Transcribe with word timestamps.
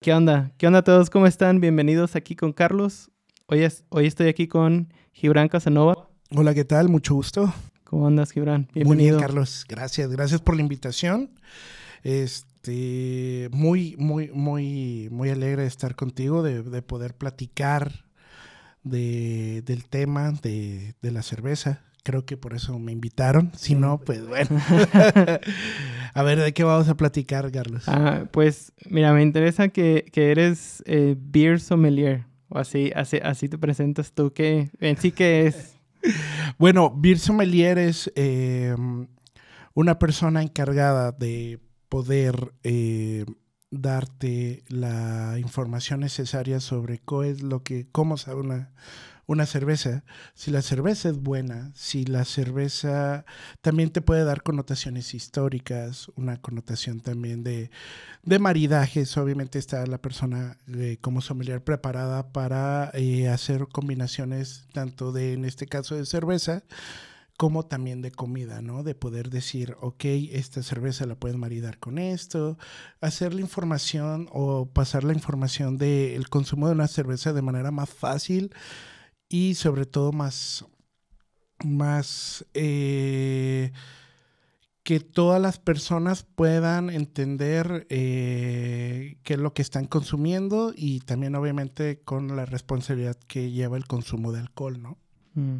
¿Qué 0.00 0.14
onda? 0.14 0.52
¿Qué 0.58 0.68
onda 0.68 0.78
a 0.78 0.84
todos? 0.84 1.10
¿Cómo 1.10 1.26
están? 1.26 1.60
Bienvenidos 1.60 2.14
aquí 2.14 2.36
con 2.36 2.52
Carlos. 2.52 3.10
Hoy, 3.46 3.64
es, 3.64 3.82
hoy 3.88 4.06
estoy 4.06 4.28
aquí 4.28 4.46
con 4.46 4.94
Gibran 5.12 5.48
Casanova. 5.48 6.08
Hola, 6.30 6.54
¿qué 6.54 6.64
tal? 6.64 6.88
Mucho 6.88 7.14
gusto. 7.14 7.52
¿Cómo 7.82 8.06
andas, 8.06 8.30
Gibran? 8.30 8.68
Bienvenido. 8.72 8.94
Muy 8.94 9.18
bien, 9.18 9.18
Carlos. 9.18 9.66
Gracias. 9.68 10.08
Gracias 10.08 10.40
por 10.40 10.54
la 10.54 10.62
invitación. 10.62 11.32
Este, 12.04 13.48
muy, 13.50 13.96
muy, 13.98 14.30
muy, 14.32 15.08
muy 15.10 15.30
alegre 15.30 15.62
de 15.62 15.68
estar 15.68 15.96
contigo, 15.96 16.44
de, 16.44 16.62
de 16.62 16.80
poder 16.80 17.16
platicar 17.16 18.04
de, 18.84 19.62
del 19.62 19.88
tema 19.88 20.30
de, 20.30 20.94
de 21.02 21.10
la 21.10 21.22
cerveza 21.22 21.82
creo 22.08 22.24
que 22.24 22.38
por 22.38 22.54
eso 22.54 22.78
me 22.78 22.90
invitaron. 22.90 23.52
Si 23.54 23.74
no, 23.74 23.98
pues 23.98 24.26
bueno. 24.26 24.48
a 26.18 26.22
ver, 26.24 26.40
¿de 26.40 26.52
qué 26.52 26.64
vamos 26.64 26.88
a 26.88 26.96
platicar, 26.96 27.48
Carlos? 27.52 27.84
Ah, 27.86 28.24
pues 28.32 28.72
mira, 28.90 29.12
me 29.12 29.22
interesa 29.22 29.68
que, 29.68 30.04
que 30.12 30.32
eres 30.32 30.82
eh, 30.84 31.14
beer 31.16 31.60
sommelier. 31.60 32.26
O 32.48 32.58
así, 32.58 32.90
así, 32.96 33.18
así 33.22 33.48
te 33.48 33.56
presentas 33.56 34.10
tú. 34.12 34.32
¿Qué 34.32 34.68
en 34.80 34.96
sí 34.96 35.12
qué 35.12 35.46
es? 35.46 35.76
bueno, 36.58 36.92
beer 36.92 37.20
sommelier 37.20 37.78
es 37.78 38.10
em, 38.16 39.06
una 39.74 40.00
persona 40.00 40.42
encargada 40.42 41.12
de 41.12 41.60
poder 41.88 42.52
eh, 42.64 43.24
darte 43.70 44.64
la 44.66 45.36
información 45.38 46.00
necesaria 46.00 46.58
sobre 46.58 46.98
qué 46.98 47.30
es 47.30 47.42
lo 47.44 47.62
que, 47.62 47.86
cómo 47.92 48.16
sabe 48.16 48.40
una 48.40 48.72
una 49.28 49.44
cerveza, 49.44 50.04
si 50.34 50.50
la 50.50 50.62
cerveza 50.62 51.10
es 51.10 51.18
buena, 51.18 51.70
si 51.74 52.06
la 52.06 52.24
cerveza 52.24 53.26
también 53.60 53.90
te 53.90 54.00
puede 54.00 54.24
dar 54.24 54.42
connotaciones 54.42 55.12
históricas, 55.12 56.10
una 56.16 56.40
connotación 56.40 57.00
también 57.00 57.44
de, 57.44 57.70
de 58.22 58.38
maridajes, 58.38 59.14
obviamente 59.18 59.58
está 59.58 59.84
la 59.86 59.98
persona 59.98 60.56
eh, 60.68 60.96
como 61.02 61.20
sommelier 61.20 61.62
preparada 61.62 62.32
para 62.32 62.90
eh, 62.94 63.28
hacer 63.28 63.68
combinaciones 63.68 64.66
tanto 64.72 65.12
de, 65.12 65.34
en 65.34 65.44
este 65.44 65.66
caso, 65.66 65.94
de 65.94 66.06
cerveza, 66.06 66.62
como 67.36 67.66
también 67.66 68.00
de 68.00 68.10
comida, 68.10 68.62
¿no? 68.62 68.82
De 68.82 68.94
poder 68.94 69.28
decir, 69.28 69.76
ok, 69.82 70.06
esta 70.32 70.62
cerveza 70.62 71.04
la 71.04 71.16
puedes 71.16 71.36
maridar 71.36 71.78
con 71.78 71.98
esto, 71.98 72.56
hacer 73.02 73.34
la 73.34 73.42
información 73.42 74.26
o 74.32 74.70
pasar 74.72 75.04
la 75.04 75.12
información 75.12 75.76
del 75.76 76.30
consumo 76.30 76.66
de 76.68 76.72
una 76.72 76.88
cerveza 76.88 77.34
de 77.34 77.42
manera 77.42 77.70
más 77.70 77.90
fácil 77.90 78.54
y 79.28 79.54
sobre 79.54 79.86
todo 79.86 80.12
más, 80.12 80.64
más 81.64 82.44
eh, 82.54 83.72
que 84.82 85.00
todas 85.00 85.40
las 85.40 85.58
personas 85.58 86.22
puedan 86.22 86.88
entender 86.88 87.86
eh, 87.90 89.18
qué 89.22 89.34
es 89.34 89.38
lo 89.38 89.52
que 89.52 89.62
están 89.62 89.86
consumiendo 89.86 90.72
y 90.74 91.00
también 91.00 91.34
obviamente 91.34 92.00
con 92.00 92.34
la 92.36 92.46
responsabilidad 92.46 93.16
que 93.26 93.50
lleva 93.50 93.76
el 93.76 93.86
consumo 93.86 94.32
de 94.32 94.40
alcohol, 94.40 94.80
¿no? 94.80 94.98
Mm, 95.34 95.58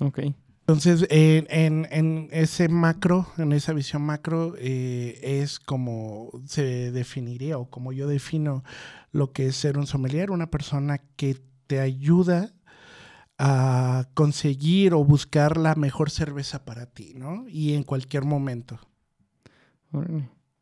ok. 0.00 0.20
Entonces, 0.68 1.06
en, 1.10 1.86
en, 1.92 2.28
ese 2.32 2.68
macro, 2.68 3.28
en 3.38 3.52
esa 3.52 3.72
visión 3.72 4.02
macro, 4.02 4.54
eh, 4.58 5.20
es 5.22 5.60
como 5.60 6.32
se 6.44 6.90
definiría 6.90 7.56
o 7.56 7.70
como 7.70 7.92
yo 7.92 8.08
defino 8.08 8.64
lo 9.12 9.30
que 9.30 9.46
es 9.46 9.56
ser 9.56 9.78
un 9.78 9.86
sommelier, 9.86 10.32
una 10.32 10.50
persona 10.50 10.98
que 11.14 11.40
te 11.68 11.78
ayuda 11.78 12.55
a 13.38 14.08
conseguir 14.14 14.94
o 14.94 15.04
buscar 15.04 15.56
la 15.56 15.74
mejor 15.74 16.10
cerveza 16.10 16.64
para 16.64 16.86
ti, 16.86 17.14
¿no? 17.14 17.46
Y 17.48 17.74
en 17.74 17.82
cualquier 17.82 18.24
momento. 18.24 18.78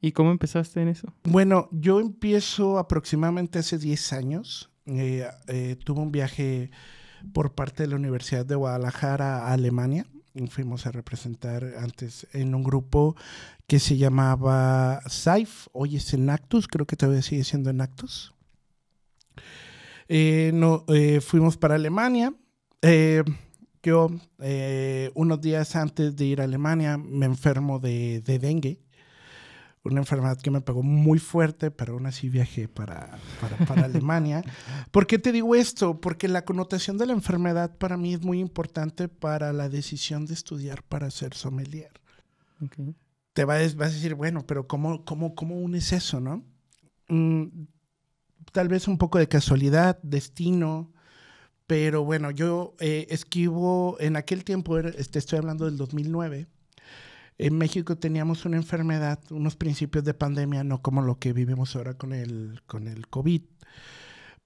¿Y 0.00 0.12
cómo 0.12 0.30
empezaste 0.30 0.82
en 0.82 0.88
eso? 0.88 1.12
Bueno, 1.24 1.68
yo 1.72 2.00
empiezo 2.00 2.78
aproximadamente 2.78 3.58
hace 3.58 3.78
10 3.78 4.12
años. 4.12 4.70
Eh, 4.86 5.26
eh, 5.48 5.76
tuve 5.82 6.00
un 6.00 6.12
viaje 6.12 6.70
por 7.32 7.54
parte 7.54 7.84
de 7.84 7.88
la 7.88 7.96
Universidad 7.96 8.44
de 8.44 8.54
Guadalajara 8.54 9.46
a 9.46 9.52
Alemania. 9.52 10.06
Fuimos 10.50 10.84
a 10.86 10.90
representar 10.90 11.64
antes 11.78 12.26
en 12.32 12.54
un 12.54 12.64
grupo 12.64 13.14
que 13.68 13.78
se 13.78 13.96
llamaba 13.96 15.00
SAIF, 15.06 15.68
hoy 15.72 15.96
es 15.96 16.12
en 16.12 16.28
Actus, 16.28 16.66
creo 16.66 16.86
que 16.86 16.96
todavía 16.96 17.22
sigue 17.22 17.44
siendo 17.44 17.70
en 17.70 17.80
Actus. 17.80 18.34
Eh, 20.08 20.50
no, 20.52 20.84
fuimos 21.22 21.56
para 21.56 21.76
Alemania, 21.76 22.34
eh, 22.86 23.24
yo, 23.82 24.10
eh, 24.40 25.10
unos 25.14 25.40
días 25.40 25.74
antes 25.74 26.14
de 26.16 26.24
ir 26.26 26.40
a 26.42 26.44
Alemania, 26.44 26.98
me 26.98 27.24
enfermo 27.24 27.78
de, 27.78 28.20
dengue. 28.20 28.78
Una 29.82 30.00
enfermedad 30.00 30.38
que 30.38 30.50
me 30.50 30.60
pegó 30.60 30.82
muy 30.82 31.18
fuerte, 31.18 31.70
pero 31.70 31.94
aún 31.94 32.06
así 32.06 32.28
viajé 32.28 32.68
para, 32.68 33.18
para, 33.66 33.84
Alemania. 33.84 34.42
¿Por 34.90 35.06
qué 35.06 35.18
te 35.18 35.32
digo 35.32 35.54
esto? 35.54 36.00
Porque 36.00 36.28
la 36.28 36.44
connotación 36.44 36.98
de 36.98 37.06
la 37.06 37.12
enfermedad 37.14 37.76
para 37.76 37.96
mí 37.96 38.14
es 38.14 38.22
muy 38.22 38.38
importante 38.38 39.08
para 39.08 39.52
la 39.52 39.68
decisión 39.68 40.26
de 40.26 40.34
estudiar 40.34 40.82
para 40.82 41.10
ser 41.10 41.34
sommelier. 41.34 41.92
Te 43.34 43.44
vas, 43.44 43.76
vas, 43.76 43.90
a 43.90 43.94
decir, 43.94 44.14
bueno, 44.14 44.46
pero 44.46 44.66
¿cómo, 44.66 45.04
cómo, 45.04 45.34
cómo 45.34 45.56
unes 45.56 45.92
eso, 45.92 46.20
no? 46.20 46.44
Mm, 47.08 47.66
tal 48.52 48.68
vez 48.68 48.88
un 48.88 48.96
poco 48.98 49.18
de 49.18 49.28
casualidad, 49.28 49.98
destino, 50.02 50.93
pero 51.66 52.04
bueno, 52.04 52.30
yo 52.30 52.74
eh, 52.78 53.06
esquivo, 53.10 53.96
en 54.00 54.16
aquel 54.16 54.44
tiempo, 54.44 54.78
este, 54.78 55.18
estoy 55.18 55.38
hablando 55.38 55.64
del 55.64 55.76
2009, 55.76 56.46
en 57.38 57.58
México 57.58 57.96
teníamos 57.96 58.44
una 58.44 58.56
enfermedad, 58.56 59.18
unos 59.30 59.56
principios 59.56 60.04
de 60.04 60.14
pandemia, 60.14 60.62
no 60.62 60.82
como 60.82 61.02
lo 61.02 61.18
que 61.18 61.32
vivimos 61.32 61.74
ahora 61.74 61.94
con 61.94 62.12
el, 62.12 62.60
con 62.66 62.86
el 62.86 63.08
COVID, 63.08 63.42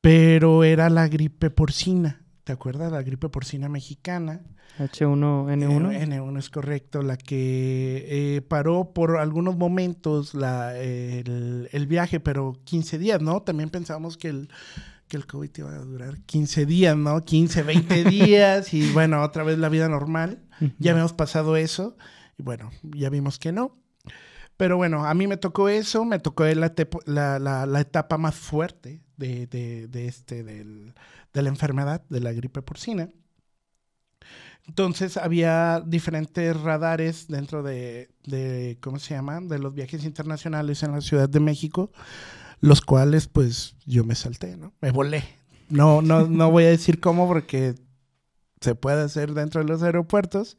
pero 0.00 0.64
era 0.64 0.88
la 0.88 1.08
gripe 1.08 1.50
porcina. 1.50 2.22
¿Te 2.44 2.52
acuerdas? 2.52 2.90
La 2.90 3.02
gripe 3.02 3.28
porcina 3.28 3.68
mexicana. 3.68 4.40
H1N1. 4.78 5.92
Eh, 5.92 6.06
N1 6.06 6.38
es 6.38 6.48
correcto, 6.48 7.02
la 7.02 7.18
que 7.18 8.06
eh, 8.08 8.40
paró 8.42 8.92
por 8.94 9.18
algunos 9.18 9.56
momentos 9.56 10.32
la, 10.32 10.78
el, 10.78 11.68
el, 11.72 11.86
viaje, 11.86 12.20
pero 12.20 12.58
15 12.64 12.96
días, 12.96 13.20
¿no? 13.20 13.42
También 13.42 13.68
pensábamos 13.68 14.16
que 14.16 14.28
el, 14.28 14.48
que 15.08 15.16
el 15.16 15.26
COVID 15.26 15.50
iba 15.56 15.70
a 15.70 15.78
durar 15.78 16.20
15 16.22 16.66
días, 16.66 16.96
¿no? 16.96 17.24
15, 17.24 17.62
20 17.62 18.04
días 18.10 18.72
y 18.74 18.92
bueno, 18.92 19.22
otra 19.22 19.42
vez 19.42 19.58
la 19.58 19.68
vida 19.68 19.88
normal. 19.88 20.44
Ya 20.78 20.90
habíamos 20.90 21.12
pasado 21.12 21.56
eso 21.56 21.96
y 22.36 22.42
bueno, 22.42 22.70
ya 22.82 23.10
vimos 23.10 23.38
que 23.38 23.52
no. 23.52 23.76
Pero 24.56 24.76
bueno, 24.76 25.04
a 25.04 25.14
mí 25.14 25.26
me 25.26 25.36
tocó 25.36 25.68
eso, 25.68 26.04
me 26.04 26.18
tocó 26.18 26.44
la, 26.44 26.72
la, 27.06 27.66
la, 27.66 27.80
etapa 27.80 28.18
más 28.18 28.34
fuerte 28.34 29.02
de, 29.16 29.46
de, 29.46 29.86
de 29.86 30.06
este, 30.08 30.42
del, 30.42 30.94
de 31.32 31.42
la 31.42 31.48
enfermedad, 31.48 32.02
de 32.08 32.20
la 32.20 32.32
gripe 32.32 32.60
porcina. 32.62 33.08
Entonces 34.66 35.16
había 35.16 35.80
diferentes 35.86 36.60
radares 36.60 37.28
dentro 37.28 37.62
de, 37.62 38.10
de, 38.24 38.78
¿cómo 38.80 38.98
se 38.98 39.14
llama? 39.14 39.40
De 39.40 39.58
los 39.58 39.72
viajes 39.72 40.04
internacionales 40.04 40.82
en 40.82 40.92
la 40.92 41.00
Ciudad 41.00 41.28
de 41.28 41.40
México 41.40 41.92
los 42.60 42.80
cuales 42.80 43.28
pues 43.28 43.76
yo 43.86 44.04
me 44.04 44.14
salté, 44.14 44.56
¿no? 44.56 44.72
Me 44.80 44.90
volé. 44.90 45.24
No, 45.68 46.02
no, 46.02 46.26
no 46.26 46.50
voy 46.50 46.64
a 46.64 46.68
decir 46.68 47.00
cómo 47.00 47.28
porque 47.28 47.74
se 48.60 48.74
puede 48.74 49.02
hacer 49.02 49.34
dentro 49.34 49.62
de 49.62 49.68
los 49.68 49.82
aeropuertos. 49.82 50.56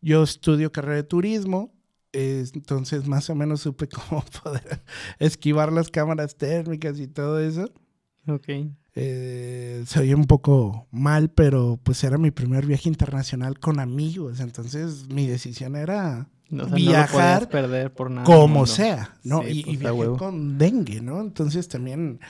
Yo 0.00 0.22
estudio 0.22 0.72
carrera 0.72 0.96
de 0.96 1.04
turismo, 1.04 1.72
entonces 2.12 3.06
más 3.06 3.30
o 3.30 3.34
menos 3.34 3.62
supe 3.62 3.88
cómo 4.08 4.24
poder 4.42 4.82
esquivar 5.18 5.72
las 5.72 5.90
cámaras 5.90 6.36
térmicas 6.36 6.98
y 6.98 7.06
todo 7.06 7.40
eso. 7.40 7.70
Ok. 8.26 8.48
Eh, 8.96 9.82
se 9.86 10.00
oye 10.00 10.14
un 10.14 10.26
poco 10.26 10.86
mal, 10.92 11.30
pero 11.30 11.80
pues 11.82 12.04
era 12.04 12.16
mi 12.16 12.30
primer 12.30 12.64
viaje 12.64 12.88
internacional 12.88 13.58
con 13.58 13.80
amigos, 13.80 14.38
entonces 14.38 15.08
mi 15.08 15.26
decisión 15.26 15.74
era 15.74 16.28
viajar 16.48 17.48
perder 17.48 17.92
por 17.92 18.10
nada 18.10 18.24
como 18.24 18.66
sea, 18.66 19.16
¿no? 19.24 19.42
y, 19.46 19.64
pues, 19.64 19.78
viajar 19.80 20.16
con 20.16 20.58
dengue, 20.58 21.00
¿no? 21.00 21.20
Entonces 21.20 21.66
también 21.66 22.20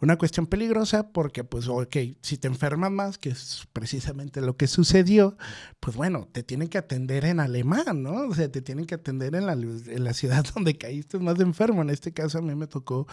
una 0.00 0.16
cuestión 0.16 0.46
peligrosa 0.46 1.08
porque, 1.10 1.44
pues, 1.44 1.66
ok, 1.68 1.96
si 2.20 2.38
te 2.38 2.46
enfermas 2.46 2.90
más, 2.90 3.18
que 3.18 3.30
es 3.30 3.66
precisamente 3.72 4.40
lo 4.40 4.56
que 4.56 4.66
sucedió, 4.66 5.36
pues 5.80 5.96
bueno, 5.96 6.28
te 6.30 6.42
tienen 6.42 6.68
que 6.68 6.78
atender 6.78 7.24
en 7.24 7.40
alemán, 7.40 8.02
¿no? 8.02 8.28
O 8.28 8.34
sea, 8.34 8.50
te 8.50 8.62
tienen 8.62 8.86
que 8.86 8.94
atender 8.94 9.34
en 9.34 9.46
la, 9.46 9.54
en 9.54 10.04
la 10.04 10.12
ciudad 10.12 10.44
donde 10.54 10.76
caíste 10.78 11.18
más 11.18 11.38
enfermo. 11.40 11.82
En 11.82 11.90
este 11.90 12.12
caso 12.12 12.38
a 12.38 12.42
mí 12.42 12.54
me 12.54 12.66
tocó 12.66 13.06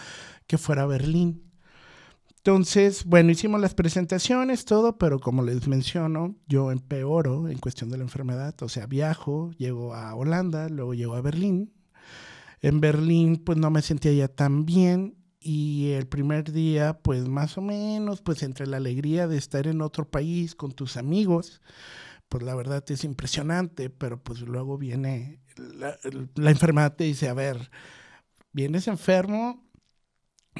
que 0.47 0.57
fuera 0.57 0.85
Berlín. 0.85 1.43
Entonces, 2.45 3.05
bueno, 3.05 3.31
hicimos 3.31 3.59
las 3.59 3.73
presentaciones, 3.73 4.65
todo, 4.65 4.99
pero 4.99 5.19
como 5.19 5.41
les 5.41 5.67
menciono, 5.67 6.35
yo 6.47 6.71
empeoro 6.71 7.49
en 7.49 7.57
cuestión 7.57 7.89
de 7.89 7.97
la 7.97 8.03
enfermedad, 8.03 8.53
o 8.61 8.69
sea, 8.69 8.85
viajo, 8.85 9.49
llego 9.57 9.95
a 9.95 10.13
Holanda, 10.13 10.69
luego 10.69 10.93
llego 10.93 11.15
a 11.15 11.21
Berlín. 11.21 11.73
En 12.61 12.81
Berlín, 12.81 13.37
pues 13.37 13.57
no 13.57 13.71
me 13.71 13.81
sentía 13.81 14.13
ya 14.13 14.27
tan 14.27 14.63
bien 14.63 15.17
y 15.39 15.93
el 15.93 16.05
primer 16.05 16.51
día, 16.51 16.99
pues 17.01 17.27
más 17.27 17.57
o 17.57 17.61
menos, 17.61 18.21
pues 18.21 18.43
entre 18.43 18.67
la 18.67 18.77
alegría 18.77 19.27
de 19.27 19.37
estar 19.37 19.65
en 19.65 19.81
otro 19.81 20.07
país 20.07 20.53
con 20.53 20.71
tus 20.71 20.97
amigos, 20.97 21.63
pues 22.29 22.43
la 22.43 22.53
verdad 22.53 22.83
es 22.89 23.03
impresionante, 23.05 23.89
pero 23.89 24.21
pues 24.21 24.41
luego 24.41 24.77
viene 24.77 25.41
la, 25.57 25.97
la 26.35 26.51
enfermedad 26.51 26.95
te 26.95 27.05
dice, 27.05 27.27
a 27.27 27.33
ver, 27.33 27.71
vienes 28.51 28.87
enfermo, 28.87 29.64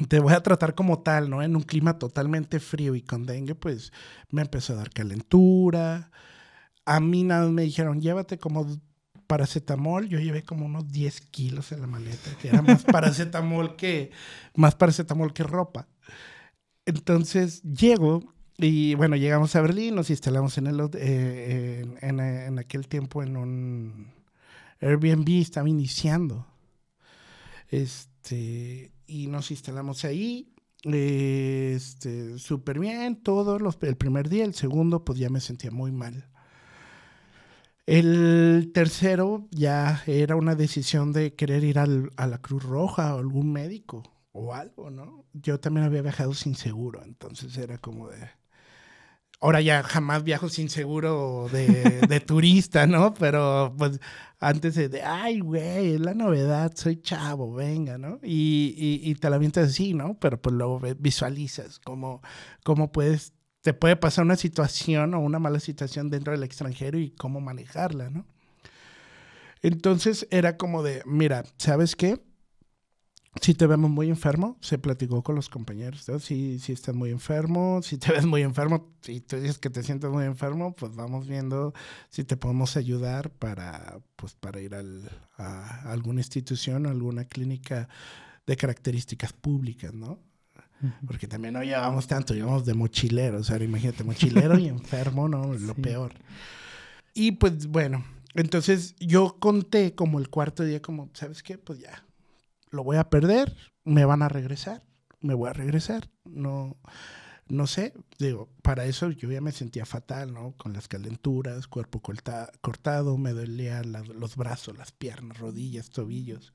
te 0.04 0.20
voy 0.20 0.34
a 0.34 0.42
tratar 0.42 0.74
como 0.74 1.00
tal, 1.00 1.30
¿no? 1.30 1.42
En 1.42 1.56
un 1.56 1.62
clima 1.62 1.98
totalmente 1.98 2.60
frío 2.60 2.94
y 2.94 3.02
con 3.02 3.24
dengue, 3.24 3.54
pues 3.54 3.92
me 4.30 4.42
empezó 4.42 4.74
a 4.74 4.76
dar 4.76 4.90
calentura. 4.90 6.10
A 6.84 7.00
mí 7.00 7.24
nada 7.24 7.48
me 7.48 7.62
dijeron, 7.62 8.00
llévate 8.00 8.38
como 8.38 8.66
paracetamol. 9.26 10.08
Yo 10.08 10.18
llevé 10.18 10.42
como 10.42 10.66
unos 10.66 10.88
10 10.88 11.20
kilos 11.30 11.72
en 11.72 11.80
la 11.80 11.86
maleta, 11.86 12.30
que 12.40 12.48
era 12.48 12.62
más 12.62 12.84
paracetamol 12.84 13.76
que, 13.76 14.10
más 14.54 14.74
paracetamol 14.74 15.32
que 15.32 15.42
ropa. 15.42 15.88
Entonces 16.84 17.62
llego 17.62 18.22
y 18.58 18.94
bueno, 18.94 19.16
llegamos 19.16 19.56
a 19.56 19.60
Berlín, 19.60 19.94
nos 19.94 20.10
instalamos 20.10 20.56
en, 20.58 20.66
el, 20.66 20.80
eh, 20.94 21.84
en, 22.00 22.20
en, 22.20 22.58
aquel 22.58 22.88
tiempo 22.88 23.22
en 23.22 23.36
un 23.36 24.12
Airbnb, 24.80 25.28
estaba 25.40 25.68
iniciando. 25.68 26.46
Este, 27.68 28.92
y 29.06 29.26
nos 29.28 29.50
instalamos 29.50 30.04
ahí. 30.04 30.52
Este, 30.82 32.38
súper 32.38 32.78
bien, 32.78 33.22
todo. 33.22 33.58
Los, 33.58 33.78
el 33.82 33.96
primer 33.96 34.28
día, 34.28 34.44
el 34.44 34.54
segundo, 34.54 35.04
pues 35.04 35.18
ya 35.18 35.30
me 35.30 35.40
sentía 35.40 35.70
muy 35.70 35.92
mal. 35.92 36.28
El 37.86 38.72
tercero 38.74 39.46
ya 39.52 40.02
era 40.06 40.34
una 40.34 40.56
decisión 40.56 41.12
de 41.12 41.34
querer 41.34 41.62
ir 41.62 41.78
al, 41.78 42.10
a 42.16 42.26
la 42.26 42.38
Cruz 42.38 42.64
Roja 42.64 43.14
o 43.14 43.18
algún 43.18 43.52
médico 43.52 44.02
o 44.32 44.54
algo, 44.54 44.90
¿no? 44.90 45.24
Yo 45.32 45.60
también 45.60 45.86
había 45.86 46.02
viajado 46.02 46.34
sin 46.34 46.56
seguro, 46.56 47.02
entonces 47.04 47.56
era 47.56 47.78
como 47.78 48.08
de... 48.08 48.28
Ahora 49.40 49.60
ya 49.60 49.82
jamás 49.82 50.24
viajo 50.24 50.48
sin 50.48 50.68
seguro 50.70 51.48
de, 51.52 52.20
turista, 52.26 52.86
¿no? 52.86 53.12
Pero 53.14 53.74
pues 53.76 54.00
antes 54.40 54.74
de, 54.74 55.02
ay, 55.02 55.40
güey, 55.40 55.94
es 55.94 56.00
la 56.00 56.14
novedad, 56.14 56.72
soy 56.74 57.00
chavo, 57.00 57.52
venga, 57.52 57.98
¿no? 57.98 58.18
Y, 58.22 58.74
y, 58.76 59.10
y 59.10 59.14
te 59.16 59.28
la 59.28 59.36
avientas 59.36 59.68
así, 59.70 59.92
¿no? 59.92 60.18
Pero 60.18 60.40
pues 60.40 60.54
luego 60.54 60.80
visualizas 60.98 61.78
cómo, 61.80 62.22
cómo 62.64 62.92
puedes, 62.92 63.34
te 63.60 63.74
puede 63.74 63.96
pasar 63.96 64.24
una 64.24 64.36
situación 64.36 65.14
o 65.14 65.20
una 65.20 65.38
mala 65.38 65.60
situación 65.60 66.08
dentro 66.08 66.32
del 66.32 66.42
extranjero 66.42 66.98
y 66.98 67.10
cómo 67.10 67.40
manejarla, 67.40 68.10
¿no? 68.10 68.26
Entonces 69.62 70.26
era 70.30 70.56
como 70.56 70.82
de, 70.82 71.02
mira, 71.06 71.44
¿sabes 71.58 71.96
qué? 71.96 72.22
Si 73.40 73.54
te 73.54 73.66
vemos 73.66 73.90
muy 73.90 74.08
enfermo, 74.08 74.56
se 74.60 74.78
platicó 74.78 75.22
con 75.22 75.34
los 75.34 75.48
compañeros, 75.48 76.06
Si, 76.20 76.58
si 76.58 76.72
estás 76.72 76.94
muy 76.94 77.10
enfermo, 77.10 77.80
si 77.82 77.98
te 77.98 78.12
ves 78.12 78.26
muy 78.26 78.42
enfermo, 78.42 78.88
si 79.02 79.20
tú 79.20 79.36
dices 79.36 79.58
que 79.58 79.70
te 79.70 79.82
sientes 79.82 80.10
muy 80.10 80.24
enfermo, 80.24 80.74
pues 80.74 80.94
vamos 80.94 81.26
viendo 81.26 81.74
si 82.08 82.24
te 82.24 82.36
podemos 82.36 82.76
ayudar 82.76 83.30
para, 83.30 83.98
pues, 84.16 84.34
para 84.34 84.60
ir 84.60 84.74
al, 84.74 85.10
a 85.36 85.90
alguna 85.90 86.20
institución, 86.20 86.86
a 86.86 86.90
alguna 86.90 87.24
clínica 87.24 87.88
de 88.46 88.56
características 88.56 89.32
públicas, 89.32 89.92
¿no? 89.92 90.18
Porque 91.06 91.26
también 91.26 91.54
no 91.54 91.62
llevamos 91.62 92.06
tanto, 92.06 92.34
llevamos 92.34 92.66
de 92.66 92.74
mochileros, 92.74 93.46
sea, 93.46 93.62
imagínate, 93.62 94.04
mochilero 94.04 94.58
y 94.58 94.68
enfermo, 94.68 95.28
¿no? 95.28 95.54
Lo 95.58 95.74
peor. 95.74 96.12
Y 97.14 97.32
pues 97.32 97.66
bueno, 97.66 98.04
entonces 98.34 98.94
yo 99.00 99.36
conté 99.40 99.94
como 99.94 100.18
el 100.18 100.28
cuarto 100.28 100.64
día, 100.64 100.82
como, 100.82 101.08
¿sabes 101.14 101.42
qué? 101.42 101.56
Pues 101.56 101.78
ya, 101.78 102.04
lo 102.76 102.84
voy 102.84 102.98
a 102.98 103.10
perder, 103.10 103.56
me 103.84 104.04
van 104.04 104.22
a 104.22 104.28
regresar, 104.28 104.84
me 105.20 105.34
voy 105.34 105.50
a 105.50 105.52
regresar. 105.52 106.08
No, 106.24 106.76
no 107.48 107.66
sé, 107.66 107.94
digo, 108.18 108.48
para 108.62 108.84
eso 108.84 109.10
yo 109.10 109.30
ya 109.30 109.40
me 109.40 109.52
sentía 109.52 109.86
fatal, 109.86 110.32
¿no? 110.32 110.52
Con 110.56 110.72
las 110.72 110.88
calenturas, 110.88 111.66
cuerpo 111.66 112.00
cortado, 112.00 113.18
me 113.18 113.32
dolían 113.32 113.92
los 113.92 114.36
brazos, 114.36 114.76
las 114.76 114.92
piernas, 114.92 115.38
rodillas, 115.38 115.90
tobillos. 115.90 116.52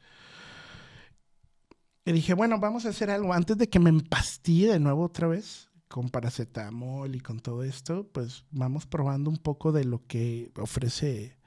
Y 2.06 2.12
dije, 2.14 2.34
bueno, 2.34 2.60
vamos 2.60 2.86
a 2.86 2.90
hacer 2.90 3.10
algo 3.10 3.34
antes 3.34 3.58
de 3.58 3.70
que 3.70 3.80
me 3.80 3.90
empastille 3.90 4.72
de 4.72 4.80
nuevo 4.80 5.06
otra 5.06 5.28
vez 5.28 5.70
con 5.88 6.10
paracetamol 6.10 7.16
y 7.16 7.20
con 7.20 7.40
todo 7.40 7.64
esto, 7.64 8.08
pues 8.12 8.46
vamos 8.50 8.86
probando 8.86 9.30
un 9.30 9.38
poco 9.38 9.72
de 9.72 9.84
lo 9.84 10.06
que 10.08 10.52
ofrece 10.58 11.38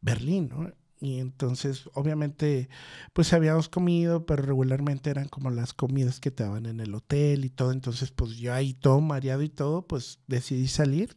Berlín, 0.00 0.48
¿no? 0.48 0.72
Y 1.02 1.18
entonces, 1.18 1.90
obviamente, 1.94 2.68
pues 3.12 3.32
habíamos 3.32 3.68
comido, 3.68 4.24
pero 4.24 4.44
regularmente 4.44 5.10
eran 5.10 5.28
como 5.28 5.50
las 5.50 5.74
comidas 5.74 6.20
que 6.20 6.30
te 6.30 6.44
daban 6.44 6.64
en 6.66 6.78
el 6.78 6.94
hotel 6.94 7.44
y 7.44 7.50
todo. 7.50 7.72
Entonces, 7.72 8.12
pues 8.12 8.36
yo 8.36 8.54
ahí 8.54 8.72
todo 8.72 9.00
mareado 9.00 9.42
y 9.42 9.48
todo, 9.48 9.84
pues 9.84 10.20
decidí 10.28 10.68
salir. 10.68 11.12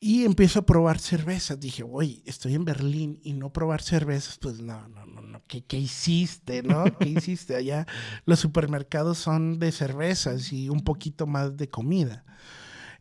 Y 0.00 0.24
empiezo 0.24 0.60
a 0.60 0.66
probar 0.66 0.98
cervezas. 0.98 1.60
Dije, 1.60 1.82
oye, 1.82 2.22
estoy 2.24 2.54
en 2.54 2.64
Berlín 2.64 3.20
y 3.22 3.34
no 3.34 3.52
probar 3.52 3.82
cervezas, 3.82 4.38
pues 4.38 4.62
no, 4.62 4.88
no, 4.88 5.04
no, 5.04 5.20
no. 5.20 5.42
¿Qué, 5.46 5.62
qué 5.66 5.76
hiciste, 5.76 6.62
no? 6.62 6.84
¿Qué 6.98 7.08
hiciste? 7.10 7.54
Allá 7.54 7.86
los 8.24 8.40
supermercados 8.40 9.18
son 9.18 9.58
de 9.58 9.72
cervezas 9.72 10.54
y 10.54 10.70
un 10.70 10.84
poquito 10.84 11.26
más 11.26 11.58
de 11.58 11.68
comida. 11.68 12.24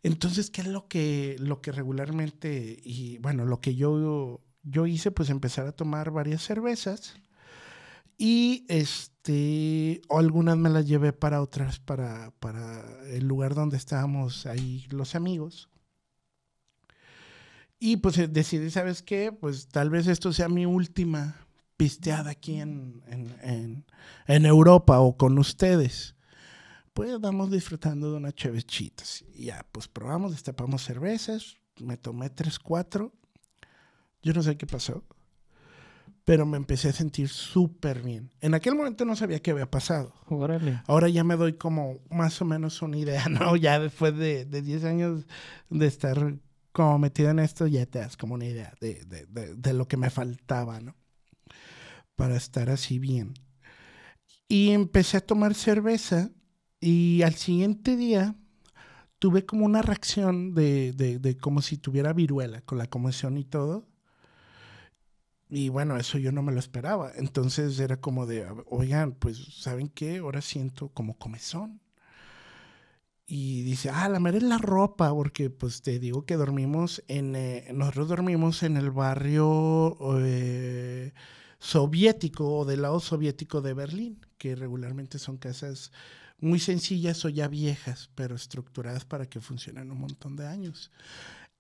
Entonces, 0.04 0.50
¿qué 0.52 0.60
es 0.60 0.68
lo 0.68 0.90
que, 0.90 1.38
lo 1.40 1.62
que 1.62 1.72
regularmente, 1.72 2.80
y 2.84 3.18
bueno, 3.20 3.46
lo 3.46 3.62
que 3.62 3.76
yo 3.76 4.42
yo 4.70 4.86
hice 4.86 5.12
pues 5.12 5.30
empezar 5.30 5.68
a 5.68 5.72
tomar 5.72 6.12
varias 6.12 6.42
cervezas 6.42 7.16
y 8.18 8.66
este 8.68 10.02
algunas 10.10 10.58
me 10.58 10.70
las 10.70 10.88
llevé 10.88 11.14
para 11.14 11.42
otras 11.42 11.80
para, 11.80 12.32
para 12.40 12.84
el 13.08 13.28
lugar 13.28 13.56
donde 13.56 13.78
estábamos 13.78 14.46
ahí 14.46 14.86
los 14.90 15.16
amigos. 15.16 15.70
Y 17.80 17.98
pues 17.98 18.18
eh, 18.18 18.28
decidí 18.28 18.72
sabes 18.72 19.04
qué 19.04 19.32
pues 19.32 19.68
tal 19.68 19.90
vez 19.90 20.08
esto 20.08 20.34
sea 20.34 20.50
mi 20.50 20.66
última 20.66 21.36
pisteada 21.78 22.32
aquí 22.32 22.60
en, 22.60 23.04
en, 23.08 23.86
en, 24.26 24.46
Europa 24.46 25.00
o 25.00 25.16
con 25.16 25.38
ustedes. 25.38 26.16
Pues 26.94 27.20
vamos 27.22 27.52
disfrutando 27.52 28.12
de 28.12 28.18
unas 28.18 28.34
chevechitas 28.34 29.24
y 29.36 29.46
ya 29.46 29.64
pues 29.72 29.88
probamos 29.88 30.32
destapamos 30.32 30.84
cervezas 30.84 31.58
me 31.80 31.98
tomé 31.98 32.30
tres 32.30 32.58
cuatro 32.60 33.14
yo 34.28 34.34
no 34.34 34.44
sé 34.44 34.58
qué 34.58 34.68
pasó, 34.68 35.06
pero 36.26 36.46
me 36.46 36.58
empecé 36.58 36.90
a 36.90 36.94
sentir 36.94 37.30
súper 37.30 38.02
bien. 38.02 38.30
En 38.42 38.54
aquel 38.54 38.76
momento 38.76 39.06
no 39.06 39.16
sabía 39.16 39.42
qué 39.42 39.52
había 39.52 39.72
pasado. 39.72 40.14
Ahora 40.86 41.08
ya 41.08 41.24
me 41.24 41.38
doy 41.38 41.54
como 41.54 42.00
más 42.10 42.42
o 42.42 42.46
menos 42.46 42.82
una 42.82 42.98
idea, 42.98 43.26
¿no? 43.30 43.56
Ya 43.56 43.80
después 43.80 44.18
de, 44.18 44.44
de 44.44 44.62
10 44.62 44.84
años 44.84 45.26
de 45.70 45.88
estar 45.88 46.36
como 46.74 47.00
metido 47.00 47.30
en 47.30 47.40
esto, 47.40 47.68
ya 47.68 47.86
te 47.86 48.00
das 48.00 48.18
como 48.18 48.34
una 48.34 48.46
idea 48.46 48.74
de, 48.82 49.06
de, 49.06 49.56
de 49.56 49.74
lo 49.74 49.88
que 49.88 49.96
me 49.96 50.10
faltaba, 50.10 50.82
¿no? 50.82 50.96
Para 52.18 52.36
estar 52.36 52.70
así 52.70 53.00
bien. 53.00 53.34
Y 54.50 54.72
empecé 54.72 55.18
a 55.18 55.26
tomar 55.26 55.54
cerveza 55.54 56.32
y 56.82 57.22
al 57.22 57.36
siguiente 57.36 57.96
día 57.96 58.36
tuve 59.20 59.46
como 59.46 59.66
una 59.66 59.82
reacción 59.82 60.54
de, 60.54 61.38
como 61.42 61.62
si 61.62 61.78
tuviera 61.78 62.14
viruela, 62.14 62.62
con 62.62 62.78
la 62.78 62.88
conmoción 62.88 63.38
y 63.38 63.44
todo. 63.44 63.88
Y 65.50 65.70
bueno, 65.70 65.98
eso 65.98 66.18
yo 66.18 66.32
no 66.32 66.42
me 66.42 66.52
lo 66.52 66.60
esperaba. 66.60 67.12
Entonces 67.16 67.80
era 67.80 67.98
como 68.02 68.26
de, 68.26 68.46
oigan, 68.68 69.14
pues, 69.14 69.38
¿saben 69.62 69.90
qué? 69.90 70.18
Ahora 70.18 70.42
siento 70.42 70.90
como 70.90 71.18
comezón. 71.18 71.82
Y 73.30 73.64
dice, 73.64 73.90
ah, 73.90 74.08
la 74.08 74.22
mera 74.22 74.38
es 74.38 74.44
la 74.44 74.58
ropa, 74.58 75.14
porque 75.14 75.50
pues 75.50 75.82
te 75.82 76.00
digo 76.00 76.26
que 76.26 76.36
dormimos 76.38 77.04
en, 77.10 77.36
eh, 77.36 77.68
nosotros 77.74 78.08
dormimos 78.08 78.64
en 78.64 78.78
el 78.78 78.90
barrio 78.90 79.98
eh, 80.22 81.12
soviético 81.60 82.60
o 82.60 82.66
del 82.66 82.84
lado 82.84 83.02
soviético 83.02 83.62
de 83.62 83.74
Berlín, 83.74 84.26
que 84.38 84.56
regularmente 84.56 85.20
son 85.20 85.38
casas 85.38 85.92
muy 86.40 86.60
sencillas 86.60 87.26
o 87.26 87.30
ya 87.30 87.50
viejas, 87.50 88.10
pero 88.16 88.36
estructuradas 88.36 89.04
para 89.04 89.28
que 89.28 89.42
funcionen 89.42 89.92
un 89.92 90.00
montón 90.00 90.38
de 90.38 90.48
años. 90.48 90.92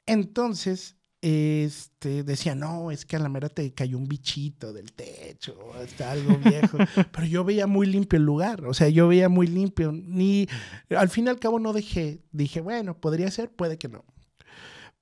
Entonces, 0.06 0.96
este, 1.30 2.24
decía, 2.24 2.56
no, 2.56 2.90
es 2.90 3.06
que 3.06 3.18
a 3.18 3.20
la 3.20 3.28
mera 3.28 3.50
te 3.50 3.74
cayó 3.74 3.98
un 3.98 4.08
bichito 4.08 4.72
del 4.72 4.94
techo, 4.94 5.58
está 5.84 6.12
algo 6.12 6.38
viejo. 6.38 6.78
Pero 7.12 7.28
yo 7.28 7.44
veía 7.44 7.68
muy 7.68 7.86
limpio 7.86 8.18
el 8.18 8.24
lugar, 8.24 8.64
o 8.66 8.74
sea, 8.74 8.88
yo 8.88 9.10
veía 9.10 9.28
muy 9.28 9.48
limpio. 9.48 9.92
Ni, 9.92 10.48
al 10.90 11.10
fin 11.10 11.26
y 11.26 11.30
al 11.30 11.40
cabo 11.40 11.60
no 11.60 11.74
dejé, 11.74 12.22
dije, 12.32 12.62
bueno, 12.62 12.98
podría 12.98 13.30
ser, 13.30 13.52
puede 13.52 13.78
que 13.78 13.90
no. 13.90 14.06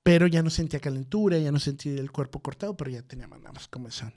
Pero 0.02 0.26
ya 0.26 0.42
no 0.42 0.50
sentía 0.50 0.80
calentura, 0.80 1.38
ya 1.38 1.52
no 1.52 1.60
sentía 1.60 1.92
el 1.92 2.10
cuerpo 2.10 2.40
cortado, 2.40 2.76
pero 2.76 2.90
ya 2.90 3.02
tenía 3.02 3.28
nada 3.28 3.52
más 3.52 3.68
comezón. 3.68 4.12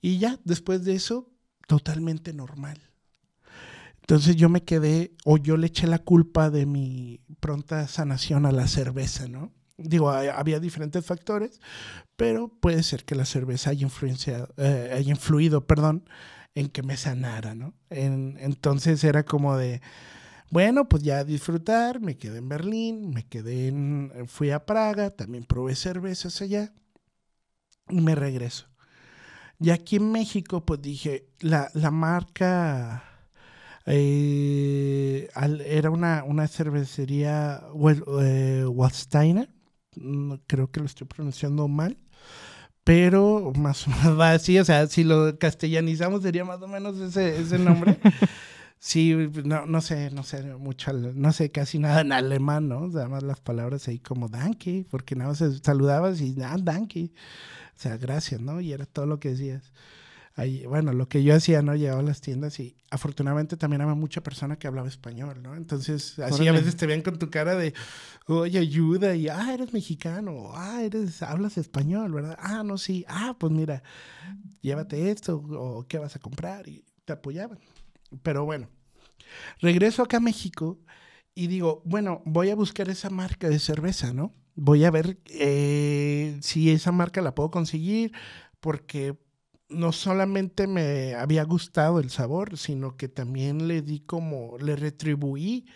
Y 0.00 0.18
ya, 0.18 0.40
después 0.44 0.84
de 0.84 0.94
eso, 0.94 1.30
totalmente 1.68 2.32
normal. 2.32 2.80
Entonces 4.00 4.34
yo 4.34 4.48
me 4.48 4.64
quedé, 4.64 5.14
o 5.24 5.36
yo 5.36 5.56
le 5.56 5.68
eché 5.68 5.86
la 5.86 5.98
culpa 6.00 6.50
de 6.50 6.66
mi 6.66 7.20
pronta 7.38 7.86
sanación 7.86 8.46
a 8.46 8.52
la 8.52 8.66
cerveza, 8.66 9.28
¿no? 9.28 9.52
Digo, 9.78 10.10
había 10.10 10.58
diferentes 10.58 11.04
factores, 11.04 11.60
pero 12.16 12.48
puede 12.48 12.82
ser 12.82 13.04
que 13.04 13.14
la 13.16 13.26
cerveza 13.26 13.70
haya, 13.70 13.82
influenciado, 13.84 14.48
eh, 14.58 14.92
haya 14.94 15.10
influido 15.10 15.66
perdón, 15.66 16.04
en 16.54 16.68
que 16.70 16.82
me 16.82 16.96
sanara, 16.96 17.54
¿no? 17.54 17.74
entonces 17.90 19.04
era 19.04 19.24
como 19.24 19.56
de, 19.56 19.82
bueno, 20.50 20.88
pues 20.88 21.02
ya 21.04 21.24
disfrutar, 21.24 22.00
me 22.00 22.18
quedé 22.18 22.38
en 22.38 22.48
Berlín, 22.48 23.10
me 23.10 23.24
quedé 23.26 23.68
en, 23.68 24.12
fui 24.28 24.50
a 24.52 24.66
Praga, 24.66 25.10
también 25.10 25.44
probé 25.44 25.76
cervezas 25.76 26.42
allá 26.42 26.72
y 27.88 28.00
me 28.00 28.14
regreso. 28.14 28.66
Y 29.60 29.70
aquí 29.70 29.96
en 29.98 30.12
México, 30.12 30.64
pues 30.66 30.82
dije, 30.82 31.28
la, 31.40 31.70
la 31.74 31.90
marca 31.92 33.04
Eh, 33.86 35.28
era 35.66 35.90
una, 35.90 36.24
una 36.24 36.48
cervecería 36.48 37.62
Wel- 37.74 38.04
eh, 38.22 38.66
Waldsteiner. 38.66 39.50
Mm, 39.96 40.34
Creo 40.46 40.70
que 40.70 40.80
lo 40.80 40.86
estoy 40.86 41.06
pronunciando 41.06 41.68
mal. 41.68 41.96
Pero 42.84 43.52
más 43.56 43.86
o 43.88 43.90
menos 43.90 44.18
va 44.20 44.32
así. 44.32 44.58
O 44.58 44.64
sea, 44.64 44.86
si 44.86 45.04
lo 45.04 45.38
castellanizamos 45.38 46.22
sería 46.22 46.44
más 46.44 46.62
o 46.62 46.68
menos 46.68 46.98
ese, 47.00 47.40
ese 47.40 47.58
nombre. 47.58 47.98
Sí, 48.78 49.14
no, 49.44 49.66
no 49.66 49.80
sé, 49.80 50.10
no 50.10 50.22
sé 50.22 50.42
mucho, 50.56 50.92
no 50.92 51.32
sé 51.32 51.50
casi 51.50 51.78
nada 51.78 52.02
en 52.02 52.12
alemán, 52.12 52.68
¿no? 52.68 52.82
O 52.82 52.90
sea, 52.90 53.08
más 53.08 53.22
las 53.22 53.40
palabras 53.40 53.88
ahí 53.88 53.98
como 53.98 54.28
danke, 54.28 54.86
porque 54.90 55.16
nada 55.16 55.30
más 55.30 55.42
saludabas 55.62 56.20
y 56.20 56.36
ah, 56.42 56.56
danke. 56.62 57.10
O 57.74 57.78
sea, 57.80 57.96
gracias, 57.96 58.40
¿no? 58.40 58.60
Y 58.60 58.72
era 58.72 58.84
todo 58.86 59.06
lo 59.06 59.18
que 59.18 59.30
decías. 59.30 59.72
Ahí, 60.38 60.66
bueno, 60.66 60.92
lo 60.92 61.08
que 61.08 61.22
yo 61.22 61.34
hacía, 61.34 61.62
¿no? 61.62 61.74
Llegaba 61.74 62.00
a 62.00 62.02
las 62.02 62.20
tiendas 62.20 62.60
y 62.60 62.76
afortunadamente 62.90 63.56
también 63.56 63.80
había 63.80 63.94
mucha 63.94 64.22
persona 64.22 64.58
que 64.58 64.66
hablaba 64.66 64.86
español, 64.86 65.42
¿no? 65.42 65.56
Entonces, 65.56 66.18
así 66.18 66.46
a 66.46 66.52
veces 66.52 66.76
te 66.76 66.86
ven 66.86 67.00
con 67.00 67.18
tu 67.18 67.30
cara 67.30 67.54
de, 67.54 67.72
oye, 68.26 68.58
ayuda, 68.58 69.16
y, 69.16 69.28
ah, 69.28 69.54
eres 69.54 69.72
mexicano, 69.72 70.50
ah, 70.52 70.82
eres, 70.82 71.22
hablas 71.22 71.56
español, 71.56 72.12
¿verdad? 72.12 72.36
Ah, 72.38 72.62
no, 72.62 72.76
sí, 72.76 73.06
ah, 73.08 73.34
pues 73.40 73.50
mira, 73.50 73.82
llévate 74.60 75.10
esto, 75.10 75.36
o 75.38 75.86
qué 75.88 75.98
vas 75.98 76.16
a 76.16 76.18
comprar, 76.18 76.68
y 76.68 76.84
te 77.06 77.14
apoyaban. 77.14 77.58
Pero 78.22 78.44
bueno, 78.44 78.68
regreso 79.62 80.02
acá 80.02 80.18
a 80.18 80.20
México 80.20 80.78
y 81.34 81.46
digo, 81.46 81.80
bueno, 81.86 82.20
voy 82.26 82.50
a 82.50 82.54
buscar 82.54 82.90
esa 82.90 83.08
marca 83.08 83.48
de 83.48 83.58
cerveza, 83.58 84.12
¿no? 84.12 84.34
Voy 84.54 84.84
a 84.84 84.90
ver 84.90 85.18
eh, 85.30 86.36
si 86.42 86.70
esa 86.70 86.92
marca 86.92 87.22
la 87.22 87.34
puedo 87.34 87.50
conseguir, 87.50 88.12
porque 88.60 89.16
no 89.68 89.92
solamente 89.92 90.66
me 90.66 91.14
había 91.14 91.44
gustado 91.44 92.00
el 92.00 92.10
sabor, 92.10 92.56
sino 92.58 92.96
que 92.96 93.08
también 93.08 93.68
le 93.68 93.82
di 93.82 94.00
como, 94.00 94.58
le 94.58 94.76
retribuí 94.76 95.66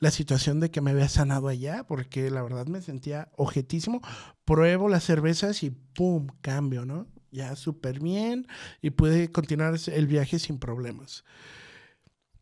la 0.00 0.10
situación 0.10 0.60
de 0.60 0.70
que 0.70 0.80
me 0.80 0.92
había 0.92 1.08
sanado 1.08 1.48
allá, 1.48 1.84
porque 1.86 2.30
la 2.30 2.42
verdad 2.42 2.66
me 2.66 2.82
sentía 2.82 3.30
objetísimo. 3.36 4.00
Pruebo 4.44 4.88
las 4.88 5.04
cervezas 5.04 5.62
y 5.62 5.70
¡pum! 5.70 6.28
Cambio, 6.42 6.86
¿no? 6.86 7.06
Ya 7.32 7.56
súper 7.56 8.00
bien 8.00 8.46
y 8.82 8.90
pude 8.90 9.30
continuar 9.32 9.74
el 9.88 10.06
viaje 10.06 10.38
sin 10.38 10.58
problemas. 10.58 11.24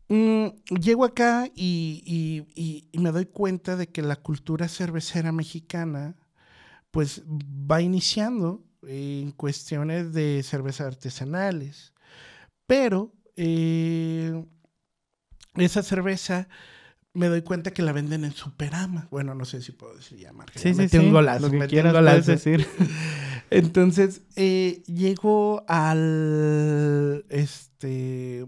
Mm, 0.08 0.46
llego 0.80 1.04
acá 1.04 1.50
y, 1.54 2.02
y- 2.56 2.88
y- 2.92 2.98
me 2.98 3.12
doy 3.12 3.26
cuenta 3.26 3.76
de 3.76 3.88
que 3.88 4.00
la 4.02 4.16
cultura 4.16 4.68
cervecera 4.68 5.32
mexicana 5.32 6.16
pues 6.92 7.22
va 7.28 7.82
iniciando 7.82 8.64
en 8.86 9.32
cuestiones 9.32 10.12
de 10.12 10.42
cervezas 10.42 10.86
artesanales. 10.88 11.92
Pero 12.66 13.12
eh, 13.36 14.44
esa 15.54 15.82
cerveza 15.82 16.48
me 17.14 17.28
doy 17.28 17.42
cuenta 17.42 17.72
que 17.72 17.82
la 17.82 17.92
venden 17.92 18.24
en 18.24 18.32
Superama. 18.32 19.08
Bueno, 19.10 19.34
no 19.34 19.44
sé 19.44 19.60
si 19.62 19.72
puedo 19.72 19.96
decir 19.96 20.18
ya 20.18 20.32
marca. 20.32 20.58
Sí, 20.58 20.68
ya 20.68 20.74
sí, 20.74 20.80
metí 20.82 20.98
un 20.98 21.12
golazo, 21.12 21.46
Lo 21.46 21.50
que 21.50 21.56
metí 21.58 21.78
un 21.78 21.92
golazo. 21.92 22.30
decir. 22.32 22.66
Entonces, 23.50 24.22
eh, 24.36 24.82
llego 24.86 25.64
al. 25.68 27.24
Este. 27.30 28.44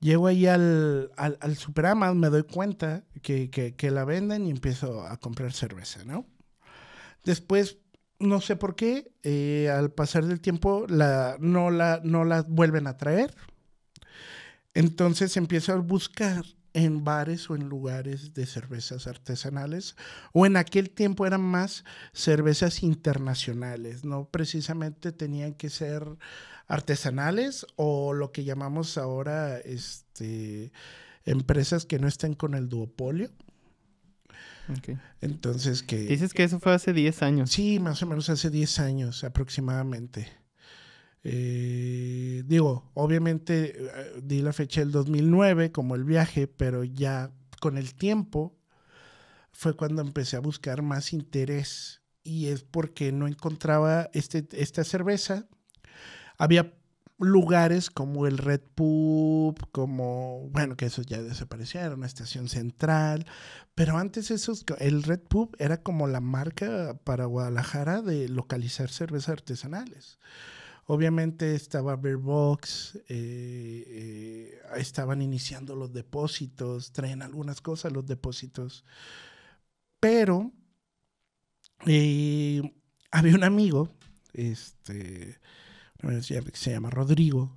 Llego 0.00 0.28
ahí 0.28 0.46
al, 0.46 1.10
al, 1.16 1.38
al 1.40 1.56
Superama, 1.56 2.14
me 2.14 2.28
doy 2.28 2.44
cuenta 2.44 3.04
que, 3.20 3.50
que- 3.50 3.74
que 3.74 3.90
la 3.90 4.04
venden 4.04 4.46
y 4.46 4.50
empiezo 4.50 5.02
a 5.04 5.16
comprar 5.16 5.52
cerveza, 5.52 6.04
¿no? 6.04 6.24
Después, 7.24 7.78
no 8.18 8.40
sé 8.40 8.56
por 8.56 8.74
qué, 8.74 9.12
eh, 9.22 9.70
al 9.70 9.90
pasar 9.90 10.24
del 10.26 10.40
tiempo 10.40 10.86
la, 10.88 11.36
no, 11.40 11.70
la, 11.70 12.00
no 12.04 12.24
la 12.24 12.42
vuelven 12.42 12.86
a 12.86 12.96
traer. 12.96 13.34
Entonces 14.74 15.36
empiezo 15.36 15.72
a 15.72 15.76
buscar 15.76 16.44
en 16.74 17.02
bares 17.02 17.50
o 17.50 17.56
en 17.56 17.68
lugares 17.68 18.34
de 18.34 18.46
cervezas 18.46 19.06
artesanales, 19.06 19.96
o 20.32 20.46
en 20.46 20.56
aquel 20.56 20.90
tiempo 20.90 21.26
eran 21.26 21.40
más 21.40 21.84
cervezas 22.12 22.82
internacionales, 22.82 24.04
no 24.04 24.28
precisamente 24.30 25.10
tenían 25.10 25.54
que 25.54 25.70
ser 25.70 26.04
artesanales 26.68 27.66
o 27.76 28.12
lo 28.12 28.30
que 28.30 28.44
llamamos 28.44 28.98
ahora 28.98 29.58
este, 29.58 30.70
empresas 31.24 31.86
que 31.86 31.98
no 31.98 32.06
estén 32.06 32.34
con 32.34 32.54
el 32.54 32.68
duopolio. 32.68 33.30
Entonces 35.20 35.82
que... 35.82 35.98
Dices 35.98 36.34
que 36.34 36.44
eso 36.44 36.60
fue 36.60 36.72
hace 36.72 36.92
10 36.92 37.22
años. 37.22 37.50
Sí, 37.50 37.78
más 37.78 38.02
o 38.02 38.06
menos 38.06 38.28
hace 38.30 38.50
10 38.50 38.80
años 38.80 39.24
aproximadamente. 39.24 40.28
Eh, 41.24 42.42
digo, 42.46 42.90
obviamente 42.94 43.76
eh, 43.76 44.20
di 44.22 44.40
la 44.40 44.52
fecha 44.52 44.80
del 44.80 44.92
2009 44.92 45.72
como 45.72 45.94
el 45.94 46.04
viaje, 46.04 46.46
pero 46.46 46.84
ya 46.84 47.32
con 47.60 47.76
el 47.76 47.94
tiempo 47.94 48.56
fue 49.52 49.74
cuando 49.74 50.02
empecé 50.02 50.36
a 50.36 50.40
buscar 50.40 50.82
más 50.82 51.12
interés 51.12 52.02
y 52.22 52.46
es 52.46 52.62
porque 52.62 53.10
no 53.10 53.26
encontraba 53.26 54.10
este, 54.12 54.46
esta 54.52 54.84
cerveza. 54.84 55.48
Había 56.36 56.77
lugares 57.18 57.90
como 57.90 58.26
el 58.26 58.38
Red 58.38 58.60
Pub, 58.74 59.70
como, 59.72 60.48
bueno, 60.50 60.76
que 60.76 60.86
esos 60.86 61.06
ya 61.06 61.20
desaparecieron, 61.20 62.04
Estación 62.04 62.48
Central, 62.48 63.26
pero 63.74 63.98
antes 63.98 64.30
esos, 64.30 64.64
el 64.78 65.02
Red 65.02 65.20
Pub 65.20 65.56
era 65.58 65.82
como 65.82 66.06
la 66.06 66.20
marca 66.20 66.98
para 67.04 67.26
Guadalajara 67.26 68.02
de 68.02 68.28
localizar 68.28 68.90
cervezas 68.90 69.30
artesanales. 69.30 70.18
Obviamente 70.86 71.54
estaba 71.54 71.96
Beer 71.96 72.16
Box, 72.16 72.96
eh, 73.08 73.84
eh, 73.88 74.58
estaban 74.76 75.20
iniciando 75.20 75.76
los 75.76 75.92
depósitos, 75.92 76.92
traen 76.92 77.20
algunas 77.20 77.60
cosas 77.60 77.92
los 77.92 78.06
depósitos, 78.06 78.84
pero 80.00 80.50
eh, 81.86 82.62
había 83.10 83.34
un 83.34 83.44
amigo, 83.44 83.90
este, 84.32 85.38
que 85.98 86.56
se 86.56 86.70
llama 86.70 86.90
Rodrigo, 86.90 87.56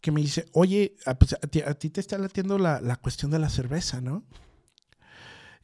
que 0.00 0.10
me 0.12 0.20
dice, 0.20 0.46
oye, 0.52 0.96
a, 1.06 1.14
pues, 1.14 1.32
a 1.34 1.46
ti, 1.46 1.60
a 1.60 1.74
ti 1.74 1.90
te 1.90 2.00
está 2.00 2.18
latiendo 2.18 2.58
la, 2.58 2.80
la 2.80 2.96
cuestión 2.96 3.30
de 3.30 3.38
la 3.38 3.48
cerveza, 3.48 4.00
¿no? 4.00 4.24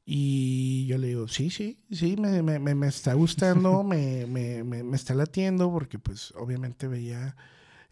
Y 0.05 0.87
yo 0.87 0.99
le 0.99 1.09
digo, 1.09 1.29
sí, 1.29 1.51
sí, 1.51 1.79
sí, 1.91 2.17
me, 2.17 2.43
me, 2.43 2.59
me, 2.59 2.75
me 2.75 2.89
está 2.89 3.15
gustando, 3.15 3.83
me, 3.85 4.27
me, 4.27 4.97
está 4.97 5.15
latiendo, 5.15 5.71
porque 5.71 5.99
pues 5.99 6.33
obviamente 6.37 6.89
veía 6.89 7.37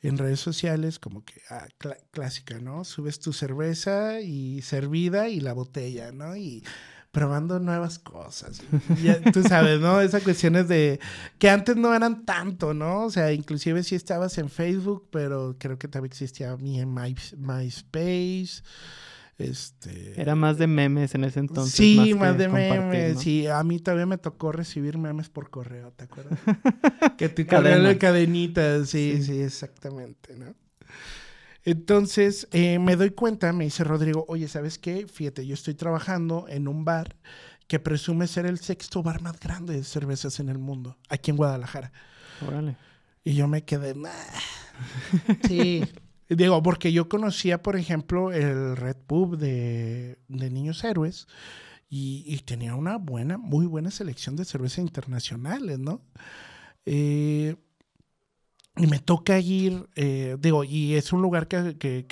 en 0.01 0.17
redes 0.17 0.41
sociales 0.41 0.99
como 0.99 1.25
que 1.25 1.35
ah, 1.51 1.67
cl- 1.79 1.99
clásica, 2.11 2.59
¿no? 2.61 2.85
Subes 2.85 3.21
tu 3.21 3.33
cerveza 3.33 4.21
y 4.21 4.63
servida 4.63 5.29
y 5.29 5.41
la 5.41 5.53
botella, 5.53 6.13
¿no? 6.13 6.37
Y 6.37 6.65
probando 7.11 7.59
nuevas 7.59 7.99
cosas. 7.99 8.63
Ya, 9.03 9.21
tú 9.33 9.43
sabes, 9.43 9.81
¿no? 9.81 10.01
Esas 10.01 10.23
cuestiones 10.23 10.69
de 10.69 11.01
que 11.39 11.49
antes 11.51 11.75
no 11.77 11.95
eran 11.95 12.25
tanto, 12.25 12.75
¿no? 12.75 13.05
O 13.07 13.11
sea, 13.11 13.33
inclusive 13.33 13.83
si 13.83 13.95
estabas 13.95 14.37
en 14.39 14.49
Facebook, 14.51 15.09
pero 15.11 15.57
creo 15.59 15.79
que 15.79 15.89
también 15.89 16.11
existía 16.13 16.57
mi 16.57 16.81
en 16.81 16.93
My, 16.95 17.15
MySpace. 17.37 18.63
Este 19.39 20.21
Era 20.21 20.35
más 20.35 20.59
de 20.59 20.67
memes 20.67 21.15
en 21.15 21.23
ese 21.23 21.39
entonces. 21.39 21.73
sí, 21.75 22.13
más 22.19 22.37
de 22.37 22.49
memes. 22.49 23.15
¿no? 23.15 23.21
Sí, 23.21 23.47
a 23.47 23.63
mí 23.63 23.79
todavía 23.79 24.05
me 24.07 24.19
tocó 24.19 24.51
recibir 24.51 24.99
memes 24.99 25.29
por 25.29 25.49
correo, 25.49 25.93
¿te 25.93 26.05
acuerdas? 26.05 26.39
que 27.17 27.29
tu 27.29 27.47
Cadena. 27.47 27.71
cadena 27.71 27.89
de 27.91 27.99
cadenitas, 27.99 28.89
sí, 28.91 29.15
Sí. 29.19 29.23
sí, 29.23 29.41
exactamente, 29.41 30.35
¿no? 30.37 30.55
Entonces 31.71 32.49
eh, 32.53 32.79
me 32.79 32.97
doy 32.97 33.11
cuenta, 33.11 33.53
me 33.53 33.65
dice 33.65 33.85
Rodrigo, 33.85 34.25
oye, 34.27 34.49
¿sabes 34.49 34.79
qué? 34.79 35.07
Fíjate, 35.07 35.47
yo 35.47 35.53
estoy 35.53 35.75
trabajando 35.75 36.47
en 36.49 36.67
un 36.67 36.87
bar 36.87 37.15
que 37.67 37.79
presume 37.79 38.27
ser 38.27 38.47
el 38.47 38.59
sexto 38.59 39.03
bar 39.03 39.21
más 39.21 39.39
grande 39.39 39.75
de 39.75 39.85
cervezas 39.85 40.41
en 40.41 40.49
el 40.49 40.57
mundo, 40.57 40.97
aquí 41.11 41.31
en 41.31 41.37
Guadalajara. 41.37 41.93
Órale. 42.47 42.75
Y 43.23 43.35
yo 43.35 43.49
me 43.49 43.65
quedé, 43.67 43.95
"Nah". 43.95 44.09
sí. 45.47 45.85
Digo, 46.31 46.63
porque 46.63 46.91
yo 46.91 47.07
conocía, 47.11 47.63
por 47.63 47.77
ejemplo, 47.77 48.33
el 48.33 48.75
Red 48.75 48.97
Pub 49.07 49.37
de, 49.37 50.19
de 50.29 50.51
Niños 50.51 50.83
Héroes 50.85 51.27
y, 51.91 52.25
y 52.27 52.39
tenía 52.39 52.77
una 52.77 52.97
buena, 52.97 53.37
muy 53.37 53.67
buena 53.67 53.91
selección 53.91 54.37
de 54.37 54.47
cervezas 54.47 54.79
internacionales, 54.79 55.79
¿no? 55.79 56.01
Eh, 56.87 57.57
y 58.79 58.87
me 58.87 58.99
toca 59.01 59.39
ir, 59.41 59.89
eh, 59.97 60.37
digo, 60.39 60.65
y 60.65 60.95
es 60.95 61.13
un 61.13 61.23
lugar 61.23 61.49
que, 61.49 61.77
que- 61.79 62.07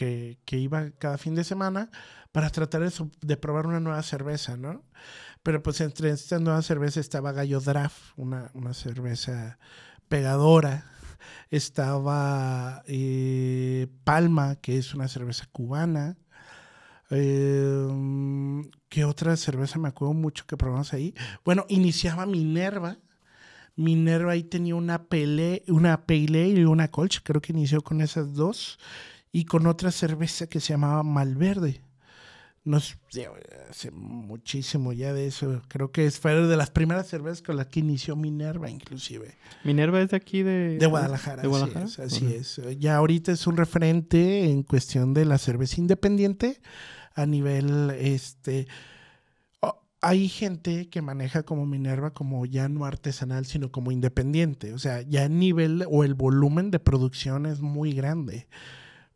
que- 0.45 0.59
iba 0.59 0.91
cada 0.99 1.19
fin 1.19 1.35
de 1.35 1.45
semana 1.45 1.91
para 2.33 2.51
tratar 2.51 2.83
de, 2.83 3.37
probar 3.37 3.67
una 3.67 3.81
nueva 3.81 4.03
cerveza, 4.03 4.57
¿no? 4.57 4.83
Pero 5.43 5.63
pues 5.63 5.81
entre 5.81 6.11
estas 6.11 6.41
nuevas 6.41 6.67
cervezas 6.67 6.99
estaba 6.99 7.33
Gallo 7.33 7.61
Draft, 7.61 7.99
una, 8.17 8.51
una 8.55 8.75
cerveza 8.75 9.59
pegadora. 10.09 10.85
Estaba 11.51 12.83
eh, 12.87 13.89
Palma, 14.05 14.57
que 14.57 14.79
es 14.79 14.95
una 14.95 15.09
cerveza 15.09 15.47
cubana. 15.53 16.17
Eh, 17.11 17.87
¿Qué 18.89 19.05
otra 19.05 19.37
cerveza 19.37 19.79
me 19.79 19.89
acuerdo 19.89 20.15
mucho 20.15 20.47
que 20.47 20.57
probamos 20.57 20.93
ahí? 20.93 21.15
Bueno, 21.45 21.65
iniciaba 21.69 22.27
Minerva. 22.27 22.99
Minerva 23.77 24.33
ahí 24.33 24.43
tenía 24.43 24.75
una 24.75 25.05
pele, 25.05 25.63
una 25.69 26.07
Pale 26.07 26.45
Ale 26.45 26.61
y 26.61 26.65
una 26.65 26.89
Colch, 26.89 27.21
creo 27.23 27.41
que 27.41 27.53
inició 27.53 27.83
con 27.83 28.01
esas 28.01 28.35
dos. 28.35 28.79
y 29.33 29.45
con 29.45 29.67
otra 29.67 29.91
cerveza 29.91 30.47
que 30.47 30.61
se 30.61 30.73
llamaba 30.73 31.03
Malverde. 31.03 31.83
No 32.65 32.81
sé, 32.81 32.97
hace 33.71 33.91
muchísimo 33.91 34.95
ya 34.95 35.13
de 35.13 35.27
eso. 35.27 35.61
Creo 35.69 35.93
que 35.93 36.11
fue 36.11 36.35
de 36.35 36.57
las 36.57 36.71
primeras 36.71 37.07
cervezas 37.07 37.43
con 37.43 37.57
las 37.57 37.67
que 37.67 37.81
inició 37.81 38.17
Minerva, 38.17 38.71
inclusive. 38.71 39.35
Minerva 39.63 40.01
es 40.01 40.09
de 40.09 40.17
aquí 40.17 40.43
de... 40.43 40.79
De 40.79 40.87
Guadalajara. 40.87 41.43
De 41.43 41.49
Guadalajara. 41.49 41.85
Así, 41.85 42.27
es, 42.35 42.61
Ya 42.79 42.97
ahorita 42.97 43.31
es 43.31 43.47
un 43.47 43.59
referente 43.59 44.51
en 44.51 44.63
cuestión 44.63 45.13
de 45.13 45.27
la 45.27 45.37
cerveza 45.39 45.81
independiente 45.83 46.61
a 47.15 47.27
nivel, 47.27 47.91
este... 47.91 48.67
hay 50.01 50.29
gente 50.29 50.89
que 50.89 51.03
maneja 51.03 51.43
como 51.43 51.67
Minerva 51.67 52.13
como 52.13 52.47
ya 52.47 52.69
no 52.69 52.85
artesanal, 52.85 53.47
sino 53.47 53.73
como 53.73 53.91
independiente. 53.91 54.73
O 54.75 54.79
sea, 54.79 55.03
ya 55.03 55.25
el 55.25 55.39
nivel 55.39 55.85
o 55.91 56.05
el 56.05 56.15
volumen 56.15 56.71
de 56.71 56.79
producción 56.79 57.47
es 57.47 57.61
muy 57.61 57.93
grande. 57.93 58.47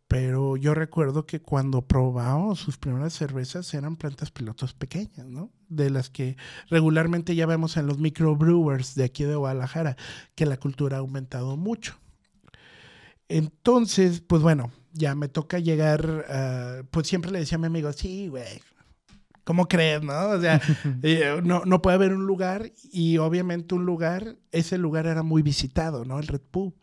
Pero 0.08 0.56
yo 0.56 0.74
recuerdo 0.74 1.24
que 1.24 1.40
cuando 1.40 1.82
probamos 1.82 2.58
sus 2.58 2.78
primeras 2.78 3.12
cervezas 3.12 3.72
eran 3.74 3.94
plantas 3.94 4.32
pilotos 4.32 4.74
pequeñas, 4.74 5.26
¿no? 5.26 5.52
De 5.68 5.88
las 5.88 6.10
que 6.10 6.36
regularmente 6.68 7.36
ya 7.36 7.46
vemos 7.46 7.76
en 7.76 7.86
los 7.86 7.98
microbrewers 7.98 8.96
de 8.96 9.04
aquí 9.04 9.22
de 9.22 9.36
Guadalajara, 9.36 9.96
que 10.34 10.46
la 10.46 10.56
cultura 10.56 10.96
ha 10.96 11.00
aumentado 11.00 11.56
mucho. 11.56 11.96
Entonces, 13.28 14.20
pues 14.20 14.42
bueno, 14.42 14.72
ya 14.92 15.14
me 15.14 15.28
toca 15.28 15.60
llegar, 15.60 16.86
pues 16.90 17.06
siempre 17.06 17.30
le 17.30 17.38
decía 17.38 17.54
a 17.54 17.60
mi 17.60 17.68
amigo, 17.68 17.92
sí, 17.92 18.26
güey, 18.26 18.60
¿cómo 19.44 19.66
crees, 19.68 20.02
no? 20.02 20.30
O 20.30 20.40
sea, 20.40 20.60
eh, 21.02 21.40
no, 21.42 21.64
no 21.64 21.82
puede 21.82 21.96
haber 21.96 22.12
un 22.12 22.26
lugar 22.26 22.72
y 22.92 23.18
obviamente 23.18 23.74
un 23.74 23.86
lugar, 23.86 24.36
ese 24.52 24.78
lugar 24.78 25.06
era 25.06 25.22
muy 25.22 25.42
visitado, 25.42 26.04
¿no? 26.04 26.18
El 26.18 26.26
Red 26.26 26.42
Pub. 26.50 26.74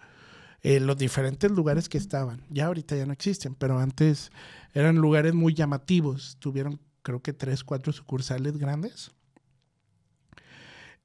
Eh, 0.61 0.79
los 0.79 0.97
diferentes 0.97 1.51
lugares 1.51 1.87
que 1.87 1.97
estaban. 1.97 2.41
Ya 2.49 2.65
ahorita 2.65 2.95
ya 2.95 3.05
no 3.05 3.13
existen, 3.13 3.55
pero 3.55 3.79
antes 3.79 4.31
eran 4.73 4.95
lugares 4.95 5.33
muy 5.33 5.53
llamativos. 5.53 6.37
Tuvieron 6.39 6.79
creo 7.07 7.21
que 7.21 7.31
tres, 7.31 7.63
cuatro 7.63 7.93
sucursales 7.93 8.57
grandes. 8.57 9.11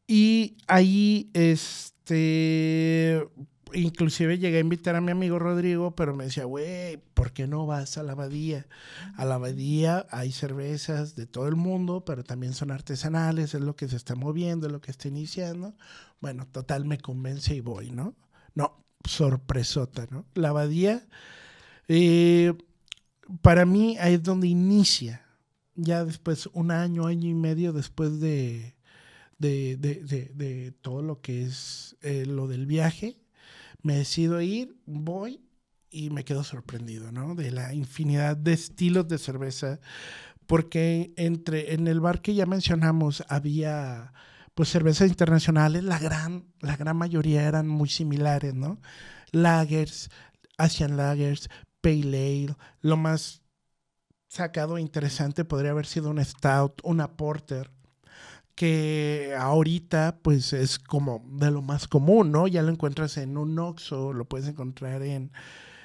Y 0.09 0.56
ahí, 0.66 1.30
este, 1.32 3.25
inclusive 3.75 4.38
llegué 4.38 4.59
a 4.59 4.61
invitar 4.61 4.97
a 4.97 5.00
mi 5.00 5.11
amigo 5.11 5.38
Rodrigo, 5.38 5.95
pero 5.95 6.14
me 6.14 6.25
decía, 6.25 6.45
güey, 6.45 6.99
¿por 7.14 7.33
qué 7.33 7.47
no 7.47 7.67
vas 7.67 7.99
a 7.99 8.02
la 8.02 8.12
abadía? 8.12 8.67
A 9.17 9.25
la 9.25 9.37
abadía 9.37 10.07
hay 10.11 10.33
cervezas 10.33 11.17
de 11.17 11.26
todo 11.26 11.49
el 11.49 11.57
mundo, 11.57 12.05
pero 12.05 12.25
también 12.25 12.55
son 12.55 12.71
artesanales, 12.71 13.55
es 13.55 13.61
lo 13.61 13.76
que 13.76 13.88
se 13.88 13.97
está 13.97 14.14
moviendo, 14.14 14.67
es 14.67 14.73
lo 14.73 14.81
que 14.81 14.91
está 14.91 15.09
iniciando. 15.09 15.75
Bueno, 16.21 16.47
total, 16.47 16.85
me 16.85 16.99
convence 16.99 17.55
y 17.55 17.61
voy, 17.61 17.91
¿no? 17.91 18.14
No, 18.55 18.85
sorpresota, 19.05 20.07
¿no? 20.11 20.26
La 20.35 20.50
abadía, 20.50 21.07
eh, 21.88 22.55
para 23.41 23.64
mí 23.67 23.97
ahí 23.99 24.14
es 24.14 24.23
donde 24.23 24.49
inicia, 24.49 25.26
ya 25.75 26.05
después, 26.05 26.49
un 26.52 26.71
año, 26.71 27.07
año 27.07 27.29
y 27.29 27.35
medio 27.35 27.73
después 27.73 28.21
de, 28.21 28.75
de, 29.38 30.75
todo 30.83 31.02
lo 31.02 31.21
que 31.21 31.43
es 31.43 31.97
eh, 32.02 32.26
lo 32.26 32.47
del 32.47 32.67
viaje, 32.67 33.17
me 33.83 33.97
decido 33.97 34.41
ir, 34.41 34.77
voy 34.87 35.41
y 35.91 36.11
me 36.11 36.25
quedo 36.25 36.45
sorprendido, 36.45 37.12
¿no? 37.12 37.35
De 37.35 37.51
la 37.51 37.75
infinidad 37.75 38.37
de 38.37 38.55
estilos 38.55 39.09
de 39.09 39.19
cerveza, 39.19 39.81
porque 40.47 41.12
entre, 41.17 41.75
en 41.75 41.87
el 41.87 42.01
bar 42.01 42.23
que 42.23 42.35
ya 42.35 42.47
mencionamos 42.47 43.25
había 43.29 44.12
pues 44.55 44.69
cervezas 44.69 45.09
internacionales, 45.09 45.85
la 45.85 45.99
gran, 45.99 46.47
la 46.61 46.77
gran 46.77 46.97
mayoría 46.97 47.45
eran 47.45 47.69
muy 47.69 47.89
similares, 47.89 48.55
¿no? 48.55 48.81
Lagers, 49.31 50.11
Asian 50.59 50.97
Lagers, 50.97 51.49
Pale 51.81 52.45
Ale, 52.45 52.57
lo 52.81 52.97
más 52.97 53.43
sacado 54.29 54.79
e 54.79 54.81
interesante 54.81 55.45
podría 55.45 55.73
haber 55.73 55.87
sido 55.87 56.11
un 56.11 56.23
Stout, 56.25 56.81
una 56.85 57.17
Porter, 57.17 57.71
que 58.54 59.35
ahorita 59.38 60.18
pues 60.22 60.53
es 60.53 60.79
como 60.79 61.24
de 61.27 61.50
lo 61.50 61.62
más 61.62 61.88
común, 61.88 62.33
¿no? 62.33 62.46
Ya 62.48 62.62
lo 62.62 62.70
encuentras 62.70 63.16
en 63.16 63.37
un 63.37 63.59
Oxxo, 63.59 64.12
lo 64.12 64.27
puedes 64.27 64.48
encontrar 64.48 65.03
en, 65.03 65.33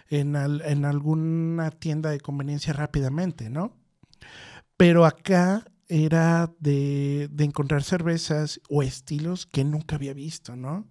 en, 0.10 0.86
alguna 0.86 1.72
tienda 1.72 2.10
de 2.10 2.20
conveniencia 2.20 2.74
rápidamente, 2.74 3.50
¿no? 3.50 3.74
Pero 4.78 5.06
acá 5.06 5.66
era 5.88 6.54
de, 6.60 7.30
encontrar 7.40 7.84
cervezas 7.84 8.60
o 8.70 8.84
estilos 8.84 9.46
que 9.46 9.64
nunca 9.64 9.96
había 9.96 10.14
visto, 10.14 10.56
¿no? 10.56 10.88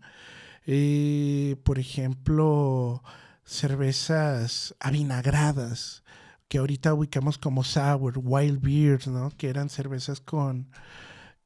Eh, 0.66 1.56
por 1.64 1.78
ejemplo, 1.78 3.02
cervezas 3.44 4.74
avinagradas, 4.80 6.02
que 6.48 6.58
ahorita 6.58 6.94
ubicamos 6.94 7.38
como 7.38 7.64
sour, 7.64 8.14
wild 8.22 8.60
beer, 8.60 9.06
¿no? 9.08 9.30
Que 9.36 9.48
eran 9.48 9.68
cervezas 9.68 10.20
con, 10.20 10.68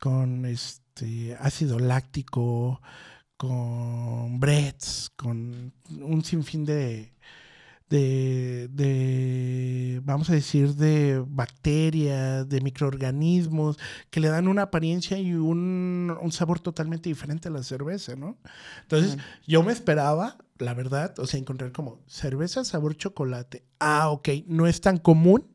con 0.00 0.46
este 0.46 1.36
ácido 1.38 1.78
láctico, 1.78 2.80
con 3.36 4.40
breads, 4.40 5.12
con 5.14 5.72
un 5.90 6.24
sinfín 6.24 6.64
de, 6.64 7.12
de, 7.90 8.68
vamos 10.04 10.30
a 10.30 10.34
decir, 10.34 10.74
de 10.74 11.22
bacterias, 11.26 12.48
de 12.48 12.60
microorganismos, 12.62 13.78
que 14.10 14.20
le 14.20 14.28
dan 14.28 14.48
una 14.48 14.62
apariencia 14.62 15.18
y 15.18 15.34
un, 15.34 16.16
sabor 16.30 16.60
totalmente 16.60 17.08
diferente 17.08 17.48
a 17.48 17.52
la 17.52 17.62
cerveza, 17.62 18.16
¿no? 18.16 18.38
Entonces, 18.82 19.18
yo 19.46 19.62
me 19.62 19.72
esperaba, 19.72 20.38
la 20.58 20.72
verdad, 20.74 21.18
o 21.18 21.26
sea, 21.26 21.38
encontrar 21.40 21.72
como 21.72 22.00
cerveza 22.06 22.64
sabor 22.64 22.96
chocolate. 22.96 23.64
Ah, 23.78 24.08
ok, 24.10 24.28
no 24.46 24.66
es 24.66 24.80
tan 24.80 24.96
común, 24.96 25.46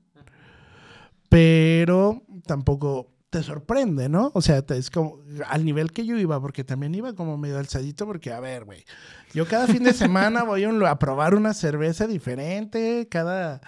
pero 1.29 2.23
tampoco 2.45 3.14
te 3.36 3.43
sorprende, 3.43 4.08
¿no? 4.08 4.32
O 4.34 4.41
sea, 4.41 4.63
es 4.69 4.89
como 4.89 5.19
al 5.48 5.65
nivel 5.65 5.91
que 5.91 6.06
yo 6.06 6.17
iba, 6.17 6.39
porque 6.39 6.63
también 6.63 6.95
iba 6.95 7.13
como 7.15 7.38
medio 7.38 7.60
alzadito, 7.60 8.06
porque 8.06 8.32
a 8.32 8.39
ver, 8.39 8.63
güey, 8.63 8.86
yo 9.34 9.45
cada 9.45 9.67
fin 9.67 9.84
de 9.84 9.91
semana 9.93 10.43
voy 10.43 10.63
a, 10.63 10.95
probar 11.00 11.36
una 11.36 11.54
cerveza 11.54 12.08
diferente, 12.08 13.10
cada, 13.12 13.60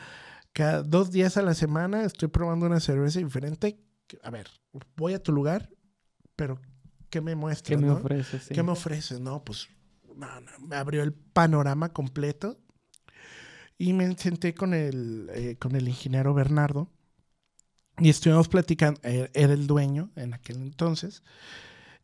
cada 0.54 0.84
dos 0.84 1.12
días 1.12 1.36
a 1.36 1.42
la 1.42 1.54
semana 1.54 2.06
estoy 2.06 2.30
probando 2.30 2.66
una 2.66 2.80
cerveza 2.80 3.20
diferente. 3.20 3.78
A 4.24 4.30
ver, 4.30 4.48
voy 4.96 5.16
a 5.16 5.22
tu 5.22 5.34
lugar, 5.34 5.70
pero 6.38 6.62
¿qué 7.10 7.20
me 7.20 7.36
muestras? 7.36 7.78
¿Qué 7.78 7.86
me 7.86 7.92
ofreces? 7.92 8.48
¿Qué 8.48 8.64
me 8.64 8.72
ofreces? 8.72 9.20
No, 9.20 9.44
pues 9.44 9.68
me 10.62 10.78
abrió 10.78 11.04
el 11.04 11.12
panorama 11.12 11.90
completo 11.90 12.58
y 13.78 13.92
me 13.92 14.16
senté 14.16 14.54
con 14.54 14.74
el, 14.74 15.30
eh, 15.34 15.58
con 15.60 15.76
el 15.76 15.90
ingeniero 15.90 16.34
Bernardo 16.34 16.90
y 18.00 18.10
estuvimos 18.10 18.48
platicando, 18.48 19.00
era 19.04 19.54
el 19.54 19.68
dueño 19.68 20.10
en 20.16 20.34
aquel 20.34 20.58
entonces. 20.58 21.24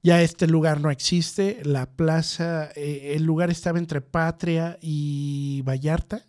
Ya 0.01 0.21
este 0.21 0.47
lugar 0.47 0.82
no 0.82 0.91
existe, 0.91 1.62
la 1.63 1.86
plaza, 1.86 2.69
eh, 2.75 3.13
el 3.15 3.23
lugar 3.23 3.49
estaba 3.49 3.79
entre 3.79 4.01
Patria 4.01 4.77
y 4.82 5.62
Vallarta. 5.62 6.25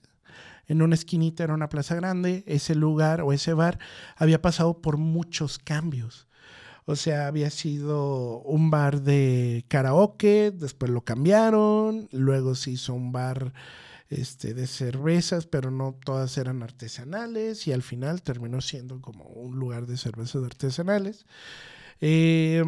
En 0.68 0.80
una 0.80 0.94
esquinita 0.94 1.42
era 1.42 1.54
una 1.54 1.68
plaza 1.68 1.96
grande. 1.96 2.44
Ese 2.46 2.76
lugar 2.76 3.20
o 3.22 3.32
ese 3.32 3.52
bar 3.52 3.80
había 4.16 4.40
pasado 4.40 4.80
por 4.80 4.96
muchos 4.96 5.58
cambios. 5.58 6.28
O 6.86 6.94
sea, 6.94 7.26
había 7.26 7.50
sido 7.50 8.42
un 8.42 8.70
bar 8.70 9.02
de 9.02 9.64
karaoke, 9.68 10.52
después 10.54 10.92
lo 10.92 11.00
cambiaron, 11.00 12.08
luego 12.12 12.54
se 12.54 12.72
hizo 12.72 12.94
un 12.94 13.10
bar 13.10 13.54
este, 14.08 14.54
de 14.54 14.66
cervezas, 14.66 15.46
pero 15.46 15.70
no 15.70 15.98
todas 16.04 16.36
eran 16.38 16.62
artesanales 16.62 17.66
y 17.66 17.72
al 17.72 17.82
final 17.82 18.22
terminó 18.22 18.60
siendo 18.60 19.00
como 19.00 19.24
un 19.24 19.58
lugar 19.58 19.86
de 19.86 19.96
cervezas 19.96 20.44
artesanales. 20.44 21.26
Eh, 22.00 22.64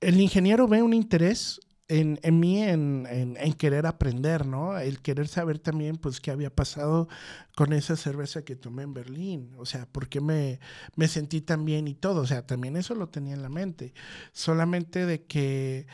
el 0.00 0.20
ingeniero 0.20 0.68
ve 0.68 0.82
un 0.82 0.94
interés 0.94 1.60
en, 1.88 2.18
en 2.22 2.40
mí 2.40 2.62
en, 2.62 3.06
en, 3.10 3.52
querer 3.54 3.86
aprender, 3.86 4.46
¿no? 4.46 4.78
El 4.78 5.00
querer 5.02 5.28
saber 5.28 5.58
también, 5.58 5.96
pues, 5.96 6.20
qué 6.20 6.30
había 6.30 6.54
pasado 6.54 7.08
con 7.54 7.72
esa 7.74 7.96
cerveza 7.96 8.44
que 8.44 8.56
tomé 8.56 8.84
en 8.84 8.94
Berlín. 8.94 9.52
O 9.58 9.66
sea, 9.66 9.86
por 9.86 10.08
qué 10.08 10.20
me, 10.22 10.58
me 10.96 11.06
sentí 11.06 11.42
tan 11.42 11.64
bien 11.66 11.88
y 11.88 11.94
todo. 11.94 12.22
O 12.22 12.26
sea, 12.26 12.46
también 12.46 12.76
eso 12.76 12.94
lo 12.94 13.08
tenía 13.10 13.34
en 13.34 13.42
la 13.42 13.50
mente. 13.50 13.92
Solamente 14.32 15.04
de 15.04 15.24
que, 15.26 15.86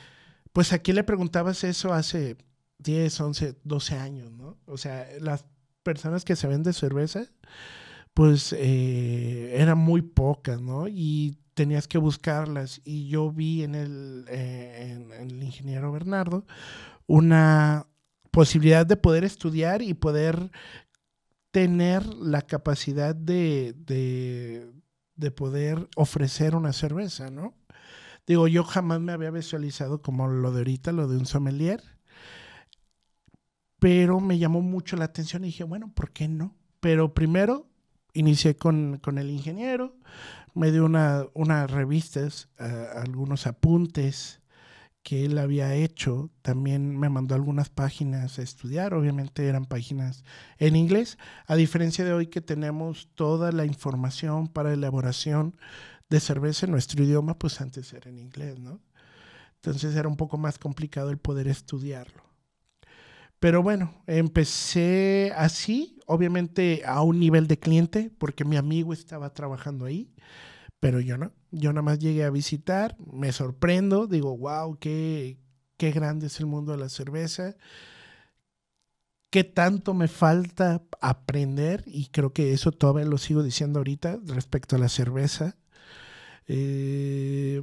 pues, 0.53 0.73
aquí 0.73 0.93
le 0.93 1.05
preguntabas 1.05 1.65
eso 1.65 1.93
hace 1.93 2.37
10, 2.79 3.21
11, 3.21 3.57
12 3.64 3.95
años, 3.97 4.33
¿no? 4.33 4.59
O 4.67 4.77
sea, 4.77 5.07
las 5.21 5.45
personas 5.83 6.25
que 6.25 6.37
se 6.37 6.47
ven 6.47 6.62
de 6.62 6.73
cerveza, 6.73 7.25
pues 8.14 8.53
eh, 8.53 9.55
eran 9.57 9.79
muy 9.79 10.03
pocas, 10.03 10.61
¿no? 10.61 10.87
Y 10.88 11.38
tenías 11.55 11.88
que 11.88 11.99
buscarlas. 11.99 12.81
Y 12.85 13.09
yo 13.09 13.31
vi 13.33 13.64
en 13.64 13.75
el, 13.75 14.25
eh, 14.29 14.93
en, 14.93 15.12
el 15.12 15.43
ingeniero 15.43 15.93
Bernardo 15.93 16.47
una 17.07 17.87
posibilidad 18.31 18.87
de 18.87 18.97
poder 18.97 19.25
estudiar 19.25 19.83
y 19.83 19.95
poder 19.95 20.51
tener 21.51 22.07
la 22.14 22.43
capacidad 22.43 23.14
de, 23.14 23.75
de, 23.79 24.71
de 25.17 25.31
poder 25.31 25.88
ofrecer 25.97 26.55
una 26.55 26.73
cerveza, 26.73 27.31
¿no? 27.31 27.55
Digo, 28.27 28.47
yo 28.47 28.62
jamás 28.62 29.01
me 29.01 29.12
había 29.12 29.31
visualizado 29.31 30.03
como 30.03 30.29
lo 30.29 30.53
de 30.53 30.59
ahorita, 30.59 30.93
lo 30.93 31.09
de 31.09 31.17
un 31.17 31.27
sommelier 31.27 31.83
pero 33.79 34.21
me 34.21 34.38
llamó 34.38 34.61
mucho 34.61 34.97
la 34.97 35.07
atención 35.07 35.45
y 35.45 35.49
dije, 35.49 35.64
bueno, 35.64 35.93
¿por 35.95 36.11
qué 36.11 36.29
no? 36.29 36.57
Pero 36.81 37.14
primero 37.14 37.67
inicié 38.12 38.57
con, 38.57 39.01
el 39.17 39.31
ingeniero, 39.31 39.97
me 40.55 40.73
dio 40.73 40.85
una, 40.85 41.25
unas 41.35 41.71
revistas, 41.71 42.49
algunos 42.59 43.47
apuntes 43.47 44.41
que 45.03 45.25
él 45.25 45.38
había 45.38 45.75
hecho. 45.75 46.31
También 46.43 46.99
me 46.99 47.09
mandó 47.09 47.35
algunas 47.35 47.71
páginas 47.71 48.38
a 48.38 48.43
estudiar, 48.43 48.95
obviamente 48.95 49.47
eran 49.47 49.64
páginas 49.64 50.25
en 50.59 50.77
inglés, 50.77 51.19
a 51.47 51.55
diferencia 51.57 52.05
de 52.05 52.12
hoy 52.12 52.27
que 52.27 52.41
tenemos 52.41 53.09
toda 53.14 53.53
la 53.53 53.64
información 53.64 54.49
para 54.49 54.73
elaboración 54.73 55.57
de 56.11 56.21
cerveza 56.21 56.67
en 56.67 56.73
nuestro 56.73 57.03
idioma, 57.05 57.38
pues 57.38 57.61
antes 57.61 57.93
era 57.93 58.11
en 58.11 58.19
inglés, 58.19 58.59
¿no? 58.59 58.81
Entonces 59.57 59.95
era 59.97 60.09
un 60.09 60.17
poco 60.17 60.38
más 60.38 60.59
complicado 60.59 61.11
el 61.11 61.19
poder 61.19 61.49
estudiarlo. 61.49 62.28
Pero 63.40 63.62
bueno, 63.62 64.03
empecé 64.07 65.33
así, 65.37 66.01
obviamente 66.07 66.83
a 66.85 67.03
un 67.03 67.20
nivel 67.20 67.46
de 67.46 67.59
cliente, 67.59 68.11
porque 68.18 68.44
mi 68.44 68.57
amigo 68.57 68.92
estaba 68.92 69.33
trabajando 69.33 69.85
ahí, 69.85 70.12
pero 70.81 71.01
yo 71.01 71.18
no. 71.18 71.33
Yo 71.53 71.72
nada 71.72 71.83
más 71.83 71.98
llegué 72.01 72.24
a 72.24 72.31
visitar, 72.31 72.96
me 73.12 73.33
sorprendo, 73.33 74.07
digo, 74.09 74.37
wow, 74.38 74.79
qué, 74.79 75.38
qué 75.79 75.92
grande 75.92 76.29
es 76.29 76.40
el 76.40 76.46
mundo 76.46 76.72
de 76.72 76.79
la 76.79 76.88
cerveza, 76.90 77.57
qué 79.31 79.44
tanto 79.44 79.94
me 79.94 80.09
falta 80.09 80.83
aprender, 81.01 81.85
y 81.87 82.07
creo 82.09 82.33
que 82.33 82.53
eso 82.53 82.72
todavía 82.72 83.05
lo 83.07 83.18
sigo 83.18 83.42
diciendo 83.42 83.81
ahorita 83.81 84.18
respecto 84.27 84.77
a 84.77 84.79
la 84.79 84.88
cerveza. 84.88 85.57
Eh, 86.48 87.62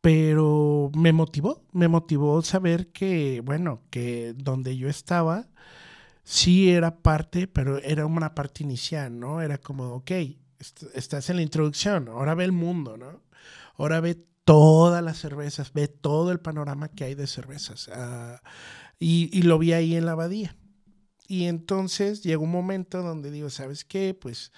pero 0.00 0.90
me 0.94 1.12
motivó, 1.12 1.62
me 1.72 1.88
motivó 1.88 2.42
saber 2.42 2.92
que, 2.92 3.42
bueno, 3.44 3.82
que 3.90 4.34
donde 4.36 4.76
yo 4.76 4.88
estaba 4.88 5.48
sí 6.24 6.70
era 6.70 7.02
parte, 7.02 7.48
pero 7.48 7.78
era 7.78 8.06
una 8.06 8.34
parte 8.34 8.62
inicial, 8.62 9.18
¿no? 9.18 9.42
Era 9.42 9.58
como, 9.58 9.94
ok, 9.94 10.12
estás 10.94 11.30
en 11.30 11.36
la 11.36 11.42
introducción, 11.42 12.08
ahora 12.08 12.34
ve 12.34 12.44
el 12.44 12.52
mundo, 12.52 12.96
¿no? 12.96 13.22
Ahora 13.76 14.00
ve 14.00 14.26
todas 14.44 15.02
las 15.02 15.18
cervezas, 15.18 15.72
ve 15.72 15.88
todo 15.88 16.32
el 16.32 16.40
panorama 16.40 16.88
que 16.88 17.04
hay 17.04 17.14
de 17.14 17.26
cervezas. 17.26 17.90
Ah, 17.92 18.40
y, 18.98 19.30
y, 19.36 19.42
lo 19.42 19.58
vi 19.58 19.72
ahí 19.72 19.96
en 19.96 20.06
la 20.06 20.12
abadía. 20.12 20.56
Y 21.26 21.46
entonces 21.46 22.22
llegó 22.22 22.44
un 22.44 22.50
momento 22.50 23.02
donde 23.02 23.30
digo, 23.30 23.50
¿sabes 23.50 23.84
qué? 23.84 24.14
Pues 24.14 24.52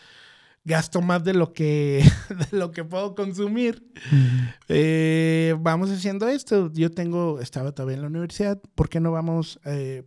gasto 0.65 1.01
más 1.01 1.25
de 1.25 1.35
lo 1.35 1.53
que, 1.53 2.05
de 2.51 2.57
lo 2.57 2.71
que 2.71 2.85
puedo 2.85 3.15
consumir. 3.15 3.91
Eh, 4.69 5.55
vamos 5.59 5.91
haciendo 5.91 6.29
esto. 6.29 6.73
Yo 6.73 6.91
tengo, 6.91 7.41
estaba 7.41 7.73
todavía 7.73 7.97
en 7.97 8.03
la 8.03 8.09
universidad, 8.09 8.61
¿por 8.75 8.89
qué 8.89 9.01
no 9.01 9.13
vamos, 9.13 9.61
eh, 9.65 10.05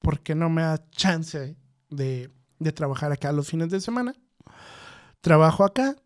por 0.00 0.20
qué 0.20 0.34
no 0.34 0.48
me 0.50 0.62
da 0.62 0.88
chance 0.90 1.56
de, 1.90 2.30
de, 2.58 2.72
trabajar 2.72 3.12
acá 3.12 3.32
los 3.32 3.48
fines 3.48 3.70
de 3.70 3.80
semana? 3.80 4.14
Trabajo 5.20 5.64
acá 5.64 5.96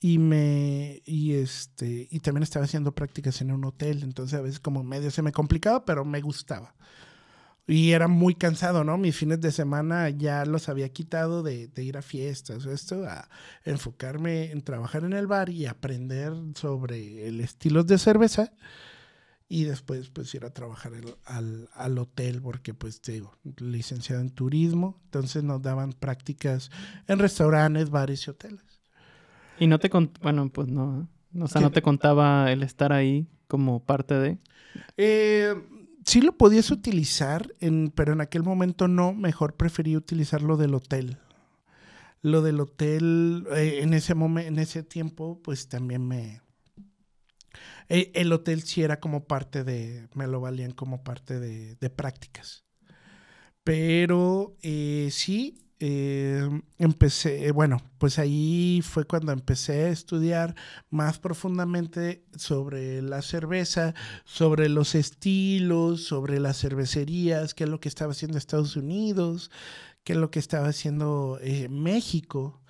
y 0.00 0.18
me, 0.18 1.02
y 1.04 1.34
este, 1.34 2.08
y 2.10 2.20
también 2.20 2.42
estaba 2.42 2.64
haciendo 2.64 2.94
prácticas 2.94 3.40
en 3.40 3.52
un 3.52 3.64
hotel, 3.64 4.02
entonces 4.02 4.38
a 4.38 4.42
veces 4.42 4.60
como 4.60 4.82
medio 4.82 5.10
se 5.10 5.22
me 5.22 5.32
complicaba, 5.32 5.84
pero 5.84 6.04
me 6.04 6.20
gustaba. 6.20 6.74
Y 7.70 7.92
era 7.92 8.08
muy 8.08 8.34
cansado, 8.34 8.82
¿no? 8.82 8.98
Mis 8.98 9.16
fines 9.16 9.40
de 9.40 9.52
semana 9.52 10.10
ya 10.10 10.44
los 10.44 10.68
había 10.68 10.88
quitado 10.88 11.44
de, 11.44 11.70
ir 11.76 11.96
a 11.96 12.02
fiestas 12.02 12.66
o 12.66 12.72
esto, 12.72 13.04
a 13.04 13.28
enfocarme 13.64 14.50
en 14.50 14.62
trabajar 14.62 15.04
en 15.04 15.12
el 15.12 15.28
bar 15.28 15.50
y 15.50 15.66
aprender 15.66 16.32
sobre 16.56 17.28
el 17.28 17.40
estilo 17.40 17.84
de 17.84 17.98
cerveza. 17.98 18.52
Y 19.48 19.64
después, 19.64 20.10
pues, 20.10 20.34
ir 20.34 20.44
a 20.44 20.50
trabajar 20.50 20.92
al, 21.26 21.68
al, 21.72 21.98
hotel, 21.98 22.42
porque, 22.42 22.74
pues, 22.74 23.00
te 23.00 23.12
digo, 23.12 23.36
licenciado 23.58 24.20
en 24.20 24.30
turismo. 24.30 25.00
Entonces 25.04 25.44
nos 25.44 25.62
daban 25.62 25.92
prácticas 25.92 26.72
en 27.06 27.20
restaurantes, 27.20 27.90
bares 27.90 28.26
y 28.26 28.30
hoteles. 28.30 28.80
Y 29.60 29.68
no 29.68 29.78
te, 29.78 29.90
bueno, 30.22 30.48
pues 30.50 30.66
no, 30.66 31.08
o 31.38 31.46
sea, 31.46 31.60
no 31.60 31.70
te 31.70 31.82
contaba 31.82 32.50
el 32.50 32.64
estar 32.64 32.92
ahí 32.92 33.28
como 33.46 33.84
parte 33.84 34.14
de... 34.14 34.38
Eh, 34.96 35.54
sí 36.04 36.20
lo 36.20 36.36
podías 36.36 36.70
utilizar, 36.70 37.54
pero 37.94 38.12
en 38.12 38.20
aquel 38.20 38.42
momento 38.42 38.88
no. 38.88 39.12
Mejor 39.12 39.56
preferí 39.56 39.96
utilizar 39.96 40.42
lo 40.42 40.56
del 40.56 40.74
hotel. 40.74 41.18
Lo 42.22 42.42
del 42.42 42.60
hotel, 42.60 43.46
eh, 43.56 43.80
en, 43.82 43.94
ese 43.94 44.14
momento, 44.14 44.48
en 44.48 44.58
ese 44.58 44.82
tiempo, 44.82 45.40
pues 45.42 45.68
también 45.68 46.06
me... 46.06 46.42
Eh, 47.88 48.12
el 48.14 48.32
hotel 48.32 48.62
sí 48.62 48.82
era 48.82 49.00
como 49.00 49.24
parte 49.24 49.64
de, 49.64 50.08
me 50.14 50.26
lo 50.26 50.40
valían 50.40 50.72
como 50.72 51.02
parte 51.02 51.40
de, 51.40 51.76
de 51.76 51.90
prácticas. 51.90 52.64
Pero 53.64 54.56
eh, 54.62 55.08
sí, 55.10 55.69
eh, 55.82 56.46
empecé, 56.78 57.50
bueno, 57.52 57.78
pues 57.96 58.18
ahí 58.18 58.82
fue 58.84 59.06
cuando 59.06 59.32
empecé 59.32 59.84
a 59.84 59.88
estudiar 59.88 60.54
más 60.90 61.18
profundamente 61.18 62.22
sobre 62.36 63.00
la 63.00 63.22
cerveza, 63.22 63.94
sobre 64.24 64.68
los 64.68 64.94
estilos, 64.94 66.04
sobre 66.04 66.38
las 66.38 66.60
cervecerías, 66.60 67.54
qué 67.54 67.64
es 67.64 67.70
lo 67.70 67.80
que 67.80 67.88
estaba 67.88 68.12
haciendo 68.12 68.36
Estados 68.36 68.76
Unidos, 68.76 69.50
qué 70.04 70.12
es 70.12 70.18
lo 70.18 70.30
que 70.30 70.38
estaba 70.38 70.68
haciendo 70.68 71.38
eh, 71.40 71.70
México, 71.70 72.62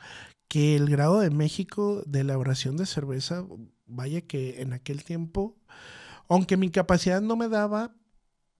que 0.46 0.77
el 0.77 0.88
grado 0.88 1.18
de 1.18 1.31
México 1.31 2.05
de 2.07 2.20
elaboración 2.20 2.77
de 2.77 2.87
cerveza, 2.87 3.44
vaya 3.87 4.20
que 4.20 4.62
en 4.62 4.73
aquel 4.73 5.03
tiempo, 5.03 5.57
aunque 6.29 6.57
mi 6.57 6.70
capacidad 6.70 7.20
no 7.20 7.35
me 7.37 7.49
daba 7.49 7.92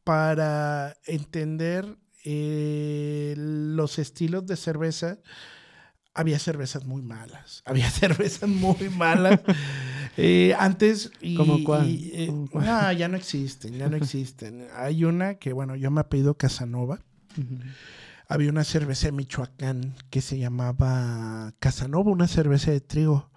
para 0.03 0.97
entender 1.07 1.99
eh, 2.25 3.35
los 3.37 3.99
estilos 3.99 4.47
de 4.47 4.57
cerveza, 4.57 5.19
había 6.15 6.39
cervezas 6.39 6.85
muy 6.85 7.03
malas. 7.03 7.63
Había 7.67 7.91
cervezas 7.91 8.49
muy 8.49 8.89
malas. 8.97 9.41
Eh, 10.17 10.55
antes. 10.59 11.11
Y, 11.21 11.37
¿Cómo 11.37 11.63
cuál? 11.65 11.87
Eh, 11.89 12.33
ya 12.97 13.09
no 13.09 13.17
existen, 13.17 13.75
ya 13.75 13.89
no 13.89 13.97
existen. 13.97 14.67
Hay 14.77 15.05
una 15.05 15.37
que, 15.37 15.53
bueno, 15.53 15.77
yo 15.77 15.91
me 15.91 16.01
he 16.01 16.05
pedido 16.05 16.37
Casanova. 16.37 17.01
Había 18.29 18.51
una 18.51 18.65
cerveza 18.65 19.07
de 19.07 19.13
Michoacán 19.13 19.95
que 20.11 20.21
se 20.21 20.39
llamaba 20.39 21.53
Casanova, 21.59 22.11
una 22.11 22.29
cerveza 22.29 22.71
de 22.71 22.81
trigo. 22.81 23.31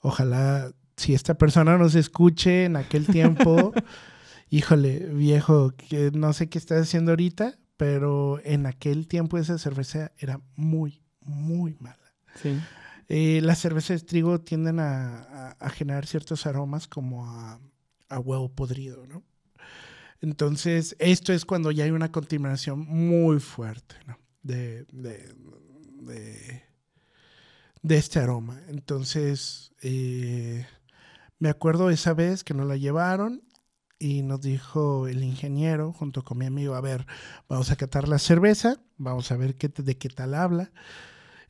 Ojalá, 0.00 0.72
si 0.96 1.14
esta 1.14 1.34
persona 1.34 1.78
nos 1.78 1.94
escuche 1.94 2.64
en 2.64 2.76
aquel 2.76 3.06
tiempo, 3.06 3.72
híjole, 4.50 4.98
viejo, 5.06 5.72
que 5.76 6.10
no 6.12 6.32
sé 6.32 6.48
qué 6.48 6.58
estás 6.58 6.82
haciendo 6.82 7.12
ahorita, 7.12 7.58
pero 7.78 8.40
en 8.44 8.66
aquel 8.66 9.06
tiempo 9.06 9.38
esa 9.38 9.56
cerveza 9.56 10.12
era 10.18 10.42
muy, 10.56 11.00
muy 11.22 11.76
mala. 11.78 12.12
Sí. 12.34 12.58
Eh, 13.08 13.40
las 13.42 13.60
cervezas 13.60 14.02
de 14.02 14.06
trigo 14.06 14.40
tienden 14.40 14.80
a, 14.80 15.56
generar 15.72 16.04
ciertos 16.04 16.44
aromas 16.44 16.86
como 16.88 17.26
a, 17.30 17.58
huevo 18.18 18.50
podrido, 18.50 19.06
¿no? 19.06 19.22
Entonces, 20.20 20.96
esto 20.98 21.32
es 21.32 21.44
cuando 21.44 21.70
ya 21.70 21.84
hay 21.84 21.92
una 21.92 22.10
contaminación 22.10 22.80
muy 22.80 23.38
fuerte, 23.38 23.94
¿no? 24.06 24.18
De, 24.42 24.84
de, 24.90 25.32
de, 27.82 27.96
este 27.96 28.18
aroma. 28.18 28.60
Entonces, 28.68 29.72
eh, 29.82 30.66
me 31.38 31.48
acuerdo 31.48 31.90
esa 31.90 32.12
vez 32.12 32.42
que 32.42 32.54
nos 32.54 32.66
la 32.66 32.76
llevaron 32.76 33.42
y 33.98 34.22
nos 34.22 34.40
dijo 34.40 35.08
el 35.08 35.22
ingeniero 35.22 35.92
junto 35.92 36.22
con 36.22 36.38
mi 36.38 36.46
amigo, 36.46 36.74
a 36.74 36.80
ver, 36.80 37.06
vamos 37.48 37.70
a 37.70 37.76
catar 37.76 38.08
la 38.08 38.18
cerveza, 38.18 38.80
vamos 38.96 39.30
a 39.32 39.36
ver 39.36 39.56
qué, 39.56 39.68
de 39.68 39.96
qué 39.96 40.08
tal 40.08 40.34
habla. 40.34 40.70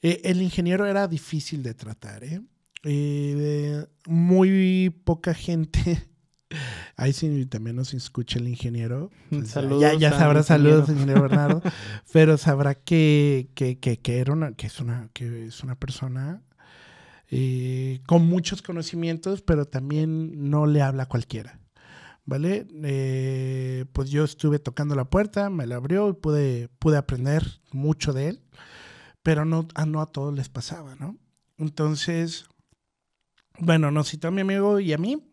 Eh, 0.02 0.20
el 0.24 0.42
ingeniero 0.42 0.86
era 0.86 1.08
difícil 1.08 1.62
de 1.62 1.74
tratar, 1.74 2.24
¿eh? 2.24 2.40
eh 2.84 3.86
muy 4.06 4.90
poca 5.04 5.34
gente. 5.34 6.08
Ahí 6.96 7.12
sí 7.12 7.46
también 7.46 7.76
nos 7.76 7.92
escucha 7.94 8.38
el 8.38 8.48
ingeniero. 8.48 9.10
Pues, 9.30 9.54
ya, 9.80 9.94
ya 9.94 10.12
sabrá, 10.12 10.42
saludos, 10.42 10.88
ingeniero 10.88 11.22
Bernardo. 11.22 11.62
pero 12.12 12.38
sabrá 12.38 12.74
que, 12.74 13.50
que, 13.54 13.78
que, 13.78 13.98
que, 13.98 14.18
era 14.18 14.32
una, 14.32 14.52
que, 14.52 14.66
es 14.68 14.80
una, 14.80 15.10
que 15.12 15.46
es 15.46 15.62
una 15.62 15.74
persona 15.78 16.42
eh, 17.30 18.00
con 18.06 18.26
muchos 18.26 18.62
conocimientos, 18.62 19.42
pero 19.42 19.66
también 19.66 20.48
no 20.50 20.66
le 20.66 20.80
habla 20.80 21.04
a 21.04 21.08
cualquiera. 21.08 21.60
¿Vale? 22.28 22.66
Eh, 22.84 23.86
pues 23.94 24.10
yo 24.10 24.22
estuve 24.22 24.58
tocando 24.58 24.94
la 24.94 25.06
puerta, 25.06 25.48
me 25.48 25.66
la 25.66 25.76
abrió 25.76 26.10
y 26.10 26.12
pude, 26.12 26.68
pude 26.78 26.98
aprender 26.98 27.42
mucho 27.72 28.12
de 28.12 28.28
él, 28.28 28.42
pero 29.22 29.46
no, 29.46 29.66
a, 29.74 29.86
no 29.86 30.02
a 30.02 30.12
todos 30.12 30.34
les 30.34 30.50
pasaba, 30.50 30.94
¿no? 30.96 31.16
Entonces, 31.56 32.44
bueno, 33.58 33.90
nos 33.90 34.10
citó 34.10 34.28
a 34.28 34.30
mi 34.30 34.42
amigo 34.42 34.78
y 34.78 34.92
a 34.92 34.98
mí. 34.98 35.24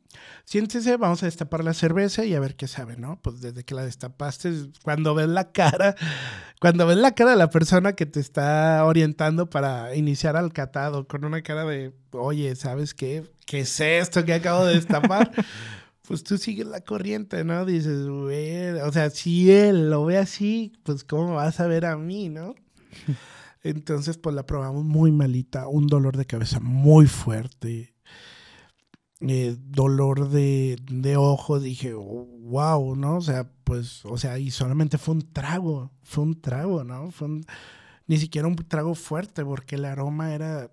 Siéntese, 0.45 0.95
vamos 0.95 1.21
a 1.21 1.25
destapar 1.25 1.65
la 1.65 1.73
cerveza 1.73 2.23
y 2.23 2.33
a 2.33 2.39
ver 2.39 2.55
qué 2.55 2.69
sabe, 2.69 2.95
¿no? 2.95 3.19
Pues 3.21 3.41
desde 3.41 3.65
que 3.65 3.75
la 3.75 3.83
destapaste, 3.83 4.53
cuando 4.81 5.13
ves 5.13 5.27
la 5.27 5.51
cara, 5.51 5.95
cuando 6.61 6.87
ves 6.87 6.95
la 6.95 7.11
cara 7.11 7.31
de 7.31 7.37
la 7.37 7.49
persona 7.49 7.91
que 7.93 8.05
te 8.05 8.21
está 8.21 8.85
orientando 8.85 9.49
para 9.49 9.93
iniciar 9.97 10.37
al 10.37 10.53
catado, 10.53 11.09
con 11.09 11.25
una 11.25 11.41
cara 11.41 11.65
de, 11.65 11.93
oye, 12.11 12.55
¿sabes 12.55 12.93
qué? 12.93 13.29
¿Qué 13.45 13.59
es 13.59 13.81
esto 13.81 14.23
que 14.23 14.33
acabo 14.33 14.63
de 14.63 14.75
destapar? 14.75 15.29
pues 16.07 16.23
tú 16.23 16.37
sigues 16.37 16.67
la 16.67 16.81
corriente, 16.81 17.43
¿no? 17.43 17.65
Dices, 17.65 18.07
"Güey", 18.07 18.71
o 18.81 18.91
sea, 18.91 19.09
si 19.09 19.51
él 19.51 19.89
lo 19.89 20.05
ve 20.05 20.17
así, 20.17 20.73
pues 20.83 21.03
cómo 21.03 21.35
vas 21.35 21.59
a 21.59 21.67
ver 21.67 21.85
a 21.85 21.97
mí, 21.97 22.29
¿no? 22.29 22.55
Entonces, 23.63 24.17
pues 24.17 24.35
la 24.35 24.45
probamos 24.45 24.83
muy 24.85 25.11
malita, 25.11 25.67
un 25.67 25.87
dolor 25.87 26.17
de 26.17 26.25
cabeza 26.25 26.59
muy 26.59 27.07
fuerte, 27.07 27.95
eh, 29.21 29.55
dolor 29.59 30.29
de, 30.29 30.77
de 30.91 31.17
ojo, 31.17 31.59
dije, 31.59 31.93
wow, 31.93 32.95
¿no? 32.95 33.17
O 33.17 33.21
sea, 33.21 33.49
pues, 33.63 34.05
o 34.05 34.17
sea, 34.17 34.37
y 34.39 34.51
solamente 34.51 34.97
fue 34.97 35.15
un 35.15 35.31
trago, 35.33 35.91
fue 36.03 36.23
un 36.23 36.41
trago, 36.41 36.83
¿no? 36.83 37.11
Fue 37.11 37.27
un- 37.27 37.45
ni 38.07 38.17
siquiera 38.17 38.47
un 38.47 38.55
trago 38.57 38.95
fuerte, 38.95 39.45
porque 39.45 39.75
el 39.75 39.85
aroma 39.85 40.33
era, 40.35 40.71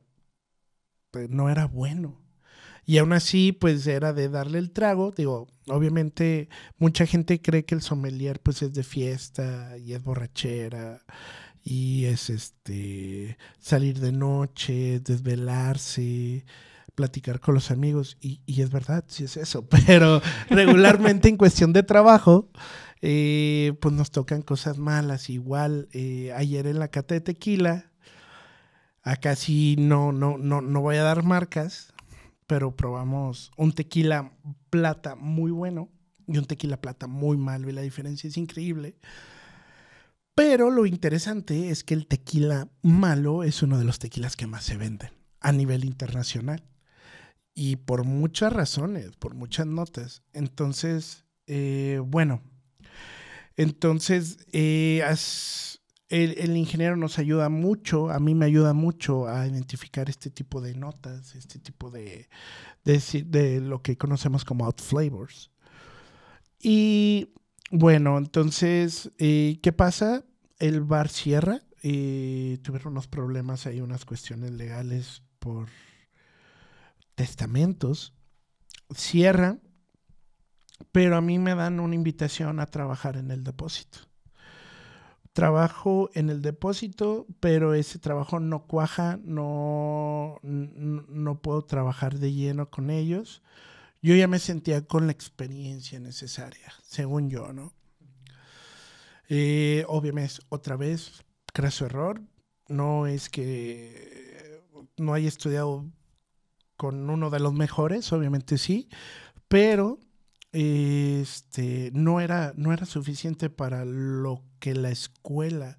pues, 1.10 1.28
no 1.30 1.48
era 1.50 1.66
bueno. 1.66 2.21
Y 2.84 2.98
aún 2.98 3.12
así, 3.12 3.52
pues 3.52 3.86
era 3.86 4.12
de 4.12 4.28
darle 4.28 4.58
el 4.58 4.72
trago. 4.72 5.12
Digo, 5.12 5.48
obviamente 5.68 6.48
mucha 6.78 7.06
gente 7.06 7.40
cree 7.40 7.64
que 7.64 7.74
el 7.74 7.82
sommelier 7.82 8.40
pues 8.40 8.62
es 8.62 8.72
de 8.74 8.82
fiesta 8.82 9.76
y 9.78 9.92
es 9.92 10.02
borrachera 10.02 11.04
y 11.62 12.06
es 12.06 12.28
este 12.30 13.38
salir 13.60 14.00
de 14.00 14.12
noche, 14.12 15.00
desvelarse, 15.00 16.44
platicar 16.94 17.40
con 17.40 17.54
los 17.54 17.70
amigos. 17.70 18.16
Y, 18.20 18.40
y 18.46 18.62
es 18.62 18.70
verdad, 18.70 19.04
sí 19.06 19.24
es 19.24 19.36
eso. 19.36 19.66
Pero 19.86 20.20
regularmente 20.50 21.28
en 21.28 21.36
cuestión 21.36 21.72
de 21.72 21.84
trabajo, 21.84 22.50
eh, 23.00 23.74
pues 23.80 23.94
nos 23.94 24.10
tocan 24.10 24.42
cosas 24.42 24.78
malas. 24.78 25.30
Igual 25.30 25.88
eh, 25.92 26.32
ayer 26.36 26.66
en 26.66 26.80
la 26.80 26.88
cata 26.88 27.14
de 27.14 27.20
tequila, 27.20 27.92
acá 29.02 29.36
sí 29.36 29.76
no, 29.78 30.10
no, 30.12 30.36
no, 30.38 30.60
no 30.60 30.80
voy 30.80 30.96
a 30.96 31.02
dar 31.02 31.22
marcas 31.22 31.91
pero 32.46 32.76
probamos 32.76 33.50
un 33.56 33.72
tequila 33.72 34.32
plata 34.70 35.14
muy 35.14 35.50
bueno 35.50 35.88
y 36.26 36.38
un 36.38 36.44
tequila 36.44 36.80
plata 36.80 37.06
muy 37.06 37.36
malo 37.36 37.68
y 37.68 37.72
la 37.72 37.82
diferencia 37.82 38.28
es 38.28 38.36
increíble. 38.36 38.96
Pero 40.34 40.70
lo 40.70 40.86
interesante 40.86 41.68
es 41.68 41.84
que 41.84 41.94
el 41.94 42.06
tequila 42.06 42.68
malo 42.82 43.42
es 43.42 43.62
uno 43.62 43.78
de 43.78 43.84
los 43.84 43.98
tequilas 43.98 44.36
que 44.36 44.46
más 44.46 44.64
se 44.64 44.76
venden 44.76 45.10
a 45.40 45.52
nivel 45.52 45.84
internacional. 45.84 46.62
Y 47.54 47.76
por 47.76 48.04
muchas 48.04 48.52
razones, 48.52 49.14
por 49.16 49.34
muchas 49.34 49.66
notas. 49.66 50.22
Entonces, 50.32 51.26
eh, 51.46 52.00
bueno, 52.02 52.40
entonces 53.56 54.38
eh, 54.52 55.02
as- 55.06 55.81
el, 56.12 56.56
ingeniero 56.58 56.94
nos 56.94 57.18
ayuda 57.18 57.48
mucho, 57.48 58.10
a 58.10 58.20
mí 58.20 58.34
me 58.34 58.44
ayuda 58.44 58.74
mucho 58.74 59.28
a 59.28 59.46
identificar 59.46 60.10
este 60.10 60.28
tipo 60.28 60.60
de 60.60 60.74
notas, 60.74 61.34
este 61.34 61.58
tipo 61.58 61.90
de, 61.90 62.28
de, 62.84 63.60
lo 63.62 63.80
que 63.80 63.96
conocemos 63.96 64.44
como 64.44 64.66
out 64.66 64.82
flavors. 64.82 65.50
Y 66.60 67.32
bueno, 67.70 68.18
entonces, 68.18 69.10
eh, 69.16 69.58
¿qué 69.62 69.72
pasa? 69.72 70.22
El 70.58 70.82
bar 70.82 71.08
cierra, 71.08 71.62
eh, 71.82 72.58
tuvieron 72.62 72.92
unos 72.92 73.08
problemas 73.08 73.66
ahí, 73.66 73.80
unas 73.80 74.04
cuestiones 74.04 74.50
legales 74.50 75.22
por 75.38 75.68
testamentos, 77.14 78.12
cierra, 78.94 79.60
pero 80.92 81.16
a 81.16 81.22
mí 81.22 81.38
me 81.38 81.54
dan 81.54 81.80
una 81.80 81.94
invitación 81.94 82.60
a 82.60 82.66
trabajar 82.66 83.16
en 83.16 83.30
el 83.30 83.44
depósito 83.44 84.11
trabajo 85.32 86.10
en 86.14 86.30
el 86.30 86.42
depósito, 86.42 87.26
pero 87.40 87.74
ese 87.74 87.98
trabajo 87.98 88.40
no 88.40 88.66
cuaja, 88.66 89.18
no, 89.22 90.38
no 90.42 91.40
puedo 91.40 91.62
trabajar 91.62 92.18
de 92.18 92.32
lleno 92.32 92.70
con 92.70 92.90
ellos. 92.90 93.42
Yo 94.02 94.14
ya 94.14 94.28
me 94.28 94.38
sentía 94.38 94.86
con 94.86 95.06
la 95.06 95.12
experiencia 95.12 96.00
necesaria, 96.00 96.72
según 96.82 97.30
yo, 97.30 97.52
¿no? 97.52 97.72
Eh, 99.28 99.84
obviamente, 99.88 100.34
otra 100.48 100.76
vez, 100.76 101.24
craso 101.52 101.86
error. 101.86 102.20
No 102.68 103.06
es 103.06 103.28
que 103.28 104.60
no 104.96 105.14
haya 105.14 105.28
estudiado 105.28 105.90
con 106.76 107.08
uno 107.08 107.30
de 107.30 107.40
los 107.40 107.54
mejores, 107.54 108.12
obviamente 108.12 108.58
sí, 108.58 108.88
pero 109.48 109.98
este, 110.52 111.90
no, 111.94 112.20
era, 112.20 112.52
no 112.56 112.72
era 112.72 112.86
suficiente 112.86 113.50
para 113.50 113.84
lo 113.84 114.42
que 114.60 114.74
la 114.74 114.90
escuela, 114.90 115.78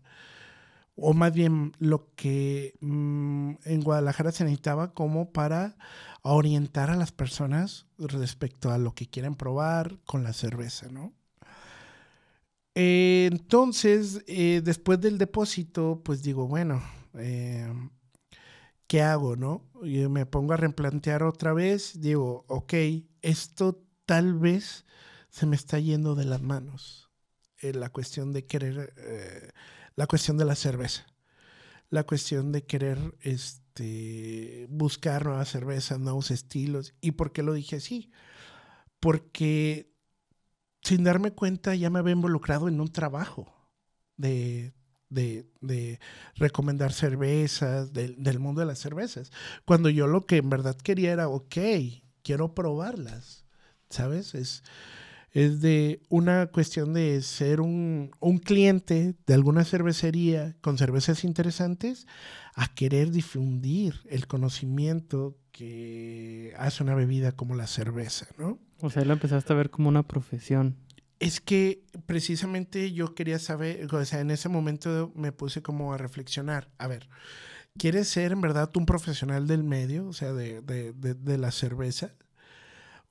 o 0.95 1.13
más 1.13 1.33
bien 1.33 1.73
lo 1.79 2.13
que 2.15 2.75
mm, 2.81 3.53
en 3.65 3.81
Guadalajara 3.81 4.31
se 4.31 4.43
necesitaba 4.43 4.93
como 4.93 5.31
para 5.31 5.77
orientar 6.23 6.89
a 6.89 6.95
las 6.95 7.11
personas 7.11 7.87
respecto 7.97 8.71
a 8.71 8.77
lo 8.77 8.93
que 8.95 9.07
quieren 9.07 9.35
probar 9.35 9.99
con 10.05 10.23
la 10.23 10.33
cerveza, 10.33 10.87
¿no? 10.91 11.13
Entonces, 12.75 14.23
eh, 14.27 14.61
después 14.63 14.99
del 14.99 15.17
depósito, 15.17 16.01
pues 16.03 16.23
digo, 16.23 16.47
bueno, 16.47 16.81
eh, 17.15 17.71
¿qué 18.87 19.01
hago, 19.01 19.35
no? 19.35 19.63
Me 19.81 20.25
pongo 20.25 20.53
a 20.53 20.57
replantear 20.57 21.23
otra 21.23 21.53
vez, 21.53 21.99
digo, 22.01 22.45
ok, 22.47 22.73
esto 23.21 23.82
tal 24.05 24.33
vez 24.35 24.85
se 25.29 25.45
me 25.45 25.55
está 25.55 25.79
yendo 25.79 26.15
de 26.15 26.25
las 26.25 26.41
manos. 26.41 27.09
eh, 27.61 27.73
la 27.73 27.89
cuestión 27.89 28.33
de 28.33 28.45
querer, 28.45 28.93
eh, 28.97 29.49
la 29.95 30.07
cuestión 30.07 30.37
de 30.37 30.45
la 30.45 30.55
cerveza, 30.55 31.05
la 31.89 32.03
cuestión 32.05 32.51
de 32.51 32.65
querer 32.65 32.99
este, 33.21 34.67
buscar 34.69 35.25
nuevas 35.25 35.49
cervezas, 35.49 35.99
nuevos 35.99 36.31
estilos. 36.31 36.93
¿Y 37.01 37.11
por 37.13 37.31
qué 37.33 37.43
lo 37.43 37.53
dije 37.53 37.77
así? 37.77 38.11
Porque 38.99 39.91
sin 40.83 41.03
darme 41.03 41.31
cuenta 41.31 41.75
ya 41.75 41.89
me 41.89 41.99
había 41.99 42.13
involucrado 42.13 42.67
en 42.67 42.81
un 42.81 42.91
trabajo 42.91 43.53
de, 44.17 44.73
de, 45.09 45.47
de 45.61 45.99
recomendar 46.35 46.93
cervezas, 46.93 47.93
del, 47.93 48.21
del 48.23 48.39
mundo 48.39 48.61
de 48.61 48.67
las 48.67 48.79
cervezas. 48.79 49.31
Cuando 49.65 49.89
yo 49.89 50.07
lo 50.07 50.25
que 50.25 50.37
en 50.37 50.49
verdad 50.49 50.77
quería 50.77 51.13
era, 51.13 51.27
ok, 51.29 51.57
quiero 52.23 52.53
probarlas, 52.55 53.42
¿sabes? 53.93 54.35
Es, 54.35 54.63
es 55.31 55.61
de 55.61 56.01
una 56.09 56.47
cuestión 56.47 56.93
de 56.93 57.21
ser 57.21 57.59
un, 57.59 58.11
un 58.19 58.37
cliente 58.37 59.15
de 59.25 59.33
alguna 59.33 59.65
cervecería 59.65 60.55
con 60.61 60.77
cervezas 60.77 61.23
interesantes 61.23 62.05
a 62.53 62.73
querer 62.73 63.09
difundir 63.09 63.95
el 64.09 64.27
conocimiento 64.27 65.35
que 65.51 66.53
hace 66.57 66.83
una 66.83 66.93
bebida 66.93 67.31
como 67.31 67.55
la 67.55 67.67
cerveza, 67.67 68.27
¿no? 68.37 68.59
O 68.79 68.89
sea, 68.89 69.05
lo 69.05 69.13
empezaste 69.13 69.53
a 69.53 69.55
ver 69.55 69.69
como 69.69 69.89
una 69.89 70.03
profesión. 70.03 70.77
Es 71.19 71.39
que 71.39 71.83
precisamente 72.05 72.91
yo 72.91 73.15
quería 73.15 73.39
saber, 73.39 73.87
o 73.93 74.05
sea, 74.05 74.19
en 74.19 74.29
ese 74.29 74.49
momento 74.49 75.11
me 75.15 75.31
puse 75.31 75.61
como 75.61 75.93
a 75.93 75.97
reflexionar, 75.97 76.69
a 76.77 76.87
ver, 76.87 77.07
¿quieres 77.77 78.07
ser 78.07 78.33
en 78.33 78.41
verdad 78.41 78.69
un 78.75 78.85
profesional 78.85 79.47
del 79.47 79.63
medio, 79.63 80.07
o 80.07 80.13
sea, 80.13 80.33
de, 80.33 80.61
de, 80.61 80.91
de, 80.93 81.13
de 81.13 81.37
la 81.37 81.51
cerveza? 81.51 82.13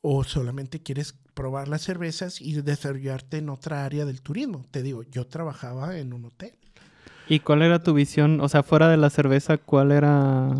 ¿O 0.02 0.24
solamente 0.24 0.82
quieres 0.82 1.14
probar 1.34 1.68
las 1.68 1.82
cervezas 1.82 2.40
y 2.42 2.60
desarrollarte 2.60 3.38
en 3.38 3.48
otra 3.48 3.84
área 3.86 4.04
del 4.04 4.20
turismo? 4.22 4.64
Te 4.70 4.82
digo, 4.82 5.02
yo 5.04 5.26
trabajaba 5.26 5.98
en 5.98 6.12
un 6.12 6.26
hotel. 6.26 6.52
¿Y 7.26 7.40
cuál 7.40 7.62
era 7.62 7.82
tu 7.82 7.94
visión? 7.94 8.40
O 8.40 8.48
sea, 8.48 8.62
fuera 8.62 8.88
de 8.88 8.96
la 8.96 9.10
cerveza, 9.10 9.58
¿cuál 9.58 9.92
era, 9.92 10.50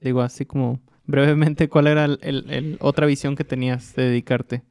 digo, 0.00 0.22
así 0.22 0.46
como 0.46 0.80
brevemente, 1.06 1.68
cuál 1.68 1.88
era 1.88 2.06
el, 2.06 2.18
el- 2.22 2.50
el 2.50 2.78
otra 2.80 3.06
visión 3.06 3.36
que 3.36 3.44
tenías 3.44 3.94
de 3.96 4.04
dedicarte? 4.04 4.62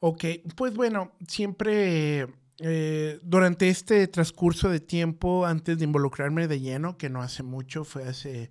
Ok, 0.00 0.24
pues 0.56 0.74
bueno, 0.74 1.12
siempre 1.28 2.26
eh, 2.58 3.18
durante 3.22 3.68
este 3.68 4.06
transcurso 4.08 4.68
de 4.68 4.80
tiempo, 4.80 5.46
antes 5.46 5.78
de 5.78 5.84
involucrarme 5.84 6.48
de 6.48 6.60
lleno, 6.60 6.96
que 6.98 7.10
no 7.10 7.22
hace 7.22 7.42
mucho, 7.42 7.84
fue 7.84 8.04
hace 8.04 8.50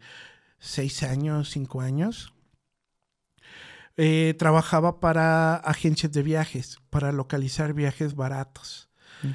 seis 0.59 1.03
años, 1.03 1.51
cinco 1.51 1.81
años, 1.81 2.33
eh, 3.97 4.35
trabajaba 4.37 4.99
para 4.99 5.55
agencias 5.55 6.11
de 6.11 6.23
viajes, 6.23 6.77
para 6.89 7.11
localizar 7.11 7.73
viajes 7.73 8.15
baratos. 8.15 8.89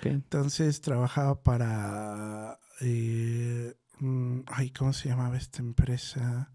Entonces 0.04 0.80
trabajaba 0.82 1.42
para... 1.42 2.58
eh, 2.80 3.74
mm, 4.00 4.40
ay, 4.46 4.70
¿cómo 4.70 4.92
se 4.92 5.08
llamaba 5.08 5.38
esta 5.38 5.60
empresa? 5.60 6.52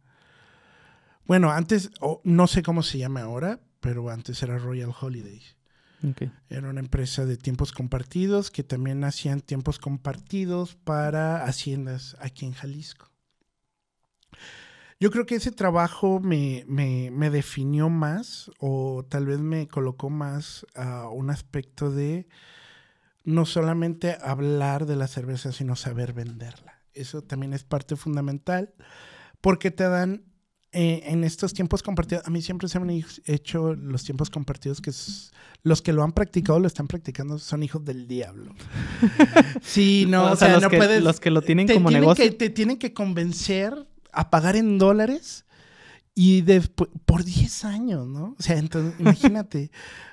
Bueno, 1.26 1.52
antes, 1.52 1.90
no 2.24 2.48
sé 2.48 2.62
cómo 2.62 2.84
se 2.84 3.00
llama 3.00 3.22
ahora, 3.22 3.60
pero 3.80 4.10
antes 4.10 4.44
era 4.44 4.58
Royal 4.58 4.94
Holidays. 5.00 5.56
Era 6.50 6.70
una 6.70 6.82
empresa 6.82 7.26
de 7.26 7.38
tiempos 7.38 7.72
compartidos 7.72 8.52
que 8.52 8.64
también 8.64 9.06
hacían 9.06 9.40
tiempos 9.40 9.80
compartidos 9.80 10.76
para 10.76 11.46
haciendas 11.46 12.18
aquí 12.20 12.46
en 12.46 12.52
Jalisco. 12.52 13.13
Yo 15.04 15.12
creo 15.12 15.26
que 15.26 15.36
ese 15.36 15.52
trabajo 15.52 16.22
me, 16.22 16.64
me- 16.66 17.12
me 17.12 17.30
definió 17.30 17.90
más 17.90 18.50
o 18.58 19.06
tal 19.10 19.26
vez 19.26 19.40
me 19.40 19.68
colocó 19.68 20.10
más 20.10 20.66
a 20.76 21.10
un 21.10 21.30
aspecto 21.30 21.92
de 21.92 22.26
no 23.26 23.46
solamente 23.46 24.18
hablar 24.22 24.86
de 24.86 24.96
la 24.96 25.08
cerveza, 25.08 25.52
sino 25.52 25.76
saber 25.76 26.14
venderla. 26.14 26.80
Eso 26.94 27.22
también 27.22 27.52
es 27.52 27.66
parte 27.66 27.98
fundamental 27.98 28.74
porque 29.42 29.72
te 29.72 29.84
dan 29.90 30.24
eh, 30.72 31.02
en 31.08 31.26
estos 31.26 31.54
tiempos 31.54 31.84
compartidos, 31.84 32.26
a 32.26 32.30
mí 32.30 32.42
siempre 32.42 32.70
se 32.70 32.80
me 32.80 32.94
han 32.94 33.06
hecho 33.26 33.74
los 33.74 34.06
tiempos 34.06 34.30
compartidos 34.30 34.80
que 34.80 34.92
los 35.64 35.82
que 35.82 35.92
lo 35.92 36.04
han 36.04 36.14
practicado, 36.14 36.62
lo 36.62 36.68
están 36.68 36.88
practicando, 36.88 37.40
son 37.40 37.62
hijos 37.62 37.84
del 37.84 38.08
diablo. 38.08 38.56
sí, 39.62 40.06
no, 40.08 40.32
o, 40.32 40.36
sea, 40.38 40.54
los 40.54 40.64
no 40.64 40.70
que, 40.70 40.78
puedes. 40.78 41.04
Los 41.04 41.20
que 41.20 41.30
lo 41.30 41.42
tienen 41.42 41.68
como 41.68 41.90
tienen 41.90 42.02
negocio. 42.04 42.24
Que, 42.24 42.32
te 42.32 42.50
tienen 42.50 42.78
que 42.78 42.94
convencer 42.94 43.86
a 44.14 44.30
pagar 44.30 44.56
en 44.56 44.78
dólares 44.78 45.46
y 46.16 46.42
después, 46.42 46.92
por 47.06 47.24
10 47.24 47.66
años, 47.66 48.08
¿no? 48.08 48.36
O 48.38 48.42
sea, 48.42 48.58
entonces, 48.58 48.94
imagínate. 49.00 49.72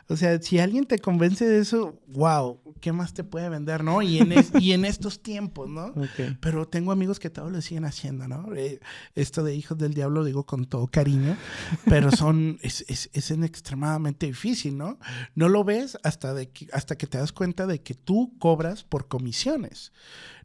o 0.08 0.16
sea, 0.16 0.40
si 0.40 0.58
alguien 0.58 0.86
te 0.86 0.98
convence 0.98 1.46
de 1.46 1.58
eso, 1.58 2.00
wow, 2.08 2.58
¿qué 2.80 2.92
más 2.92 3.12
te 3.12 3.22
puede 3.22 3.50
vender, 3.50 3.84
no? 3.84 4.00
Y 4.00 4.18
en, 4.18 4.32
y 4.58 4.72
en 4.72 4.86
estos 4.86 5.22
tiempos, 5.22 5.68
¿no? 5.68 5.92
Pero 6.40 6.66
tengo 6.66 6.90
amigos 6.90 7.20
que 7.20 7.28
todo 7.28 7.50
lo 7.50 7.60
siguen 7.60 7.84
haciendo, 7.84 8.26
¿no? 8.28 8.54
Eh, 8.54 8.80
esto 9.14 9.44
de 9.44 9.54
hijos 9.54 9.76
del 9.76 9.92
diablo 9.92 10.24
digo 10.24 10.46
con 10.46 10.64
todo 10.64 10.86
cariño, 10.86 11.36
pero 11.84 12.10
son, 12.10 12.58
es, 12.62 12.84
es, 12.88 13.10
es 13.12 13.30
extremadamente 13.30 14.26
difícil, 14.26 14.78
¿no? 14.78 14.98
No 15.34 15.50
lo 15.50 15.64
ves 15.64 15.98
hasta, 16.02 16.32
de 16.32 16.48
que, 16.48 16.66
hasta 16.72 16.96
que 16.96 17.06
te 17.06 17.18
das 17.18 17.32
cuenta 17.32 17.66
de 17.66 17.82
que 17.82 17.94
tú 17.94 18.32
cobras 18.38 18.84
por 18.84 19.06
comisiones. 19.06 19.92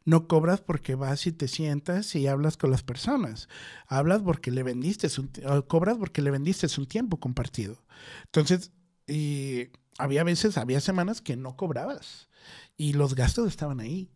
No 0.06 0.28
cobras 0.28 0.60
porque 0.60 0.94
vas 0.94 1.26
y 1.26 1.32
te 1.32 1.48
sientas 1.48 2.14
y 2.14 2.28
hablas 2.28 2.56
con 2.56 2.70
las 2.70 2.82
personas. 2.82 3.48
Hablas 3.88 4.22
porque 4.22 4.50
le 4.52 4.62
vendiste, 4.62 5.08
un, 5.20 5.30
cobras 5.62 5.98
porque 5.98 6.22
le 6.22 6.30
vendiste 6.30 6.68
un 6.78 6.86
tiempo 6.86 7.18
compartido. 7.18 7.84
Entonces, 8.26 8.70
y 9.06 9.68
había 9.98 10.24
veces, 10.24 10.56
había 10.58 10.80
semanas 10.80 11.20
que 11.20 11.36
no 11.36 11.56
cobrabas 11.56 12.28
y 12.76 12.92
los 12.92 13.16
gastos 13.16 13.48
estaban 13.48 13.80
ahí. 13.80 14.10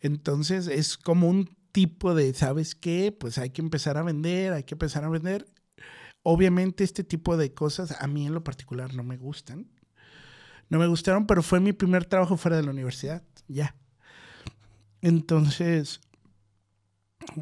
Entonces, 0.00 0.66
es 0.66 0.98
como 0.98 1.28
un 1.28 1.56
tipo 1.72 2.14
de, 2.14 2.34
¿sabes 2.34 2.74
qué? 2.74 3.10
Pues 3.10 3.38
hay 3.38 3.50
que 3.50 3.62
empezar 3.62 3.96
a 3.96 4.02
vender, 4.02 4.52
hay 4.52 4.64
que 4.64 4.74
empezar 4.74 5.04
a 5.04 5.08
vender. 5.08 5.46
Obviamente 6.22 6.84
este 6.84 7.04
tipo 7.04 7.36
de 7.36 7.54
cosas 7.54 7.96
a 8.00 8.06
mí 8.06 8.26
en 8.26 8.34
lo 8.34 8.44
particular 8.44 8.94
no 8.94 9.02
me 9.02 9.16
gustan. 9.16 9.66
No 10.68 10.78
me 10.78 10.86
gustaron, 10.86 11.26
pero 11.26 11.42
fue 11.42 11.60
mi 11.60 11.72
primer 11.72 12.04
trabajo 12.04 12.36
fuera 12.36 12.56
de 12.56 12.62
la 12.62 12.70
universidad, 12.70 13.22
ya. 13.48 13.76
Entonces, 15.02 16.00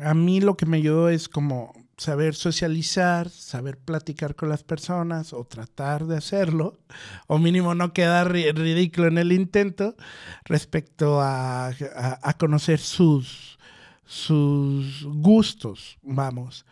a 0.03 0.15
mí 0.15 0.41
lo 0.41 0.57
que 0.57 0.67
me 0.67 0.79
ayudó 0.79 1.09
es 1.11 1.29
como 1.29 1.73
saber 1.99 2.35
socializar, 2.35 3.29
saber 3.29 3.77
platicar 3.77 4.35
con 4.35 4.49
las 4.49 4.65
personas 4.65 5.35
o 5.35 5.45
tratar 5.45 6.07
de 6.07 6.17
hacerlo, 6.17 6.79
o 7.27 7.39
mínimo 7.39 7.75
no 7.75 7.93
quedar 7.93 8.33
ridículo 8.33 9.09
en 9.09 9.19
el 9.19 9.33
intento 9.33 9.95
respecto 10.45 11.21
a, 11.21 11.73
conocer 12.39 12.79
sus, 12.79 13.59
sus 14.07 15.05
gustos, 15.05 15.99
vamos. 16.01 16.65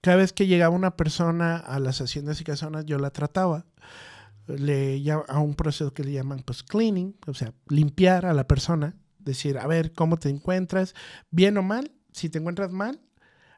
Cada 0.00 0.16
vez 0.16 0.32
que 0.32 0.48
llegaba 0.48 0.74
una 0.74 0.96
persona 0.96 1.56
a 1.56 1.78
las 1.78 2.00
haciendas 2.00 2.40
y 2.40 2.44
casonas, 2.44 2.84
yo 2.84 2.98
la 2.98 3.10
trataba. 3.10 3.66
Le 4.46 5.00
a 5.10 5.38
un 5.38 5.54
proceso 5.54 5.94
que 5.94 6.04
le 6.04 6.12
llaman 6.12 6.42
pues 6.44 6.62
cleaning, 6.62 7.16
o 7.26 7.32
sea, 7.32 7.54
limpiar 7.68 8.26
a 8.26 8.34
la 8.34 8.46
persona 8.46 8.94
decir, 9.24 9.58
a 9.58 9.66
ver, 9.66 9.92
¿cómo 9.92 10.16
te 10.16 10.28
encuentras? 10.28 10.94
¿Bien 11.30 11.56
o 11.58 11.62
mal? 11.62 11.92
Si 12.12 12.28
te 12.28 12.38
encuentras 12.38 12.72
mal, 12.72 13.00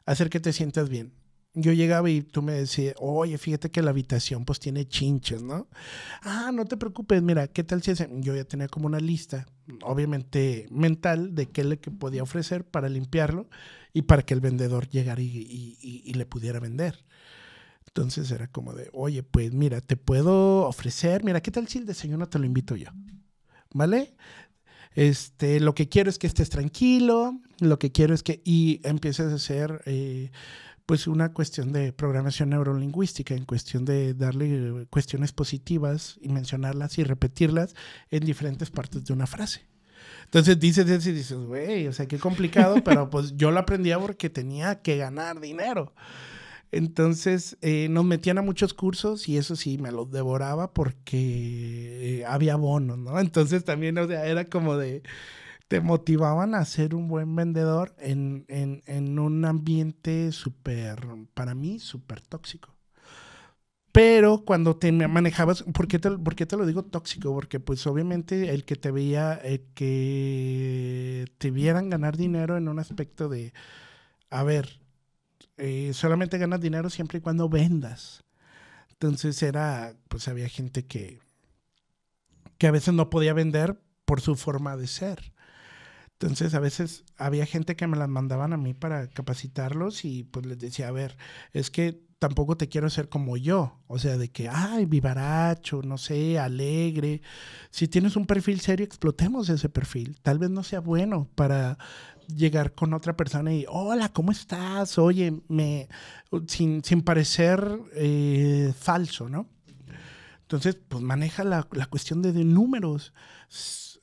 hacer 0.05 0.29
que 0.29 0.39
te 0.39 0.53
sientas 0.53 0.89
bien. 0.89 1.13
Yo 1.53 1.73
llegaba 1.73 2.09
y 2.09 2.21
tú 2.21 2.43
me 2.43 2.53
decías, 2.53 2.93
oye, 2.99 3.37
fíjate 3.37 3.71
que 3.71 3.81
la 3.81 3.89
habitación 3.89 4.45
pues 4.45 4.59
tiene 4.59 4.87
chinches, 4.87 5.41
¿no? 5.41 5.67
Ah, 6.21 6.51
no 6.53 6.65
te 6.65 6.77
preocupes, 6.77 7.21
mira, 7.23 7.47
¿qué 7.47 7.63
tal 7.63 7.81
si 7.81 7.91
es? 7.91 8.05
Yo 8.19 8.35
ya 8.35 8.43
tenía 8.43 8.67
como 8.67 8.85
una 8.85 8.99
lista, 8.99 9.47
obviamente 9.81 10.67
mental, 10.69 11.33
de 11.33 11.47
qué 11.47 11.63
le 11.63 11.77
podía 11.77 12.21
ofrecer 12.21 12.63
para 12.63 12.89
limpiarlo 12.89 13.49
y 13.91 14.03
para 14.03 14.21
que 14.21 14.35
el 14.35 14.39
vendedor 14.41 14.87
llegara 14.89 15.21
y, 15.21 15.77
y 15.81 16.13
le 16.13 16.25
pudiera 16.27 16.59
vender. 16.59 17.03
Entonces 17.87 18.29
era 18.29 18.47
como 18.47 18.73
de, 18.73 18.89
oye, 18.93 19.23
pues 19.23 19.53
mira, 19.53 19.81
te 19.81 19.97
puedo 19.97 20.67
ofrecer, 20.67 21.23
mira, 21.23 21.41
¿qué 21.41 21.49
tal 21.51 21.67
si 21.67 21.79
el 21.79 21.85
desayuno 21.87 22.27
te 22.27 22.37
lo 22.37 22.45
invito 22.45 22.75
yo? 22.75 22.89
¿Vale? 23.73 24.15
Este, 24.97 25.59
lo 25.59 25.75
que 25.75 25.87
quiero 25.89 26.09
es 26.09 26.17
que 26.17 26.25
estés 26.25 26.49
tranquilo, 26.49 27.39
lo 27.59 27.77
que 27.77 27.91
quiero 27.91 28.15
es 28.15 28.23
que, 28.23 28.41
y 28.43 28.81
empieces 28.83 29.31
a 29.31 29.35
hacer, 29.35 29.83
eh, 29.85 30.31
pues 30.87 31.05
una 31.05 31.33
cuestión 31.33 31.71
de 31.71 31.93
programación 31.93 32.49
neurolingüística, 32.49 33.35
en 33.35 33.45
cuestión 33.45 33.85
de 33.85 34.15
darle 34.15 34.87
cuestiones 34.89 35.33
positivas 35.33 36.17
y 36.19 36.29
mencionarlas 36.29 36.97
y 36.97 37.03
repetirlas 37.03 37.75
en 38.09 38.25
diferentes 38.25 38.71
partes 38.71 39.05
de 39.05 39.13
una 39.13 39.27
frase. 39.27 39.67
Entonces 40.23 40.59
dices 40.59 40.89
eso 40.89 41.09
y 41.11 41.13
dices, 41.13 41.37
güey, 41.37 41.87
o 41.87 41.93
sea, 41.93 42.07
qué 42.07 42.17
complicado, 42.17 42.77
pero 42.83 43.11
pues 43.11 43.37
yo 43.37 43.51
lo 43.51 43.59
aprendía 43.59 43.99
porque 43.99 44.31
tenía 44.31 44.81
que 44.81 44.97
ganar 44.97 45.39
dinero. 45.39 45.93
Entonces 46.71 47.57
eh, 47.61 47.87
nos 47.89 48.05
metían 48.05 48.37
a 48.37 48.41
muchos 48.41 48.73
cursos 48.73 49.29
y 49.29 49.37
eso 49.37 49.55
sí, 49.55 49.77
me 49.77 49.91
los 49.91 50.11
devoraba 50.11 50.73
porque 50.73 52.19
eh, 52.21 52.25
había 52.25 52.55
bonos, 52.55 52.97
¿no? 52.97 53.19
Entonces 53.21 53.63
también, 53.63 53.97
o 53.97 54.07
sea, 54.07 54.25
era 54.27 54.45
como 54.49 54.77
de, 54.77 55.03
te 55.67 55.81
motivaban 55.81 56.55
a 56.55 56.65
ser 56.65 56.95
un 56.95 57.07
buen 57.07 57.35
vendedor 57.35 57.95
en, 57.99 58.45
en, 58.49 58.83
en 58.87 59.19
un 59.19 59.45
ambiente 59.45 60.31
súper, 60.31 60.99
para 61.33 61.55
mí, 61.55 61.79
súper 61.79 62.21
tóxico. 62.21 62.77
Pero 63.91 64.43
cuando 64.45 64.77
te 64.77 64.91
manejabas, 64.91 65.63
¿por 65.63 65.87
qué, 65.87 65.97
te, 65.97 66.11
¿por 66.11 66.35
qué, 66.35 66.45
te, 66.45 66.55
lo 66.55 66.67
digo 66.67 66.83
tóxico? 66.83 67.33
Porque 67.33 67.59
pues 67.59 67.87
obviamente 67.87 68.53
el 68.53 68.63
que 68.63 68.75
te 68.75 68.91
veía, 68.91 69.33
el 69.33 69.61
que 69.73 71.25
te 71.39 71.49
vieran 71.49 71.89
ganar 71.89 72.15
dinero 72.15 72.57
en 72.57 72.67
un 72.67 72.77
aspecto 72.77 73.27
de, 73.27 73.53
a 74.29 74.43
ver, 74.43 74.81
eh, 75.57 75.91
solamente 75.93 76.37
ganas 76.37 76.61
dinero 76.61 76.89
siempre 76.89 77.19
y 77.19 77.21
cuando 77.21 77.49
vendas. 77.49 78.23
Entonces 78.89 79.41
era, 79.43 79.95
pues 80.07 80.27
había 80.27 80.49
gente 80.49 80.85
que, 80.85 81.19
que 82.57 82.67
a 82.67 82.71
veces 82.71 82.93
no 82.93 83.09
podía 83.09 83.33
vender 83.33 83.79
por 84.05 84.21
su 84.21 84.35
forma 84.35 84.77
de 84.77 84.87
ser. 84.87 85.33
Entonces 86.13 86.55
a 86.55 86.59
veces 86.59 87.03
había 87.17 87.45
gente 87.45 87.75
que 87.75 87.85
me 87.85 87.97
las 87.97 88.09
mandaban 88.09 88.53
a 88.53 88.57
mí 88.57 88.73
para 88.73 89.07
capacitarlos 89.07 90.03
y 90.03 90.23
pues 90.23 90.47
les 90.47 90.57
decía, 90.57 90.87
a 90.87 90.91
ver, 90.91 91.15
es 91.53 91.69
que 91.69 92.01
tampoco 92.17 92.57
te 92.57 92.69
quiero 92.69 92.89
ser 92.89 93.09
como 93.09 93.37
yo, 93.37 93.79
o 93.85 93.99
sea, 93.99 94.17
de 94.17 94.29
que, 94.31 94.49
ay, 94.49 94.85
vivaracho, 94.85 95.81
no 95.83 95.99
sé, 95.99 96.39
alegre. 96.39 97.21
Si 97.69 97.87
tienes 97.87 98.15
un 98.15 98.25
perfil 98.25 98.59
serio, 98.61 98.85
explotemos 98.85 99.49
ese 99.49 99.69
perfil. 99.69 100.17
Tal 100.21 100.39
vez 100.39 100.49
no 100.49 100.63
sea 100.63 100.79
bueno 100.79 101.29
para 101.35 101.77
llegar 102.27 102.73
con 102.73 102.93
otra 102.93 103.15
persona 103.15 103.53
y, 103.53 103.65
hola, 103.67 104.09
¿cómo 104.09 104.31
estás? 104.31 104.97
Oye, 104.97 105.41
me, 105.47 105.87
sin, 106.47 106.83
sin 106.83 107.01
parecer 107.01 107.79
eh, 107.93 108.73
falso, 108.77 109.29
¿no? 109.29 109.47
Entonces, 110.41 110.77
pues 110.87 111.03
maneja 111.03 111.43
la, 111.43 111.67
la 111.73 111.87
cuestión 111.87 112.21
de, 112.21 112.31
números. 112.31 113.13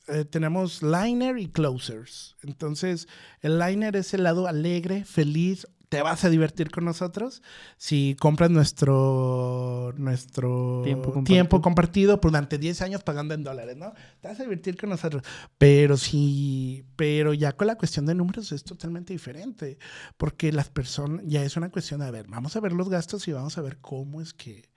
Eh, 0.09 0.27
tenemos 0.27 0.83
liner 0.83 1.39
y 1.39 1.49
closers. 1.49 2.37
Entonces, 2.43 3.09
el 3.41 3.59
liner 3.59 3.97
es 3.97 4.13
el 4.13 4.25
lado 4.25 4.47
alegre, 4.47 5.05
feliz, 5.05 5.67
te 5.95 6.03
vas 6.03 6.25
a 6.25 6.29
divertir 6.29 6.73
con 6.73 6.85
nosotros 6.85 7.41
si 7.77 8.17
compras 8.19 8.51
nuestro, 8.51 9.95
nuestro 9.97 10.83
tiempo 11.25 11.61
compartido. 11.63 12.17
durante 12.17 12.59
10 12.59 12.83
años 12.83 13.05
pagando 13.05 13.33
en 13.33 13.45
dólares, 13.45 13.77
¿no? 13.77 13.93
Te 14.21 14.27
vas 14.27 14.41
a 14.41 14.43
divertir 14.43 14.77
con 14.77 14.91
nosotros. 14.91 15.23
Pero 15.57 15.97
sí, 15.97 16.85
pero 16.97 17.33
ya 17.33 17.53
con 17.53 17.69
la 17.69 17.77
cuestión 17.77 18.07
de 18.07 18.17
números 18.17 18.51
es 18.51 18.65
totalmente 18.65 19.13
diferente, 19.13 19.79
porque 20.17 20.51
las 20.51 20.69
personas, 20.69 21.23
ya 21.27 21.45
es 21.45 21.57
una 21.57 21.71
cuestión 21.71 22.01
de, 22.01 22.07
a 22.07 22.11
ver, 22.11 22.27
vamos 22.27 22.57
a 22.57 22.61
ver 22.61 22.73
los 22.73 22.89
gastos 22.89 23.29
y 23.29 23.33
vamos 23.33 23.57
a 23.57 23.63
ver 23.63 23.79
cómo 23.81 24.21
es 24.21 24.35
que, 24.35 24.69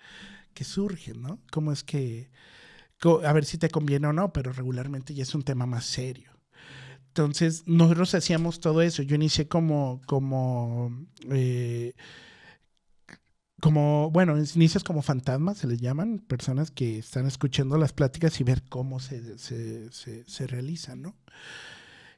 que 0.54 0.66
surgen, 0.66 1.24
¿no? 1.24 1.40
Cómo 1.52 1.72
es 1.72 1.84
que, 1.84 2.30
a 3.26 3.34
ver 3.34 3.46
si 3.46 3.58
te 3.58 3.70
conviene 3.70 4.06
o 4.06 4.14
no, 4.14 4.32
pero 4.32 4.54
regularmente 4.54 5.16
ya 5.16 5.24
es 5.24 5.34
un 5.34 5.42
tema 5.42 5.66
más 5.66 5.86
serio. 5.86 6.37
Entonces, 7.18 7.64
nosotros 7.66 8.14
hacíamos 8.14 8.60
todo 8.60 8.84
eso. 8.84 9.02
Yo 9.02 9.16
inicié 9.16 9.48
como, 9.48 10.02
como, 10.06 11.08
eh, 11.32 11.96
como, 13.60 14.12
bueno, 14.12 14.38
inicios 14.38 14.84
como 14.84 15.02
fantasmas, 15.02 15.58
se 15.58 15.66
les 15.66 15.82
llaman, 15.82 16.20
personas 16.20 16.70
que 16.70 17.00
están 17.00 17.26
escuchando 17.26 17.80
las 17.80 17.92
pláticas 17.92 18.40
y 18.40 18.44
ver 18.44 18.62
cómo 18.70 19.00
se, 19.00 19.40
se, 19.40 20.48
realizan, 20.48 21.02
¿no? 21.02 21.16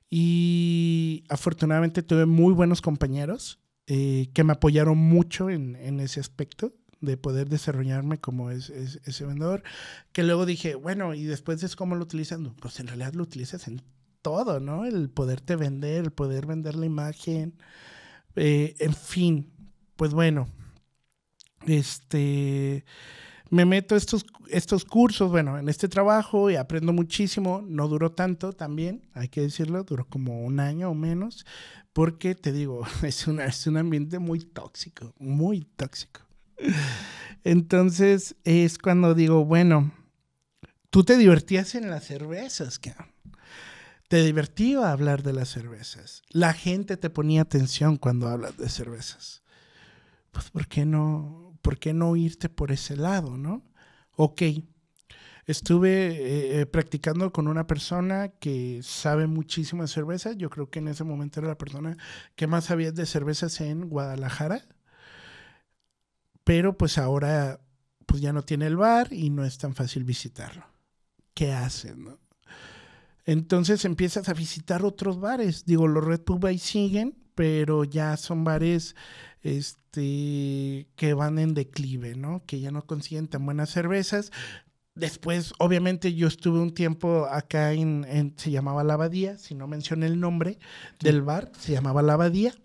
Y 0.10 1.24
afortunadamente 1.30 2.04
tuve 2.04 2.26
muy 2.26 2.54
buenos 2.54 2.82
compañeros 2.82 3.62
eh, 3.88 4.30
que 4.34 4.44
me 4.44 4.52
apoyaron 4.52 4.98
mucho 4.98 5.50
en, 5.50 5.78
ese 6.02 6.20
aspecto 6.20 6.74
de 7.00 7.16
poder 7.16 7.48
desarrollarme 7.48 8.18
como 8.18 8.52
es, 8.52 8.70
ese 8.70 9.26
vendedor, 9.26 9.64
que 10.12 10.24
luego 10.24 10.46
dije, 10.46 10.76
bueno, 10.76 11.14
y 11.14 11.24
después 11.24 11.64
es 11.64 11.78
cómo 11.78 11.96
lo 11.96 12.04
utilizan, 12.04 12.54
pues 12.56 12.82
en 12.82 12.88
realidad 12.88 13.14
lo 13.14 13.24
utilizas 13.24 13.66
en 13.70 13.82
todo, 14.22 14.60
¿no? 14.60 14.86
El 14.86 15.10
poderte 15.10 15.56
vender, 15.56 16.06
el 16.06 16.12
poder 16.12 16.46
vender 16.46 16.76
la 16.76 16.86
imagen, 16.86 17.56
eh, 18.36 18.76
en 18.80 18.94
fin, 18.94 19.52
pues 19.96 20.14
bueno, 20.14 20.48
este, 21.66 22.86
me 23.50 23.66
meto 23.66 23.96
estos, 23.96 24.26
estos 24.50 24.86
cursos, 24.86 25.32
bueno, 25.32 25.58
en 25.58 25.70
este 25.70 25.88
trabajo 25.88 26.50
y 26.50 26.56
aprendo 26.56 26.94
muchísimo, 26.94 27.64
no 27.68 27.88
duró 27.88 28.12
tanto 28.12 28.54
también, 28.54 29.10
hay 29.14 29.28
que 29.28 29.42
decirlo, 29.42 29.84
duró 29.84 30.06
como 30.06 30.44
un 30.44 30.60
año 30.60 30.90
o 30.90 30.94
menos, 30.94 31.46
porque 31.94 32.36
te 32.36 32.52
digo, 32.52 32.86
es, 33.04 33.28
una, 33.28 33.46
es 33.46 33.66
un 33.68 33.78
ambiente 33.78 34.20
muy 34.20 34.40
tóxico, 34.40 35.14
muy 35.20 35.62
tóxico. 35.76 36.22
Entonces 37.44 38.36
es 38.44 38.78
cuando 38.78 39.16
digo, 39.16 39.46
bueno, 39.46 39.92
tú 40.90 41.04
te 41.04 41.18
divertías 41.18 41.76
en 41.76 41.90
las 41.90 42.06
cervezas, 42.06 42.80
cabrón. 42.80 43.08
Te 44.10 44.24
divertía 44.24 44.92
hablar 44.92 45.24
de 45.24 45.32
las 45.32 45.50
cervezas. 45.50 46.24
La 46.30 46.54
gente 46.54 46.98
te 46.98 47.10
ponía 47.10 47.44
atención 47.44 47.96
cuando 47.96 48.28
hablas 48.28 48.58
de 48.58 48.68
cervezas. 48.68 49.44
Pues, 50.32 50.50
¿por 50.50 50.68
qué 50.68 50.86
no, 50.86 51.58
por 51.62 51.80
qué 51.80 51.94
no 51.94 52.16
irte 52.18 52.50
por 52.50 52.72
ese 52.72 52.98
lado, 52.98 53.38
no? 53.38 53.64
Ok, 54.18 54.42
Estuve 55.50 56.10
eh, 56.10 56.62
eh, 56.62 56.66
practicando 56.68 57.32
con 57.34 57.48
una 57.48 57.66
persona 57.66 58.28
que 58.28 58.82
sabe 58.84 59.26
muchísimo 59.26 59.82
de 59.82 59.88
cerveza. 59.88 60.34
Yo 60.34 60.52
creo 60.52 60.70
que 60.70 60.78
en 60.78 60.90
ese 60.90 61.04
momento 61.04 61.40
era 61.40 61.50
la 61.50 61.58
persona 61.58 61.98
que 62.36 62.46
más 62.46 62.66
sabía 62.66 62.92
de 62.92 63.08
cervezas 63.08 63.60
en 63.60 63.90
Guadalajara. 63.90 64.64
Pero 66.44 66.78
pues 66.78 67.00
ahora 67.00 67.62
pues 68.06 68.22
ya 68.22 68.32
no 68.32 68.44
tiene 68.44 68.68
el 68.68 68.78
bar 68.78 69.12
y 69.12 69.32
no 69.32 69.44
es 69.44 69.58
tan 69.58 69.74
fácil 69.74 70.04
visitarlo. 70.04 70.68
¿Qué 71.34 71.52
hacen? 71.52 72.04
No? 72.04 72.20
Entonces 73.30 73.86
empiezas 73.86 74.28
a 74.28 74.34
visitar 74.34 74.84
otros 74.84 75.20
bares. 75.20 75.64
Digo, 75.64 75.88
los 75.88 76.04
Red 76.04 76.22
Pub 76.22 76.44
ahí 76.48 76.58
siguen, 76.58 77.16
pero 77.36 77.84
ya 77.84 78.18
son 78.18 78.44
bares 78.44 78.96
este, 79.44 80.88
que 80.96 81.14
van 81.14 81.38
en 81.38 81.54
declive, 81.54 82.16
¿no? 82.16 82.42
Que 82.48 82.60
ya 82.60 82.72
no 82.72 82.88
consiguen 82.88 83.28
tan 83.28 83.46
buenas 83.46 83.70
cervezas. 83.70 84.32
Después, 84.96 85.54
obviamente, 85.60 86.16
yo 86.16 86.28
estuve 86.28 86.60
un 86.60 86.74
tiempo 86.74 87.28
acá 87.30 87.74
en, 87.74 88.34
se 88.36 88.50
llamaba 88.50 88.84
La 88.84 88.96
Abadía, 88.96 89.38
si 89.38 89.54
no 89.54 89.68
mencioné 89.68 90.08
el 90.08 90.20
nombre 90.20 90.58
del 91.00 91.22
bar, 91.22 91.52
se 91.56 91.74
llamaba 91.74 92.02
La 92.02 92.14
Abadía. 92.14 92.56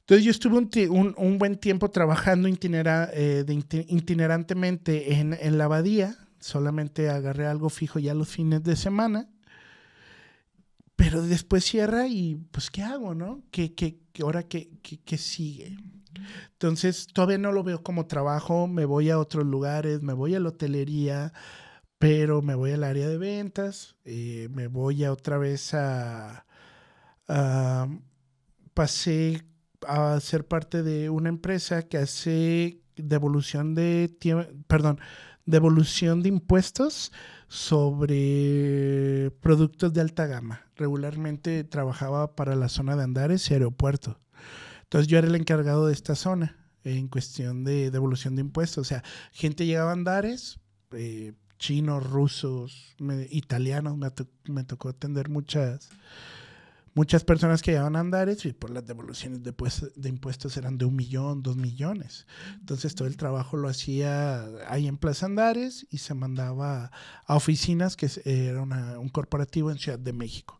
Entonces 0.00 0.24
yo 0.24 0.32
estuve 0.32 0.88
un, 0.88 1.38
buen 1.38 1.58
tiempo 1.58 1.92
trabajando 1.92 2.48
itinera, 2.48 3.08
eh, 3.12 3.44
itinerantemente 3.86 5.14
en, 5.14 5.38
en, 5.40 5.58
la 5.58 5.66
abadía, 5.66 6.16
solamente 6.40 7.10
agarré 7.10 7.46
algo 7.46 7.68
fijo 7.68 7.98
ya 7.98 8.14
los 8.14 8.28
fines 8.28 8.62
de 8.62 8.76
semana, 8.76 9.28
pero 10.96 11.22
después 11.22 11.64
cierra 11.64 12.08
y 12.08 12.36
pues 12.50 12.70
¿qué 12.70 12.82
hago, 12.82 13.14
no? 13.14 13.42
¿Qué, 13.50 13.74
qué, 13.74 14.00
qué 14.12 14.22
ahora 14.22 14.42
qué, 14.44 14.70
qué 14.82 15.18
sigue? 15.18 15.76
Entonces, 16.52 17.06
todavía 17.12 17.38
no 17.38 17.52
lo 17.52 17.62
veo 17.62 17.82
como 17.82 18.06
trabajo, 18.06 18.66
me 18.66 18.84
voy 18.84 19.10
a 19.10 19.18
otros 19.18 19.46
lugares, 19.46 20.02
me 20.02 20.12
voy 20.12 20.34
a 20.34 20.40
la 20.40 20.48
hotelería, 20.48 21.32
pero 21.98 22.42
me 22.42 22.54
voy 22.54 22.72
al 22.72 22.84
área 22.84 23.08
de 23.08 23.18
ventas, 23.18 23.96
eh, 24.04 24.48
me 24.52 24.68
voy 24.68 25.04
a 25.04 25.12
otra 25.12 25.38
vez 25.38 25.74
a, 25.74 26.46
pasé 28.74 29.44
a 29.86 30.18
ser 30.20 30.46
parte 30.46 30.82
de 30.82 31.10
una 31.10 31.28
empresa 31.28 31.82
que 31.82 31.98
hace 31.98 32.80
devolución 32.96 33.74
de 33.74 34.16
perdón, 34.66 35.00
devolución 35.48 36.22
de 36.22 36.28
impuestos 36.28 37.10
sobre 37.48 39.32
productos 39.40 39.92
de 39.94 40.02
alta 40.02 40.26
gama. 40.26 40.66
Regularmente 40.76 41.64
trabajaba 41.64 42.36
para 42.36 42.54
la 42.54 42.68
zona 42.68 42.96
de 42.96 43.04
Andares 43.04 43.50
y 43.50 43.54
aeropuerto. 43.54 44.20
Entonces 44.82 45.08
yo 45.08 45.18
era 45.18 45.26
el 45.26 45.34
encargado 45.34 45.86
de 45.86 45.94
esta 45.94 46.14
zona 46.14 46.56
en 46.84 47.08
cuestión 47.08 47.64
de 47.64 47.90
devolución 47.90 48.36
de 48.36 48.42
impuestos. 48.42 48.86
O 48.86 48.88
sea, 48.88 49.02
gente 49.32 49.64
llegaba 49.64 49.90
a 49.90 49.94
Andares, 49.94 50.60
eh, 50.92 51.32
chinos, 51.58 52.08
rusos, 52.08 52.94
italianos, 53.30 53.96
me, 54.44 54.64
tocó 54.64 54.90
atender 54.90 55.30
muchas, 55.30 55.88
muchas 56.98 57.22
personas 57.22 57.62
que 57.62 57.70
llegaban 57.70 57.94
a 57.94 58.00
Andares 58.00 58.44
y 58.44 58.52
por 58.52 58.70
las 58.70 58.84
devoluciones 58.84 59.44
de, 59.44 59.54
de, 59.94 60.08
impuestos 60.08 60.56
eran 60.56 60.78
de 60.78 60.84
un 60.84 60.96
millón, 60.96 61.44
dos 61.44 61.56
millones. 61.56 62.26
Entonces 62.58 62.96
todo 62.96 63.06
el 63.06 63.16
trabajo 63.16 63.56
lo 63.56 63.68
hacía 63.68 64.44
ahí 64.66 64.88
en 64.88 64.98
Plaza 64.98 65.26
Andares 65.26 65.86
y 65.90 65.98
se 65.98 66.14
mandaba 66.14 66.90
a 67.24 67.36
oficinas, 67.36 67.94
que 67.94 68.10
era 68.24 68.62
un 68.62 69.08
corporativo 69.10 69.70
en 69.70 69.78
Ciudad 69.78 70.00
de 70.00 70.12
México. 70.12 70.58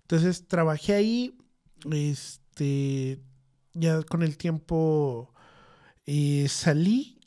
Entonces 0.00 0.48
trabajé 0.48 0.94
ahí, 0.94 1.36
este, 1.90 3.22
ya 3.74 4.02
con 4.04 4.22
el 4.22 4.38
tiempo 4.38 5.34
eh, 6.06 6.46
salí 6.48 7.20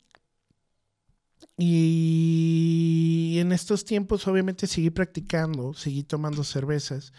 y 1.56 3.36
en 3.38 3.52
estos 3.52 3.84
tiempos 3.84 4.26
obviamente 4.26 4.66
seguí 4.66 4.90
practicando, 4.90 5.74
seguí 5.74 6.02
tomando 6.02 6.42
cervezas, 6.42 7.12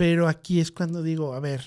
pero 0.00 0.28
aquí 0.28 0.60
es 0.60 0.72
cuando 0.72 1.02
digo, 1.02 1.34
a 1.34 1.40
ver, 1.40 1.62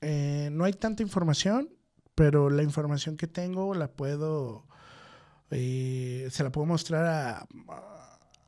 eh, 0.00 0.48
no 0.52 0.64
hay 0.64 0.72
tanta 0.72 1.02
información, 1.02 1.68
pero 2.14 2.48
la 2.48 2.62
información 2.62 3.18
que 3.18 3.26
tengo 3.26 3.74
la 3.74 3.92
puedo, 3.92 4.66
eh, 5.50 6.28
se 6.30 6.42
la 6.42 6.50
puedo 6.50 6.66
mostrar 6.66 7.04
a, 7.04 7.46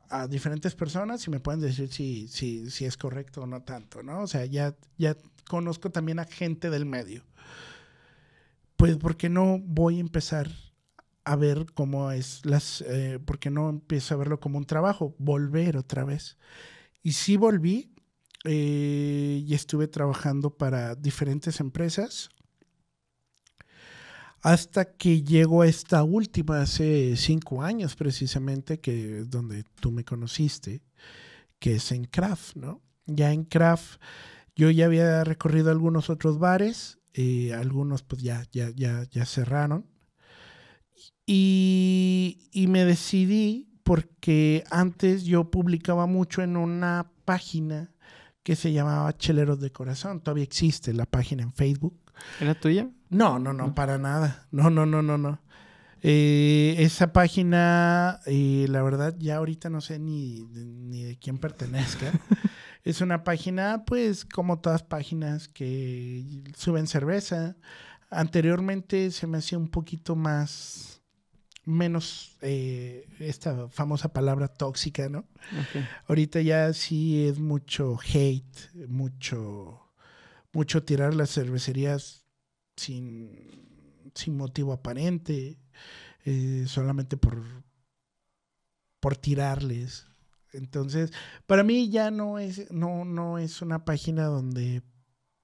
a, 0.09 0.27
diferentes 0.27 0.73
personas 0.73 1.27
y 1.27 1.29
me 1.29 1.39
pueden 1.39 1.61
decir 1.61 1.87
si, 1.93 2.27
si, 2.27 2.71
si 2.71 2.85
es 2.85 2.97
correcto 2.97 3.43
o 3.43 3.45
no 3.45 3.61
tanto, 3.61 4.01
¿no? 4.01 4.21
O 4.21 4.27
sea, 4.27 4.43
ya, 4.45 4.75
ya 4.97 5.15
conozco 5.47 5.91
también 5.91 6.17
a 6.17 6.25
gente 6.25 6.71
del 6.71 6.87
medio. 6.87 7.23
Pues, 8.75 8.97
¿por 8.97 9.17
qué 9.17 9.29
no 9.29 9.59
voy 9.59 9.97
a 9.97 10.01
empezar 10.01 10.49
a 11.25 11.35
ver 11.35 11.67
cómo 11.75 12.11
es 12.11 12.43
las, 12.43 12.83
eh, 12.87 13.19
¿por 13.23 13.37
qué 13.37 13.51
no 13.51 13.69
empiezo 13.69 14.15
a 14.15 14.17
verlo 14.17 14.39
como 14.39 14.57
un 14.57 14.65
trabajo? 14.65 15.13
Volver 15.19 15.77
otra 15.77 16.05
vez. 16.05 16.39
Y 17.03 17.11
sí 17.11 17.37
volví 17.37 17.92
eh, 18.43 19.43
y 19.45 19.53
estuve 19.53 19.87
trabajando 19.87 20.49
para 20.49 20.95
diferentes 20.95 21.59
empresas 21.59 22.29
hasta 24.43 24.83
que 24.83 25.23
llego 25.23 25.61
a 25.61 25.67
esta 25.67 26.03
última 26.03 26.61
hace 26.61 27.15
cinco 27.15 27.63
años 27.63 27.95
precisamente, 27.95 28.81
que 28.81 29.19
es 29.19 29.29
donde 29.29 29.63
tú 29.79 29.89
me 29.91 30.03
conociste, 30.03 30.83
que 31.59 31.75
es 31.75 31.91
en 31.93 32.03
Craft, 32.03 32.57
¿no? 32.57 32.81
Ya 33.05 33.31
en 33.31 33.45
Craft 33.45 34.01
yo 34.55 34.69
ya 34.69 34.85
había 34.85 35.23
recorrido 35.23 35.71
algunos 35.71 36.09
otros 36.09 36.39
bares, 36.39 36.99
eh, 37.13 37.53
algunos 37.53 38.03
pues 38.03 38.21
ya, 38.21 38.43
ya, 38.51 38.69
ya, 38.75 39.05
ya 39.09 39.25
cerraron. 39.25 39.85
Y, 41.25 42.49
y, 42.51 42.67
me 42.67 42.83
decidí 42.83 43.69
porque 43.83 44.65
antes 44.69 45.23
yo 45.23 45.49
publicaba 45.49 46.05
mucho 46.05 46.41
en 46.41 46.57
una 46.57 47.13
página 47.23 47.92
que 48.43 48.55
se 48.55 48.71
llamaba 48.71 49.17
Cheleros 49.17 49.59
de 49.59 49.71
Corazón. 49.71 50.21
Todavía 50.21 50.43
existe 50.43 50.93
la 50.93 51.05
página 51.05 51.43
en 51.43 51.53
Facebook. 51.53 51.97
¿Era 52.39 52.53
tuya? 52.53 52.89
No, 53.09 53.39
no, 53.39 53.53
no, 53.53 53.73
para 53.73 53.97
nada. 53.97 54.47
No, 54.51 54.69
no, 54.69 54.85
no, 54.85 55.01
no, 55.01 55.17
no. 55.17 55.39
Eh, 56.01 56.75
esa 56.79 57.13
página, 57.13 58.19
eh, 58.25 58.65
la 58.69 58.83
verdad, 58.83 59.15
ya 59.17 59.37
ahorita 59.37 59.69
no 59.69 59.79
sé 59.79 59.99
ni, 59.99 60.43
ni 60.51 61.03
de 61.03 61.17
quién 61.17 61.37
pertenezca. 61.37 62.11
Es 62.83 62.99
una 62.99 63.23
página, 63.23 63.85
pues, 63.85 64.25
como 64.25 64.59
todas 64.59 64.83
páginas 64.83 65.47
que 65.47 66.43
suben 66.57 66.85
cerveza. 66.85 67.55
Anteriormente 68.09 69.09
se 69.11 69.25
me 69.25 69.37
hacía 69.37 69.57
un 69.57 69.69
poquito 69.69 70.17
más, 70.17 70.92
menos 71.65 72.35
eh, 72.41 73.07
esta 73.19 73.67
famosa 73.69 74.09
palabra 74.11 74.47
tóxica, 74.47 75.09
¿no? 75.09 75.25
Ahorita 76.07 76.41
ya 76.41 76.73
sí 76.73 77.25
es 77.27 77.39
mucho 77.39 77.97
hate, 78.03 78.73
mucho, 78.87 79.81
mucho 80.51 80.83
tirar 80.83 81.13
las 81.13 81.33
cervecerías 81.33 82.25
sin, 82.75 84.11
sin 84.13 84.35
motivo 84.35 84.73
aparente, 84.73 85.57
eh, 86.25 86.65
solamente 86.67 87.17
por, 87.17 87.41
por 88.99 89.15
tirarles. 89.15 90.05
Entonces, 90.51 91.11
para 91.47 91.63
mí 91.63 91.89
ya 91.89 92.11
no 92.11 92.39
es, 92.39 92.69
no, 92.71 93.05
no 93.05 93.37
es 93.37 93.61
una 93.61 93.85
página 93.85 94.25
donde 94.25 94.83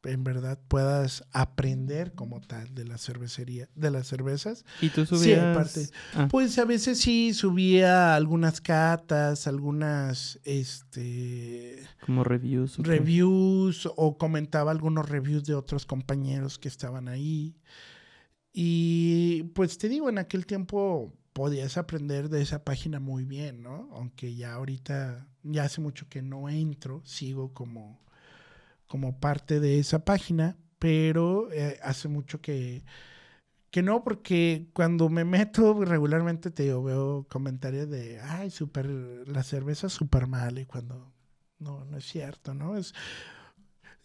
en 0.04 0.24
verdad 0.24 0.60
puedas 0.68 1.26
aprender 1.32 2.14
como 2.14 2.42
tal 2.42 2.74
de 2.74 2.86
la 2.86 2.98
cervecería, 2.98 3.70
de 3.76 3.92
las 3.92 4.08
cervezas. 4.08 4.66
¿Y 4.82 4.90
tú 4.90 5.06
subías? 5.06 5.92
Ah. 6.14 6.28
Pues 6.30 6.58
a 6.58 6.66
veces 6.66 7.00
sí 7.00 7.34
subía 7.34 8.16
algunas 8.16 8.62
catas, 8.62 9.48
algunas, 9.48 10.40
este... 10.44 11.84
Como 12.06 12.24
reviews. 12.24 12.78
Reviews 12.78 13.90
o 13.96 14.18
comentaba 14.18 14.72
algunos 14.72 15.10
reviews 15.10 15.46
de 15.46 15.56
otros 15.56 15.86
compañeros 15.86 16.58
que 16.58 16.68
estaban 16.68 17.08
ahí. 17.08 17.56
Y 18.52 19.44
pues 19.54 19.78
te 19.78 19.90
digo, 19.90 20.10
en 20.10 20.18
aquel 20.18 20.46
tiempo 20.46 21.14
podías 21.34 21.78
aprender 21.78 22.30
de 22.30 22.42
esa 22.42 22.64
página 22.64 23.00
muy 23.00 23.24
bien, 23.24 23.62
¿no? 23.64 23.90
Aunque 23.94 24.36
ya 24.36 24.54
ahorita, 24.54 25.28
ya 25.44 25.64
hace 25.64 25.82
mucho 25.82 26.10
que 26.10 26.22
no 26.22 26.50
entro, 26.50 27.02
sigo 27.06 27.54
como, 27.54 28.02
como 28.90 29.20
parte 29.20 29.62
de 29.62 29.80
esa 29.80 30.04
página, 30.04 30.58
pero 30.80 31.50
eh, 31.54 31.80
hace 31.84 32.10
mucho 32.10 32.42
que, 32.42 32.84
que 33.72 33.84
no, 33.84 34.04
porque 34.04 34.68
cuando 34.74 35.10
me 35.10 35.24
meto 35.24 35.86
regularmente 35.86 36.52
te 36.52 36.74
veo 36.74 37.26
comentarios 37.30 37.90
de, 37.90 38.20
ay, 38.20 38.50
super, 38.50 38.88
la 38.88 39.44
cerveza 39.44 39.88
súper 39.90 40.28
mal, 40.28 40.60
y 40.60 40.66
cuando 40.66 41.14
no, 41.60 41.86
no 41.86 41.98
es 41.98 42.06
cierto, 42.06 42.54
¿no? 42.54 42.78
Es, 42.78 42.94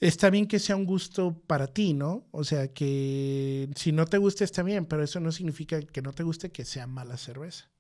está 0.01 0.29
bien 0.31 0.47
que 0.47 0.59
sea 0.59 0.77
un 0.77 0.85
gusto 0.85 1.35
para 1.47 1.67
ti, 1.67 1.95
¿no? 1.95 2.27
O 2.31 2.45
sea, 2.45 2.69
que 2.73 3.71
si 3.77 3.91
no 3.91 4.05
te 4.07 4.19
gusta 4.19 4.45
está 4.45 4.63
bien, 4.63 4.85
pero 4.87 5.03
eso 5.03 5.19
no 5.19 5.33
significa 5.33 5.81
que 5.81 6.03
no 6.03 6.13
te 6.13 6.25
guste 6.25 6.53
que 6.53 6.65
sea 6.67 6.87
mala 6.87 7.17
cerveza. 7.17 7.71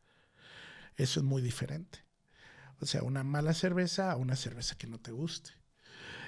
Eso 0.96 1.20
es 1.20 1.26
muy 1.26 1.42
diferente. 1.42 2.04
O 2.80 2.86
sea, 2.86 3.02
una 3.02 3.24
mala 3.24 3.52
cerveza 3.52 4.10
a 4.10 4.16
una 4.16 4.36
cerveza 4.36 4.76
que 4.76 4.86
no 4.86 4.98
te 4.98 5.12
guste. 5.12 5.50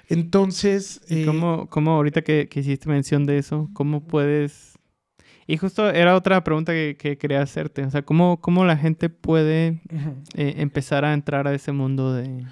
Entonces... 0.08 1.00
Eh, 1.08 1.24
¿Cómo, 1.26 1.68
¿Cómo, 1.68 1.92
ahorita 1.92 2.22
que, 2.22 2.48
que, 2.48 2.60
hiciste 2.60 2.88
mención 2.88 3.26
de 3.26 3.38
eso, 3.38 3.70
cómo 3.72 4.04
puedes... 4.04 4.74
Y 5.48 5.58
justo 5.58 5.88
era 5.90 6.16
otra 6.16 6.42
pregunta 6.42 6.72
que, 6.72 6.96
que 6.98 7.18
quería 7.18 7.40
hacerte. 7.40 7.84
O 7.84 7.90
sea, 7.90 8.02
¿cómo, 8.02 8.40
cómo 8.40 8.64
la 8.64 8.76
gente 8.76 9.08
puede 9.08 9.80
eh, 10.34 10.54
empezar 10.56 11.04
a 11.04 11.14
entrar 11.14 11.46
a 11.46 11.54
ese 11.54 11.70
mundo 11.70 12.12
de, 12.12 12.44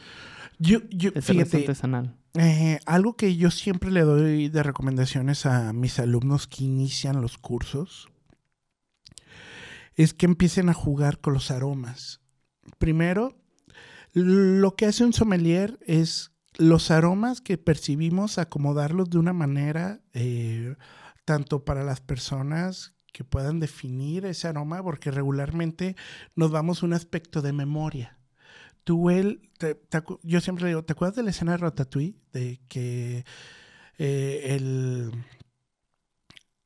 yo, 0.58 0.80
yo, 0.90 1.10
fíjate, 1.12 1.58
artesanal? 1.58 2.14
Eh, 2.34 2.78
algo 2.86 3.16
que 3.16 3.36
yo 3.36 3.50
siempre 3.50 3.90
le 3.90 4.02
doy 4.02 4.48
de 4.48 4.62
recomendaciones 4.62 5.46
a 5.46 5.72
mis 5.72 5.98
alumnos 5.98 6.46
que 6.46 6.64
inician 6.64 7.20
los 7.20 7.38
cursos 7.38 8.08
es 9.94 10.14
que 10.14 10.26
empiecen 10.26 10.68
a 10.68 10.74
jugar 10.74 11.20
con 11.20 11.34
los 11.34 11.50
aromas. 11.50 12.20
Primero, 12.78 13.36
lo 14.12 14.74
que 14.74 14.86
hace 14.86 15.04
un 15.04 15.12
sommelier 15.12 15.78
es 15.86 16.32
los 16.56 16.90
aromas 16.90 17.40
que 17.40 17.58
percibimos, 17.58 18.38
acomodarlos 18.38 19.10
de 19.10 19.18
una 19.18 19.32
manera, 19.32 20.00
eh, 20.12 20.76
tanto 21.24 21.64
para 21.64 21.84
las 21.84 22.00
personas 22.00 22.94
que 23.12 23.24
puedan 23.24 23.60
definir 23.60 24.26
ese 24.26 24.48
aroma, 24.48 24.82
porque 24.82 25.10
regularmente 25.10 25.96
nos 26.34 26.50
damos 26.50 26.82
un 26.82 26.92
aspecto 26.92 27.42
de 27.42 27.52
memoria. 27.52 28.18
Tú, 28.82 29.08
él, 29.08 29.50
yo 30.22 30.40
siempre 30.40 30.68
digo, 30.68 30.84
¿te 30.84 30.92
acuerdas 30.92 31.16
de 31.16 31.22
la 31.22 31.30
escena 31.30 31.52
de 31.52 31.58
Ratatouille? 31.58 32.16
De 32.32 32.60
que 32.68 33.24
eh, 33.98 34.56
el, 34.56 35.12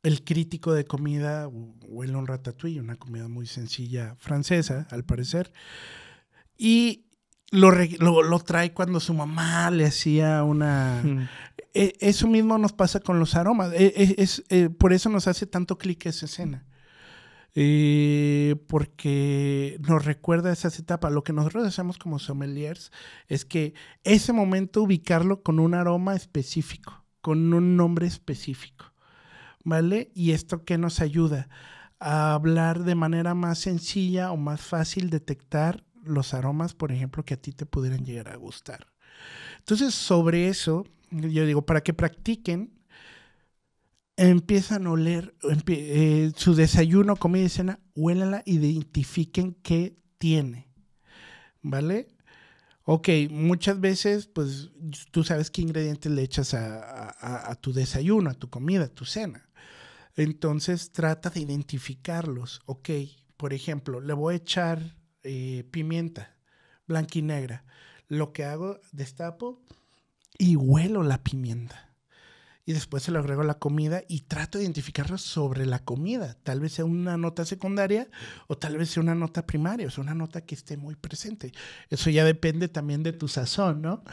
el 0.02 0.24
crítico 0.24 0.72
de 0.72 0.84
comida 0.84 1.48
huele 1.48 2.16
un 2.16 2.26
ratatouille, 2.26 2.80
una 2.80 2.96
comida 2.96 3.28
muy 3.28 3.46
sencilla 3.46 4.16
francesa, 4.16 4.88
al 4.90 5.04
parecer. 5.04 5.52
Y 6.56 7.07
lo, 7.50 8.22
lo, 8.22 8.38
trae 8.40 8.72
cuando 8.72 9.00
su 9.00 9.14
mamá 9.14 9.70
le 9.70 9.86
hacía 9.86 10.42
una... 10.44 11.02
E, 11.74 11.94
eso 12.00 12.26
mismo 12.26 12.58
nos 12.58 12.72
pasa 12.72 13.00
con 13.00 13.18
los 13.18 13.34
aromas. 13.34 13.72
E, 13.72 13.86
e, 13.96 14.14
es, 14.18 14.44
eh, 14.48 14.68
por 14.68 14.92
eso 14.92 15.08
nos 15.08 15.28
hace 15.28 15.46
tanto 15.46 15.78
clic 15.78 16.06
esa 16.06 16.26
escena. 16.26 16.66
Eh, 17.54 18.56
porque 18.68 19.78
nos 19.88 20.04
recuerda 20.04 20.52
esas 20.52 20.78
etapas. 20.78 21.12
Lo 21.12 21.24
que 21.24 21.32
nosotros 21.32 21.66
hacemos 21.66 21.98
como 21.98 22.18
sommeliers 22.18 22.92
es 23.26 23.44
que 23.44 23.74
ese 24.04 24.32
momento 24.32 24.82
ubicarlo 24.82 25.42
con 25.42 25.58
un 25.58 25.74
aroma 25.74 26.14
específico, 26.14 27.04
con 27.20 27.52
un 27.54 27.76
nombre 27.76 28.06
específico. 28.06 28.92
¿Vale? 29.64 30.10
Y 30.14 30.32
esto 30.32 30.64
que 30.64 30.78
nos 30.78 31.00
ayuda 31.00 31.48
a 31.98 32.32
hablar 32.34 32.84
de 32.84 32.94
manera 32.94 33.34
más 33.34 33.58
sencilla 33.58 34.30
o 34.32 34.36
más 34.36 34.60
fácil 34.60 35.10
detectar 35.10 35.84
los 36.04 36.34
aromas, 36.34 36.74
por 36.74 36.92
ejemplo, 36.92 37.24
que 37.24 37.34
a 37.34 37.40
ti 37.40 37.52
te 37.52 37.66
pudieran 37.66 38.04
llegar 38.04 38.28
a 38.28 38.36
gustar. 38.36 38.86
Entonces, 39.58 39.94
sobre 39.94 40.48
eso, 40.48 40.86
yo 41.10 41.46
digo, 41.46 41.62
para 41.66 41.82
que 41.82 41.94
practiquen, 41.94 42.78
empiezan 44.16 44.86
a 44.86 44.90
oler 44.90 45.34
eh, 45.68 46.32
su 46.34 46.54
desayuno, 46.54 47.16
comida 47.16 47.44
y 47.44 47.48
cena, 47.48 47.80
huélanla, 47.94 48.42
identifiquen 48.46 49.54
qué 49.62 49.96
tiene. 50.18 50.68
¿Vale? 51.62 52.08
Ok, 52.90 53.08
muchas 53.30 53.80
veces, 53.80 54.26
pues 54.26 54.70
tú 55.10 55.22
sabes 55.22 55.50
qué 55.50 55.60
ingredientes 55.60 56.10
le 56.10 56.22
echas 56.22 56.54
a, 56.54 57.50
a, 57.50 57.54
tu 57.56 57.72
desayuno, 57.72 58.30
a 58.30 58.34
tu 58.34 58.48
comida, 58.48 58.84
a 58.84 58.88
tu 58.88 59.04
cena. 59.04 59.50
Entonces 60.16 60.90
trata 60.90 61.28
de 61.28 61.40
identificarlos. 61.40 62.62
Ok, 62.64 62.88
por 63.36 63.52
ejemplo, 63.52 64.00
le 64.00 64.14
voy 64.14 64.34
a 64.34 64.36
echar 64.38 64.96
eh, 65.28 65.64
pimienta 65.70 66.34
blanca 66.88 67.18
y 67.18 67.22
negra. 67.22 67.64
Lo 68.08 68.32
que 68.32 68.44
hago, 68.44 68.80
destapo 68.92 69.62
y 70.38 70.56
huelo 70.56 71.02
la 71.02 71.22
pimienta. 71.22 71.87
Y 72.68 72.74
después 72.74 73.02
se 73.02 73.12
lo 73.12 73.18
agrego 73.18 73.40
a 73.40 73.46
la 73.46 73.58
comida 73.58 74.02
y 74.08 74.20
trato 74.20 74.58
de 74.58 74.64
identificarlo 74.64 75.16
sobre 75.16 75.64
la 75.64 75.78
comida. 75.78 76.36
Tal 76.42 76.60
vez 76.60 76.72
sea 76.72 76.84
una 76.84 77.16
nota 77.16 77.46
secundaria 77.46 78.10
o 78.46 78.58
tal 78.58 78.76
vez 78.76 78.90
sea 78.90 79.02
una 79.02 79.14
nota 79.14 79.46
primaria, 79.46 79.86
o 79.86 79.90
sea, 79.90 80.04
una 80.04 80.12
nota 80.12 80.42
que 80.42 80.54
esté 80.54 80.76
muy 80.76 80.94
presente. 80.94 81.52
Eso 81.88 82.10
ya 82.10 82.26
depende 82.26 82.68
también 82.68 83.02
de 83.02 83.14
tu 83.14 83.26
sazón, 83.26 83.80
¿no? 83.80 84.04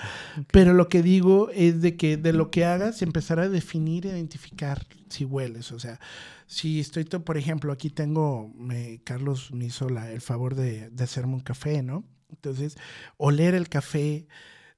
Pero 0.54 0.74
lo 0.74 0.88
que 0.88 1.04
digo 1.04 1.50
es 1.50 1.82
de 1.82 1.98
que 1.98 2.16
de 2.16 2.32
lo 2.32 2.50
que 2.50 2.64
hagas, 2.64 3.02
empezar 3.02 3.42
a 3.42 3.50
definir, 3.50 4.06
identificar 4.06 4.88
si 5.10 5.26
hueles. 5.26 5.74
O 5.74 5.80
sea, 5.82 6.00
si 6.48 6.80
estoy, 6.80 7.04
por 7.04 7.36
ejemplo, 7.38 7.74
aquí 7.74 7.90
tengo, 7.90 8.54
me, 8.58 9.02
Carlos 9.04 9.52
me 9.52 9.66
hizo 9.66 9.90
el 9.90 10.22
favor 10.22 10.56
de, 10.56 10.92
de 10.92 11.04
hacerme 11.04 11.34
un 11.34 11.42
café, 11.42 11.84
¿no? 11.84 12.06
Entonces, 12.30 12.78
oler 13.18 13.54
el 13.54 13.68
café, 13.68 14.30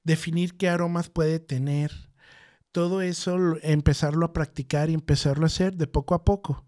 definir 0.02 0.56
qué 0.56 0.68
aromas 0.68 1.08
puede 1.10 1.38
tener, 1.38 2.07
todo 2.78 3.00
eso 3.00 3.56
empezarlo 3.62 4.24
a 4.24 4.32
practicar 4.32 4.88
y 4.88 4.94
empezarlo 4.94 5.42
a 5.42 5.48
hacer 5.48 5.74
de 5.74 5.88
poco 5.88 6.14
a 6.14 6.24
poco. 6.24 6.64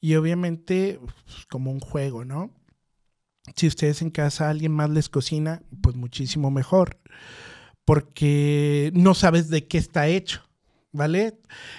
Y 0.00 0.14
obviamente 0.14 0.98
pues, 0.98 1.44
como 1.44 1.70
un 1.70 1.78
juego, 1.78 2.24
¿no? 2.24 2.54
Si 3.54 3.66
ustedes 3.66 4.00
en 4.00 4.08
casa 4.08 4.48
alguien 4.48 4.72
más 4.72 4.88
les 4.88 5.10
cocina, 5.10 5.62
pues 5.82 5.94
muchísimo 5.94 6.50
mejor, 6.50 6.98
porque 7.84 8.92
no 8.94 9.12
sabes 9.12 9.50
de 9.50 9.68
qué 9.68 9.76
está 9.76 10.08
hecho. 10.08 10.40
¿Vale? 10.92 11.38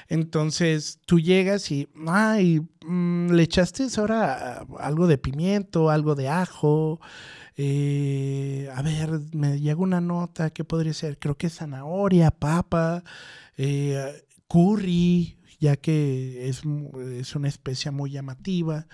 Entonces 0.09 0.99
tú 1.05 1.19
llegas 1.19 1.71
y, 1.71 1.87
ay, 2.07 2.61
mm, 2.85 3.31
le 3.31 3.43
echaste 3.43 3.87
ahora 3.97 4.65
algo 4.79 5.07
de 5.07 5.17
pimiento, 5.17 5.89
algo 5.89 6.15
de 6.15 6.29
ajo. 6.29 6.99
Eh, 7.55 8.69
a 8.75 8.81
ver, 8.81 9.21
me 9.33 9.59
llega 9.59 9.79
una 9.79 10.01
nota, 10.01 10.49
¿qué 10.49 10.63
podría 10.63 10.93
ser? 10.93 11.19
Creo 11.19 11.37
que 11.37 11.49
zanahoria, 11.49 12.31
papa, 12.31 13.03
eh, 13.57 14.23
curry, 14.47 15.37
ya 15.59 15.77
que 15.77 16.49
es, 16.49 16.63
es 17.19 17.35
una 17.35 17.47
especia 17.47 17.91
muy 17.91 18.11
llamativa. 18.11 18.87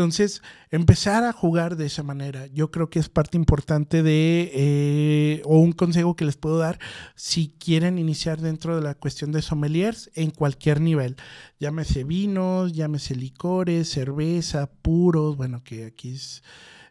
Entonces, 0.00 0.40
empezar 0.70 1.24
a 1.24 1.32
jugar 1.34 1.76
de 1.76 1.84
esa 1.84 2.02
manera, 2.02 2.46
yo 2.46 2.70
creo 2.70 2.88
que 2.88 2.98
es 2.98 3.10
parte 3.10 3.36
importante 3.36 4.02
de, 4.02 4.50
eh, 4.54 5.42
o 5.44 5.58
un 5.58 5.72
consejo 5.72 6.16
que 6.16 6.24
les 6.24 6.38
puedo 6.38 6.56
dar 6.56 6.78
si 7.16 7.54
quieren 7.58 7.98
iniciar 7.98 8.40
dentro 8.40 8.74
de 8.74 8.80
la 8.80 8.94
cuestión 8.94 9.30
de 9.30 9.42
sommeliers 9.42 10.10
en 10.14 10.30
cualquier 10.30 10.80
nivel. 10.80 11.16
Llámese 11.58 12.04
vinos, 12.04 12.72
llámese 12.72 13.14
licores, 13.14 13.90
cerveza, 13.90 14.70
puros, 14.70 15.36
bueno, 15.36 15.62
que 15.62 15.84
aquí 15.84 16.14
es 16.14 16.42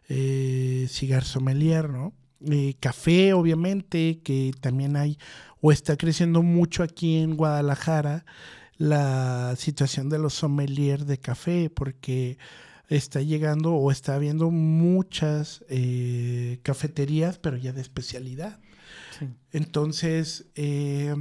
eh, 0.08 0.86
cigar 0.88 1.24
sommelier, 1.24 1.90
¿no? 1.90 2.12
Eh, 2.48 2.76
café, 2.78 3.32
obviamente, 3.32 4.20
que 4.22 4.52
también 4.60 4.94
hay, 4.96 5.18
o 5.60 5.72
está 5.72 5.96
creciendo 5.96 6.42
mucho 6.42 6.84
aquí 6.84 7.16
en 7.16 7.36
Guadalajara 7.36 8.24
la 8.78 9.56
situación 9.56 10.08
de 10.08 10.20
los 10.20 10.34
sommeliers 10.34 11.08
de 11.08 11.18
café, 11.18 11.70
porque 11.70 12.38
está 12.90 13.22
llegando 13.22 13.72
o 13.72 13.90
está 13.90 14.16
habiendo 14.16 14.50
muchas 14.50 15.64
eh, 15.68 16.58
cafeterías, 16.62 17.38
pero 17.38 17.56
ya 17.56 17.72
de 17.72 17.80
especialidad. 17.80 18.58
Entonces, 19.52 20.46
eh, 20.56 21.14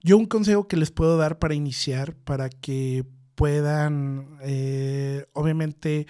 yo 0.00 0.16
un 0.16 0.26
consejo 0.26 0.68
que 0.68 0.76
les 0.76 0.92
puedo 0.92 1.16
dar 1.16 1.38
para 1.38 1.54
iniciar, 1.54 2.14
para 2.14 2.48
que 2.48 3.04
puedan, 3.34 4.38
eh, 4.42 5.26
obviamente, 5.32 6.06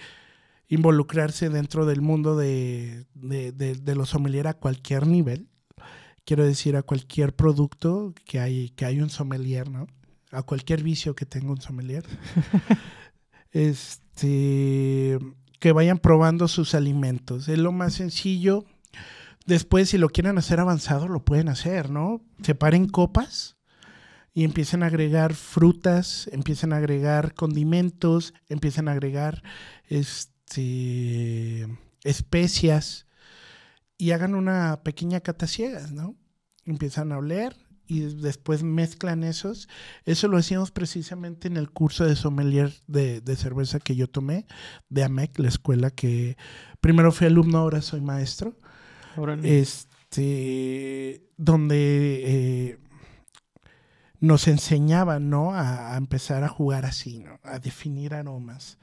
involucrarse 0.67 1.49
dentro 1.49 1.85
del 1.85 2.01
mundo 2.01 2.37
de, 2.37 3.05
de, 3.15 3.95
los 3.95 4.09
sommelier 4.09 4.47
a 4.47 4.53
cualquier 4.53 5.07
nivel. 5.07 5.47
Quiero 6.23 6.45
decir, 6.45 6.75
a 6.75 6.83
cualquier 6.83 7.33
producto 7.33 8.13
que 8.25 8.39
hay, 8.39 8.69
que 8.71 8.85
hay 8.85 8.99
un 8.99 9.09
sommelier, 9.09 9.69
¿no? 9.71 9.87
A 10.31 10.43
cualquier 10.43 10.83
vicio 10.83 11.15
que 11.15 11.25
tenga 11.25 11.51
un 11.51 11.61
sommelier. 11.61 12.05
este, 13.51 14.06
que 14.21 15.71
vayan 15.73 15.99
probando 15.99 16.47
sus 16.47 16.75
alimentos. 16.75 17.47
Es 17.47 17.57
lo 17.57 17.71
más 17.71 17.93
sencillo. 17.93 18.65
Después, 19.45 19.89
si 19.89 19.97
lo 19.97 20.09
quieren 20.09 20.37
hacer 20.37 20.59
avanzado, 20.59 21.07
lo 21.07 21.23
pueden 21.23 21.49
hacer, 21.49 21.89
¿no? 21.89 22.21
Separen 22.41 22.87
copas 22.87 23.57
y 24.33 24.43
empiecen 24.43 24.83
a 24.83 24.87
agregar 24.87 25.33
frutas, 25.33 26.29
empiecen 26.31 26.73
a 26.73 26.77
agregar 26.77 27.33
condimentos, 27.33 28.33
empiecen 28.49 28.87
a 28.87 28.91
agregar 28.91 29.41
este, 29.87 31.67
especias 32.03 33.07
y 33.97 34.11
hagan 34.11 34.35
una 34.35 34.83
pequeña 34.83 35.21
cata 35.21 35.47
ciegas, 35.47 35.91
¿no? 35.91 36.15
Empiezan 36.65 37.11
a 37.11 37.17
oler, 37.17 37.55
y 37.87 38.01
después 38.01 38.63
mezclan 38.63 39.23
esos. 39.23 39.67
Eso 40.05 40.27
lo 40.27 40.37
hacíamos 40.37 40.71
precisamente 40.71 41.47
en 41.47 41.57
el 41.57 41.69
curso 41.69 42.05
de 42.05 42.15
sommelier 42.15 42.73
de, 42.87 43.21
cerveza 43.35 43.79
que 43.79 43.95
yo 43.95 44.07
tomé 44.07 44.45
de 44.89 45.03
AMEC, 45.03 45.39
la 45.39 45.47
escuela 45.47 45.89
que 45.91 46.37
primero 46.81 47.11
fui 47.11 47.27
alumno, 47.27 47.57
ahora 47.59 47.81
soy 47.81 48.01
maestro. 48.01 48.57
Este, 49.41 51.27
donde 51.37 52.21
eh, 52.25 52.79
nos 54.19 54.47
enseñaban, 54.47 55.29
¿no? 55.29 55.53
A, 55.53 55.97
empezar 55.97 56.43
a 56.43 56.49
jugar 56.49 56.85
así, 56.85 57.19
¿no? 57.19 57.39
A 57.43 57.59
definir 57.59 58.13
aromas, 58.13 58.77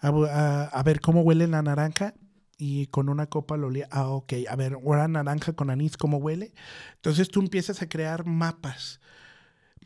a, 0.00 0.82
ver 0.84 1.00
cómo 1.00 1.22
huele 1.22 1.46
la 1.46 1.62
naranja 1.62 2.14
y 2.58 2.86
con 2.86 3.08
una 3.08 3.26
copa 3.26 3.56
lo 3.56 3.68
olía, 3.68 3.88
ah, 3.90 4.08
ok, 4.08 4.32
a 4.48 4.56
ver, 4.56 4.74
ahora 4.74 5.08
naranja 5.08 5.52
con 5.54 5.70
anís, 5.70 5.96
¿cómo 5.96 6.18
huele? 6.18 6.54
Entonces 6.96 7.28
tú 7.28 7.40
empiezas 7.40 7.82
a 7.82 7.88
crear 7.88 8.24
mapas 8.26 9.00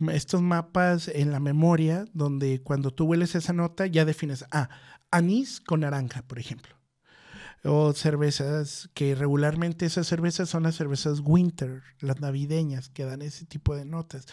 estos 0.09 0.41
mapas 0.41 1.09
en 1.09 1.31
la 1.31 1.41
memoria 1.41 2.07
donde 2.15 2.63
cuando 2.63 2.91
tú 2.91 3.05
hueles 3.05 3.35
esa 3.35 3.53
nota 3.53 3.87
ya 3.87 4.05
defines, 4.05 4.45
ah, 4.51 4.71
anís 5.11 5.61
con 5.61 5.81
naranja, 5.81 6.23
por 6.23 6.39
ejemplo. 6.39 6.77
O 7.63 7.93
cervezas 7.93 8.89
que 8.95 9.15
regularmente 9.15 9.85
esas 9.85 10.07
cervezas 10.07 10.49
son 10.49 10.63
las 10.63 10.77
cervezas 10.77 11.21
winter, 11.23 11.83
las 12.01 12.19
navideñas, 12.19 12.89
que 12.89 13.05
dan 13.05 13.21
ese 13.21 13.45
tipo 13.45 13.77
de 13.77 13.85
notas. 13.85 14.25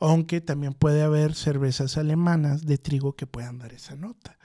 Aunque 0.00 0.42
también 0.42 0.74
puede 0.74 1.02
haber 1.02 1.34
cervezas 1.34 1.96
alemanas 1.96 2.66
de 2.66 2.76
trigo 2.76 3.16
que 3.16 3.26
puedan 3.26 3.58
dar 3.58 3.72
esa 3.72 3.96
nota. 3.96 4.36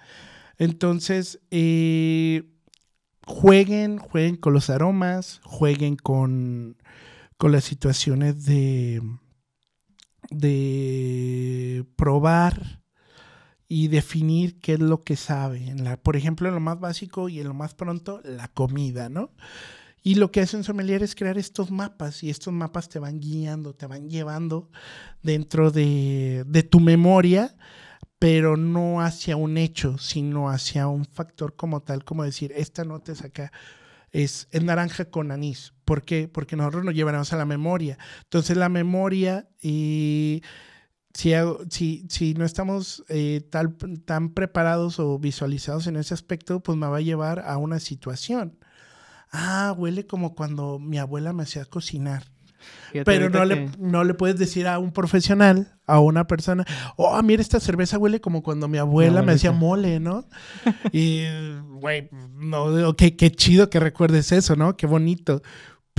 Entonces, 0.58 1.42
eh, 1.52 2.50
jueguen, 3.30 4.00
jueguen 4.00 4.36
con 4.36 4.54
los 4.54 4.70
aromas, 4.70 5.40
jueguen 5.44 5.96
con, 5.96 6.78
con 7.38 7.52
las 7.52 7.64
situaciones 7.64 8.46
de 8.46 9.02
de 10.30 11.86
probar 11.96 12.82
y 13.68 13.88
definir 13.88 14.60
qué 14.60 14.74
es 14.74 14.80
lo 14.80 15.04
que 15.04 15.16
sabe. 15.16 15.74
Por 16.02 16.16
ejemplo, 16.16 16.48
en 16.48 16.56
lo 16.56 16.60
más 16.60 16.80
básico 16.80 17.30
y 17.30 17.40
en 17.40 17.48
lo 17.48 17.54
más 17.54 17.74
pronto, 17.74 18.22
la 18.24 18.48
comida, 18.48 19.10
¿no? 19.10 19.32
Y 20.02 20.16
lo 20.16 20.32
que 20.32 20.42
hace 20.42 20.58
un 20.58 20.64
sommelier 20.64 21.04
es 21.04 21.14
crear 21.14 21.38
estos 21.38 21.72
mapas 21.72 22.24
y 22.24 22.30
estos 22.30 22.54
mapas 22.54 22.90
te 22.90 23.00
van 23.00 23.20
guiando, 23.20 23.74
te 23.74 23.86
van 23.86 24.10
llevando 24.10 24.70
dentro 25.22 25.72
de, 25.72 26.46
de 26.48 26.64
tu 26.64 26.80
memoria, 26.80 27.56
pero 28.20 28.58
no 28.58 29.02
hacia 29.02 29.38
un 29.38 29.58
hecho, 29.58 29.98
sino 29.98 30.50
hacia 30.50 30.88
un 30.88 31.06
factor 31.06 31.56
como 31.56 31.82
tal, 31.82 32.04
como 32.04 32.24
decir, 32.26 32.52
esta 32.56 32.84
nota 32.84 33.14
es 33.14 33.24
acá, 33.24 33.52
es, 34.12 34.50
naranja 34.52 35.06
con 35.06 35.32
anís. 35.32 35.74
¿Por 35.86 36.04
qué? 36.04 36.28
Porque 36.28 36.58
nosotros 36.58 36.84
nos 36.84 36.94
llevaremos 36.94 37.32
a 37.34 37.38
la 37.38 37.46
memoria. 37.46 37.98
Entonces 38.24 38.58
la 38.58 38.70
memoria 38.70 39.50
y... 39.62 40.44
Si, 41.12 41.34
si, 41.72 42.06
si, 42.08 42.36
no 42.36 42.46
estamos 42.46 43.04
eh, 43.10 43.42
tan 44.06 44.30
preparados 44.30 45.00
o 45.00 45.18
visualizados 45.18 45.88
en 45.88 45.98
ese 45.98 46.14
aspecto, 46.14 46.62
pues 46.62 46.78
me 46.78 46.88
va 46.88 46.98
a 46.98 47.02
llevar 47.02 47.40
a 47.40 47.58
una 47.58 47.80
situación. 47.80 48.60
Ah, 49.32 49.74
huele 49.76 50.06
como 50.06 50.36
cuando 50.36 50.80
mi 50.80 51.00
abuela 51.00 51.34
me 51.34 51.44
hacía 51.44 51.66
cocinar. 51.66 52.24
Pero 53.06 53.30
no 53.30 53.46
le, 53.46 53.70
no 53.78 54.04
le 54.04 54.14
puedes 54.14 54.38
decir 54.38 54.68
a 54.68 54.80
un 54.80 54.92
profesional, 54.92 55.78
a 55.86 56.00
una 56.00 56.28
persona, 56.28 56.66
oh, 56.96 57.22
mira, 57.22 57.42
esta 57.42 57.60
cerveza 57.60 57.98
huele 57.98 58.20
como 58.22 58.42
cuando 58.42 58.68
mi 58.68 58.78
abuela 58.78 59.22
me 59.22 59.34
hacía 59.34 59.52
mole, 59.52 60.00
¿no? 60.00 60.26
y, 60.92 61.24
güey, 61.80 62.10
no, 62.34 62.96
qué, 62.96 63.16
qué 63.16 63.32
chido 63.32 63.70
que 63.70 63.80
recuerdes 63.80 64.32
eso, 64.32 64.56
¿no? 64.56 64.76
Qué 64.76 64.88
bonito 64.88 65.42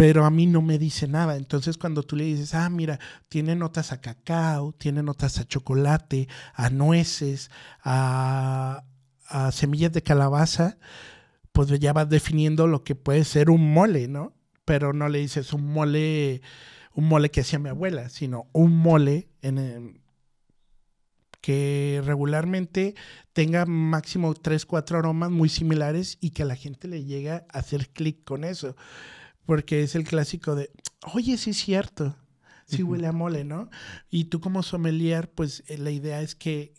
pero 0.01 0.25
a 0.25 0.31
mí 0.31 0.47
no 0.47 0.63
me 0.63 0.79
dice 0.79 1.07
nada. 1.09 1.37
Entonces 1.37 1.77
cuando 1.77 2.03
tú 2.03 2.17
le 2.17 2.25
dices, 2.25 2.55
ah, 2.55 2.71
mira, 2.71 2.99
tiene 3.29 3.55
notas 3.55 3.93
a 3.93 4.01
cacao, 4.01 4.73
tiene 4.73 5.03
notas 5.03 5.39
a 5.39 5.45
chocolate, 5.45 6.27
a 6.55 6.71
nueces, 6.71 7.51
a, 7.85 8.85
a 9.29 9.53
semillas 9.53 9.93
de 9.93 10.03
calabaza, 10.03 10.79
pues 11.53 11.69
ya 11.79 11.93
vas 11.93 12.09
definiendo 12.09 12.67
lo 12.67 12.83
que 12.83 12.95
puede 12.95 13.25
ser 13.25 13.51
un 13.51 13.75
mole, 13.75 14.09
¿no? 14.09 14.33
Pero 14.71 14.93
no 14.93 15.09
le 15.09 15.19
dices 15.19 15.53
un 15.53 15.67
mole 15.73 16.43
un 16.95 17.09
mole 17.09 17.33
que 17.33 17.41
hacía 17.41 17.59
mi 17.59 17.71
abuela, 17.71 18.09
sino 18.09 18.47
un 18.53 18.77
mole 18.77 19.29
en, 19.43 20.01
que 21.41 22.01
regularmente 22.05 22.95
tenga 23.33 23.67
máximo 23.67 24.33
3, 24.33 24.67
4 24.67 24.99
aromas 25.01 25.33
muy 25.33 25.49
similares 25.49 26.19
y 26.21 26.31
que 26.31 26.45
a 26.45 26.47
la 26.47 26.55
gente 26.55 26.87
le 26.87 27.03
llegue 27.03 27.33
a 27.33 27.47
hacer 27.49 27.89
clic 27.89 28.23
con 28.23 28.45
eso. 28.45 28.77
Porque 29.45 29.83
es 29.83 29.97
el 29.97 30.05
clásico 30.05 30.55
de, 30.55 30.71
oye, 31.15 31.37
sí 31.37 31.51
es 31.51 31.57
cierto, 31.57 32.15
sí 32.65 32.85
huele 32.85 33.09
a 33.09 33.13
mole, 33.13 33.43
¿no? 33.43 33.71
Y 34.09 34.27
tú 34.27 34.41
como 34.41 34.63
sommelier, 34.63 35.33
pues 35.33 35.65
eh, 35.67 35.79
la 35.79 35.91
idea 35.91 36.23
es 36.23 36.37
que 36.37 36.75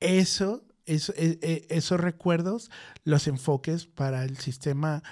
eso, 0.00 0.64
eso 0.86 1.12
e, 1.14 1.38
e, 1.42 1.66
esos 1.68 2.00
recuerdos 2.00 2.70
los 3.04 3.26
enfoques 3.26 3.84
para 3.84 4.24
el 4.24 4.38
sistema, 4.38 5.02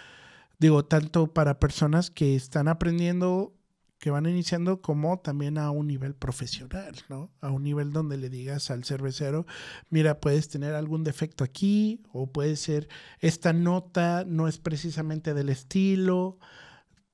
digo, 0.61 0.85
tanto 0.85 1.33
para 1.33 1.59
personas 1.59 2.11
que 2.11 2.37
están 2.37 2.69
aprendiendo 2.69 3.55
que 3.99 4.11
van 4.11 4.27
iniciando 4.27 4.81
como 4.81 5.19
también 5.19 5.59
a 5.59 5.71
un 5.71 5.87
nivel 5.87 6.15
profesional, 6.15 6.97
¿no? 7.11 7.31
A 7.43 7.51
un 7.51 7.63
nivel 7.63 7.93
donde 7.93 8.17
le 8.17 8.31
digas 8.31 8.71
al 8.71 8.85
cervecero, 8.85 9.47
mira, 9.91 10.21
puedes 10.21 10.49
tener 10.49 10.75
algún 10.75 11.05
defecto 11.05 11.45
aquí 11.45 12.03
o 12.11 12.27
puede 12.27 12.57
ser, 12.57 12.89
esta 13.19 13.53
nota 13.53 14.25
no 14.27 14.49
es 14.49 14.59
precisamente 14.59 15.35
del 15.35 15.51
estilo, 15.51 16.39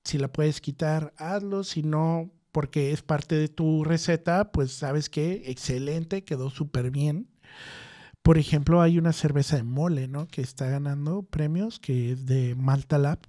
si 0.05 0.19
la 0.19 0.29
puedes 0.29 0.61
quitar, 0.61 1.13
hazlo, 1.17 1.65
si 1.65 1.83
no, 1.83 2.31
porque 2.53 2.93
es 2.93 3.03
parte 3.03 3.35
de 3.35 3.49
tu 3.49 3.83
receta, 3.83 4.53
pues 4.53 4.71
sabes 4.73 5.11
que 5.11 5.51
excelente, 5.51 6.23
quedó 6.23 6.51
súper 6.51 6.93
bien. 6.93 7.29
Por 8.27 8.39
ejemplo, 8.39 8.83
hay 8.83 8.99
una 8.99 9.13
cerveza 9.13 9.55
de 9.55 9.63
mole, 9.63 10.09
¿no? 10.09 10.27
Que 10.27 10.41
está 10.41 10.69
ganando 10.69 11.23
premios, 11.23 11.79
que 11.79 12.11
es 12.11 12.27
de 12.27 12.57
Malta 12.57 12.99
Lab 12.99 13.21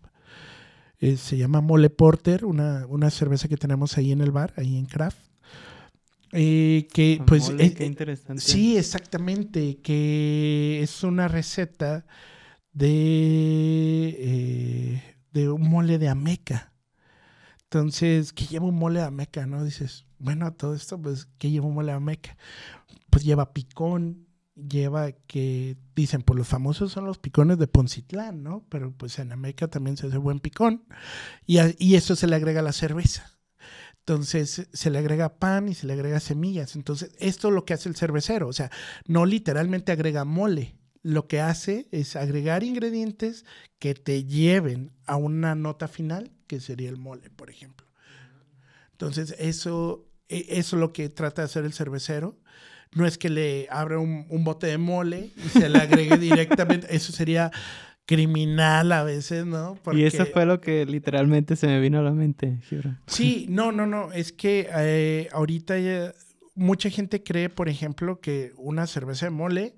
eh, 0.97 1.17
se 1.17 1.37
llama 1.37 1.61
Mole 1.61 1.91
Porter, 1.91 2.45
una, 2.45 2.87
una, 2.87 3.11
cerveza 3.11 3.47
que 3.47 3.57
tenemos 3.57 3.95
ahí 3.99 4.11
en 4.11 4.21
el 4.21 4.31
bar, 4.31 4.53
ahí 4.57 4.75
en 4.75 4.87
Craft. 4.87 5.19
Eh, 6.31 6.87
que 6.91 7.21
pues 7.27 7.51
mole, 7.51 7.75
qué 7.75 7.85
interesante. 7.85 8.41
sí 8.41 8.75
exactamente 8.75 9.77
que 9.83 10.79
es 10.81 11.03
una 11.03 11.27
receta 11.27 12.07
de 12.73 14.17
eh, 14.17 15.15
de 15.31 15.49
un 15.49 15.69
mole 15.69 15.99
de 15.99 16.09
ameca 16.09 16.73
entonces 17.63 18.33
que 18.33 18.45
lleva 18.45 18.65
un 18.65 18.75
mole 18.75 18.99
de 18.99 19.05
ameca 19.05 19.45
no 19.45 19.63
dices 19.63 20.05
bueno 20.19 20.51
todo 20.51 20.75
esto 20.75 21.01
pues 21.01 21.27
que 21.37 21.49
lleva 21.49 21.67
un 21.67 21.75
mole 21.75 21.93
de 21.93 21.97
ameca 21.97 22.35
pues 23.09 23.23
lleva 23.23 23.53
picón 23.53 24.26
lleva 24.57 25.11
que 25.11 25.77
dicen, 25.95 26.21
pues 26.21 26.37
los 26.37 26.47
famosos 26.47 26.91
son 26.91 27.05
los 27.05 27.17
picones 27.17 27.57
de 27.57 27.67
Poncitlán, 27.67 28.43
¿no? 28.43 28.65
Pero 28.69 28.91
pues 28.91 29.19
en 29.19 29.31
América 29.31 29.67
también 29.67 29.97
se 29.97 30.07
hace 30.07 30.17
buen 30.17 30.39
picón 30.39 30.85
y, 31.45 31.59
y 31.77 31.95
eso 31.95 32.15
se 32.15 32.27
le 32.27 32.35
agrega 32.35 32.61
a 32.61 32.63
la 32.63 32.73
cerveza. 32.73 33.37
Entonces 33.99 34.67
se 34.71 34.89
le 34.89 34.99
agrega 34.99 35.37
pan 35.37 35.67
y 35.67 35.73
se 35.73 35.85
le 35.85 35.93
agrega 35.93 36.19
semillas. 36.19 36.75
Entonces 36.75 37.11
esto 37.19 37.49
es 37.49 37.53
lo 37.53 37.65
que 37.65 37.73
hace 37.73 37.89
el 37.89 37.95
cervecero, 37.95 38.47
o 38.47 38.53
sea, 38.53 38.71
no 39.05 39.25
literalmente 39.25 39.91
agrega 39.91 40.25
mole, 40.25 40.77
lo 41.03 41.27
que 41.27 41.39
hace 41.39 41.87
es 41.91 42.15
agregar 42.15 42.63
ingredientes 42.63 43.45
que 43.79 43.93
te 43.93 44.25
lleven 44.25 44.91
a 45.05 45.15
una 45.15 45.55
nota 45.55 45.87
final, 45.87 46.31
que 46.47 46.59
sería 46.59 46.89
el 46.89 46.97
mole, 46.97 47.29
por 47.29 47.49
ejemplo. 47.49 47.87
Entonces 48.91 49.35
eso, 49.39 50.05
e, 50.27 50.45
eso 50.49 50.75
es 50.75 50.79
lo 50.79 50.91
que 50.91 51.09
trata 51.09 51.41
de 51.41 51.45
hacer 51.45 51.65
el 51.65 51.73
cervecero 51.73 52.39
no 52.93 53.05
es 53.05 53.17
que 53.17 53.29
le 53.29 53.67
abra 53.69 53.99
un, 53.99 54.25
bote 54.43 54.67
de 54.67 54.77
mole 54.77 55.31
y 55.35 55.49
se 55.49 55.69
le 55.69 55.79
agregue 55.79 56.17
directamente. 56.17 56.87
Eso 56.95 57.11
sería 57.11 57.51
criminal 58.05 58.91
a 58.91 59.03
veces, 59.03 59.45
¿no? 59.45 59.77
Y 59.91 60.03
eso 60.03 60.25
fue 60.25 60.45
lo 60.45 60.61
que 60.61 60.85
literalmente 60.85 61.55
se 61.55 61.67
me 61.67 61.79
vino 61.79 61.99
a 61.99 62.03
la 62.03 62.11
mente, 62.11 62.59
Sí, 63.05 63.47
no, 63.49 63.71
no, 63.71 63.85
no. 63.85 64.11
Es 64.13 64.31
que 64.31 64.69
eh, 64.73 65.27
ahorita 65.33 65.75
mucha 66.55 66.89
gente 66.89 67.21
cree, 67.21 67.49
por 67.49 67.69
ejemplo, 67.69 68.19
que 68.19 68.53
una 68.57 68.87
cerveza 68.87 69.27
de 69.27 69.31
mole 69.31 69.75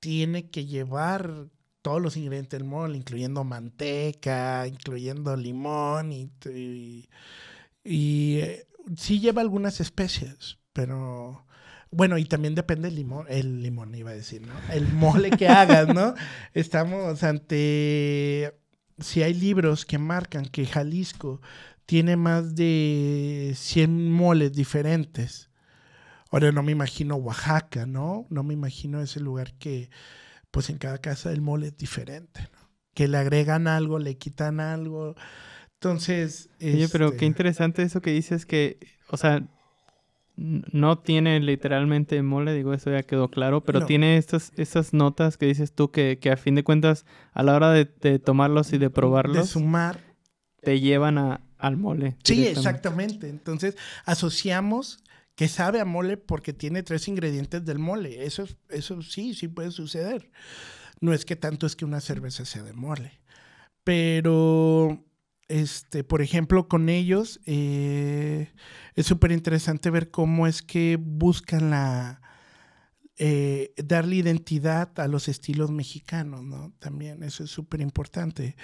tiene 0.00 0.50
que 0.50 0.66
llevar 0.66 1.48
todos 1.82 2.02
los 2.02 2.16
ingredientes 2.16 2.58
del 2.58 2.68
mole, 2.68 2.98
incluyendo 2.98 3.44
manteca, 3.44 4.66
incluyendo 4.66 5.36
limón 5.36 6.12
y, 6.12 6.30
y, 7.84 8.38
eh, 8.38 8.66
sí 8.96 9.20
lleva 9.20 9.40
algunas 9.40 9.80
especias, 9.80 10.58
pero 10.72 11.45
bueno, 11.90 12.18
y 12.18 12.24
también 12.24 12.54
depende 12.54 12.88
el 12.88 12.96
limón, 12.96 13.26
el 13.28 13.62
limón 13.62 13.94
iba 13.94 14.10
a 14.10 14.14
decir, 14.14 14.42
¿no? 14.42 14.54
El 14.72 14.92
mole 14.92 15.30
que 15.30 15.48
hagas, 15.48 15.88
¿no? 15.94 16.14
Estamos 16.54 17.22
ante, 17.22 18.54
si 18.98 19.22
hay 19.22 19.34
libros 19.34 19.84
que 19.84 19.98
marcan 19.98 20.46
que 20.46 20.66
Jalisco 20.66 21.40
tiene 21.86 22.16
más 22.16 22.56
de 22.56 23.52
100 23.54 24.10
moles 24.10 24.52
diferentes. 24.52 25.50
Ahora 26.30 26.50
no 26.50 26.62
me 26.62 26.72
imagino 26.72 27.14
Oaxaca, 27.16 27.86
¿no? 27.86 28.26
No 28.30 28.42
me 28.42 28.52
imagino 28.52 29.00
ese 29.00 29.20
lugar 29.20 29.54
que, 29.54 29.88
pues 30.50 30.68
en 30.70 30.78
cada 30.78 30.98
casa 30.98 31.32
el 31.32 31.40
mole 31.40 31.68
es 31.68 31.76
diferente, 31.76 32.40
¿no? 32.52 32.68
Que 32.94 33.06
le 33.06 33.18
agregan 33.18 33.68
algo, 33.68 33.98
le 33.98 34.18
quitan 34.18 34.58
algo. 34.58 35.14
Entonces. 35.74 36.48
Oye, 36.60 36.88
pero 36.88 37.10
qué 37.10 37.16
este 37.16 37.26
interesante 37.26 37.82
eso 37.82 38.00
que 38.00 38.10
dices 38.10 38.44
que, 38.44 38.78
o 39.08 39.16
sea, 39.16 39.46
no 40.36 40.98
tiene 40.98 41.40
literalmente 41.40 42.22
mole, 42.22 42.52
digo, 42.52 42.74
eso 42.74 42.90
ya 42.90 43.02
quedó 43.02 43.30
claro, 43.30 43.64
pero 43.64 43.86
tiene 43.86 44.18
estas, 44.18 44.52
estas 44.56 44.92
notas 44.92 45.38
que 45.38 45.46
dices 45.46 45.72
tú 45.72 45.90
que, 45.90 46.18
a 46.30 46.36
fin 46.36 46.54
de 46.54 46.64
cuentas, 46.64 47.06
a 47.32 47.42
la 47.42 47.54
hora 47.54 47.70
de, 47.72 47.86
tomarlos 48.18 48.72
y 48.72 48.78
de 48.78 48.90
probarlos, 48.90 49.36
de 49.36 49.46
sumar, 49.46 50.00
te 50.60 50.80
llevan 50.80 51.16
a, 51.16 51.40
al 51.58 51.76
mole. 51.78 52.16
Sí, 52.22 52.46
exactamente. 52.46 53.28
Entonces, 53.28 53.76
asociamos 54.04 55.02
que 55.36 55.48
sabe 55.48 55.80
a 55.80 55.84
mole 55.84 56.16
porque 56.16 56.52
tiene 56.52 56.82
tres 56.82 57.08
ingredientes 57.08 57.64
del 57.64 57.78
mole. 57.78 58.24
Eso, 58.24 58.46
eso 58.68 59.02
sí, 59.02 59.34
sí 59.34 59.48
puede 59.48 59.70
suceder. 59.70 60.30
No 61.00 61.12
es 61.12 61.24
que 61.24 61.36
tanto 61.36 61.66
es 61.66 61.76
que 61.76 61.84
una 61.84 62.00
cerveza 62.00 62.44
sea 62.44 62.62
de 62.62 62.72
mole. 62.72 63.20
Pero, 63.84 65.04
este, 65.48 66.04
por 66.04 66.22
ejemplo, 66.22 66.68
con 66.68 66.88
ellos 66.88 67.40
eh, 67.46 68.52
es 68.94 69.06
súper 69.06 69.32
interesante 69.32 69.90
ver 69.90 70.10
cómo 70.10 70.46
es 70.46 70.62
que 70.62 70.98
buscan 71.00 71.70
la, 71.70 72.20
eh, 73.18 73.72
darle 73.82 74.16
identidad 74.16 74.90
a 75.00 75.08
los 75.08 75.28
estilos 75.28 75.70
mexicanos, 75.70 76.42
¿no? 76.42 76.74
También 76.78 77.22
eso 77.22 77.44
es 77.44 77.50
súper 77.50 77.80
importante. 77.80 78.56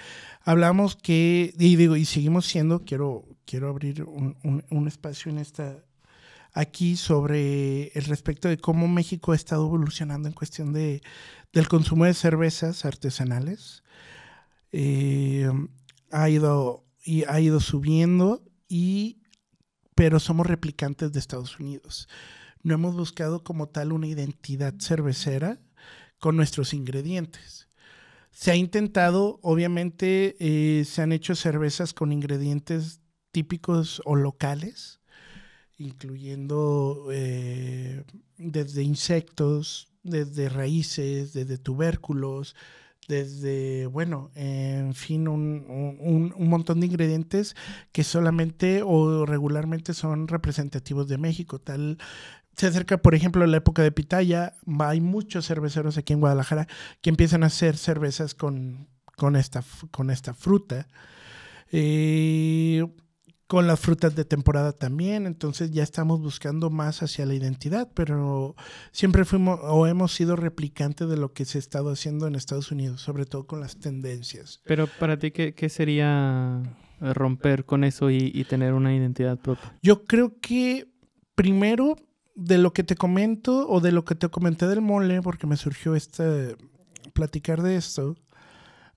Hablamos 0.43 0.95
que, 0.95 1.55
y 1.57 1.75
digo, 1.75 1.95
y 1.95 2.05
seguimos 2.05 2.45
siendo, 2.45 2.83
quiero, 2.83 3.25
quiero 3.45 3.69
abrir 3.69 4.03
un, 4.03 4.87
espacio 4.87 5.31
en 5.31 5.39
esta, 5.39 5.83
aquí 6.53 6.97
sobre 6.97 7.87
el 7.97 8.03
respecto 8.05 8.47
de 8.47 8.57
cómo 8.57 8.87
México 8.87 9.31
ha 9.31 9.35
estado 9.35 9.65
evolucionando 9.65 10.27
en 10.27 10.35
cuestión 10.35 10.71
de, 10.71 11.01
del 11.51 11.67
consumo 11.67 12.05
de 12.05 12.13
cervezas 12.13 12.85
artesanales. 12.85 13.83
Eh, 14.71 15.49
ha, 16.13 16.29
ido, 16.29 16.85
y 17.03 17.23
ha 17.25 17.41
ido 17.41 17.59
subiendo, 17.59 18.43
y, 18.69 19.21
pero 19.95 20.19
somos 20.19 20.47
replicantes 20.47 21.11
de 21.11 21.19
Estados 21.19 21.59
Unidos 21.59 22.07
no 22.63 22.73
hemos 22.73 22.95
buscado 22.95 23.43
como 23.43 23.67
tal 23.67 23.91
una 23.91 24.07
identidad 24.07 24.73
cervecera 24.79 25.59
con 26.17 26.37
nuestros 26.37 26.73
ingredientes. 26.73 27.67
Se 28.31 28.51
ha 28.51 28.55
intentado, 28.55 29.39
obviamente, 29.43 30.35
eh, 30.39 30.85
se 30.85 31.01
han 31.01 31.11
hecho 31.11 31.35
cervezas 31.35 31.93
con 31.93 32.11
ingredientes 32.11 33.01
típicos 33.31 34.01
o 34.05 34.15
locales, 34.15 35.01
incluyendo 35.77 37.09
eh, 37.11 38.03
desde 38.37 38.81
insectos, 38.81 39.89
desde 40.01 40.49
raíces, 40.49 41.33
desde 41.33 41.57
tubérculos, 41.57 42.55
desde, 43.07 43.87
bueno, 43.87 44.31
en 44.35 44.93
fin, 44.93 45.27
un, 45.27 45.65
un, 45.67 46.49
montón 46.49 46.79
de 46.79 46.87
ingredientes 46.87 47.55
que 47.91 48.03
solamente 48.03 48.81
o 48.83 49.25
regularmente 49.25 49.93
son 49.93 50.27
representativos 50.27 51.07
de 51.07 51.17
México, 51.17 51.59
tal 51.59 51.97
se 52.55 52.67
acerca, 52.67 52.97
por 52.97 53.15
ejemplo, 53.15 53.45
la 53.45 53.57
época 53.57 53.81
de 53.81 53.91
pitaya. 53.91 54.53
Hay 54.79 55.01
muchos 55.01 55.47
cerveceros 55.47 55.97
aquí 55.97 56.13
en 56.13 56.19
Guadalajara 56.19 56.67
que 57.01 57.09
empiezan 57.09 57.43
a 57.43 57.47
hacer 57.47 57.77
cervezas 57.77 58.35
con, 58.35 58.87
con, 59.15 59.35
esta, 59.35 59.63
con 59.91 60.09
esta 60.09 60.33
fruta. 60.33 60.87
Eh, 61.71 62.85
con 63.53 63.67
las 63.67 63.79
frutas 63.79 64.15
de 64.15 64.25
temporada 64.25 64.71
también, 64.71 65.27
entonces 65.27 65.69
ya 65.69 65.83
estamos 65.83 66.19
buscando 66.19 66.71
más 66.71 67.03
hacia 67.03 67.23
la 67.27 67.35
identidad, 67.35 67.87
pero 67.93 68.55
siempre 68.91 69.25
fuimos 69.25 69.59
o 69.61 69.85
hemos 69.85 70.11
sido 70.11 70.35
replicantes 70.35 71.07
de 71.07 71.17
lo 71.17 71.33
que 71.33 71.45
se 71.45 71.59
ha 71.59 71.61
estado 71.61 71.91
haciendo 71.91 72.25
en 72.25 72.33
Estados 72.33 72.71
Unidos, 72.71 73.01
sobre 73.01 73.27
todo 73.27 73.45
con 73.45 73.59
las 73.59 73.77
tendencias. 73.77 74.59
Pero 74.65 74.87
para 74.87 75.19
ti, 75.19 75.29
¿qué, 75.29 75.53
qué 75.53 75.69
sería 75.69 76.63
romper 76.99 77.63
con 77.65 77.83
eso 77.83 78.09
y, 78.09 78.31
y 78.33 78.43
tener 78.45 78.73
una 78.73 78.95
identidad 78.95 79.37
propia? 79.37 79.77
Yo 79.83 80.05
creo 80.05 80.39
que 80.39 80.91
primero 81.35 81.95
de 82.33 82.57
lo 82.57 82.73
que 82.73 82.81
te 82.81 82.95
comento 82.95 83.69
o 83.69 83.81
de 83.81 83.91
lo 83.91 84.03
que 84.03 84.15
te 84.15 84.29
comenté 84.29 84.65
del 84.65 84.81
mole, 84.81 85.21
porque 85.21 85.45
me 85.45 85.57
surgió 85.57 85.93
este 85.93 86.55
platicar 87.13 87.61
de 87.61 87.75
esto, 87.75 88.15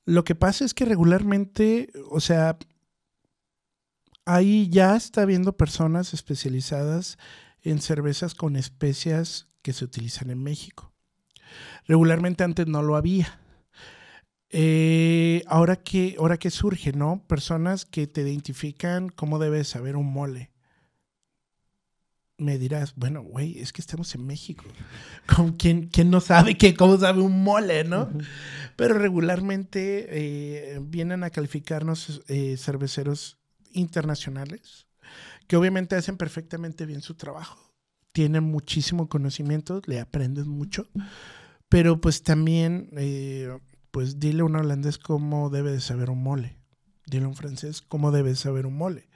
lo 0.07 0.25
que 0.25 0.35
pasa 0.35 0.65
es 0.65 0.73
que 0.73 0.87
regularmente, 0.87 1.91
o 2.09 2.21
sea, 2.21 2.57
ahí 4.27 4.69
ya 4.69 4.95
está 4.95 5.23
habiendo 5.23 5.57
personas 5.57 6.13
especializadas 6.13 7.17
en 7.63 7.81
cervezas 7.81 8.35
con 8.35 8.57
especias 8.57 9.49
que 9.63 9.73
se 9.73 9.85
utilizan 9.85 10.31
en 10.31 10.43
México. 10.43 10.93
Regularmente 11.87 12.45
antes 12.45 12.67
no 12.67 12.83
lo 12.83 12.97
había. 12.97 13.41
Eh, 14.51 15.43
ahora 15.47 15.77
que 15.77 16.17
ahora 16.19 16.37
que 16.37 16.51
surge, 16.51 16.93
¿no? 16.93 17.25
Personas 17.27 17.85
que 17.85 18.07
te 18.07 18.21
identifican 18.21 19.09
cómo 19.09 19.39
debes 19.39 19.69
saber 19.69 19.97
un 19.97 20.13
mole 20.13 20.51
me 22.39 22.59
dirás, 22.59 22.95
bueno, 22.97 23.23
güey, 23.23 23.59
es 23.59 23.73
que 23.73 23.81
estamos 23.81 24.15
en 24.15 24.27
México. 24.27 24.65
¿Con 25.35 25.53
quién, 25.53 25.91
no 26.07 26.21
sabe 26.21 26.57
que 26.57 26.75
cómo 26.75 26.99
sabe 26.99 27.23
un 27.23 27.43
mole, 27.43 27.85
no? 27.85 28.11
Pero 28.77 28.99
regularmente 28.99 30.07
eh, 30.11 30.79
vienen 30.83 31.25
a 31.25 31.31
calificarnos 31.31 32.23
eh, 32.29 32.57
cerveceros 32.59 33.39
internacionales 33.77 34.87
que 35.47 35.57
obviamente 35.57 35.95
hacen 35.95 36.17
perfectamente 36.17 36.87
bien 36.87 37.03
su 37.03 37.15
trabajo. 37.15 37.73
Tienen 38.13 38.45
muchísimo 38.45 39.09
conocimiento, 39.09 39.81
le 39.87 40.01
aprendes 40.01 40.47
mucho, 40.47 40.89
pero 41.69 42.01
pues 42.01 42.23
también, 42.23 42.91
eh, 42.97 43.57
pues 43.91 44.19
dile 44.19 44.41
a 44.41 44.45
un 44.45 44.57
holandés 44.57 44.99
cómo 44.99 45.51
debe 45.51 45.71
de 45.73 45.81
saber 45.81 46.11
un 46.11 46.23
mole. 46.23 46.59
Dile 47.07 47.27
a 47.27 47.29
un 47.29 47.37
francés 47.37 47.83
cómo 47.83 48.11
debe 48.11 48.31
de 48.31 48.37
saber 48.37 48.67
un 48.67 48.77
mole 48.77 49.09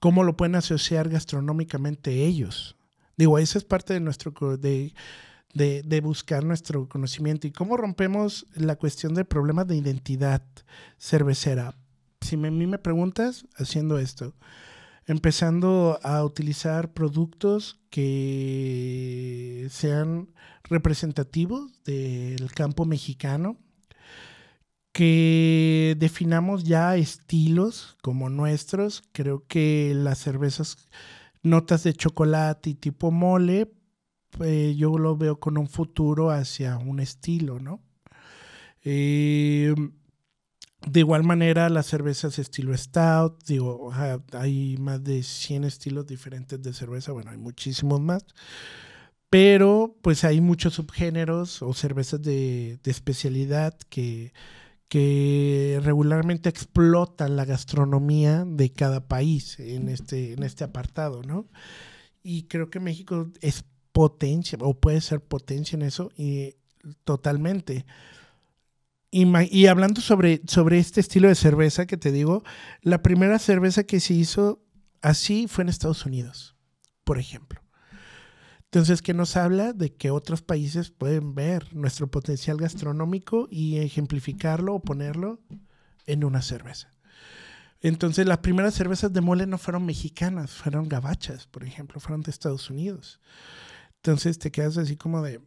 cómo 0.00 0.24
lo 0.24 0.36
pueden 0.36 0.56
asociar 0.56 1.08
gastronómicamente 1.08 2.24
ellos. 2.24 2.76
Digo, 3.16 3.38
esa 3.38 3.58
es 3.58 3.64
parte 3.64 3.92
de 3.92 4.00
nuestro 4.00 4.32
de, 4.56 4.94
de, 5.52 6.00
buscar 6.00 6.42
nuestro 6.42 6.88
conocimiento 6.88 7.46
y 7.46 7.52
cómo 7.52 7.76
rompemos 7.76 8.46
la 8.54 8.76
cuestión 8.76 9.14
de 9.14 9.26
problemas 9.26 9.68
de 9.68 9.76
identidad 9.76 10.42
cervecera. 10.98 11.76
Si 12.20 12.36
a 12.36 12.38
mí 12.38 12.66
me 12.66 12.78
preguntas, 12.78 13.46
haciendo 13.56 13.98
esto, 13.98 14.34
empezando 15.06 15.98
a 16.02 16.24
utilizar 16.24 16.92
productos 16.92 17.80
que 17.90 19.66
sean 19.70 20.28
representativos 20.64 21.82
del 21.84 22.52
campo 22.52 22.84
mexicano, 22.84 23.56
que 24.92 25.96
definamos 25.98 26.64
ya 26.64 26.96
estilos 26.96 27.96
como 28.02 28.28
nuestros. 28.28 29.02
Creo 29.12 29.46
que 29.46 29.92
las 29.94 30.18
cervezas 30.18 30.88
notas 31.42 31.84
de 31.84 31.94
chocolate 31.94 32.70
y 32.70 32.74
tipo 32.74 33.10
mole, 33.10 33.72
pues 34.30 34.76
yo 34.76 34.98
lo 34.98 35.16
veo 35.16 35.40
con 35.40 35.58
un 35.58 35.68
futuro 35.68 36.30
hacia 36.30 36.78
un 36.78 37.00
estilo, 37.00 37.58
¿no? 37.60 37.80
Eh, 38.82 39.74
de 40.86 41.00
igual 41.00 41.24
manera, 41.24 41.68
las 41.68 41.86
cervezas 41.86 42.38
estilo 42.38 42.76
stout, 42.76 43.42
digo, 43.44 43.92
hay 44.32 44.76
más 44.78 45.02
de 45.04 45.22
100 45.22 45.64
estilos 45.64 46.06
diferentes 46.06 46.62
de 46.62 46.72
cerveza, 46.72 47.12
bueno, 47.12 47.30
hay 47.30 47.38
muchísimos 47.38 48.00
más, 48.00 48.24
pero 49.28 49.96
pues 50.02 50.24
hay 50.24 50.40
muchos 50.40 50.74
subgéneros 50.74 51.62
o 51.62 51.72
cervezas 51.74 52.22
de, 52.22 52.78
de 52.82 52.90
especialidad 52.90 53.76
que 53.88 54.32
que 54.90 55.78
regularmente 55.84 56.48
explotan 56.48 57.36
la 57.36 57.44
gastronomía 57.44 58.44
de 58.44 58.72
cada 58.72 59.06
país 59.06 59.60
en 59.60 59.88
este, 59.88 60.32
en 60.32 60.42
este 60.42 60.64
apartado, 60.64 61.22
¿no? 61.22 61.46
Y 62.24 62.48
creo 62.48 62.70
que 62.70 62.80
México 62.80 63.28
es 63.40 63.64
potencia, 63.92 64.58
o 64.60 64.74
puede 64.80 65.00
ser 65.00 65.20
potencia 65.20 65.76
en 65.76 65.82
eso, 65.82 66.10
y 66.16 66.56
totalmente. 67.04 67.86
Y, 69.12 69.66
hablando 69.66 70.00
sobre, 70.00 70.40
sobre 70.46 70.78
este 70.78 71.00
estilo 71.00 71.28
de 71.28 71.34
cerveza 71.34 71.86
que 71.86 71.96
te 71.96 72.12
digo, 72.12 72.44
la 72.80 73.02
primera 73.02 73.40
cerveza 73.40 73.82
que 73.82 73.98
se 73.98 74.14
hizo 74.14 74.62
así 75.02 75.48
fue 75.48 75.62
en 75.62 75.68
Estados 75.68 76.06
Unidos, 76.06 76.56
por 77.02 77.18
ejemplo. 77.18 77.60
Entonces, 78.64 79.02
¿qué 79.02 79.12
nos 79.12 79.36
habla 79.36 79.72
de 79.72 79.92
que 79.92 80.12
otros 80.12 80.42
países 80.42 80.92
pueden 80.92 81.34
ver 81.34 81.74
nuestro 81.74 82.08
potencial 82.08 82.56
gastronómico 82.56 83.48
y 83.50 83.78
ejemplificarlo 83.78 84.76
o 84.76 84.82
ponerlo 84.82 85.40
en 86.06 86.22
una 86.22 86.40
cerveza? 86.40 86.88
Entonces, 87.80 88.26
las 88.26 88.38
primeras 88.38 88.74
cervezas 88.74 89.12
de 89.12 89.22
mole 89.22 89.46
no 89.48 89.58
fueron 89.58 89.86
mexicanas, 89.86 90.52
fueron 90.52 90.88
gabachas, 90.88 91.48
por 91.48 91.64
ejemplo, 91.64 91.98
fueron 91.98 92.22
de 92.22 92.30
Estados 92.30 92.70
Unidos. 92.70 93.20
Entonces, 93.96 94.38
te 94.38 94.52
quedas 94.52 94.76
así 94.76 94.96
como 94.96 95.20
de, 95.20 95.40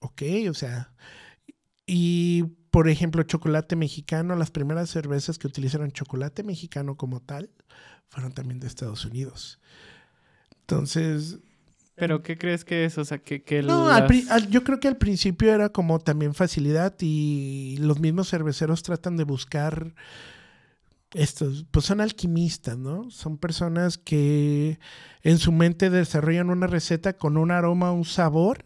ok, 0.00 0.22
o 0.48 0.54
sea, 0.54 0.94
y 1.86 2.44
por 2.72 2.88
ejemplo, 2.88 3.22
chocolate 3.22 3.76
mexicano, 3.76 4.34
las 4.34 4.50
primeras 4.50 4.88
cervezas 4.88 5.38
que 5.38 5.46
utilizaron 5.46 5.92
chocolate 5.92 6.42
mexicano 6.42 6.96
como 6.96 7.20
tal, 7.20 7.50
fueron 8.08 8.32
también 8.32 8.60
de 8.60 8.66
Estados 8.66 9.04
Unidos. 9.04 9.60
Entonces, 10.60 11.38
¿Pero 11.94 12.22
qué 12.22 12.38
crees 12.38 12.64
que 12.64 12.86
es? 12.86 12.96
O 12.96 13.04
sea, 13.04 13.18
que... 13.18 13.42
que 13.42 13.62
no, 13.62 13.90
yo 14.48 14.64
creo 14.64 14.80
que 14.80 14.88
al 14.88 14.96
principio 14.96 15.52
era 15.52 15.68
como 15.68 15.98
también 15.98 16.32
facilidad 16.32 16.94
y 17.00 17.76
los 17.78 18.00
mismos 18.00 18.30
cerveceros 18.30 18.82
tratan 18.82 19.18
de 19.18 19.24
buscar 19.24 19.94
estos, 21.12 21.66
pues 21.70 21.84
son 21.84 22.00
alquimistas, 22.00 22.78
¿no? 22.78 23.10
Son 23.10 23.36
personas 23.36 23.98
que 23.98 24.78
en 25.20 25.36
su 25.36 25.52
mente 25.52 25.90
desarrollan 25.90 26.48
una 26.48 26.66
receta 26.66 27.18
con 27.18 27.36
un 27.36 27.50
aroma, 27.50 27.92
un 27.92 28.06
sabor 28.06 28.64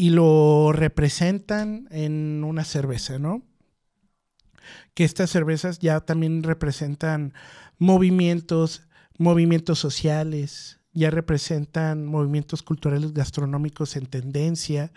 y 0.00 0.08
lo 0.08 0.72
representan 0.72 1.86
en 1.90 2.42
una 2.42 2.64
cerveza, 2.64 3.18
¿no? 3.18 3.42
Que 4.94 5.04
estas 5.04 5.28
cervezas 5.28 5.78
ya 5.78 6.00
también 6.00 6.42
representan 6.42 7.34
movimientos, 7.76 8.88
movimientos 9.18 9.78
sociales, 9.78 10.80
ya 10.94 11.10
representan 11.10 12.06
movimientos 12.06 12.62
culturales 12.62 13.12
gastronómicos 13.12 13.94
en 13.94 14.06
tendencia, 14.06 14.90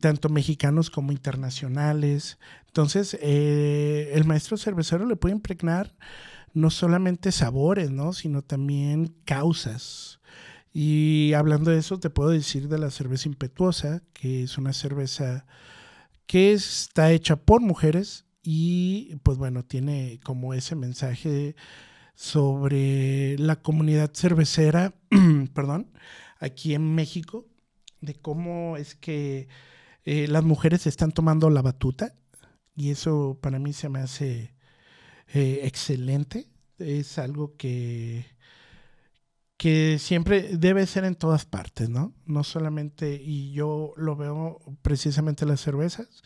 tanto 0.00 0.28
mexicanos 0.28 0.90
como 0.90 1.12
internacionales. 1.12 2.38
Entonces, 2.66 3.16
eh, 3.22 4.10
el 4.12 4.26
maestro 4.26 4.58
cervecero 4.58 5.06
le 5.06 5.16
puede 5.16 5.34
impregnar 5.34 5.96
no 6.52 6.68
solamente 6.68 7.32
sabores, 7.32 7.90
¿no? 7.90 8.12
sino 8.12 8.42
también 8.42 9.14
causas. 9.24 10.19
Y 10.72 11.32
hablando 11.34 11.70
de 11.70 11.78
eso, 11.78 11.98
te 11.98 12.10
puedo 12.10 12.30
decir 12.30 12.68
de 12.68 12.78
la 12.78 12.90
cerveza 12.90 13.28
impetuosa, 13.28 14.02
que 14.12 14.44
es 14.44 14.58
una 14.58 14.72
cerveza 14.72 15.46
que 16.26 16.52
está 16.52 17.10
hecha 17.12 17.36
por 17.36 17.60
mujeres 17.60 18.26
y 18.42 19.16
pues 19.24 19.36
bueno, 19.38 19.64
tiene 19.64 20.20
como 20.22 20.54
ese 20.54 20.76
mensaje 20.76 21.56
sobre 22.14 23.36
la 23.38 23.56
comunidad 23.56 24.12
cervecera, 24.14 24.94
perdón, 25.54 25.90
aquí 26.38 26.74
en 26.74 26.94
México, 26.94 27.48
de 28.00 28.14
cómo 28.14 28.76
es 28.76 28.94
que 28.94 29.48
eh, 30.04 30.28
las 30.28 30.44
mujeres 30.44 30.86
están 30.86 31.12
tomando 31.12 31.50
la 31.50 31.62
batuta 31.62 32.14
y 32.76 32.90
eso 32.90 33.38
para 33.40 33.58
mí 33.58 33.72
se 33.72 33.88
me 33.88 34.00
hace 34.00 34.54
eh, 35.34 35.60
excelente. 35.64 36.48
Es 36.78 37.18
algo 37.18 37.56
que, 37.56 38.24
que 39.60 39.98
siempre 39.98 40.56
debe 40.56 40.86
ser 40.86 41.04
en 41.04 41.16
todas 41.16 41.44
partes, 41.44 41.90
¿no? 41.90 42.14
No 42.24 42.44
solamente, 42.44 43.20
y 43.22 43.52
yo 43.52 43.92
lo 43.98 44.16
veo 44.16 44.58
precisamente 44.80 45.44
las 45.44 45.60
cervezas, 45.60 46.22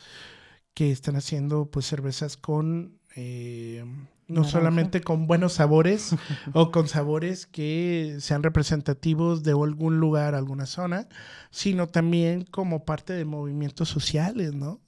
que 0.72 0.92
están 0.92 1.16
haciendo 1.16 1.68
pues 1.68 1.84
cervezas 1.84 2.36
con, 2.36 3.00
eh, 3.16 3.84
no 4.28 4.44
solamente 4.44 5.00
con 5.00 5.26
buenos 5.26 5.54
sabores 5.54 6.14
o 6.52 6.70
con 6.70 6.86
sabores 6.86 7.46
que 7.46 8.18
sean 8.20 8.44
representativos 8.44 9.42
de 9.42 9.50
algún 9.50 9.98
lugar, 9.98 10.36
alguna 10.36 10.66
zona, 10.66 11.08
sino 11.50 11.88
también 11.88 12.44
como 12.44 12.84
parte 12.84 13.14
de 13.14 13.24
movimientos 13.24 13.88
sociales, 13.88 14.54
¿no? 14.54 14.80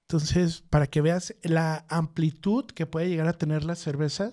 Entonces, 0.00 0.64
para 0.70 0.86
que 0.86 1.02
veas 1.02 1.34
la 1.42 1.84
amplitud 1.90 2.64
que 2.64 2.86
puede 2.86 3.10
llegar 3.10 3.28
a 3.28 3.36
tener 3.36 3.64
la 3.64 3.74
cerveza 3.74 4.32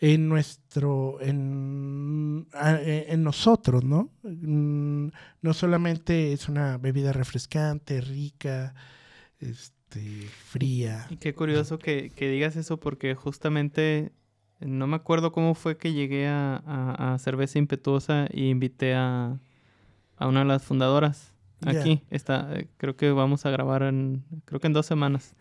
en 0.00 0.28
nuestro, 0.28 1.18
en, 1.20 2.46
en 2.54 3.22
nosotros, 3.22 3.84
¿no? 3.84 4.10
Mm, 4.22 5.08
no 5.42 5.54
solamente 5.54 6.32
es 6.32 6.48
una 6.48 6.78
bebida 6.78 7.12
refrescante, 7.12 8.00
rica, 8.00 8.74
este, 9.40 10.28
fría. 10.28 11.06
Y 11.10 11.16
qué 11.16 11.34
curioso 11.34 11.78
que, 11.78 12.12
digas 12.16 12.54
eso 12.56 12.78
porque 12.78 13.14
justamente 13.14 14.12
no 14.60 14.86
me 14.86 14.96
acuerdo 14.96 15.32
cómo 15.32 15.54
fue 15.54 15.76
que 15.76 15.92
llegué 15.92 16.28
a, 16.28 17.16
Cerveza 17.18 17.58
Impetuosa 17.58 18.28
y 18.32 18.50
invité 18.50 18.94
a, 18.94 19.38
una 20.20 20.40
de 20.40 20.46
las 20.46 20.62
fundadoras. 20.62 21.32
Aquí 21.66 22.02
está, 22.10 22.54
creo 22.76 22.96
que 22.96 23.10
vamos 23.10 23.46
a 23.46 23.50
grabar 23.50 23.82
en, 23.82 24.22
creo 24.44 24.60
que 24.60 24.68
en 24.68 24.72
dos 24.72 24.86
semanas. 24.86 25.34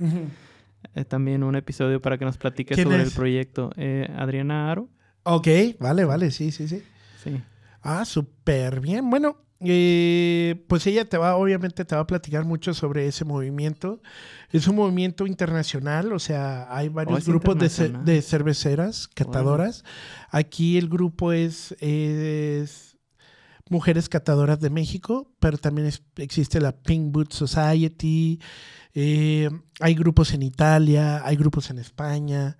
Eh, 0.95 1.05
también 1.05 1.43
un 1.43 1.55
episodio 1.55 2.01
para 2.01 2.17
que 2.17 2.25
nos 2.25 2.37
platique 2.37 2.75
sobre 2.75 3.01
el 3.01 3.11
proyecto. 3.11 3.71
Eh, 3.77 4.11
Adriana 4.15 4.71
Aro. 4.71 4.89
Ok, 5.23 5.47
vale, 5.79 6.05
vale, 6.05 6.31
sí, 6.31 6.51
sí, 6.51 6.67
sí. 6.67 6.83
Sí. 7.23 7.41
Ah, 7.81 8.05
súper 8.05 8.79
bien. 8.79 9.09
Bueno, 9.09 9.37
eh, 9.59 10.63
pues 10.67 10.85
ella 10.85 11.05
te 11.05 11.17
va, 11.17 11.35
obviamente 11.35 11.83
te 11.83 11.95
va 11.95 12.01
a 12.01 12.07
platicar 12.07 12.45
mucho 12.45 12.73
sobre 12.73 13.07
ese 13.07 13.25
movimiento. 13.25 14.01
Es 14.51 14.67
un 14.67 14.75
movimiento 14.75 15.25
internacional, 15.25 16.13
o 16.13 16.19
sea, 16.19 16.67
hay 16.75 16.89
varios 16.89 17.27
oh, 17.27 17.31
grupos 17.31 17.57
de, 17.57 18.21
cerveceras, 18.21 19.07
catadoras. 19.07 19.83
Aquí 20.29 20.77
el 20.77 20.89
grupo 20.89 21.31
es, 21.31 21.75
es, 21.79 22.97
Mujeres 23.69 24.09
Catadoras 24.09 24.59
de 24.59 24.69
México, 24.69 25.33
pero 25.39 25.57
también 25.57 25.91
existe 26.17 26.61
la 26.61 26.71
Pink 26.71 27.11
Boot 27.11 27.33
Society, 27.33 28.39
eh, 28.99 29.47
hay 29.79 29.93
grupos 29.93 30.33
en 30.33 30.41
Italia, 30.41 31.21
hay 31.23 31.35
grupos 31.35 31.69
en 31.69 31.77
España, 31.77 32.57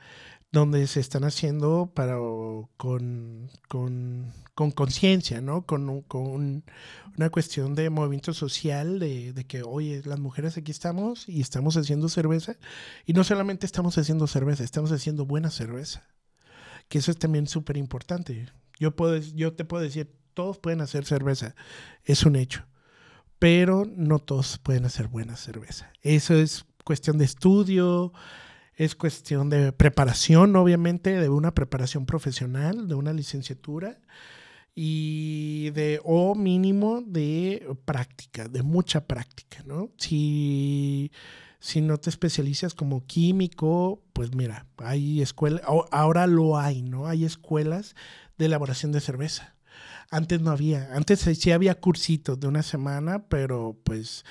donde 0.51 0.85
se 0.85 0.99
están 0.99 1.23
haciendo 1.23 1.91
para, 1.95 2.17
con 2.77 3.49
conciencia, 4.75 5.41
¿no? 5.41 5.65
Con, 5.65 6.03
con, 6.03 6.63
una 7.17 7.29
cuestión 7.31 7.73
de 7.73 7.89
movimiento 7.89 8.35
social, 8.35 8.99
de, 8.99 9.33
de, 9.33 9.45
que, 9.47 9.63
oye, 9.63 10.03
las 10.05 10.19
mujeres 10.19 10.55
aquí 10.57 10.69
estamos 10.69 11.27
y 11.27 11.41
estamos 11.41 11.75
haciendo 11.75 12.07
cerveza. 12.07 12.55
Y 13.07 13.13
no 13.13 13.23
solamente 13.23 13.65
estamos 13.65 13.97
haciendo 13.97 14.27
cerveza, 14.27 14.63
estamos 14.63 14.91
haciendo 14.91 15.25
buena 15.25 15.49
cerveza. 15.49 16.03
Que 16.87 16.99
eso 16.99 17.09
es 17.09 17.17
también 17.17 17.47
súper 17.47 17.77
importante. 17.77 18.47
Yo, 18.79 18.95
puedo, 18.95 19.17
yo 19.17 19.53
te 19.53 19.65
puedo 19.65 19.81
decir, 19.81 20.15
todos 20.35 20.59
pueden 20.59 20.81
hacer 20.81 21.03
cerveza, 21.03 21.55
es 22.05 22.27
un 22.27 22.35
hecho 22.35 22.67
pero 23.39 23.85
no 23.85 24.19
todos 24.19 24.57
pueden 24.57 24.85
hacer 24.85 25.07
buena 25.07 25.35
cerveza. 25.35 25.91
Eso 26.01 26.35
es 26.35 26.65
cuestión 26.83 27.17
de 27.17 27.25
estudio, 27.25 28.13
es 28.75 28.95
cuestión 28.95 29.49
de 29.49 29.71
preparación, 29.73 30.55
obviamente, 30.55 31.19
de 31.19 31.29
una 31.29 31.53
preparación 31.53 32.05
profesional, 32.05 32.87
de 32.87 32.95
una 32.95 33.13
licenciatura 33.13 33.99
y 34.73 35.71
de, 35.71 35.99
o 36.03 36.35
mínimo, 36.35 37.01
de 37.01 37.67
práctica, 37.85 38.47
de 38.47 38.63
mucha 38.63 39.05
práctica, 39.07 39.63
¿no? 39.65 39.91
Si, 39.97 41.11
si 41.59 41.81
no 41.81 41.97
te 41.97 42.09
especializas 42.09 42.75
como 42.75 43.05
químico, 43.05 44.03
pues 44.13 44.35
mira, 44.35 44.67
hay 44.77 45.21
escuelas, 45.21 45.63
ahora 45.91 46.27
lo 46.27 46.57
hay, 46.57 46.83
¿no? 46.83 47.07
Hay 47.07 47.25
escuelas 47.25 47.95
de 48.37 48.45
elaboración 48.45 48.91
de 48.91 49.01
cerveza 49.01 49.56
antes 50.11 50.41
no 50.41 50.51
había. 50.51 50.89
Antes 50.93 51.21
sí 51.21 51.51
había 51.51 51.75
cursitos 51.75 52.39
de 52.39 52.47
una 52.47 52.63
semana, 52.63 53.27
pero 53.27 53.79
pues 53.83 54.25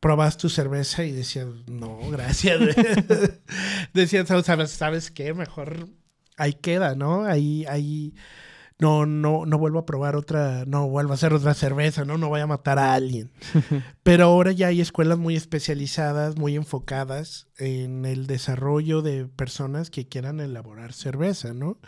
probas 0.00 0.36
tu 0.36 0.48
cerveza 0.48 1.04
y 1.04 1.12
decías, 1.12 1.48
no, 1.66 1.98
gracias. 2.10 2.60
decías, 3.94 4.28
¿sabes, 4.44 4.70
¿sabes 4.70 5.10
qué? 5.10 5.34
Mejor 5.34 5.88
ahí 6.36 6.54
queda, 6.54 6.94
¿no? 6.94 7.24
Ahí, 7.24 7.66
ahí, 7.66 8.14
no, 8.78 9.06
no, 9.06 9.44
no 9.44 9.58
vuelvo 9.58 9.80
a 9.80 9.86
probar 9.86 10.14
otra, 10.14 10.64
no 10.66 10.88
vuelvo 10.88 11.12
a 11.12 11.14
hacer 11.14 11.32
otra 11.32 11.54
cerveza, 11.54 12.04
¿no? 12.04 12.16
No 12.16 12.28
voy 12.28 12.40
a 12.40 12.46
matar 12.46 12.78
a 12.78 12.94
alguien. 12.94 13.30
Pero 14.04 14.26
ahora 14.26 14.52
ya 14.52 14.68
hay 14.68 14.80
escuelas 14.80 15.18
muy 15.18 15.34
especializadas, 15.34 16.36
muy 16.36 16.54
enfocadas 16.54 17.48
en 17.58 18.04
el 18.04 18.26
desarrollo 18.26 19.02
de 19.02 19.26
personas 19.26 19.90
que 19.90 20.06
quieran 20.06 20.40
elaborar 20.40 20.92
cerveza, 20.92 21.52
¿no? 21.52 21.78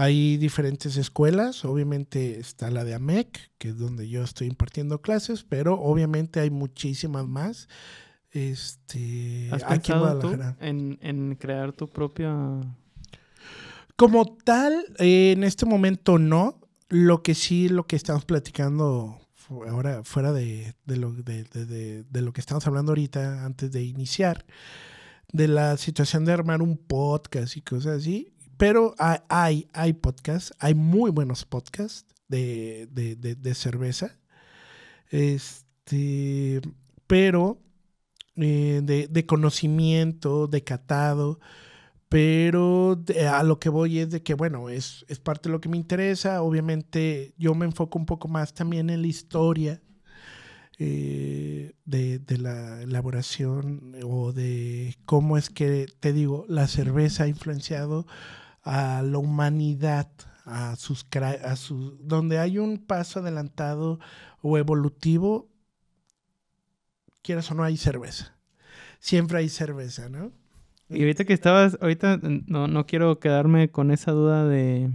Hay 0.00 0.36
diferentes 0.36 0.96
escuelas, 0.96 1.64
obviamente 1.64 2.38
está 2.38 2.70
la 2.70 2.84
de 2.84 2.94
AMEC, 2.94 3.50
que 3.58 3.70
es 3.70 3.78
donde 3.78 4.08
yo 4.08 4.22
estoy 4.22 4.46
impartiendo 4.46 5.02
clases, 5.02 5.42
pero 5.42 5.74
obviamente 5.74 6.38
hay 6.38 6.50
muchísimas 6.50 7.26
más. 7.26 7.68
Este, 8.30 9.48
¿Has 9.50 9.64
aquí 9.64 9.90
en, 10.60 11.00
en, 11.02 11.34
crear 11.34 11.72
tu 11.72 11.88
propia... 11.88 12.30
Como 13.96 14.36
tal, 14.44 14.84
en 14.98 15.42
este 15.42 15.66
momento 15.66 16.16
no. 16.16 16.60
Lo 16.88 17.24
que 17.24 17.34
sí, 17.34 17.68
lo 17.68 17.88
que 17.88 17.96
estamos 17.96 18.24
platicando 18.24 19.18
ahora 19.68 20.04
fuera 20.04 20.32
de, 20.32 20.76
lo, 20.86 21.10
de, 21.12 22.04
lo 22.12 22.32
que 22.32 22.40
estamos 22.40 22.64
hablando 22.68 22.92
ahorita, 22.92 23.44
antes 23.44 23.72
de 23.72 23.82
iniciar, 23.82 24.46
de 25.32 25.48
la 25.48 25.76
situación 25.76 26.24
de 26.24 26.34
armar 26.34 26.62
un 26.62 26.76
podcast 26.76 27.56
y 27.56 27.62
cosas 27.62 27.98
así, 27.98 28.32
pero 28.58 28.94
hay, 28.98 29.68
hay, 29.72 29.92
podcasts, 29.92 30.52
hay 30.58 30.74
muy 30.74 31.12
buenos 31.12 31.44
podcasts 31.44 32.04
de, 32.26 33.52
cerveza. 33.54 34.18
Este, 35.10 36.60
pero 37.06 37.62
eh, 38.36 38.80
de, 38.82 39.26
conocimiento, 39.26 40.48
de 40.48 40.64
catado. 40.64 41.38
Pero 42.08 43.00
a 43.30 43.42
lo 43.44 43.60
que 43.60 43.68
voy 43.68 44.00
es 44.00 44.10
de 44.10 44.22
que, 44.22 44.34
bueno, 44.34 44.70
es, 44.70 45.04
es 45.08 45.20
parte 45.20 45.48
de 45.48 45.52
lo 45.52 45.60
que 45.60 45.68
me 45.68 45.76
interesa. 45.76 46.42
Obviamente 46.42 47.34
yo 47.38 47.54
me 47.54 47.64
enfoco 47.64 47.98
un 47.98 48.06
poco 48.06 48.26
más 48.26 48.54
también 48.54 48.90
en 48.90 49.02
la 49.02 49.08
historia 49.08 49.82
eh, 50.78 51.74
de, 51.84 52.18
de, 52.18 52.38
la 52.38 52.82
elaboración 52.82 53.94
o 54.04 54.32
de 54.32 54.96
cómo 55.04 55.36
es 55.36 55.50
que, 55.50 55.86
te 56.00 56.12
digo, 56.12 56.44
la 56.48 56.66
cerveza 56.66 57.24
ha 57.24 57.28
influenciado 57.28 58.06
a 58.62 59.02
la 59.02 59.18
humanidad, 59.18 60.10
a 60.44 60.76
sus, 60.76 61.06
a 61.14 61.54
donde 62.00 62.38
hay 62.38 62.58
un 62.58 62.78
paso 62.78 63.20
adelantado 63.20 63.98
o 64.40 64.58
evolutivo, 64.58 65.48
quieras 67.22 67.50
o 67.50 67.54
no, 67.54 67.64
hay 67.64 67.76
cerveza. 67.76 68.34
Siempre 69.00 69.38
hay 69.38 69.48
cerveza, 69.48 70.08
¿no? 70.08 70.32
Y 70.88 71.00
ahorita 71.00 71.24
que 71.24 71.34
estabas, 71.34 71.78
ahorita 71.80 72.18
no, 72.22 72.66
no 72.66 72.86
quiero 72.86 73.20
quedarme 73.20 73.70
con 73.70 73.90
esa 73.90 74.12
duda 74.12 74.46
de, 74.46 74.90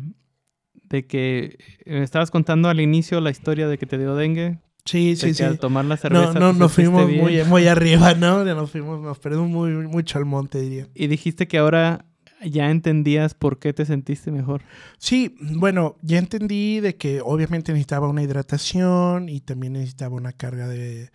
de 0.89 1.05
que 1.05 1.57
estabas 1.85 2.31
contando 2.31 2.69
al 2.69 2.79
inicio 2.79 3.21
la 3.21 3.29
historia 3.29 3.67
de 3.67 3.77
que 3.77 3.85
te 3.85 3.97
dio 3.97 4.15
dengue. 4.15 4.59
Sí, 4.85 5.15
sí, 5.15 5.33
sí. 5.33 5.43
Al 5.43 5.59
tomar 5.59 5.85
la 5.85 5.97
cerveza. 5.97 6.33
No, 6.33 6.39
no, 6.39 6.53
nos 6.53 6.73
fuimos 6.73 7.09
muy, 7.09 7.43
muy 7.43 7.67
arriba, 7.67 8.15
¿no? 8.15 8.43
Nos 8.43 8.71
fuimos, 8.71 9.01
nos 9.01 9.19
perdimos 9.19 9.49
muy, 9.49 9.71
mucho 9.71 10.17
al 10.17 10.25
monte, 10.25 10.59
diría. 10.59 10.87
Y 10.93 11.07
dijiste 11.07 11.47
que 11.47 11.57
ahora 11.57 12.05
ya 12.45 12.69
entendías 12.69 13.33
por 13.33 13.59
qué 13.59 13.73
te 13.73 13.85
sentiste 13.85 14.31
mejor. 14.31 14.61
Sí, 14.97 15.35
bueno, 15.39 15.97
ya 16.01 16.17
entendí 16.17 16.79
de 16.79 16.95
que 16.95 17.21
obviamente 17.21 17.71
necesitaba 17.71 18.07
una 18.07 18.23
hidratación 18.23 19.29
y 19.29 19.41
también 19.41 19.73
necesitaba 19.73 20.15
una 20.15 20.33
carga 20.33 20.67
de, 20.67 21.09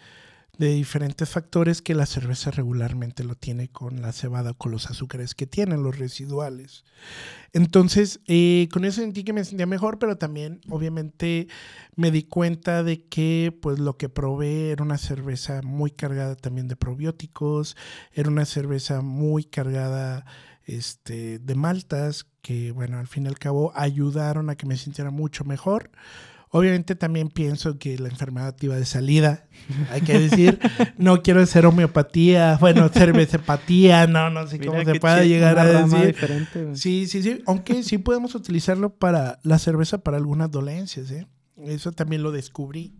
de 0.59 0.74
diferentes 0.74 1.29
factores 1.31 1.81
que 1.81 1.95
la 1.95 2.05
cerveza 2.05 2.51
regularmente 2.51 3.22
lo 3.22 3.37
tiene 3.37 3.68
con 3.68 4.03
la 4.03 4.12
cebada 4.12 4.51
o 4.51 4.55
con 4.55 4.72
los 4.72 4.91
azúcares 4.91 5.37
que 5.37 5.47
tienen, 5.47 5.85
los 5.85 5.97
residuales. 5.97 6.85
Entonces, 7.53 8.20
eh, 8.26 8.68
con 8.72 8.85
eso 8.85 9.01
sentí 9.01 9.22
que 9.22 9.33
me 9.33 9.45
sentía 9.45 9.66
mejor, 9.66 10.01
pero 10.01 10.18
también 10.18 10.61
obviamente 10.68 11.47
me 11.95 12.11
di 12.11 12.24
cuenta 12.24 12.83
de 12.83 13.05
que 13.05 13.57
pues 13.62 13.79
lo 13.79 13.97
que 13.97 14.09
probé 14.09 14.70
era 14.72 14.83
una 14.83 14.99
cerveza 14.99 15.62
muy 15.62 15.93
cargada 15.93 16.35
también 16.35 16.66
de 16.66 16.76
probióticos, 16.76 17.76
era 18.12 18.29
una 18.29 18.45
cerveza 18.45 19.01
muy 19.01 19.45
cargada 19.45 20.26
este, 20.69 21.41
de 21.41 21.55
maltas 21.57 22.27
que, 22.43 22.71
bueno, 22.71 22.99
al 22.99 23.09
fin 23.09 23.25
y 23.25 23.29
al 23.29 23.39
cabo 23.39 23.73
ayudaron 23.75 24.51
a 24.51 24.55
que 24.55 24.66
me 24.66 24.77
sintiera 24.77 25.11
mucho 25.11 25.45
mejor 25.45 25.91
Obviamente 26.51 26.95
también 26.95 27.29
pienso 27.29 27.79
que 27.79 27.99
la 27.99 28.09
enfermedad 28.09 28.57
iba 28.62 28.75
de 28.75 28.87
salida, 28.87 29.47
hay 29.91 30.01
que 30.01 30.19
decir, 30.19 30.59
no 30.97 31.23
quiero 31.23 31.43
hacer 31.43 31.66
homeopatía, 31.66 32.57
bueno, 32.59 32.89
cervezepatía, 32.89 34.07
no, 34.07 34.31
no 34.31 34.47
sé 34.47 34.59
cómo 34.59 34.83
se 34.83 34.99
puede 34.99 35.29
llegar 35.29 35.59
a 35.59 35.85
decir. 35.85 36.16
Sí, 36.73 37.07
sí, 37.07 37.23
sí, 37.23 37.43
aunque 37.47 37.83
sí 37.83 37.99
podemos 37.99 38.35
utilizarlo 38.35 38.95
para 38.95 39.41
la 39.43 39.59
cerveza 39.59 39.99
para 39.99 40.16
algunas 40.16 40.51
dolencias, 40.51 41.11
¿eh? 41.11 41.27
Eso 41.66 41.93
también 41.93 42.23
lo 42.23 42.33
descubrí. 42.33 42.95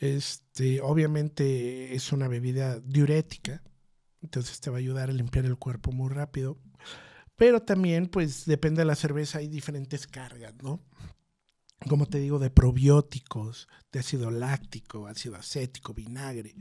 Este, 0.00 0.80
obviamente 0.80 1.94
es 1.94 2.10
una 2.10 2.26
bebida 2.26 2.80
diurética, 2.80 3.62
entonces 4.22 4.60
te 4.60 4.70
va 4.70 4.76
a 4.76 4.80
ayudar 4.80 5.10
a 5.10 5.12
limpiar 5.12 5.44
el 5.44 5.56
cuerpo 5.56 5.92
muy 5.92 6.10
rápido. 6.10 6.58
Pero 7.36 7.62
también, 7.62 8.06
pues, 8.06 8.44
depende 8.44 8.80
de 8.80 8.86
la 8.86 8.94
cerveza, 8.96 9.38
hay 9.38 9.48
diferentes 9.48 10.06
cargas, 10.06 10.54
¿no? 10.62 10.82
como 11.88 12.06
te 12.06 12.18
digo, 12.18 12.38
de 12.38 12.50
probióticos, 12.50 13.68
de 13.92 14.00
ácido 14.00 14.30
láctico, 14.30 15.06
ácido 15.06 15.36
acético, 15.36 15.94
vinagre. 15.94 16.54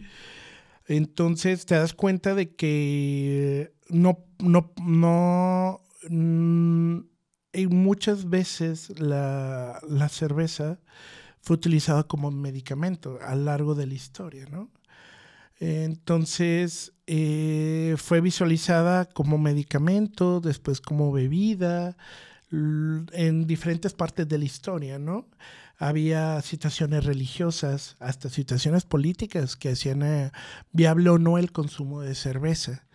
Entonces 0.88 1.66
te 1.66 1.76
das 1.76 1.94
cuenta 1.94 2.34
de 2.36 2.56
que 2.56 3.74
no, 3.90 4.26
no, 4.40 4.74
no, 4.82 5.82
mm, 6.10 7.00
muchas 7.70 8.30
veces 8.30 9.00
la, 9.00 9.82
cerveza 10.10 10.80
fue 11.42 11.56
utilizada 11.56 12.04
como 12.04 12.32
medicamento 12.32 13.20
a 13.22 13.36
lo 13.36 13.44
largo 13.44 13.76
de 13.76 13.88
la 13.88 13.94
historia, 13.94 14.46
¿no? 14.50 14.72
Entonces 15.60 16.94
eh, 17.12 17.96
fue 17.98 18.22
visualizada 18.22 19.06
como 19.06 19.40
medicamento, 19.40 20.42
después 20.42 20.80
como 20.80 21.12
bebida, 21.12 21.98
en 22.52 23.48
diferentes 23.48 23.94
partes 23.94 24.28
de 24.28 24.38
la 24.38 24.46
historia, 24.46 25.00
¿no? 25.00 25.28
Había 25.80 26.40
situaciones 26.44 27.06
religiosas, 27.06 27.96
hasta 28.00 28.30
situaciones 28.30 28.86
políticas 28.86 29.56
que 29.56 29.70
hacían 29.70 30.04
eh, 30.04 30.32
viable 30.72 31.10
o 31.10 31.18
no 31.18 31.40
el 31.40 31.52
consumo 31.52 32.02
de 32.02 32.14
cerveza. 32.14 32.88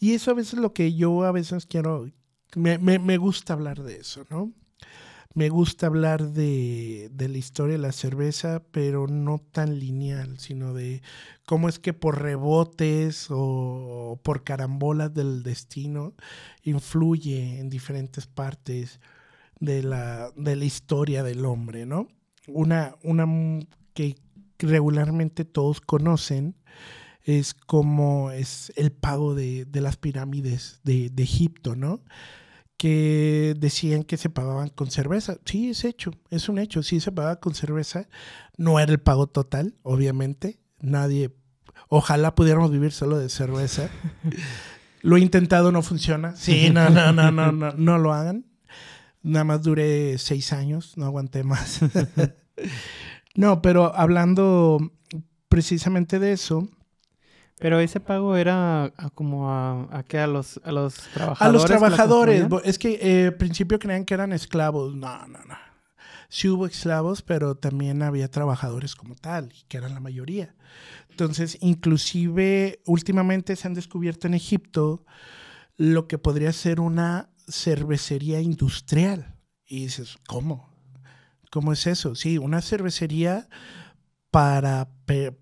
Y 0.00 0.14
eso 0.14 0.30
a 0.30 0.34
veces 0.34 0.54
es 0.54 0.60
lo 0.60 0.72
que 0.72 0.94
yo 0.94 1.24
a 1.24 1.32
veces 1.32 1.66
quiero, 1.66 2.10
me, 2.56 2.78
me 2.78 3.16
gusta 3.18 3.52
hablar 3.52 3.82
de 3.82 3.96
eso, 3.96 4.24
¿no? 4.30 4.50
Me 5.34 5.50
gusta 5.50 5.88
hablar 5.88 6.32
de, 6.32 7.10
de, 7.12 7.28
la 7.28 7.36
historia 7.36 7.76
de 7.76 7.82
la 7.82 7.92
cerveza, 7.92 8.62
pero 8.70 9.06
no 9.08 9.38
tan 9.38 9.78
lineal, 9.78 10.38
sino 10.38 10.72
de 10.72 11.02
cómo 11.48 11.70
es 11.70 11.78
que 11.78 11.94
por 11.94 12.20
rebotes 12.20 13.28
o 13.30 14.20
por 14.22 14.44
carambolas 14.44 15.14
del 15.14 15.42
destino 15.42 16.12
influye 16.62 17.58
en 17.58 17.70
diferentes 17.70 18.26
partes 18.26 19.00
de 19.58 19.82
la, 19.82 20.30
de 20.36 20.56
la 20.56 20.66
historia 20.66 21.22
del 21.22 21.46
hombre, 21.46 21.86
¿no? 21.86 22.06
Una, 22.48 22.96
una 23.02 23.24
que 23.94 24.16
regularmente 24.58 25.46
todos 25.46 25.80
conocen 25.80 26.54
es 27.22 27.54
como 27.54 28.30
es 28.30 28.70
el 28.76 28.92
pago 28.92 29.34
de, 29.34 29.64
de 29.64 29.80
las 29.80 29.96
pirámides 29.96 30.80
de, 30.84 31.08
de 31.08 31.22
Egipto, 31.22 31.74
¿no? 31.76 32.02
que 32.76 33.54
decían 33.58 34.04
que 34.04 34.18
se 34.18 34.28
pagaban 34.28 34.68
con 34.68 34.90
cerveza. 34.90 35.38
Sí, 35.46 35.70
es 35.70 35.84
hecho, 35.84 36.12
es 36.28 36.50
un 36.50 36.58
hecho, 36.58 36.82
sí 36.82 37.00
se 37.00 37.10
pagaba 37.10 37.40
con 37.40 37.54
cerveza. 37.54 38.06
No 38.58 38.78
era 38.78 38.92
el 38.92 39.00
pago 39.00 39.26
total, 39.26 39.76
obviamente. 39.82 40.60
Nadie, 40.80 41.34
ojalá 41.88 42.34
pudiéramos 42.34 42.70
vivir 42.70 42.92
solo 42.92 43.18
de 43.18 43.28
cerveza. 43.28 43.88
Lo 45.02 45.16
he 45.16 45.20
intentado, 45.20 45.72
no 45.72 45.82
funciona. 45.82 46.34
Sí, 46.36 46.70
no, 46.70 46.90
no, 46.90 47.12
no, 47.12 47.30
no, 47.30 47.52
no, 47.52 47.72
no 47.72 47.98
lo 47.98 48.12
hagan. 48.12 48.44
Nada 49.22 49.44
más 49.44 49.62
duré 49.62 50.16
seis 50.18 50.52
años, 50.52 50.96
no 50.96 51.06
aguanté 51.06 51.44
más. 51.44 51.80
no, 53.34 53.62
pero 53.62 53.94
hablando 53.94 54.92
precisamente 55.48 56.18
de 56.18 56.32
eso, 56.32 56.68
pero 57.58 57.80
ese 57.80 58.00
pago 58.00 58.36
era 58.36 58.84
a, 58.84 59.10
como 59.14 59.50
a, 59.50 59.82
a, 59.90 60.04
a 60.22 60.26
los, 60.26 60.60
a 60.64 60.72
los 60.72 60.94
trabajadores. 60.94 61.40
A 61.40 61.52
los 61.52 61.64
trabajadores. 61.64 62.46
Es 62.64 62.78
que 62.78 62.98
eh, 63.02 63.26
al 63.26 63.34
principio 63.34 63.78
creían 63.78 64.04
que 64.04 64.14
eran 64.14 64.32
esclavos. 64.32 64.94
No, 64.94 65.26
no, 65.26 65.38
no. 65.44 65.56
Sí 66.28 66.48
hubo 66.48 66.66
esclavos, 66.66 67.22
pero 67.22 67.56
también 67.56 68.02
había 68.02 68.30
trabajadores 68.30 68.94
como 68.94 69.14
tal, 69.14 69.52
que 69.68 69.78
eran 69.78 69.94
la 69.94 70.00
mayoría. 70.00 70.54
Entonces, 71.18 71.58
inclusive, 71.60 72.80
últimamente 72.86 73.56
se 73.56 73.66
han 73.66 73.74
descubierto 73.74 74.28
en 74.28 74.34
Egipto 74.34 75.04
lo 75.76 76.06
que 76.06 76.16
podría 76.16 76.52
ser 76.52 76.78
una 76.78 77.30
cervecería 77.48 78.40
industrial. 78.40 79.34
Y 79.66 79.80
dices, 79.80 80.16
¿cómo? 80.28 80.70
¿Cómo 81.50 81.72
es 81.72 81.88
eso? 81.88 82.14
Sí, 82.14 82.38
una 82.38 82.62
cervecería 82.62 83.48
para, 84.30 84.90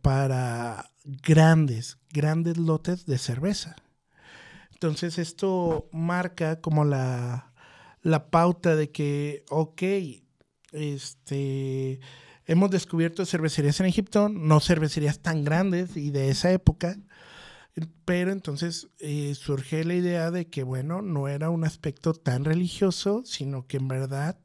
para 0.01 0.93
grandes, 1.05 1.99
grandes 2.09 2.57
lotes 2.57 3.05
de 3.05 3.19
cerveza. 3.19 3.77
Entonces 4.73 5.19
esto 5.19 5.91
marca 5.93 6.63
como 6.63 6.87
la, 6.87 7.53
la 8.01 8.31
pauta 8.31 8.77
de 8.77 8.91
que, 8.93 9.45
ok, 9.51 9.83
este, 10.73 12.01
hemos 12.47 12.71
descubierto 12.71 13.27
cervecerías 13.27 13.81
en 13.81 13.87
Egipto, 13.87 14.29
no 14.29 14.61
cervecerías 14.61 15.21
tan 15.21 15.45
grandes 15.45 15.97
y 15.97 16.11
de 16.11 16.31
esa 16.31 16.51
época, 16.53 16.97
pero 18.05 18.33
entonces 18.33 18.89
eh, 19.01 19.35
surge 19.35 19.85
la 19.85 19.95
idea 19.95 20.31
de 20.31 20.49
que, 20.49 20.63
bueno, 20.63 21.03
no 21.03 21.29
era 21.29 21.51
un 21.51 21.65
aspecto 21.65 22.15
tan 22.15 22.45
religioso, 22.45 23.23
sino 23.27 23.67
que 23.67 23.77
en 23.77 23.89
verdad 23.89 24.39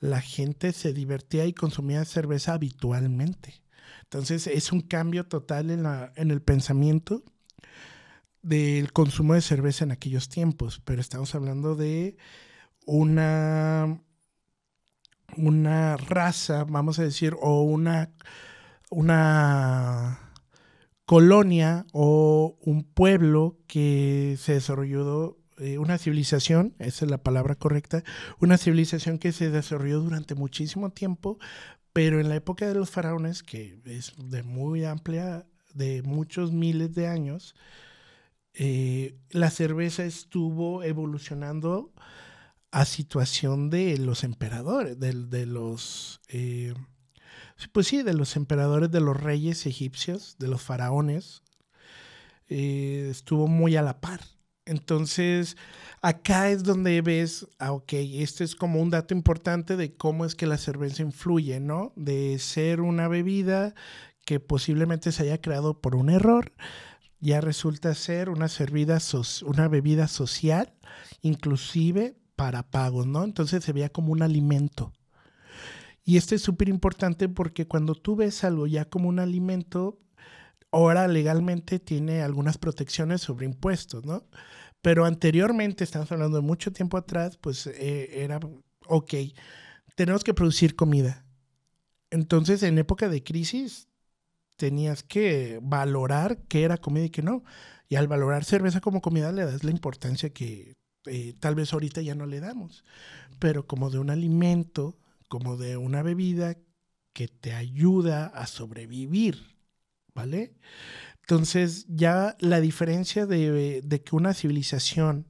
la 0.00 0.20
gente 0.20 0.72
se 0.72 0.92
divertía 0.92 1.46
y 1.46 1.52
consumía 1.52 2.04
cerveza 2.04 2.54
habitualmente. 2.54 3.62
Entonces 4.02 4.46
es 4.46 4.72
un 4.72 4.80
cambio 4.80 5.26
total 5.26 5.70
en, 5.70 5.84
la, 5.84 6.12
en 6.16 6.30
el 6.30 6.42
pensamiento 6.42 7.22
del 8.42 8.92
consumo 8.92 9.34
de 9.34 9.42
cerveza 9.42 9.84
en 9.84 9.92
aquellos 9.92 10.28
tiempos, 10.28 10.82
pero 10.84 11.00
estamos 11.00 11.34
hablando 11.36 11.76
de 11.76 12.16
una, 12.84 14.02
una 15.36 15.96
raza, 15.96 16.64
vamos 16.64 16.98
a 16.98 17.04
decir, 17.04 17.36
o 17.40 17.62
una, 17.62 18.10
una 18.90 20.18
colonia 21.04 21.86
o 21.92 22.56
un 22.60 22.84
pueblo 22.84 23.58
que 23.66 24.36
se 24.38 24.54
desarrolló, 24.54 25.38
eh, 25.58 25.78
una 25.78 25.98
civilización, 25.98 26.74
esa 26.78 27.04
es 27.04 27.10
la 27.10 27.18
palabra 27.18 27.54
correcta, 27.54 28.02
una 28.40 28.58
civilización 28.58 29.18
que 29.18 29.32
se 29.32 29.50
desarrolló 29.50 30.00
durante 30.00 30.34
muchísimo 30.34 30.90
tiempo 30.90 31.38
pero 31.92 32.20
en 32.20 32.28
la 32.28 32.36
época 32.36 32.66
de 32.66 32.74
los 32.74 32.90
faraones, 32.90 33.42
que 33.42 33.78
es 33.84 34.12
de 34.16 34.42
muy 34.42 34.84
amplia, 34.84 35.46
de 35.74 36.02
muchos 36.02 36.52
miles 36.52 36.94
de 36.94 37.06
años, 37.06 37.54
eh, 38.54 39.16
la 39.30 39.50
cerveza 39.50 40.04
estuvo 40.04 40.82
evolucionando 40.82 41.92
a 42.72 42.86
situación 42.86 43.68
de 43.68 43.98
los 43.98 44.24
emperadores, 44.24 44.98
de, 44.98 45.46
los, 45.46 46.20
eh, 46.28 46.74
pues 47.70 47.86
sí, 47.86 48.02
de 48.02 48.14
los 48.14 48.34
emperadores, 48.34 48.90
de 48.90 49.00
los 49.00 49.20
reyes 49.20 49.66
egipcios, 49.66 50.36
de 50.38 50.48
los 50.48 50.62
faraones, 50.62 51.42
eh, 52.48 53.08
estuvo 53.10 53.46
muy 53.46 53.76
a 53.76 53.82
la 53.82 54.00
par. 54.00 54.20
Entonces, 54.64 55.58
acá 56.00 56.48
es 56.50 56.62
donde 56.62 57.02
ves, 57.02 57.46
ah, 57.58 57.72
ok, 57.72 57.92
este 57.92 58.42
es 58.42 58.56
como 58.56 58.80
un 58.80 58.88
dato 58.88 59.12
importante 59.12 59.76
de 59.76 59.94
cómo 59.94 60.24
es 60.24 60.34
que 60.34 60.46
la 60.46 60.56
cerveza 60.56 61.02
influye, 61.02 61.60
¿no? 61.60 61.92
De 61.94 62.38
ser 62.38 62.80
una 62.80 63.06
bebida 63.06 63.74
que 64.24 64.40
posiblemente 64.40 65.12
se 65.12 65.24
haya 65.24 65.42
creado 65.42 65.82
por 65.82 65.94
un 65.94 66.08
error, 66.08 66.54
ya 67.20 67.42
resulta 67.42 67.94
ser 67.94 68.30
una, 68.30 68.46
una 69.44 69.68
bebida 69.68 70.08
social, 70.08 70.72
inclusive 71.20 72.21
para 72.42 72.64
pagos, 72.64 73.06
¿no? 73.06 73.22
Entonces 73.22 73.62
se 73.62 73.72
veía 73.72 73.88
como 73.88 74.10
un 74.10 74.20
alimento. 74.20 74.92
Y 76.02 76.16
esto 76.16 76.34
es 76.34 76.42
súper 76.42 76.68
importante 76.68 77.28
porque 77.28 77.68
cuando 77.68 77.94
tú 77.94 78.16
ves 78.16 78.42
algo 78.42 78.66
ya 78.66 78.84
como 78.84 79.08
un 79.08 79.20
alimento, 79.20 80.00
ahora 80.72 81.06
legalmente 81.06 81.78
tiene 81.78 82.20
algunas 82.20 82.58
protecciones 82.58 83.20
sobre 83.20 83.46
impuestos, 83.46 84.04
¿no? 84.04 84.26
Pero 84.80 85.04
anteriormente, 85.04 85.84
estamos 85.84 86.10
hablando 86.10 86.38
de 86.38 86.42
mucho 86.42 86.72
tiempo 86.72 86.96
atrás, 86.96 87.36
pues 87.36 87.68
eh, 87.68 88.24
era, 88.24 88.40
ok, 88.88 89.14
tenemos 89.94 90.24
que 90.24 90.34
producir 90.34 90.74
comida. 90.74 91.24
Entonces, 92.10 92.64
en 92.64 92.76
época 92.76 93.08
de 93.08 93.22
crisis, 93.22 93.86
tenías 94.56 95.04
que 95.04 95.60
valorar 95.62 96.42
qué 96.48 96.64
era 96.64 96.76
comida 96.76 97.04
y 97.04 97.10
qué 97.10 97.22
no. 97.22 97.44
Y 97.88 97.94
al 97.94 98.08
valorar 98.08 98.44
cerveza 98.44 98.80
como 98.80 99.00
comida 99.00 99.30
le 99.30 99.44
das 99.44 99.62
la 99.62 99.70
importancia 99.70 100.30
que 100.30 100.74
eh, 101.06 101.34
tal 101.40 101.54
vez 101.54 101.72
ahorita 101.72 102.00
ya 102.02 102.14
no 102.14 102.26
le 102.26 102.40
damos. 102.40 102.84
Pero 103.38 103.66
como 103.66 103.90
de 103.90 103.98
un 103.98 104.10
alimento, 104.10 104.98
como 105.28 105.56
de 105.56 105.76
una 105.76 106.02
bebida 106.02 106.56
que 107.12 107.28
te 107.28 107.54
ayuda 107.54 108.26
a 108.26 108.46
sobrevivir, 108.46 109.56
¿vale? 110.14 110.54
Entonces 111.20 111.86
ya 111.88 112.36
la 112.40 112.60
diferencia 112.60 113.26
de, 113.26 114.02
que 114.04 114.16
una 114.16 114.34
civilización 114.34 115.26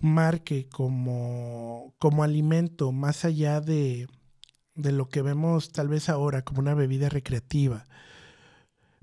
marque 0.00 0.68
como, 0.68 1.94
como 1.98 2.24
alimento 2.24 2.92
más 2.92 3.24
allá 3.24 3.60
de, 3.60 4.08
de 4.74 4.92
lo 4.92 5.08
que 5.08 5.22
vemos 5.22 5.72
tal 5.72 5.88
vez 5.88 6.08
ahora 6.08 6.42
como 6.42 6.60
una 6.60 6.74
bebida 6.74 7.08
recreativa, 7.08 7.86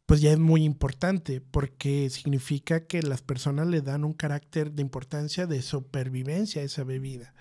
pues 0.10 0.22
ya 0.22 0.32
es 0.32 0.40
muy 0.40 0.64
importante 0.64 1.40
porque 1.40 2.10
significa 2.10 2.88
que 2.88 3.04
las 3.04 3.22
personas 3.22 3.68
le 3.68 3.82
dan 3.82 4.04
un 4.04 4.14
carácter 4.14 4.72
de 4.72 4.82
importancia 4.82 5.46
de 5.46 5.62
supervivencia 5.62 6.64
a 6.64 6.66
esa 6.66 6.84
bebida. 6.84 7.36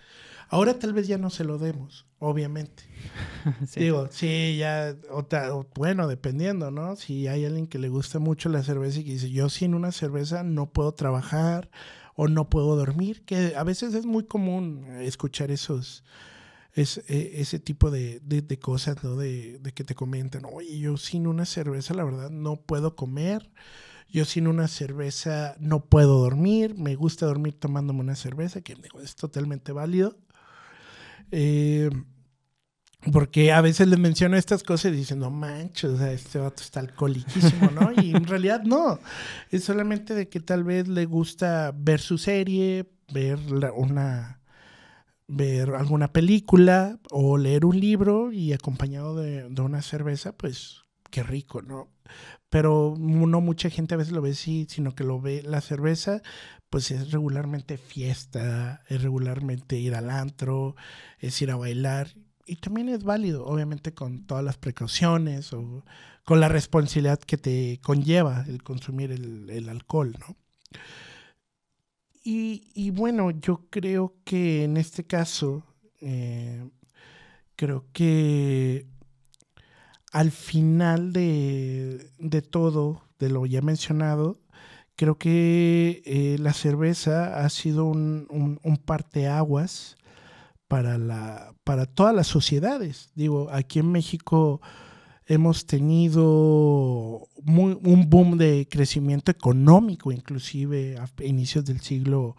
Ahora 0.51 0.79
tal 0.79 0.93
vez 0.93 1.09
ya 1.09 1.17
no 1.17 1.31
se 1.31 1.45
lo 1.45 1.57
demos, 1.57 2.05
obviamente. 2.19 2.83
Digo, 3.75 4.09
sí, 4.11 4.59
ya, 4.59 4.95
bueno, 5.77 6.09
dependiendo, 6.09 6.71
¿no? 6.71 6.95
Si 6.97 7.27
hay 7.27 7.47
alguien 7.47 7.69
que 7.69 7.79
le 7.79 7.89
gusta 7.89 8.19
mucho 8.19 8.51
la 8.51 8.63
cerveza 8.63 9.01
y 9.01 9.05
que 9.05 9.13
dice, 9.13 9.31
yo 9.31 9.49
sin 9.49 9.73
una 9.73 9.91
cerveza 9.91 10.43
no 10.43 10.71
puedo 10.71 10.93
trabajar 10.93 11.71
o 12.17 12.29
no 12.29 12.51
puedo 12.51 12.77
dormir, 12.77 13.25
que 13.25 13.57
a 13.57 13.65
veces 13.65 13.95
es 13.95 14.05
muy 14.05 14.25
común 14.25 14.85
escuchar 15.01 15.51
esos, 15.51 16.05
es, 16.81 16.99
e, 17.09 17.41
ese 17.41 17.59
tipo 17.59 17.91
de, 17.91 18.21
cosas, 18.61 19.03
¿no? 19.03 19.17
De, 19.17 19.61
que 19.75 19.85
te 19.85 19.95
comentan, 19.95 20.45
oye, 20.45 20.79
yo 20.79 20.97
sin 20.97 21.27
una 21.27 21.45
cerveza, 21.45 21.95
la 21.95 22.05
verdad, 22.05 22.31
no 22.31 22.57
puedo 22.57 22.95
comer. 22.95 23.51
Yo 24.11 24.25
sin 24.25 24.47
una 24.47 24.69
cerveza 24.69 25.55
no 25.59 25.85
puedo 25.85 26.19
dormir. 26.21 26.75
Me 26.77 26.95
gusta 26.95 27.27
dormir 27.27 27.59
tomándome 27.59 28.01
una 28.01 28.15
cerveza, 28.15 28.63
que 28.63 28.77
es 29.03 29.17
totalmente 29.17 29.73
válido. 29.73 30.17
Eh, 31.31 31.91
porque 33.13 33.53
a 33.53 33.61
veces 33.61 33.89
les 33.89 33.99
menciono 33.99 34.37
estas 34.37 34.63
cosas 34.63 34.93
y 34.93 34.97
dicen, 34.97 35.19
no 35.19 35.31
manches, 35.31 35.91
o 35.91 35.99
sea, 35.99 36.13
este 36.13 36.39
vato 36.39 36.63
está 36.63 36.81
alcoholiquísimo, 36.81 37.71
¿no? 37.71 37.93
Y 38.03 38.15
en 38.15 38.25
realidad 38.25 38.63
no. 38.63 38.99
Es 39.51 39.65
solamente 39.65 40.15
de 40.15 40.29
que 40.29 40.41
tal 40.41 40.65
vez 40.65 40.89
le 40.89 41.05
gusta 41.05 41.75
ver 41.77 42.01
su 42.01 42.19
serie, 42.19 42.89
ver 43.13 43.39
una 43.77 44.38
ver 45.29 45.75
alguna 45.75 46.13
película 46.13 46.99
o 47.11 47.37
leer 47.37 47.67
un 47.67 47.79
libro 47.79 48.33
y 48.33 48.55
acompañado 48.55 49.15
de, 49.17 49.45
una 49.61 49.83
cerveza, 49.83 50.33
pues 50.37 50.83
qué 51.11 51.23
rico, 51.23 51.63
¿no? 51.63 51.89
Pero 52.49 52.95
no 52.99 53.41
mucha 53.43 53.69
gente 53.69 53.95
a 53.95 53.99
veces 53.99 54.15
lo 54.15 54.23
ve 54.23 54.31
así, 54.31 54.67
sino 54.69 54.95
que 54.95 55.05
lo 55.05 55.21
ve 55.21 55.43
la 55.43 55.61
cerveza, 55.61 56.23
pues 56.71 56.91
es 56.91 57.13
regularmente 57.13 57.77
fiesta, 57.77 58.83
es 58.89 59.03
regularmente 59.03 59.79
ir 59.79 59.95
al 59.95 60.11
antro, 60.11 60.75
es 61.19 61.41
ir 61.43 61.51
a 61.51 61.57
bailar. 61.57 62.09
Y 62.47 62.57
también 62.57 62.89
es 62.89 63.05
válido, 63.05 63.45
obviamente 63.45 63.93
con 63.93 64.27
todas 64.27 64.43
las 64.43 64.57
precauciones 64.57 65.53
o 65.53 65.85
con 66.25 66.41
la 66.41 66.49
responsabilidad 66.49 67.19
que 67.19 67.37
te 67.37 67.81
conlleva 67.83 68.45
el 68.49 68.63
consumir 68.63 69.13
el, 69.13 69.51
el 69.51 69.69
alcohol, 69.69 70.17
¿no? 70.19 70.37
Y, 72.25 72.91
bueno, 72.91 73.31
yo 73.31 73.63
creo 73.71 74.15
que 74.25 74.65
en 74.65 74.77
este 74.77 75.05
caso, 75.05 75.65
eh, 76.01 76.69
creo 77.57 77.87
que 77.93 78.87
al 80.13 80.31
final 80.31 81.13
de, 81.13 82.11
todo, 82.51 83.03
de 83.19 83.31
lo 83.31 83.47
ya 83.47 83.63
mencionado, 83.63 84.41
creo 84.97 85.17
que 85.17 86.03
eh, 86.05 86.37
la 86.39 86.53
cerveza 86.53 87.45
ha 87.45 87.49
sido 87.49 87.85
un, 87.85 88.27
un, 88.31 88.61
un 88.63 88.77
parteaguas 88.77 89.97
para, 90.69 90.99
la, 90.99 91.55
para 91.65 91.87
todas 91.87 92.15
las 92.15 92.27
sociedades. 92.27 93.11
Digo, 93.15 93.49
aquí 93.51 93.79
en 93.79 93.91
México 93.91 94.61
hemos 95.29 95.67
tenido 95.67 97.29
un 97.45 98.07
boom 98.09 98.39
de 98.39 98.67
crecimiento 98.69 99.31
económico, 99.31 100.11
inclusive 100.11 100.97
a 100.99 101.07
inicios 101.23 101.67
del 101.67 101.81
siglo 101.81 102.35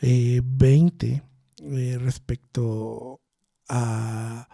XX, 0.00 1.04
eh, 1.04 1.22
eh, 1.62 1.98
respecto 2.00 3.20
a, 3.68 4.48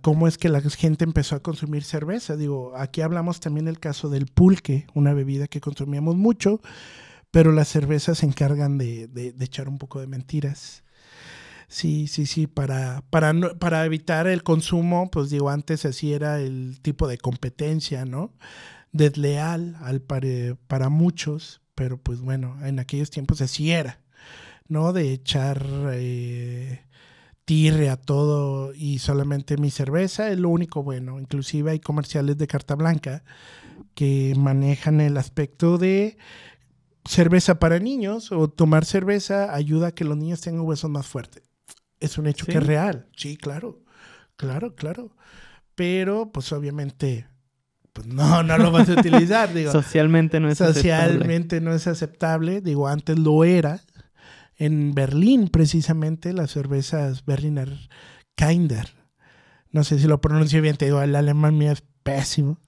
cómo 0.00 0.26
es 0.26 0.38
que 0.38 0.48
la 0.48 0.60
gente 0.60 1.04
empezó 1.04 1.36
a 1.36 1.42
consumir 1.42 1.84
cerveza. 1.84 2.36
Digo, 2.36 2.72
aquí 2.76 3.02
hablamos 3.02 3.38
también 3.38 3.66
del 3.66 3.78
caso 3.78 4.08
del 4.08 4.26
pulque, 4.26 4.86
una 4.94 5.12
bebida 5.12 5.46
que 5.46 5.60
consumíamos 5.60 6.16
mucho, 6.16 6.60
pero 7.30 7.52
las 7.52 7.68
cervezas 7.68 8.18
se 8.18 8.26
encargan 8.26 8.78
de 8.78 9.34
echar 9.38 9.68
un 9.68 9.78
poco 9.78 10.00
de 10.00 10.06
mentiras. 10.06 10.82
Sí, 11.72 12.06
sí, 12.06 12.26
sí, 12.26 12.46
para, 12.46 13.02
para, 13.08 13.32
para 13.58 13.86
evitar 13.86 14.26
el 14.26 14.42
consumo, 14.42 15.10
pues 15.10 15.30
digo, 15.30 15.48
antes 15.48 15.86
así 15.86 16.12
era 16.12 16.38
el 16.38 16.80
tipo 16.82 17.08
de 17.08 17.16
competencia, 17.16 18.04
¿no? 18.04 18.34
Desleal 18.92 19.76
al 19.80 20.02
para 20.02 20.90
muchos, 20.90 21.62
pero 21.74 21.96
pues 21.98 22.20
bueno, 22.20 22.58
en 22.62 22.78
aquellos 22.78 23.10
tiempos 23.10 23.40
así 23.40 23.72
era, 23.72 24.02
¿no? 24.68 24.92
De 24.92 25.12
echar 25.14 25.66
eh, 25.94 26.84
tirre 27.46 27.88
a 27.90 27.96
todo 27.96 28.74
y 28.74 28.98
solamente 28.98 29.56
mi 29.56 29.70
cerveza 29.70 30.30
es 30.30 30.38
lo 30.38 30.50
único 30.50 30.82
bueno. 30.82 31.18
Inclusive 31.20 31.70
hay 31.72 31.80
comerciales 31.80 32.36
de 32.38 32.48
carta 32.48 32.74
blanca 32.74 33.24
que 33.94 34.34
manejan 34.36 35.00
el 35.00 35.16
aspecto 35.16 35.78
de 35.78 36.18
cerveza 37.06 37.58
para 37.58 37.78
niños 37.78 38.30
o 38.32 38.48
tomar 38.50 38.84
cerveza 38.84 39.54
ayuda 39.54 39.88
a 39.88 39.94
que 39.94 40.04
los 40.04 40.18
niños 40.18 40.42
tengan 40.42 40.66
huesos 40.66 40.90
más 40.90 41.06
fuertes 41.06 41.51
es 42.02 42.18
un 42.18 42.26
hecho 42.26 42.46
que 42.46 42.58
es 42.58 42.66
real. 42.66 43.06
Sí, 43.16 43.36
claro, 43.36 43.82
claro, 44.36 44.74
claro. 44.74 45.16
Pero, 45.74 46.30
pues 46.32 46.52
obviamente, 46.52 47.26
pues 47.92 48.06
no, 48.06 48.42
no 48.42 48.58
lo 48.58 48.70
vas 48.70 48.88
a 48.88 48.94
utilizar. 48.94 49.52
Digo, 49.54 49.72
socialmente 49.72 50.40
no 50.40 50.48
es 50.48 50.58
socialmente 50.58 51.60
no 51.60 51.72
es 51.72 51.86
aceptable. 51.86 52.60
Digo, 52.60 52.88
antes 52.88 53.18
lo 53.18 53.44
era. 53.44 53.80
En 54.56 54.92
Berlín, 54.94 55.48
precisamente, 55.48 56.32
las 56.32 56.50
cervezas 56.50 57.24
Berliner 57.24 57.88
Kinder. 58.34 58.88
No 59.70 59.84
sé 59.84 59.98
si 59.98 60.06
lo 60.06 60.20
pronuncio 60.20 60.60
bien, 60.60 60.76
te 60.76 60.84
digo, 60.86 61.00
el 61.00 61.16
alemán 61.16 61.56
mío 61.56 61.72
es 61.72 61.82
pésimo. 62.02 62.58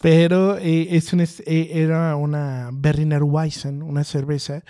Pero 0.00 0.58
eh, 0.58 0.88
es 0.96 1.12
un, 1.12 1.20
eh, 1.20 1.28
era 1.46 2.16
una 2.16 2.70
Berliner 2.72 3.22
Weissen, 3.22 3.82
una 3.82 4.04
cerveza 4.04 4.62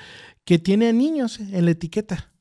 que 0.44 0.58
tiene 0.58 0.88
a 0.88 0.92
niños 0.92 1.40
en 1.40 1.64
la 1.64 1.72
etiqueta. 1.72 2.33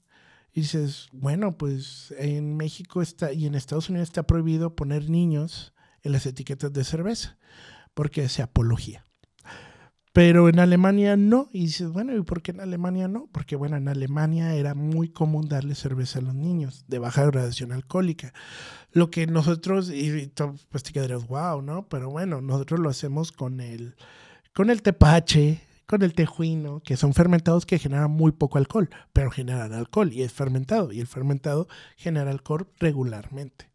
Y 0.53 0.61
dices, 0.61 1.09
bueno, 1.11 1.57
pues 1.57 2.13
en 2.17 2.55
México 2.55 3.01
está 3.01 3.33
y 3.33 3.47
en 3.47 3.55
Estados 3.55 3.89
Unidos 3.89 4.09
está 4.09 4.23
prohibido 4.23 4.75
poner 4.75 5.09
niños 5.09 5.73
en 6.03 6.11
las 6.11 6.25
etiquetas 6.25 6.71
de 6.71 6.83
cerveza, 6.83 7.37
porque 7.93 8.23
es 8.23 8.39
apología. 8.39 9.03
Pero 10.13 10.47
en 10.47 10.59
Alemania 10.59 11.17
no. 11.17 11.49
Y 11.51 11.61
dices, 11.61 11.89
bueno, 11.89 12.15
¿y 12.15 12.21
por 12.21 12.43
qué 12.43 12.51
en 12.51 12.61
Alemania 12.61 13.07
no? 13.07 13.27
Porque, 13.31 13.55
bueno, 13.55 13.77
en 13.77 13.87
Alemania 13.87 14.53
era 14.53 14.75
muy 14.75 15.09
común 15.09 15.49
darle 15.49 15.73
cerveza 15.73 16.19
a 16.19 16.21
los 16.21 16.35
niños 16.35 16.85
de 16.87 16.99
baja 16.99 17.25
gradación 17.25 17.71
alcohólica. 17.71 18.31
Lo 18.91 19.09
que 19.09 19.25
nosotros, 19.25 19.89
y 19.89 20.31
pues 20.69 20.83
te 20.83 20.93
quedarías, 20.93 21.27
wow, 21.27 21.63
¿no? 21.63 21.87
Pero 21.89 22.11
bueno, 22.11 22.41
nosotros 22.41 22.79
lo 22.79 22.89
hacemos 22.89 23.31
con 23.31 23.59
el, 23.59 23.95
con 24.53 24.69
el 24.69 24.83
tepache, 24.83 25.61
con 25.85 26.01
el 26.01 26.13
tejuino, 26.13 26.81
que 26.81 26.97
son 26.97 27.13
fermentados 27.13 27.65
que 27.65 27.79
generan 27.79 28.11
muy 28.11 28.31
poco 28.31 28.57
alcohol, 28.57 28.89
pero 29.11 29.31
generan 29.31 29.73
alcohol 29.73 30.11
y 30.13 30.23
es 30.23 30.31
fermentado, 30.31 30.91
y 30.91 30.99
el 30.99 31.07
fermentado 31.07 31.67
genera 31.97 32.31
alcohol 32.31 32.67
regularmente, 32.79 33.69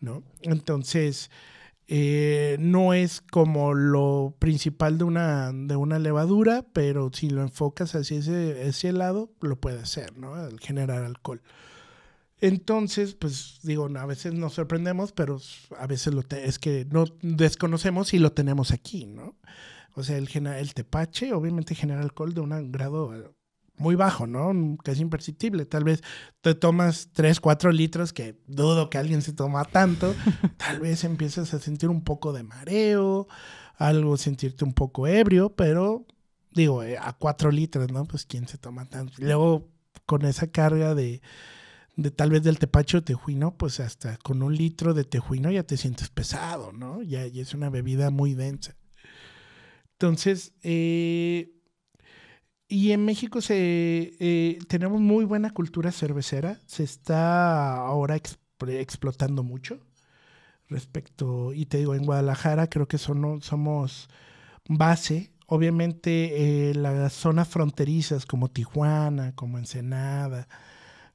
¿no? 0.00 0.22
Entonces, 0.42 1.30
eh, 1.88 2.56
no 2.60 2.94
es 2.94 3.20
como 3.20 3.74
lo 3.74 4.34
principal 4.38 4.98
de 4.98 5.04
una, 5.04 5.52
de 5.52 5.76
una 5.76 5.98
levadura, 5.98 6.64
pero 6.72 7.10
si 7.12 7.28
lo 7.28 7.42
enfocas 7.42 7.94
hacia 7.94 8.18
ese, 8.18 8.66
ese 8.66 8.92
lado, 8.92 9.32
lo 9.40 9.60
puede 9.60 9.80
hacer, 9.80 10.16
¿no? 10.16 10.46
El 10.46 10.60
generar 10.60 11.04
alcohol. 11.04 11.42
Entonces, 12.42 13.14
pues 13.14 13.60
digo, 13.62 13.88
a 13.96 14.06
veces 14.06 14.34
nos 14.34 14.54
sorprendemos, 14.54 15.12
pero 15.12 15.40
a 15.78 15.86
veces 15.86 16.12
lo 16.12 16.24
es 16.30 16.58
que 16.58 16.86
no 16.90 17.04
desconocemos 17.22 18.14
y 18.14 18.18
lo 18.18 18.32
tenemos 18.32 18.72
aquí, 18.72 19.06
¿no? 19.06 19.36
O 19.94 20.02
sea, 20.02 20.16
el, 20.16 20.28
el 20.46 20.74
tepache 20.74 21.32
obviamente 21.32 21.74
genera 21.74 22.00
alcohol 22.00 22.34
de 22.34 22.40
un 22.40 22.72
grado 22.72 23.14
eh, 23.14 23.30
muy 23.76 23.94
bajo, 23.94 24.26
¿no? 24.26 24.76
Casi 24.82 25.02
imperceptible. 25.02 25.66
Tal 25.66 25.84
vez 25.84 26.02
te 26.40 26.54
tomas 26.54 27.10
3, 27.12 27.40
4 27.40 27.72
litros, 27.72 28.12
que 28.12 28.38
dudo 28.46 28.90
que 28.90 28.98
alguien 28.98 29.22
se 29.22 29.32
toma 29.32 29.64
tanto. 29.64 30.14
Tal 30.56 30.80
vez 30.80 31.04
empiezas 31.04 31.52
a 31.54 31.58
sentir 31.58 31.88
un 31.88 32.02
poco 32.02 32.32
de 32.32 32.42
mareo, 32.42 33.26
algo 33.76 34.16
sentirte 34.16 34.64
un 34.64 34.72
poco 34.72 35.06
ebrio, 35.06 35.54
pero 35.54 36.06
Digo, 36.54 36.82
eh, 36.82 36.98
a 36.98 37.12
cuatro 37.14 37.50
litros, 37.50 37.90
¿no? 37.90 38.04
Pues 38.04 38.26
quién 38.26 38.46
se 38.46 38.58
toma 38.58 38.84
tanto. 38.84 39.14
Luego, 39.18 39.68
con 40.06 40.24
esa 40.24 40.48
carga 40.48 40.94
de, 40.94 41.22
de 41.96 42.10
tal 42.10 42.30
vez 42.30 42.42
del 42.42 42.58
tepacho 42.58 42.98
de 42.98 43.02
tejuino, 43.02 43.56
pues 43.56 43.80
hasta 43.80 44.18
con 44.18 44.42
un 44.42 44.54
litro 44.54 44.92
de 44.92 45.04
tejuino 45.04 45.50
ya 45.50 45.62
te 45.62 45.76
sientes 45.76 46.10
pesado, 46.10 46.72
¿no? 46.72 47.02
Ya, 47.02 47.26
ya 47.26 47.42
es 47.42 47.54
una 47.54 47.70
bebida 47.70 48.10
muy 48.10 48.34
densa. 48.34 48.76
Entonces, 50.02 50.52
eh, 50.64 51.52
y 52.66 52.90
en 52.90 53.04
México 53.04 53.40
se, 53.40 54.16
eh, 54.18 54.58
tenemos 54.66 55.00
muy 55.00 55.24
buena 55.24 55.50
cultura 55.50 55.92
cervecera. 55.92 56.58
Se 56.66 56.82
está 56.82 57.76
ahora 57.76 58.16
explotando 58.16 59.44
mucho 59.44 59.78
respecto, 60.68 61.52
y 61.52 61.66
te 61.66 61.78
digo, 61.78 61.94
en 61.94 62.04
Guadalajara 62.04 62.66
creo 62.68 62.88
que 62.88 62.98
son, 62.98 63.42
somos 63.42 64.08
base. 64.68 65.30
Obviamente 65.46 66.70
eh, 66.70 66.74
las 66.74 67.12
zonas 67.12 67.46
fronterizas 67.46 68.26
como 68.26 68.50
Tijuana, 68.50 69.36
como 69.36 69.56
Ensenada, 69.56 70.48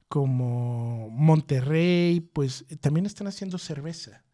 como 0.08 1.10
Monterrey, 1.10 2.20
pues 2.20 2.64
también 2.80 3.04
están 3.04 3.26
haciendo 3.26 3.58
cerveza. 3.58 4.24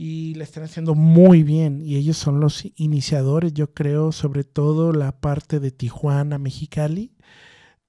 Y 0.00 0.34
la 0.34 0.44
están 0.44 0.62
haciendo 0.62 0.94
muy 0.94 1.42
bien. 1.42 1.82
Y 1.82 1.96
ellos 1.96 2.16
son 2.16 2.38
los 2.38 2.64
iniciadores, 2.76 3.52
yo 3.52 3.74
creo, 3.74 4.12
sobre 4.12 4.44
todo 4.44 4.92
la 4.92 5.20
parte 5.20 5.58
de 5.58 5.72
Tijuana, 5.72 6.38
Mexicali, 6.38 7.12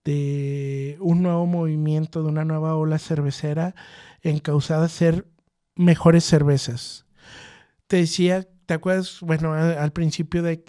de 0.03 0.97
un 1.01 1.21
nuevo 1.21 1.45
movimiento, 1.45 2.23
de 2.23 2.29
una 2.29 2.45
nueva 2.45 2.75
ola 2.75 2.97
cervecera 2.97 3.75
encausada 4.23 4.85
a 4.85 4.89
ser 4.89 5.27
mejores 5.75 6.23
cervezas. 6.23 7.05
Te 7.85 7.97
decía, 7.97 8.47
¿te 8.65 8.73
acuerdas? 8.73 9.19
Bueno, 9.21 9.53
al, 9.53 9.91
principio 9.91 10.41
de, 10.41 10.63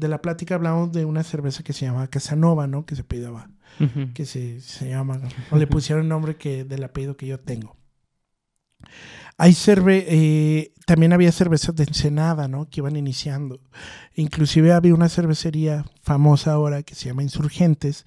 la, 0.00 0.22
plática 0.22 0.54
hablamos 0.54 0.92
de 0.92 1.04
una 1.04 1.24
cerveza 1.24 1.64
que 1.64 1.72
se 1.72 1.86
llamaba 1.86 2.06
Casanova, 2.06 2.68
¿no? 2.68 2.86
Que 2.86 2.94
se 2.94 3.02
pedaba, 3.02 3.50
que 4.14 4.26
se, 4.26 4.60
llama, 4.88 5.20
o 5.50 5.56
le 5.56 5.66
pusieron 5.66 6.04
el 6.04 6.08
nombre 6.08 6.36
que, 6.36 6.62
del 6.64 6.84
apellido 6.84 7.16
que 7.16 7.26
yo 7.26 7.40
tengo. 7.40 7.76
Hay 9.38 9.52
cerve 9.52 10.06
eh, 10.08 10.72
también 10.86 11.12
había 11.12 11.32
cervezas 11.32 11.74
de 11.74 11.84
Ensenada, 11.84 12.46
¿no? 12.46 12.70
Que 12.70 12.80
iban 12.80 12.96
iniciando. 12.96 13.60
Inclusive 14.14 14.72
había 14.72 14.94
una 14.94 15.08
cervecería 15.08 15.84
famosa 16.00 16.52
ahora 16.52 16.84
que 16.84 16.94
se 16.94 17.06
llama 17.06 17.24
Insurgentes, 17.24 18.06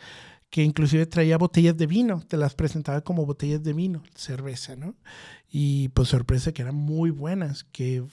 que 0.50 0.64
inclusive 0.64 1.06
traía 1.06 1.38
botellas 1.38 1.78
de 1.78 1.88
vino, 1.88 2.22
te 2.28 2.38
las 2.38 2.56
presentaba 2.56 3.02
como 3.02 3.26
botellas 3.26 3.62
de 3.64 3.74
vino, 3.74 4.02
cerveza, 4.16 4.76
¿no? 4.78 4.96
Y 5.52 5.90
pues 5.90 6.08
sorpresa 6.08 6.54
que 6.54 6.62
eran 6.62 6.76
muy 6.76 7.12
buenas, 7.12 7.66
que 7.66 8.04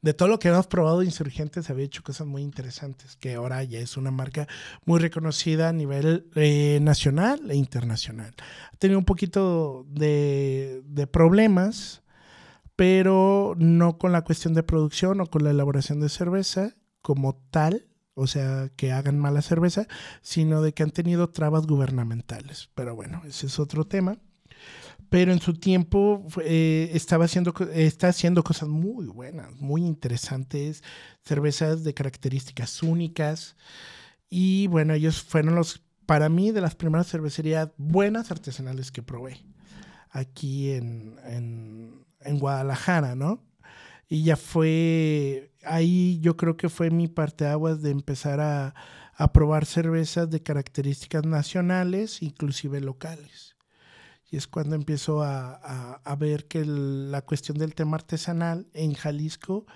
de 0.00 0.14
todo 0.14 0.28
lo 0.28 0.38
que 0.38 0.48
hemos 0.48 0.66
probado 0.66 1.02
Insurgentes 1.02 1.70
había 1.70 1.84
hecho 1.84 2.02
cosas 2.02 2.26
muy 2.26 2.42
interesantes, 2.42 3.16
que 3.16 3.34
ahora 3.34 3.62
ya 3.64 3.78
es 3.78 3.96
una 3.96 4.10
marca 4.10 4.46
muy 4.84 5.00
reconocida 5.00 5.68
a 5.68 5.72
nivel 5.72 6.28
eh, 6.34 6.78
nacional 6.82 7.50
e 7.50 7.56
internacional. 7.56 8.34
Ha 8.72 8.76
tenido 8.76 8.98
un 8.98 9.04
poquito 9.04 9.86
de, 9.88 10.82
de 10.84 11.06
problemas, 11.06 12.02
pero 12.76 13.54
no 13.58 13.98
con 13.98 14.12
la 14.12 14.22
cuestión 14.22 14.54
de 14.54 14.62
producción 14.62 15.20
o 15.20 15.26
con 15.26 15.44
la 15.44 15.50
elaboración 15.50 16.00
de 16.00 16.08
cerveza 16.08 16.74
como 17.02 17.34
tal, 17.50 17.86
o 18.14 18.26
sea, 18.26 18.70
que 18.76 18.92
hagan 18.92 19.18
mala 19.18 19.42
cerveza, 19.42 19.86
sino 20.20 20.62
de 20.62 20.72
que 20.72 20.82
han 20.82 20.90
tenido 20.90 21.30
trabas 21.30 21.66
gubernamentales. 21.66 22.70
Pero 22.74 22.94
bueno, 22.94 23.22
ese 23.26 23.46
es 23.46 23.58
otro 23.58 23.84
tema. 23.84 24.18
Pero 25.12 25.30
en 25.30 25.42
su 25.42 25.52
tiempo 25.52 26.26
eh, 26.42 26.90
estaba 26.94 27.26
haciendo, 27.26 27.52
está 27.74 28.08
haciendo 28.08 28.42
cosas 28.42 28.70
muy 28.70 29.04
buenas, 29.08 29.54
muy 29.60 29.84
interesantes, 29.84 30.82
cervezas 31.22 31.84
de 31.84 31.92
características 31.92 32.82
únicas. 32.82 33.54
Y 34.30 34.68
bueno, 34.68 34.94
ellos 34.94 35.22
fueron 35.22 35.54
los, 35.54 35.82
para 36.06 36.30
mí, 36.30 36.50
de 36.50 36.62
las 36.62 36.76
primeras 36.76 37.08
cervecerías 37.10 37.68
buenas 37.76 38.30
artesanales 38.30 38.90
que 38.90 39.02
probé 39.02 39.44
aquí 40.12 40.70
en, 40.70 41.18
en, 41.26 42.38
Guadalajara, 42.38 43.14
¿no? 43.14 43.44
Y 44.08 44.24
ya 44.24 44.36
fue, 44.36 45.52
ahí 45.62 46.20
yo 46.22 46.38
creo 46.38 46.56
que 46.56 46.70
fue 46.70 46.88
mi 46.90 47.08
parte 47.08 47.46
aguas 47.46 47.82
de 47.82 47.90
empezar 47.90 48.40
a, 48.40 48.74
probar 49.34 49.66
cervezas 49.66 50.30
de 50.30 50.42
características 50.42 51.26
nacionales, 51.26 52.22
inclusive 52.22 52.80
locales. 52.80 53.51
Y 54.32 54.38
es 54.38 54.48
cuando 54.48 54.74
empiezo 54.76 55.22
a, 55.22 56.00
ver 56.18 56.48
que 56.48 56.64
la 56.64 57.20
cuestión 57.20 57.58
del 57.58 57.74
tema 57.74 57.98
artesanal 57.98 58.66
en 58.72 58.94
Jalisco 58.94 59.66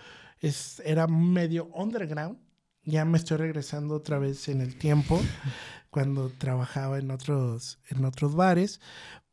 es, 0.41 0.81
era 0.87 1.07
medio 1.07 1.67
underground. 1.75 2.39
Ya 2.83 3.05
me 3.05 3.19
estoy 3.19 3.37
regresando 3.37 3.95
otra 3.95 4.19
vez 4.19 4.49
en 4.49 4.63
el 4.63 4.79
tiempo, 4.79 5.21
cuando 5.91 6.31
trabajaba 6.31 6.99
en 6.99 7.11
otros, 7.11 7.81
en 7.91 8.07
otros 8.07 8.35
bares, 8.35 8.81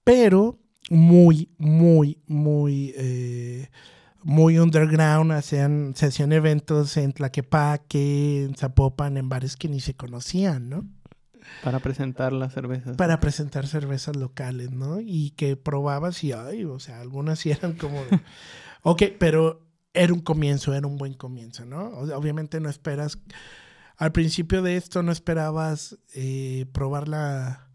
pero 0.03 0.59
muy, 0.89 1.49
muy, 1.57 2.21
muy... 2.27 2.93
Eh, 2.97 3.69
muy 4.25 4.57
underground, 4.57 5.33
hacían, 5.33 5.93
se 5.97 6.05
hacían 6.05 6.31
eventos 6.31 6.95
en 6.95 7.11
Tlaquepaque, 7.11 8.45
en 8.45 8.55
Zapopan, 8.55 9.17
en 9.17 9.27
bares 9.27 9.57
que 9.57 9.67
ni 9.67 9.81
se 9.81 9.95
conocían, 9.95 10.69
¿no? 10.69 10.87
Para 11.63 11.79
presentar 11.79 12.33
las 12.33 12.53
cervezas. 12.53 12.97
Para 12.97 13.19
presentar 13.19 13.67
cervezas 13.67 14.15
locales, 14.15 14.71
¿no? 14.71 14.99
Y 14.99 15.31
que 15.31 15.55
probabas 15.55 16.23
y, 16.23 16.31
ay, 16.31 16.65
o 16.65 16.79
sea, 16.79 17.01
algunas 17.01 17.39
sí 17.39 17.51
eran 17.51 17.73
como... 17.73 18.01
ok, 18.81 19.03
pero 19.19 19.61
era 19.93 20.13
un 20.13 20.21
comienzo, 20.21 20.73
era 20.73 20.87
un 20.87 20.97
buen 20.97 21.13
comienzo, 21.13 21.65
¿no? 21.65 21.87
Obviamente 21.89 22.59
no 22.59 22.69
esperas... 22.69 23.19
Al 23.95 24.11
principio 24.11 24.63
de 24.63 24.75
esto 24.75 25.03
no 25.03 25.11
esperabas 25.11 25.97
eh, 26.15 26.65
probar 26.73 27.07
la, 27.07 27.69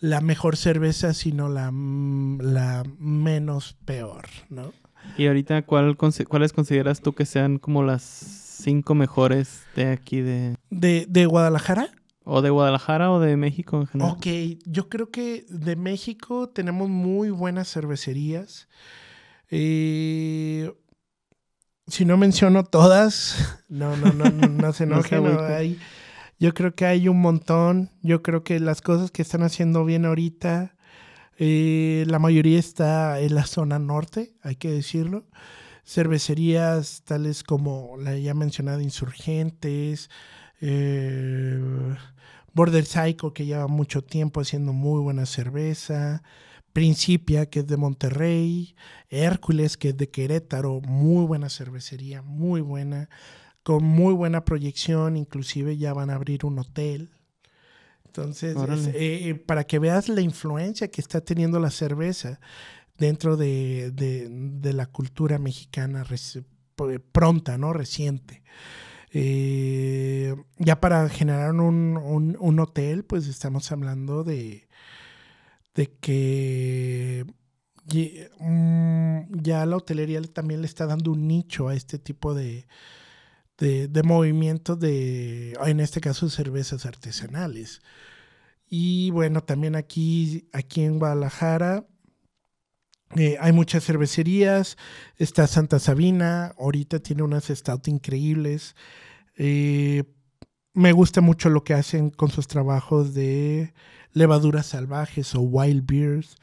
la 0.00 0.20
mejor 0.20 0.56
cerveza, 0.56 1.12
sino 1.12 1.48
la, 1.48 1.70
la 1.72 2.84
menos 2.98 3.76
peor, 3.84 4.26
¿no? 4.48 4.72
Y 5.16 5.26
ahorita, 5.26 5.62
¿cuál, 5.62 5.96
¿cuáles 5.96 6.52
consideras 6.52 7.00
tú 7.00 7.12
que 7.12 7.26
sean 7.26 7.58
como 7.58 7.82
las 7.82 8.02
cinco 8.02 8.94
mejores 8.94 9.62
de 9.74 9.90
aquí 9.90 10.20
de... 10.20 10.56
¿De, 10.70 11.26
Guadalajara? 11.26 11.88
O 12.30 12.42
de 12.42 12.50
Guadalajara 12.50 13.10
o 13.10 13.20
de 13.20 13.36
México 13.36 13.80
en 13.80 13.86
general. 13.86 14.12
Ok, 14.12 14.26
yo 14.66 14.88
creo 14.88 15.10
que 15.10 15.46
de 15.48 15.76
México 15.76 16.50
tenemos 16.50 16.88
muy 16.88 17.30
buenas 17.30 17.72
cervecerías. 17.72 18.68
Eh, 19.50 20.70
si 21.86 22.04
no 22.04 22.18
menciono 22.18 22.64
todas, 22.64 23.64
no, 23.68 23.96
no, 23.96 24.12
no, 24.12 24.30
no, 24.30 24.72
se 24.72 24.84
enojen. 24.84 25.78
yo 26.38 26.52
creo 26.52 26.74
que 26.74 26.84
hay 26.84 27.08
un 27.08 27.20
montón. 27.20 27.90
Yo 28.02 28.22
creo 28.22 28.44
que 28.44 28.60
las 28.60 28.82
cosas 28.82 29.10
que 29.10 29.22
están 29.22 29.42
haciendo 29.42 29.84
bien 29.86 30.04
ahorita 30.04 30.74
eh, 31.38 32.04
la 32.08 32.18
mayoría 32.18 32.58
está 32.58 33.20
en 33.20 33.36
la 33.36 33.46
zona 33.46 33.78
norte, 33.78 34.34
hay 34.42 34.56
que 34.56 34.70
decirlo. 34.70 35.24
Cervecerías 35.84 37.02
tales 37.04 37.44
como 37.44 37.96
la 37.96 38.18
ya 38.18 38.34
mencionada 38.34 38.82
Insurgentes, 38.82 40.10
eh, 40.60 41.60
Border 42.58 42.84
Psycho, 42.84 43.32
que 43.32 43.46
lleva 43.46 43.66
mucho 43.68 44.02
tiempo 44.02 44.40
haciendo 44.40 44.72
muy 44.72 45.00
buena 45.00 45.26
cerveza. 45.26 46.22
Principia, 46.72 47.46
que 47.46 47.60
es 47.60 47.66
de 47.66 47.76
Monterrey. 47.76 48.74
Hércules, 49.08 49.76
que 49.76 49.90
es 49.90 49.96
de 49.96 50.10
Querétaro, 50.10 50.80
muy 50.80 51.24
buena 51.26 51.48
cervecería, 51.48 52.22
muy 52.22 52.60
buena, 52.60 53.08
con 53.62 53.84
muy 53.84 54.12
buena 54.12 54.44
proyección, 54.44 55.16
inclusive 55.16 55.76
ya 55.76 55.94
van 55.94 56.10
a 56.10 56.14
abrir 56.14 56.44
un 56.44 56.58
hotel 56.58 57.10
entonces, 58.08 58.56
eh, 58.94 59.34
para 59.46 59.64
que 59.64 59.78
veas 59.78 60.08
la 60.08 60.20
influencia 60.20 60.88
que 60.88 61.00
está 61.00 61.20
teniendo 61.20 61.60
la 61.60 61.70
cerveza 61.70 62.40
dentro 62.96 63.36
de, 63.36 63.92
la 64.74 64.86
cultura 64.86 65.38
mexicana 65.38 66.04
pronta, 67.12 67.58
¿no? 67.58 67.72
Reciente. 67.72 68.42
Eh, 69.12 70.34
ya 70.58 70.80
para 70.80 71.08
generar 71.08 71.54
un, 71.54 72.58
hotel, 72.60 73.04
pues 73.04 73.26
estamos 73.26 73.70
hablando 73.72 74.24
de, 74.24 74.68
de 75.74 75.86
que 75.98 77.24
mm, 78.38 79.40
ya 79.40 79.64
la 79.66 79.76
hotelería 79.76 80.20
también 80.22 80.60
le 80.60 80.66
está 80.66 80.86
dando 80.86 81.12
un 81.12 81.26
nicho 81.26 81.68
a 81.68 81.74
este 81.74 81.98
tipo 81.98 82.34
de, 82.34 82.66
de, 83.58 83.88
de 83.88 84.02
movimientos 84.02 84.78
de, 84.78 85.52
en 85.64 85.80
este 85.80 86.00
caso, 86.00 86.28
cervezas 86.30 86.86
artesanales. 86.86 87.80
Y 88.68 89.10
bueno, 89.10 89.42
también 89.42 89.76
aquí, 89.76 90.48
aquí 90.52 90.82
en 90.82 90.98
Guadalajara 90.98 91.86
eh, 93.16 93.36
hay 93.40 93.52
muchas 93.52 93.84
cervecerías. 93.84 94.76
Está 95.16 95.46
Santa 95.46 95.78
Sabina, 95.78 96.54
ahorita 96.58 97.00
tiene 97.00 97.22
unas 97.22 97.46
stout 97.46 97.88
increíbles. 97.88 98.76
Eh, 99.36 100.04
me 100.74 100.92
gusta 100.92 101.20
mucho 101.20 101.48
lo 101.48 101.64
que 101.64 101.74
hacen 101.74 102.10
con 102.10 102.30
sus 102.30 102.46
trabajos 102.46 103.14
de 103.14 103.72
levaduras 104.12 104.66
salvajes 104.66 105.34
o 105.34 105.40
wild 105.40 105.86
beers, 105.86 106.36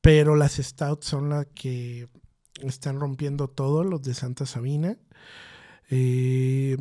pero 0.00 0.36
las 0.36 0.54
stouts 0.54 1.06
son 1.06 1.28
las 1.30 1.46
que 1.54 2.08
están 2.62 3.00
rompiendo 3.00 3.48
todo, 3.48 3.84
los 3.84 4.02
de 4.02 4.14
Santa 4.14 4.46
Sabina. 4.46 4.98
Eh, 5.90 6.76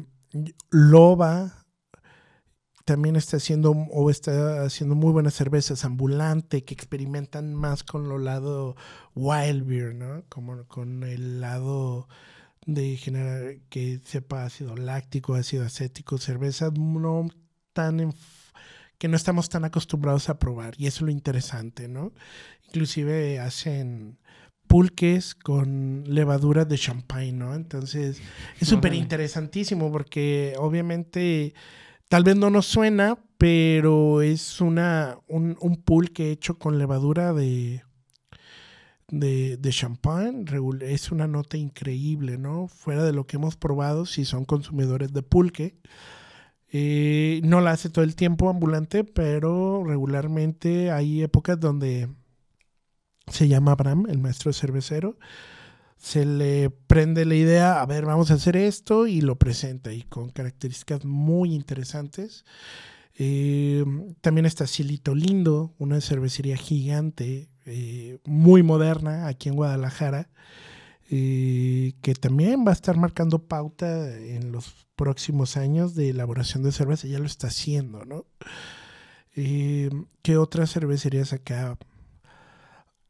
Loba 0.70 1.65
también 2.86 3.16
está 3.16 3.38
haciendo 3.38 3.72
o 3.72 4.10
está 4.12 4.64
haciendo 4.64 4.96
muy 4.96 5.12
buenas 5.12 5.34
cervezas 5.34 5.84
ambulante 5.86 6.64
que 6.64 6.76
experimentan 6.76 7.56
más 7.56 7.84
con 7.84 8.08
lo 8.08 8.20
lado 8.20 8.76
wild 9.16 9.66
beer, 9.66 9.96
¿no? 9.96 10.24
Como 10.30 10.66
con 10.68 11.04
el 11.04 11.42
lado 11.42 12.08
de 12.68 12.96
generar 12.98 13.58
que 13.70 14.00
sepa 14.06 14.46
ácido 14.46 14.78
láctico, 14.78 15.34
ácido 15.34 15.66
acético, 15.66 16.20
cervezas 16.20 16.74
no 16.74 17.28
tan 17.74 18.14
que 19.00 19.08
no 19.08 19.18
estamos 19.18 19.50
tan 19.50 19.66
acostumbrados 19.66 20.30
a 20.30 20.40
probar 20.40 20.76
y 20.78 20.86
eso 20.86 21.00
es 21.00 21.02
lo 21.02 21.12
interesante, 21.12 21.88
¿no? 21.88 22.14
Inclusive 22.68 23.40
hacen 23.40 24.20
pulques 24.68 25.34
con 25.34 26.04
levadura 26.08 26.66
de 26.66 26.78
champagne, 26.78 27.34
¿no? 27.34 27.56
Entonces 27.56 28.22
es 28.60 28.68
súper 28.68 28.94
interesantísimo 28.94 29.92
porque 29.92 30.54
obviamente 30.60 31.56
tal 32.10 32.24
vez 32.24 32.36
no 32.36 32.50
nos 32.50 32.66
suena, 32.66 33.18
pero 33.38 34.22
es 34.22 34.62
una, 34.62 35.18
un, 35.28 35.58
un 35.60 35.76
pulque 35.78 36.32
hecho 36.32 36.58
con 36.58 36.78
levadura 36.78 37.34
de, 37.34 37.84
de, 39.10 39.70
champagne. 39.72 40.46
Es 40.82 41.12
una 41.12 41.28
nota 41.28 41.58
increíble, 41.58 42.38
¿no? 42.38 42.68
Fuera 42.68 43.04
de 43.04 43.14
lo 43.14 43.28
que 43.28 43.38
hemos 43.38 43.56
probado 43.56 44.06
si 44.06 44.26
son 44.26 44.46
consumidores 44.46 45.14
de 45.14 45.22
pulque. 45.22 45.78
Eh, 46.72 47.42
no 47.44 47.62
la 47.62 47.72
hace 47.72 47.90
todo 47.90 48.04
el 48.04 48.16
tiempo 48.16 48.50
ambulante, 48.50 49.04
pero 49.04 49.84
regularmente 49.86 50.92
hay 50.92 51.22
épocas 51.22 51.60
donde 51.60 52.10
se 53.28 53.48
llama 53.48 53.72
Abraham, 53.72 54.08
el 54.10 54.20
maestro 54.20 54.52
cervecero, 54.54 55.18
se 55.98 56.26
le 56.26 56.70
prende 56.70 57.26
la 57.26 57.36
idea, 57.36 57.82
a 57.82 57.86
ver, 57.86 58.06
vamos 58.06 58.32
a 58.32 58.36
hacer 58.36 58.56
esto 58.58 59.08
y 59.08 59.22
lo 59.22 59.38
presenta 59.38 59.94
y 59.94 60.04
con 60.04 60.30
características 60.30 61.06
muy 61.06 61.54
interesantes. 61.54 62.46
Eh, 63.18 63.86
también 64.22 64.46
está 64.46 64.68
Cielito 64.68 65.16
Lindo, 65.16 65.74
una 65.78 66.02
cervecería 66.02 66.58
gigante, 66.58 67.50
eh, 67.66 68.20
muy 68.26 68.62
moderna 68.62 69.28
aquí 69.28 69.50
en 69.50 69.56
Guadalajara, 69.56 70.30
eh, 71.10 71.94
que 72.02 72.14
también 72.14 72.66
va 72.66 72.72
a 72.72 72.74
estar 72.74 72.98
marcando 72.98 73.48
pauta 73.48 74.18
en 74.18 74.52
los 74.52 74.88
próximos 74.96 75.56
años 75.56 75.96
de 75.96 76.10
elaboración 76.10 76.64
de 76.64 76.72
cerveza, 76.72 77.08
ya 77.08 77.20
lo 77.20 77.26
está 77.26 77.48
haciendo, 77.48 78.06
¿no? 78.06 78.26
¿Qué 79.34 80.38
otras 80.38 80.72
cervecerías 80.72 81.34
acá? 81.34 81.78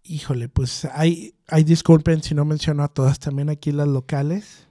Híjole, 0.06 0.50
pues 0.50 0.86
hay, 0.86 1.36
hay 1.48 1.64
disculpen 1.64 2.22
si 2.22 2.36
no 2.36 2.46
menciono 2.46 2.84
a 2.84 2.88
todas, 2.88 3.20
también 3.20 3.50
aquí 3.50 3.72
las 3.72 3.88
locales. 3.88 4.68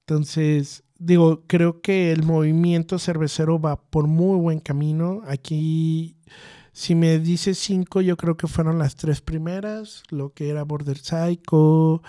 Entonces, 0.00 0.84
digo, 0.98 1.44
creo 1.46 1.80
que 1.80 2.12
el 2.12 2.22
movimiento 2.22 2.98
cervecero 2.98 3.60
va 3.60 3.80
por 3.80 4.06
muy 4.06 4.38
buen 4.38 4.60
camino. 4.60 5.22
Aquí, 5.26 6.16
si 6.72 6.94
me 6.94 7.18
dice 7.18 7.54
cinco, 7.54 8.00
yo 8.00 8.16
creo 8.16 8.36
que 8.36 8.46
fueron 8.46 8.78
las 8.78 8.96
tres 8.96 9.20
primeras, 9.20 10.02
lo 10.10 10.32
que 10.32 10.50
era 10.50 10.64
Border 10.64 10.98
Psycho, 10.98 12.02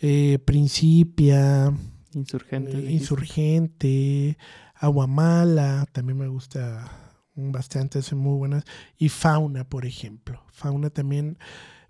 eh, 0.00 0.38
Principia, 0.44 1.72
Insurgente, 2.12 2.78
eh, 2.78 2.92
Insurgente, 2.92 4.38
Aguamala, 4.74 5.86
también 5.92 6.18
me 6.18 6.28
gusta 6.28 7.03
bastante, 7.34 8.02
son 8.02 8.18
muy 8.18 8.36
buenas. 8.36 8.64
Y 8.98 9.08
Fauna, 9.08 9.64
por 9.64 9.86
ejemplo. 9.86 10.42
Fauna 10.52 10.90
también 10.90 11.38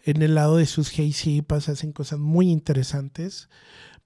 en 0.04 0.22
el 0.22 0.34
lado 0.34 0.56
de 0.56 0.66
sus 0.66 0.90
pasa 1.42 1.72
hacen 1.72 1.92
cosas 1.92 2.18
muy 2.18 2.50
interesantes. 2.50 3.48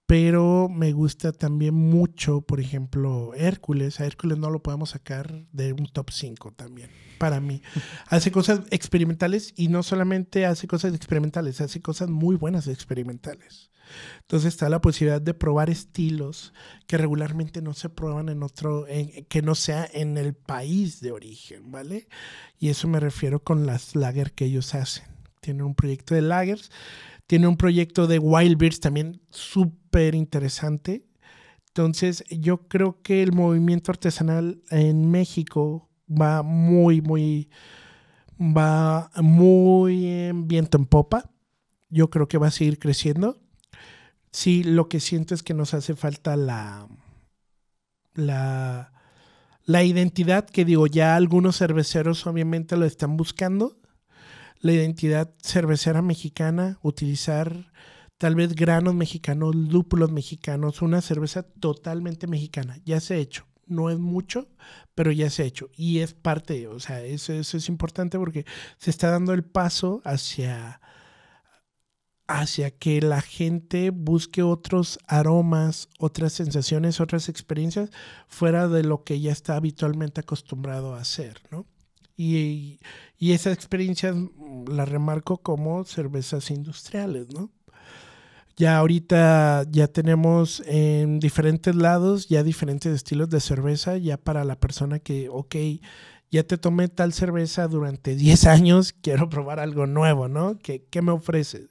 Pero 0.08 0.70
me 0.70 0.92
gusta 0.92 1.32
también 1.32 1.74
mucho, 1.74 2.40
por 2.40 2.60
ejemplo, 2.60 3.34
Hércules. 3.34 4.00
A 4.00 4.06
Hércules 4.06 4.38
no 4.38 4.48
lo 4.48 4.62
podemos 4.62 4.88
sacar 4.88 5.44
de 5.52 5.74
un 5.74 5.86
top 5.86 6.10
5 6.10 6.52
también, 6.52 6.88
para 7.18 7.40
mí. 7.40 7.60
Hace 8.08 8.32
cosas 8.32 8.62
experimentales 8.70 9.52
y 9.54 9.68
no 9.68 9.82
solamente 9.82 10.46
hace 10.46 10.66
cosas 10.66 10.94
experimentales, 10.94 11.60
hace 11.60 11.82
cosas 11.82 12.08
muy 12.08 12.36
buenas 12.36 12.68
experimentales. 12.68 13.70
Entonces 14.22 14.54
está 14.54 14.70
la 14.70 14.80
posibilidad 14.80 15.20
de 15.20 15.34
probar 15.34 15.68
estilos 15.68 16.54
que 16.86 16.96
regularmente 16.96 17.60
no 17.60 17.74
se 17.74 17.90
prueban 17.90 18.30
en 18.30 18.42
otro, 18.42 18.86
que 19.28 19.42
no 19.42 19.54
sea 19.54 19.86
en 19.92 20.16
el 20.16 20.32
país 20.32 21.02
de 21.02 21.12
origen, 21.12 21.70
¿vale? 21.70 22.08
Y 22.58 22.70
eso 22.70 22.88
me 22.88 22.98
refiero 22.98 23.40
con 23.40 23.66
las 23.66 23.94
lager 23.94 24.32
que 24.32 24.46
ellos 24.46 24.74
hacen. 24.74 25.04
Tienen 25.40 25.66
un 25.66 25.74
proyecto 25.74 26.14
de 26.14 26.22
lagers, 26.22 26.70
tienen 27.28 27.50
un 27.50 27.56
proyecto 27.56 28.08
de 28.08 28.18
wild 28.18 28.58
beers 28.58 28.80
también 28.80 29.20
súper 29.30 30.16
interesante. 30.16 31.06
Entonces 31.68 32.24
yo 32.28 32.66
creo 32.66 33.00
que 33.02 33.22
el 33.22 33.32
movimiento 33.32 33.92
artesanal 33.92 34.60
en 34.70 35.08
México 35.08 35.88
va 36.10 36.42
muy, 36.42 37.00
muy, 37.00 37.48
va 38.40 39.12
muy 39.22 40.06
en 40.06 40.48
viento 40.48 40.76
en 40.76 40.86
popa. 40.86 41.30
Yo 41.88 42.10
creo 42.10 42.26
que 42.26 42.38
va 42.38 42.48
a 42.48 42.50
seguir 42.50 42.80
creciendo 42.80 43.38
sí, 44.32 44.62
lo 44.62 44.88
que 44.88 45.00
siento 45.00 45.34
es 45.34 45.42
que 45.42 45.54
nos 45.54 45.74
hace 45.74 45.94
falta 45.94 46.36
la, 46.36 46.88
la, 48.14 48.92
la 49.64 49.84
identidad 49.84 50.48
que 50.48 50.64
digo, 50.64 50.86
ya 50.86 51.16
algunos 51.16 51.58
cerveceros 51.58 52.26
obviamente 52.26 52.76
lo 52.76 52.84
están 52.84 53.16
buscando, 53.16 53.80
la 54.60 54.72
identidad 54.72 55.32
cervecera 55.42 56.02
mexicana, 56.02 56.78
utilizar 56.82 57.72
tal 58.18 58.34
vez 58.34 58.54
granos 58.54 58.94
mexicanos, 58.94 59.54
lúpulos 59.54 60.10
mexicanos, 60.10 60.82
una 60.82 61.00
cerveza 61.00 61.44
totalmente 61.44 62.26
mexicana, 62.26 62.78
ya 62.84 63.00
se 63.00 63.14
ha 63.14 63.18
hecho. 63.18 63.46
No 63.66 63.90
es 63.90 63.98
mucho, 63.98 64.48
pero 64.94 65.12
ya 65.12 65.30
se 65.30 65.42
ha 65.42 65.46
hecho. 65.46 65.68
Y 65.76 65.98
es 65.98 66.14
parte, 66.14 66.68
o 66.68 66.80
sea, 66.80 67.02
eso, 67.04 67.32
es 67.32 67.68
importante 67.68 68.18
porque 68.18 68.46
se 68.78 68.90
está 68.90 69.10
dando 69.10 69.32
el 69.34 69.44
paso 69.44 70.00
hacia 70.04 70.80
hacia 72.30 72.70
que 72.70 73.00
la 73.00 73.22
gente 73.22 73.88
busque 73.88 74.42
otros 74.42 74.98
aromas, 75.06 75.88
otras 75.98 76.34
sensaciones, 76.34 77.00
otras 77.00 77.30
experiencias 77.30 77.90
fuera 78.26 78.68
de 78.68 78.82
lo 78.84 79.02
que 79.02 79.18
ya 79.20 79.32
está 79.32 79.56
habitualmente 79.56 80.20
acostumbrado 80.20 80.94
a 80.94 81.00
hacer, 81.00 81.40
¿no? 81.50 81.64
Y, 82.18 82.80
y 83.16 83.32
esas 83.32 83.54
experiencias 83.54 84.16
las 84.66 84.88
remarco 84.88 85.38
como 85.38 85.84
cervezas 85.84 86.50
industriales, 86.50 87.28
¿no? 87.32 87.52
Ya 88.56 88.76
ahorita 88.78 89.66
ya 89.70 89.86
tenemos 89.86 90.60
en 90.66 91.20
diferentes 91.20 91.76
lados 91.76 92.28
ya 92.28 92.42
diferentes 92.42 92.92
estilos 92.92 93.30
de 93.30 93.38
cerveza, 93.38 93.98
ya 93.98 94.16
para 94.16 94.44
la 94.44 94.58
persona 94.58 94.98
que, 94.98 95.28
ok, 95.28 95.54
ya 96.32 96.42
te 96.42 96.58
tomé 96.58 96.88
tal 96.88 97.12
cerveza 97.12 97.68
durante 97.68 98.16
10 98.16 98.46
años, 98.46 98.92
quiero 99.00 99.28
probar 99.28 99.60
algo 99.60 99.86
nuevo, 99.86 100.26
¿no? 100.26 100.58
¿Qué, 100.58 100.84
qué 100.90 101.02
me 101.02 101.12
ofreces? 101.12 101.70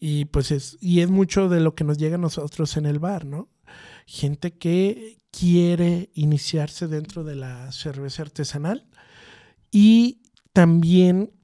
Y 0.00 0.24
pues 0.26 0.50
es, 0.50 0.76
y 0.80 1.02
es 1.02 1.10
mucho 1.10 1.48
de 1.48 1.60
lo 1.60 1.76
que 1.76 1.84
nos 1.84 1.98
llega 1.98 2.16
a 2.16 2.18
nosotros 2.18 2.76
en 2.76 2.86
el 2.86 2.98
bar, 2.98 3.24
¿no? 3.24 3.48
Gente 4.06 4.58
que 4.58 5.18
quiere 5.30 6.10
iniciarse 6.14 6.88
dentro 6.88 7.22
de 7.22 7.36
la 7.36 7.70
cerveza 7.70 8.22
artesanal 8.22 8.88
y 9.78 10.22
también 10.54 11.34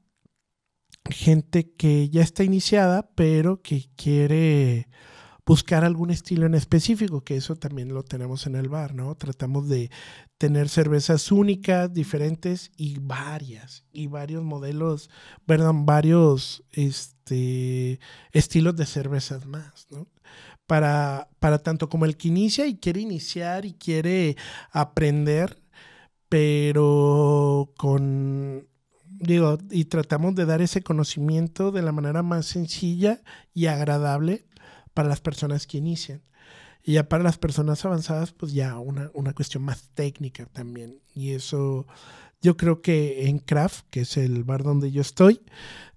gente 1.11 1.71
que 1.75 2.09
ya 2.09 2.23
está 2.23 2.43
iniciada, 2.43 3.11
pero 3.15 3.61
que 3.61 3.91
quiere 3.95 4.89
buscar 5.45 5.85
algún 5.85 6.11
estilo 6.11 6.47
en 6.47 6.55
específico, 6.55 7.21
que 7.21 7.37
eso 7.37 7.57
también 7.57 7.93
lo 7.93 8.05
tenemos 8.05 8.47
en 8.47 8.55
el 8.57 8.71
bar, 8.71 8.95
¿no? 8.95 9.15
Tratamos 9.17 9.69
de 9.69 9.91
tener 10.39 10.71
cervezas 10.71 11.31
únicas, 11.31 11.93
diferentes 11.93 12.71
y 12.75 13.01
varias, 13.01 13.85
y 13.93 14.07
varios 14.07 14.43
modelos, 14.45 15.11
perdón, 15.45 15.85
varios 15.85 16.65
este, 16.73 18.01
estilos 18.31 18.77
de 18.77 18.87
cervezas 18.87 19.45
más, 19.45 19.89
¿no? 19.91 20.09
Para, 20.67 21.29
para 21.39 21.59
tanto 21.59 21.91
como 21.91 22.07
el 22.07 22.17
que 22.17 22.29
inicia 22.29 22.67
y 22.67 22.79
quiere 22.79 23.03
iniciar 23.03 23.67
y 23.67 23.75
quiere 23.75 24.39
aprender, 24.71 25.62
pero 26.33 27.75
con 27.77 28.67
digo, 29.21 29.59
y 29.71 29.85
tratamos 29.85 30.35
de 30.35 30.47
dar 30.47 30.63
ese 30.63 30.83
conocimiento 30.83 31.73
de 31.73 31.83
la 31.83 31.93
manera 31.93 32.23
más 32.23 32.47
sencilla 32.47 33.21
y 33.53 33.67
agradable 33.67 34.47
para 34.95 35.11
las 35.11 35.21
personas 35.21 35.67
que 35.67 35.77
inician. 35.77 36.23
Y 36.83 36.95
ya 36.95 37.07
para 37.07 37.23
las 37.23 37.37
personas 37.37 37.85
avanzadas, 37.85 38.33
pues 38.33 38.55
ya 38.55 38.79
una, 38.79 39.11
una 39.13 39.35
cuestión 39.35 39.63
más 39.63 39.91
técnica 39.93 40.47
también. 40.47 41.03
Y 41.15 41.33
eso 41.33 41.87
yo 42.41 42.57
creo 42.57 42.81
que 42.81 43.29
en 43.29 43.39
Craft, 43.39 43.85
que 43.91 44.01
es 44.01 44.17
el 44.17 44.43
bar 44.43 44.63
donde 44.63 44.91
yo 44.91 45.03
estoy, 45.03 45.43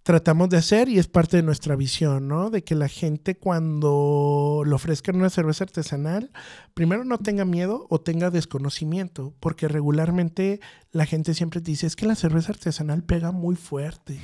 tratamos 0.06 0.49
de 0.49 0.57
hacer 0.57 0.88
y 0.88 0.99
es 0.99 1.07
parte 1.07 1.38
de 1.38 1.41
nuestra 1.41 1.76
visión, 1.76 2.27
¿no? 2.27 2.52
De 2.52 2.64
que 2.64 2.76
la 2.76 2.88
gente 2.88 3.40
cuando 3.40 4.61
le 4.64 4.76
ofrezcan 4.76 5.15
una 5.15 5.32
cerveza 5.32 5.64
artesanal, 5.64 6.30
primero 6.76 7.03
no 7.03 7.18
tenga 7.18 7.44
miedo 7.44 7.88
o 7.90 7.99
tenga 7.99 8.30
desconocimiento, 8.30 9.34
porque 9.40 9.68
regularmente 9.68 10.60
la 10.91 11.07
gente 11.07 11.34
siempre 11.34 11.60
dice, 11.60 11.88
es 11.88 11.95
que 11.95 12.06
la 12.06 12.14
cerveza 12.14 12.52
artesanal 12.52 13.02
pega 13.02 13.32
muy 13.32 13.56
fuerte. 13.56 14.19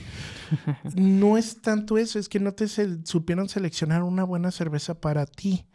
no 0.95 1.35
es 1.35 1.63
tanto 1.63 1.97
eso, 1.97 2.19
es 2.19 2.29
que 2.29 2.39
no 2.39 2.53
te 2.53 2.67
supieron 2.67 3.49
seleccionar 3.49 4.03
una 4.03 4.23
buena 4.23 4.51
cerveza 4.51 5.01
para 5.01 5.25
ti. 5.25 5.65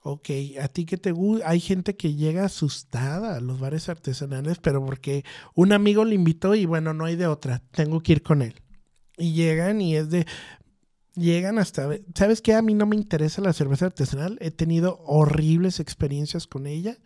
Ok, 0.00 0.30
a 0.58 0.68
ti 0.68 0.86
que 0.86 0.96
te 0.96 1.12
gusta, 1.12 1.50
hay 1.50 1.60
gente 1.60 1.96
que 1.96 2.14
llega 2.14 2.46
asustada 2.46 3.36
a 3.36 3.40
los 3.40 3.60
bares 3.60 3.90
artesanales, 3.90 4.56
pero 4.58 4.82
porque 4.82 5.22
un 5.54 5.74
amigo 5.74 6.06
le 6.06 6.14
invitó 6.14 6.54
y 6.54 6.64
bueno, 6.64 6.94
no 6.94 7.04
hay 7.04 7.16
de 7.16 7.26
otra, 7.26 7.62
tengo 7.72 8.00
que 8.00 8.12
ir 8.12 8.22
con 8.22 8.40
él. 8.40 8.63
Y 9.16 9.32
llegan 9.32 9.80
y 9.80 9.96
es 9.96 10.10
de, 10.10 10.26
llegan 11.14 11.58
hasta, 11.58 11.88
¿sabes 12.14 12.42
qué? 12.42 12.54
A 12.54 12.62
mí 12.62 12.74
no 12.74 12.86
me 12.86 12.96
interesa 12.96 13.40
la 13.40 13.52
cerveza 13.52 13.86
artesanal, 13.86 14.38
he 14.40 14.50
tenido 14.50 15.00
horribles 15.06 15.80
experiencias 15.80 16.46
con 16.46 16.66
ella 16.66 16.98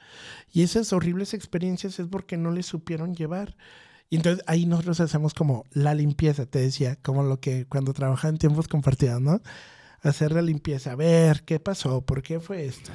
y 0.52 0.62
esas 0.62 0.92
horribles 0.92 1.34
experiencias 1.34 1.98
es 1.98 2.06
porque 2.06 2.36
no 2.36 2.50
le 2.50 2.62
supieron 2.62 3.14
llevar. 3.14 3.56
Y 4.10 4.16
entonces 4.16 4.42
ahí 4.46 4.64
nosotros 4.64 5.00
hacemos 5.00 5.34
como 5.34 5.64
la 5.72 5.94
limpieza, 5.94 6.46
te 6.46 6.60
decía, 6.60 6.96
como 6.96 7.22
lo 7.22 7.40
que 7.40 7.66
cuando 7.66 7.92
trabajaba 7.92 8.30
en 8.30 8.38
tiempos 8.38 8.66
compartidos, 8.66 9.20
¿no? 9.20 9.42
Hacer 10.00 10.32
la 10.32 10.40
limpieza, 10.40 10.92
a 10.92 10.96
ver 10.96 11.44
qué 11.44 11.60
pasó, 11.60 12.00
por 12.00 12.22
qué 12.22 12.40
fue 12.40 12.64
esto. 12.64 12.90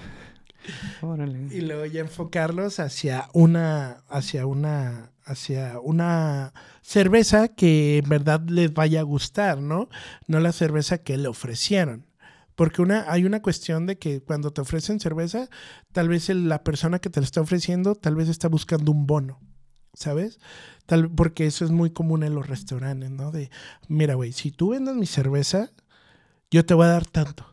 Y 1.52 1.62
luego 1.62 1.86
ya 1.86 2.02
enfocarlos 2.02 2.80
hacia 2.80 3.30
una, 3.34 4.04
hacia 4.10 4.46
una, 4.46 5.12
hacia 5.26 5.80
una 5.80 6.54
cerveza 6.82 7.50
que 7.50 7.98
en 7.98 8.10
verdad 8.10 8.42
les 8.48 8.74
vaya 8.74 9.02
a 9.02 9.04
gustar, 9.04 9.62
¿no? 9.62 9.90
No 10.28 10.40
la 10.40 10.52
cerveza 10.52 11.00
que 11.00 11.18
le 11.18 11.28
ofrecieron. 11.28 12.06
Porque 12.56 12.82
una, 12.82 13.12
hay 13.12 13.26
una 13.26 13.42
cuestión 13.42 13.88
de 13.88 13.98
que 13.98 14.22
cuando 14.22 14.52
te 14.54 14.62
ofrecen 14.62 15.00
cerveza, 15.00 15.50
tal 15.92 16.10
vez 16.10 16.30
la 16.30 16.64
persona 16.64 17.00
que 17.00 17.10
te 17.10 17.20
la 17.20 17.26
está 17.26 17.42
ofreciendo, 17.42 17.96
tal 17.96 18.16
vez 18.16 18.30
está 18.30 18.48
buscando 18.48 18.92
un 18.92 19.08
bono, 19.08 19.40
¿sabes? 19.94 20.40
Tal, 20.86 21.10
porque 21.10 21.48
eso 21.48 21.66
es 21.66 21.72
muy 21.72 21.92
común 21.92 22.24
en 22.24 22.36
los 22.36 22.48
restaurantes, 22.48 23.10
¿no? 23.10 23.32
De, 23.32 23.50
mira, 23.88 24.14
güey, 24.14 24.34
si 24.34 24.52
tú 24.52 24.70
vendes 24.70 24.96
mi 24.96 25.08
cerveza, 25.08 25.72
yo 26.52 26.64
te 26.64 26.76
voy 26.76 26.86
a 26.86 26.90
dar 26.90 27.08
tanto, 27.08 27.46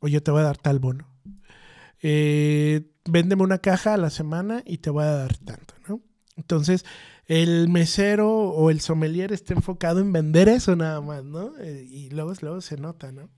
o 0.00 0.08
yo 0.08 0.22
te 0.22 0.32
voy 0.32 0.40
a 0.40 0.44
dar 0.44 0.56
tal 0.56 0.80
bono. 0.80 1.07
Eh, 2.02 2.90
véndeme 3.04 3.42
una 3.42 3.58
caja 3.58 3.94
a 3.94 3.98
la 3.98 4.10
semana 4.10 4.62
y 4.64 4.78
te 4.78 4.90
voy 4.90 5.04
a 5.04 5.12
dar 5.12 5.36
tanto, 5.38 5.74
¿no? 5.88 6.00
Entonces, 6.36 6.84
el 7.26 7.68
mesero 7.68 8.30
o 8.30 8.70
el 8.70 8.80
sommelier 8.80 9.32
está 9.32 9.54
enfocado 9.54 10.00
en 10.00 10.12
vender 10.12 10.48
eso 10.48 10.76
nada 10.76 11.00
más, 11.00 11.24
¿no? 11.24 11.52
Eh, 11.58 11.86
y 11.88 12.10
luego, 12.10 12.32
luego 12.40 12.60
se 12.60 12.76
nota, 12.76 13.12
¿no? 13.12 13.28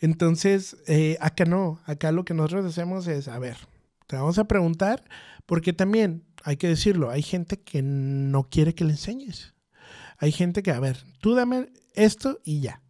Entonces, 0.00 0.76
eh, 0.86 1.16
acá 1.20 1.44
no, 1.44 1.80
acá 1.84 2.12
lo 2.12 2.24
que 2.24 2.34
nosotros 2.34 2.66
hacemos 2.66 3.06
es, 3.06 3.28
a 3.28 3.38
ver, 3.38 3.56
te 4.06 4.16
vamos 4.16 4.38
a 4.38 4.46
preguntar, 4.46 5.04
porque 5.46 5.72
también, 5.72 6.24
hay 6.44 6.56
que 6.56 6.68
decirlo, 6.68 7.10
hay 7.10 7.22
gente 7.22 7.60
que 7.60 7.82
no 7.82 8.48
quiere 8.48 8.74
que 8.74 8.84
le 8.84 8.92
enseñes. 8.92 9.54
Hay 10.18 10.32
gente 10.32 10.62
que, 10.62 10.70
a 10.70 10.80
ver, 10.80 10.98
tú 11.20 11.34
dame 11.34 11.70
esto 11.94 12.40
y 12.44 12.60
ya. 12.60 12.82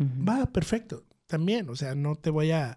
Va, 0.00 0.46
perfecto, 0.46 1.04
también, 1.26 1.68
o 1.68 1.76
sea, 1.76 1.94
no 1.94 2.16
te 2.16 2.30
voy 2.30 2.50
a 2.50 2.76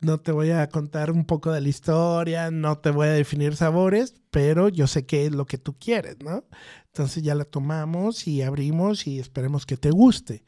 no 0.00 0.20
te 0.20 0.32
voy 0.32 0.50
a 0.50 0.68
contar 0.68 1.10
un 1.10 1.24
poco 1.24 1.52
de 1.52 1.60
la 1.60 1.68
historia, 1.68 2.50
no 2.50 2.78
te 2.78 2.90
voy 2.90 3.08
a 3.08 3.12
definir 3.12 3.56
sabores, 3.56 4.14
pero 4.30 4.68
yo 4.68 4.86
sé 4.86 5.06
qué 5.06 5.26
es 5.26 5.32
lo 5.32 5.46
que 5.46 5.58
tú 5.58 5.76
quieres, 5.78 6.18
¿no? 6.22 6.44
Entonces 6.86 7.22
ya 7.22 7.34
la 7.34 7.44
tomamos 7.44 8.26
y 8.28 8.42
abrimos 8.42 9.06
y 9.06 9.18
esperemos 9.18 9.66
que 9.66 9.76
te 9.76 9.90
guste. 9.90 10.44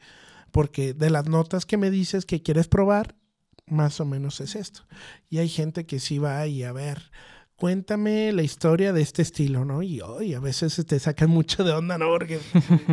Porque 0.51 0.93
de 0.93 1.09
las 1.09 1.27
notas 1.27 1.65
que 1.65 1.77
me 1.77 1.91
dices 1.91 2.25
que 2.25 2.41
quieres 2.41 2.67
probar, 2.67 3.15
más 3.67 3.99
o 3.99 4.05
menos 4.05 4.41
es 4.41 4.55
esto. 4.55 4.81
Y 5.29 5.37
hay 5.37 5.49
gente 5.49 5.85
que 5.85 5.99
sí 5.99 6.17
va 6.17 6.45
y 6.47 6.63
a 6.63 6.73
ver, 6.73 7.11
cuéntame 7.55 8.31
la 8.33 8.43
historia 8.43 8.91
de 8.93 9.01
este 9.01 9.21
estilo, 9.21 9.65
¿no? 9.65 9.81
Y 9.81 10.01
hoy 10.01 10.33
a 10.33 10.39
veces 10.39 10.83
te 10.85 10.99
sacan 10.99 11.29
mucho 11.29 11.63
de 11.63 11.71
onda, 11.71 11.97
¿no? 11.97 12.07
Porque, 12.07 12.39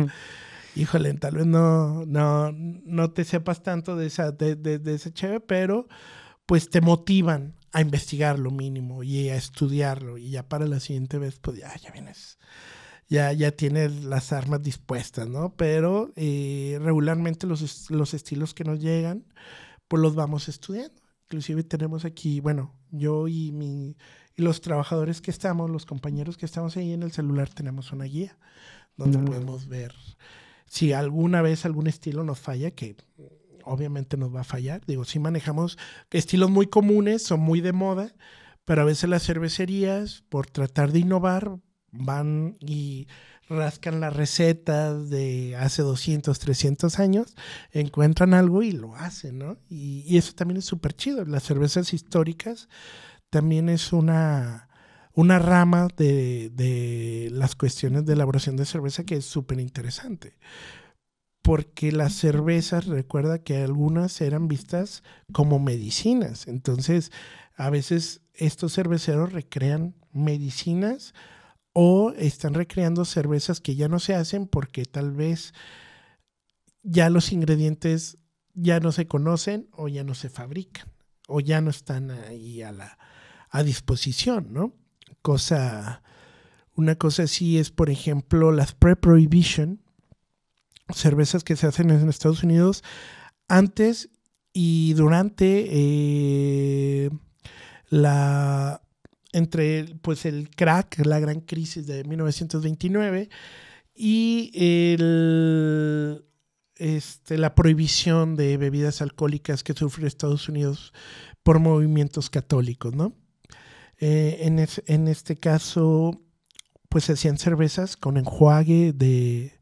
híjole, 0.75 1.13
tal 1.15 1.35
vez 1.35 1.45
no, 1.45 2.05
no, 2.05 2.51
no 2.53 3.11
te 3.11 3.25
sepas 3.25 3.61
tanto 3.61 3.95
de, 3.95 4.07
esa, 4.07 4.31
de, 4.31 4.55
de, 4.55 4.79
de 4.79 4.93
ese 4.95 5.11
cheve, 5.11 5.39
pero 5.39 5.87
pues 6.49 6.71
te 6.71 6.81
motivan 6.81 7.53
a 7.73 7.81
investigar 7.81 8.39
lo 8.39 8.49
mínimo 8.49 9.03
y 9.03 9.29
a 9.29 9.35
estudiarlo 9.35 10.17
y 10.17 10.31
ya 10.31 10.49
para 10.49 10.65
la 10.65 10.79
siguiente 10.79 11.19
vez 11.19 11.37
pues 11.37 11.59
ya, 11.59 11.71
ya 11.77 11.91
vienes, 11.91 12.39
ya, 13.07 13.31
ya 13.33 13.51
tienes 13.51 14.03
las 14.03 14.33
armas 14.33 14.63
dispuestas, 14.63 15.29
¿no? 15.29 15.53
Pero 15.55 16.11
eh, 16.15 16.79
regularmente 16.81 17.45
los, 17.45 17.91
los 17.91 18.15
estilos 18.15 18.55
que 18.55 18.63
nos 18.63 18.79
llegan 18.79 19.25
pues 19.87 20.01
los 20.01 20.15
vamos 20.15 20.49
estudiando. 20.49 20.99
Inclusive 21.25 21.61
tenemos 21.65 22.03
aquí, 22.03 22.39
bueno, 22.39 22.73
yo 22.89 23.27
y, 23.27 23.51
mi, 23.51 23.95
y 24.35 24.41
los 24.41 24.61
trabajadores 24.61 25.21
que 25.21 25.29
estamos, 25.29 25.69
los 25.69 25.85
compañeros 25.85 26.35
que 26.35 26.47
estamos 26.47 26.75
ahí 26.77 26.93
en 26.93 27.03
el 27.03 27.11
celular 27.11 27.49
tenemos 27.49 27.91
una 27.91 28.05
guía 28.05 28.39
donde 28.97 29.19
podemos 29.19 29.67
ver 29.67 29.93
si 30.65 30.93
alguna 30.93 31.43
vez 31.43 31.63
algún 31.65 31.85
estilo 31.85 32.23
nos 32.23 32.39
falla, 32.39 32.71
que 32.71 32.97
obviamente 33.69 34.17
nos 34.17 34.35
va 34.35 34.41
a 34.41 34.45
fallar. 34.45 34.81
Digo, 34.85 35.05
si 35.05 35.19
manejamos 35.19 35.77
estilos 36.11 36.49
muy 36.49 36.67
comunes, 36.67 37.23
son 37.23 37.39
muy 37.39 37.61
de 37.61 37.73
moda, 37.73 38.13
pero 38.65 38.81
a 38.81 38.85
veces 38.85 39.09
las 39.09 39.23
cervecerías, 39.23 40.23
por 40.29 40.47
tratar 40.47 40.91
de 40.91 40.99
innovar, 40.99 41.59
van 41.91 42.57
y 42.59 43.07
rascan 43.47 43.99
las 43.99 44.15
recetas 44.15 45.09
de 45.09 45.55
hace 45.55 45.81
200, 45.81 46.37
300 46.37 46.99
años, 46.99 47.35
encuentran 47.71 48.33
algo 48.33 48.61
y 48.61 48.71
lo 48.71 48.95
hacen, 48.95 49.39
¿no? 49.39 49.57
Y, 49.69 50.17
eso 50.17 50.33
también 50.33 50.57
es 50.57 50.65
súper 50.65 50.93
chido. 50.93 51.25
Las 51.25 51.43
cervezas 51.43 51.93
históricas 51.93 52.69
también 53.29 53.69
es 53.69 53.91
una, 53.91 54.69
una 55.13 55.39
rama 55.39 55.87
de, 55.97 56.51
de 56.51 57.29
las 57.31 57.55
cuestiones 57.55 58.05
de 58.05 58.13
elaboración 58.13 58.55
de 58.55 58.65
cerveza 58.65 59.03
que 59.03 59.15
es 59.15 59.25
súper 59.25 59.59
interesante 59.59 60.37
porque 61.49 61.91
las 61.91 62.13
cervezas, 62.13 62.85
recuerda 62.85 63.39
que 63.39 63.57
algunas 63.57 64.21
eran 64.21 64.47
vistas 64.47 65.01
como 65.31 65.57
medicinas. 65.57 66.47
Entonces, 66.47 67.11
a 67.55 67.71
veces 67.71 68.21
estos 68.35 68.75
cerveceros 68.75 69.33
recrean 69.33 69.95
medicinas 70.13 71.15
o 71.73 72.11
están 72.11 72.53
recreando 72.53 73.03
cervezas 73.03 73.61
que 73.61 73.75
ya 73.75 73.87
no 73.87 73.97
se 73.97 74.13
hacen 74.13 74.45
porque 74.45 74.85
tal 74.85 75.11
vez 75.11 75.55
ya 76.83 77.09
los 77.09 77.31
ingredientes 77.31 78.19
ya 78.53 78.79
no 78.79 78.91
se 78.91 79.07
conocen 79.07 79.69
o 79.71 79.87
ya 79.87 80.03
no 80.03 80.13
se 80.13 80.29
fabrican 80.29 80.87
o 81.27 81.39
ya 81.39 81.61
no 81.61 81.71
están 81.71 82.11
ahí 82.11 82.61
a 82.61 82.71
la 82.71 82.99
a 83.49 83.63
disposición, 83.63 84.53
¿no? 84.53 84.75
Cosa 85.23 86.03
una 86.75 86.93
cosa 86.93 87.23
así 87.23 87.57
es, 87.57 87.71
por 87.71 87.89
ejemplo, 87.89 88.51
las 88.51 88.75
pre-prohibition 88.75 89.81
cervezas 90.93 91.43
que 91.43 91.55
se 91.55 91.67
hacen 91.67 91.89
en 91.89 92.09
Estados 92.09 92.43
Unidos 92.43 92.83
antes 93.47 94.09
y 94.53 94.93
durante 94.93 95.67
eh, 95.69 97.09
la 97.89 98.81
entre 99.31 99.95
pues 100.01 100.25
el 100.25 100.49
crack, 100.49 101.05
la 101.05 101.19
gran 101.19 101.41
crisis 101.41 101.85
de 101.85 102.03
1929 102.03 103.29
y 103.93 104.51
el, 104.55 106.25
este, 106.77 107.37
la 107.37 107.53
prohibición 107.53 108.35
de 108.35 108.57
bebidas 108.57 109.01
alcohólicas 109.01 109.63
que 109.63 109.73
sufre 109.73 110.07
Estados 110.07 110.49
Unidos 110.49 110.93
por 111.43 111.59
movimientos 111.59 112.29
católicos, 112.29 112.95
¿no? 112.95 113.13
Eh, 113.99 114.39
en, 114.41 114.65
en 114.87 115.07
este 115.07 115.35
caso, 115.35 116.21
pues 116.87 117.03
se 117.03 117.13
hacían 117.13 117.37
cervezas 117.37 117.97
con 117.97 118.17
enjuague 118.17 118.93
de, 118.93 119.58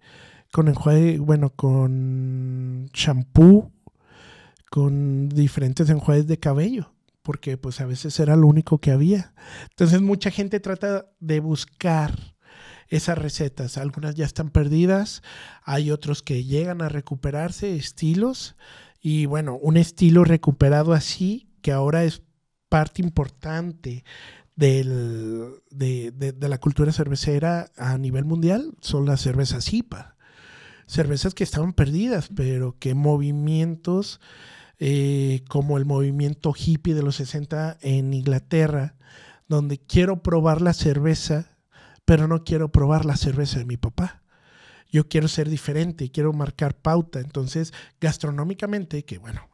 con 0.58 0.70
enjuague, 0.70 1.20
bueno, 1.20 1.52
con 1.52 2.90
shampoo, 2.92 3.72
con 4.72 5.30
diferentes 5.30 5.88
enjuagues 5.88 6.26
de 6.26 6.40
cabello, 6.40 6.96
porque 7.22 7.58
pues 7.58 7.80
a 7.80 7.86
veces 7.86 8.20
era 8.20 8.36
lo 8.36 8.48
único 8.48 8.80
que 8.80 8.90
había. 8.90 9.36
Entonces 9.70 10.02
mucha 10.02 10.32
gente 10.32 10.60
trata 10.60 11.12
de 11.20 11.42
buscar 11.42 12.34
esas 12.88 13.20
recetas. 13.20 13.78
Algunas 13.78 14.16
ya 14.16 14.26
están 14.26 14.50
perdidas, 14.50 15.22
hay 15.64 15.92
otros 15.92 16.24
que 16.24 16.44
llegan 16.44 16.82
a 16.82 16.90
recuperarse, 16.90 17.76
estilos, 17.76 18.56
y 19.00 19.28
bueno, 19.28 19.60
un 19.62 19.78
estilo 19.78 20.24
recuperado 20.24 20.94
así, 20.94 21.52
que 21.62 21.72
ahora 21.72 22.04
es 22.04 22.24
parte 22.68 23.04
importante 23.04 24.04
del, 24.56 25.52
de, 25.70 26.10
de, 26.12 26.50
la 26.50 26.58
cultura 26.58 26.92
cervecera 26.92 27.70
a 27.78 28.00
nivel 28.00 28.26
mundial, 28.26 28.74
son 28.82 29.06
las 29.06 29.22
cervezas 29.22 29.72
IPA 29.72 30.17
cervezas 30.88 31.34
que 31.34 31.44
estaban 31.44 31.74
perdidas, 31.74 32.30
pero 32.34 32.76
que 32.80 32.96
movimientos 32.96 34.20
eh, 34.80 35.44
como 35.50 35.78
el 35.78 35.86
movimiento 35.86 36.54
hippie 36.56 36.94
de 36.94 37.04
los 37.04 37.16
60 37.18 37.78
en 37.82 38.14
Inglaterra, 38.14 38.96
donde 39.48 39.80
quiero 39.80 40.22
probar 40.22 40.62
la 40.62 40.74
cerveza, 40.74 41.58
pero 42.06 42.28
no 42.28 42.44
quiero 42.44 42.72
probar 42.72 43.06
la 43.06 43.18
cerveza 43.18 43.60
de 43.60 43.66
mi 43.66 43.78
papá. 43.78 44.22
Yo 44.92 45.10
quiero 45.10 45.28
ser 45.28 45.50
diferente, 45.50 46.12
quiero 46.12 46.32
marcar 46.32 46.76
pauta. 46.76 47.20
Entonces, 47.20 47.74
gastronómicamente, 48.00 49.04
que 49.04 49.18
bueno, 49.18 49.50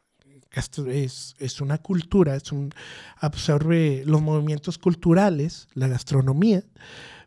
es, 0.86 1.34
es 1.38 1.60
una 1.60 1.78
cultura, 1.78 2.36
es 2.36 2.52
un, 2.52 2.70
absorbe 3.16 4.02
los 4.06 4.22
movimientos 4.22 4.78
culturales, 4.78 5.68
la 5.74 5.88
gastronomía, 5.88 6.62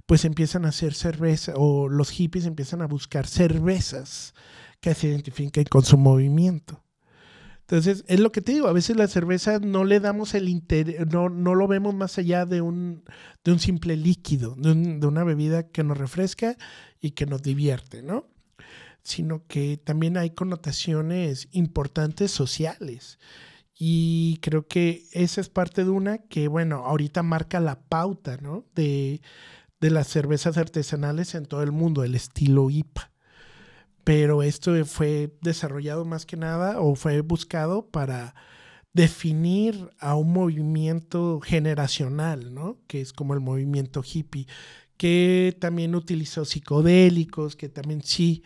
pues 0.08 0.26
empiezan 0.26 0.66
a 0.66 0.70
hacer 0.70 0.94
cerveza 0.94 1.54
o 1.56 1.90
los 1.90 2.10
hippies 2.10 2.46
empiezan 2.46 2.82
a 2.82 2.88
buscar 2.88 3.28
cervezas 3.28 4.34
que 4.80 4.96
se 4.96 5.10
identifiquen 5.10 5.66
con 5.66 5.84
su 5.84 5.98
movimiento. 5.98 6.84
Entonces, 7.60 8.06
es 8.08 8.22
lo 8.22 8.32
que 8.32 8.42
te 8.42 8.54
digo, 8.54 8.70
a 8.70 8.74
veces 8.74 8.96
la 8.96 9.10
cerveza 9.10 9.60
no 9.60 9.84
le 9.84 10.00
damos 10.00 10.34
el 10.34 10.48
interés, 10.48 11.06
no, 11.08 11.28
no 11.28 11.54
lo 11.54 11.68
vemos 11.68 11.94
más 11.94 12.18
allá 12.18 12.46
de 12.46 12.62
un, 12.62 13.04
de 13.44 13.52
un 13.52 13.60
simple 13.60 13.98
líquido, 13.98 14.56
de, 14.56 14.74
de, 14.74 15.06
una 15.06 15.26
bebida 15.26 15.68
que 15.68 15.84
nos 15.84 15.98
refresca 15.98 16.56
y 17.02 17.12
que 17.12 17.26
nos 17.26 17.44
divierte, 17.44 18.02
¿no? 18.02 18.30
Sino 19.04 19.46
que 19.48 19.76
también 19.76 20.16
hay 20.16 20.30
connotaciones 20.30 21.50
importantes 21.52 22.32
sociales. 22.32 23.20
Y 23.78 24.40
creo 24.42 24.66
que 24.66 25.04
esa 25.12 25.42
es 25.42 25.50
parte 25.50 25.84
de 25.84 25.90
una 25.90 26.20
que, 26.20 26.48
bueno, 26.48 26.86
ahorita 26.86 27.22
marca 27.22 27.60
la 27.60 27.82
pauta, 27.82 28.38
¿no? 28.38 28.64
De, 28.76 29.22
de 29.80 29.92
las 29.92 30.08
cervezas 30.08 30.58
artesanales 30.58 31.36
en 31.36 31.46
todo 31.46 31.64
el 31.64 31.72
mundo, 31.72 32.04
el 32.04 32.16
estilo 32.16 32.70
IPA 32.70 33.12
pero 34.08 34.42
esto 34.42 34.72
fue 34.86 35.36
desarrollado 35.42 36.06
más 36.06 36.26
que 36.26 36.38
nada 36.38 36.80
o 36.80 36.96
fue 36.96 37.20
buscado 37.20 37.90
para 37.90 38.36
definir 38.94 39.90
a 40.00 40.16
un 40.16 40.32
movimiento 40.32 41.42
generacional, 41.42 42.54
¿no? 42.54 42.78
Que 42.88 43.02
es 43.02 43.12
como 43.12 43.34
el 43.34 43.42
movimiento 43.42 44.02
hippie, 44.02 44.48
que 44.96 45.58
también 45.60 45.94
utilizó 45.94 46.46
psicodélicos, 46.46 47.58
que 47.58 47.68
también 47.68 48.02
sí, 48.02 48.44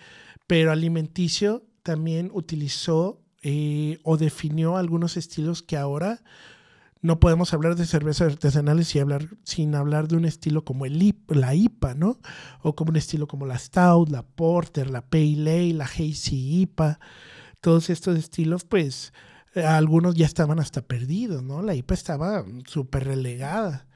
pero 0.47 0.71
alimenticio 0.71 1.63
también 1.83 2.31
utilizó 2.33 3.21
eh, 3.43 3.99
o 4.01 4.17
definió 4.17 4.77
algunos 4.77 5.15
estilos 5.15 5.61
que 5.61 5.77
ahora 5.77 6.23
no 7.02 7.19
podemos 7.19 7.53
hablar 7.53 7.76
de 7.76 7.86
cervezas 7.86 8.34
artesanales 8.34 8.95
hablar, 8.95 9.28
sin 9.44 9.73
hablar 9.76 10.07
de 10.07 10.18
un 10.18 10.26
estilo 10.26 10.64
como 10.64 10.86
el 10.86 11.15
la 11.28 11.56
IPA, 11.56 11.95
¿no? 11.95 12.19
O 12.61 12.76
como 12.76 12.91
un 12.91 12.98
estilo 12.98 13.28
como 13.28 13.48
la 13.48 13.57
Stout, 13.57 14.10
la 14.10 14.23
Porter, 14.23 14.90
la 14.90 15.02
Pale 15.02 15.32
Ale, 15.32 15.73
la 15.73 15.86
Hazy 15.86 16.61
IPA. 16.61 16.99
Todos 17.60 17.90
estos 17.90 18.18
estilos, 18.18 18.65
pues, 18.65 19.14
eh, 19.56 19.64
algunos 19.64 20.15
ya 20.15 20.26
estaban 20.28 20.60
hasta 20.60 20.84
perdidos, 20.84 21.44
¿no? 21.44 21.61
La 21.64 21.76
IPA 21.76 21.94
estaba 21.94 22.45
súper 22.68 23.06
relegada. 23.06 23.88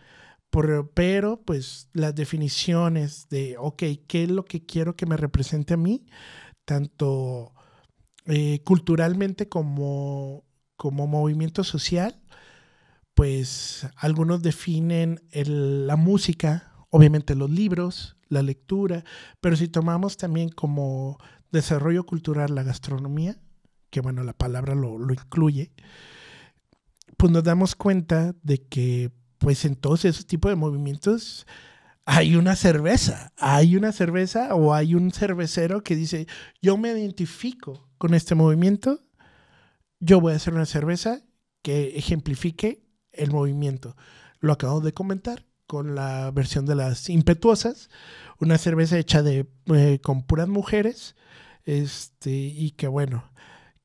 pero, 0.94 1.42
pues, 1.44 1.90
las 1.94 2.16
definiciones 2.16 3.28
de, 3.30 3.58
ok, 3.60 3.84
¿qué 4.08 4.24
es 4.24 4.32
lo 4.32 4.46
que 4.46 4.66
quiero 4.66 4.96
que 4.96 5.06
me 5.06 5.18
represente 5.18 5.74
a 5.74 5.78
mí? 5.78 6.06
Tanto 6.66 7.54
eh, 8.26 8.62
culturalmente 8.64 9.50
como, 9.50 10.46
como 10.78 11.08
movimiento 11.08 11.64
social 11.64 12.22
pues 13.16 13.88
algunos 13.96 14.42
definen 14.42 15.22
la 15.32 15.96
música, 15.96 16.74
obviamente 16.90 17.34
los 17.34 17.50
libros, 17.50 18.18
la 18.28 18.42
lectura, 18.42 19.04
pero 19.42 19.56
si 19.56 19.70
tomamos 19.70 20.18
también 20.18 20.50
como 20.50 21.18
desarrollo 21.52 22.06
cultural 22.06 22.54
la 22.54 22.64
gastronomía, 22.64 23.38
que 23.90 24.02
bueno, 24.02 24.24
la 24.24 24.34
palabra 24.34 24.76
lo, 24.76 25.00
incluye, 25.12 25.72
pues 27.16 27.32
nos 27.32 27.44
damos 27.44 27.76
cuenta 27.76 28.36
de 28.44 28.62
que 28.68 29.12
pues 29.38 29.64
en 29.64 29.76
todos 29.76 30.04
esos 30.04 30.28
tipos 30.28 30.52
de 30.52 30.58
movimientos 30.58 31.48
hay 32.04 32.36
una 32.36 32.58
cerveza, 32.58 33.32
hay 33.38 33.78
una 33.78 33.94
cerveza 33.94 34.54
o 34.56 34.74
hay 34.74 34.94
un 34.94 35.12
cervecero 35.12 35.84
que 35.84 35.96
dice, 35.96 36.28
yo 36.62 36.76
me 36.76 36.90
identifico 36.90 37.88
con 37.98 38.14
este 38.14 38.36
movimiento, 38.36 39.06
yo 40.02 40.20
voy 40.20 40.34
a 40.34 40.36
hacer 40.36 40.54
una 40.54 40.66
cerveza 40.66 41.22
que 41.62 41.98
ejemplifique 41.98 42.85
el 43.18 43.32
movimiento. 43.32 43.96
Lo 44.40 44.54
acabo 44.54 44.82
de 44.82 44.94
comentar 44.94 45.46
con 45.68 45.96
la 45.96 46.32
versión 46.32 46.66
de 46.66 46.76
las 46.76 47.10
impetuosas, 47.10 47.90
una 48.40 48.58
cerveza 48.58 48.98
hecha 49.00 49.24
de, 49.24 49.48
eh, 49.74 50.00
con 50.02 50.24
puras 50.24 50.48
mujeres, 50.48 51.16
este, 51.66 52.32
y 52.32 52.72
que 52.72 52.88
bueno, 52.88 53.32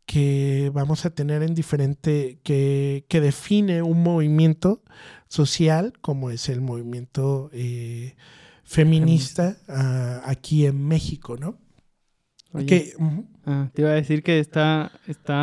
que 0.04 0.70
vamos 0.74 1.06
a 1.06 1.10
tener 1.10 1.42
en 1.42 1.54
diferente, 1.54 2.40
que, 2.42 3.06
que 3.08 3.20
define 3.20 3.82
un 3.82 4.02
movimiento 4.02 4.82
social 5.28 5.92
como 6.00 6.30
es 6.30 6.48
el 6.48 6.60
movimiento 6.60 7.48
eh, 7.52 8.16
feminista 8.64 9.56
ah, 9.68 10.20
aquí 10.24 10.66
en 10.66 10.86
México, 10.86 11.36
¿no? 11.36 11.58
Ah, 13.52 13.68
te 13.74 13.82
iba 13.82 13.90
a 13.90 13.94
decir 13.94 14.22
que 14.22 14.38
está, 14.38 14.92
está, 15.08 15.34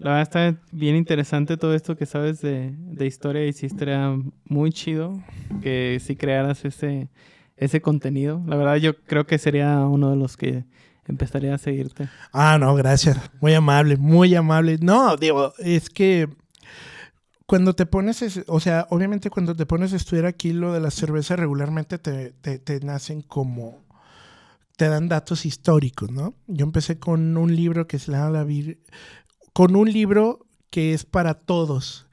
la 0.00 0.10
verdad 0.10 0.22
está 0.22 0.56
bien 0.72 0.96
interesante 0.96 1.56
todo 1.56 1.72
esto 1.72 1.96
que 1.96 2.04
sabes 2.04 2.40
de, 2.40 2.74
historia 3.00 3.46
y 3.46 3.52
si 3.52 3.66
estaría 3.66 4.18
muy 4.44 4.72
chido 4.72 5.22
que 5.62 5.98
si 6.04 6.16
crearas 6.16 6.64
ese, 6.64 7.10
ese 7.56 7.80
contenido. 7.80 8.42
La 8.48 8.56
verdad 8.56 8.74
yo 8.76 8.96
creo 9.04 9.24
que 9.24 9.38
sería 9.38 9.78
uno 9.86 10.10
de 10.10 10.16
los 10.16 10.36
que 10.36 10.64
empezaría 11.06 11.54
a 11.54 11.58
seguirte. 11.58 12.08
Ah, 12.32 12.58
no, 12.58 12.74
gracias. 12.74 13.16
Muy 13.40 13.54
amable, 13.54 13.96
muy 13.96 14.34
amable. 14.34 14.78
No, 14.80 15.16
digo, 15.16 15.54
es 15.58 15.90
que 15.90 16.28
cuando 17.46 17.74
te 17.74 17.86
pones, 17.86 18.42
o 18.48 18.58
sea, 18.58 18.88
obviamente 18.90 19.30
cuando 19.30 19.54
te 19.54 19.64
pones 19.64 19.92
a 19.92 19.96
estudiar 19.96 20.26
aquí 20.26 20.52
lo 20.52 20.72
de 20.72 20.80
la 20.80 20.90
cerveza 20.90 21.36
regularmente 21.36 21.98
te, 21.98 22.32
te 22.32 22.80
nacen 22.80 23.22
como 23.22 23.81
te 24.82 24.88
dan 24.88 25.06
datos 25.06 25.46
históricos, 25.46 26.10
¿no? 26.10 26.34
Yo 26.48 26.64
empecé 26.64 26.98
con 26.98 27.36
un 27.36 27.54
libro 27.54 27.86
que 27.86 28.00
se 28.00 28.10
llama 28.10 28.30
La 28.30 28.74
con 29.52 29.76
un 29.76 29.92
libro 29.92 30.44
que 30.70 30.92
es 30.92 31.04
para 31.04 31.34
todos, 31.34 32.08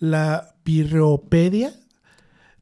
la 0.00 0.56
Birropedia. 0.64 1.72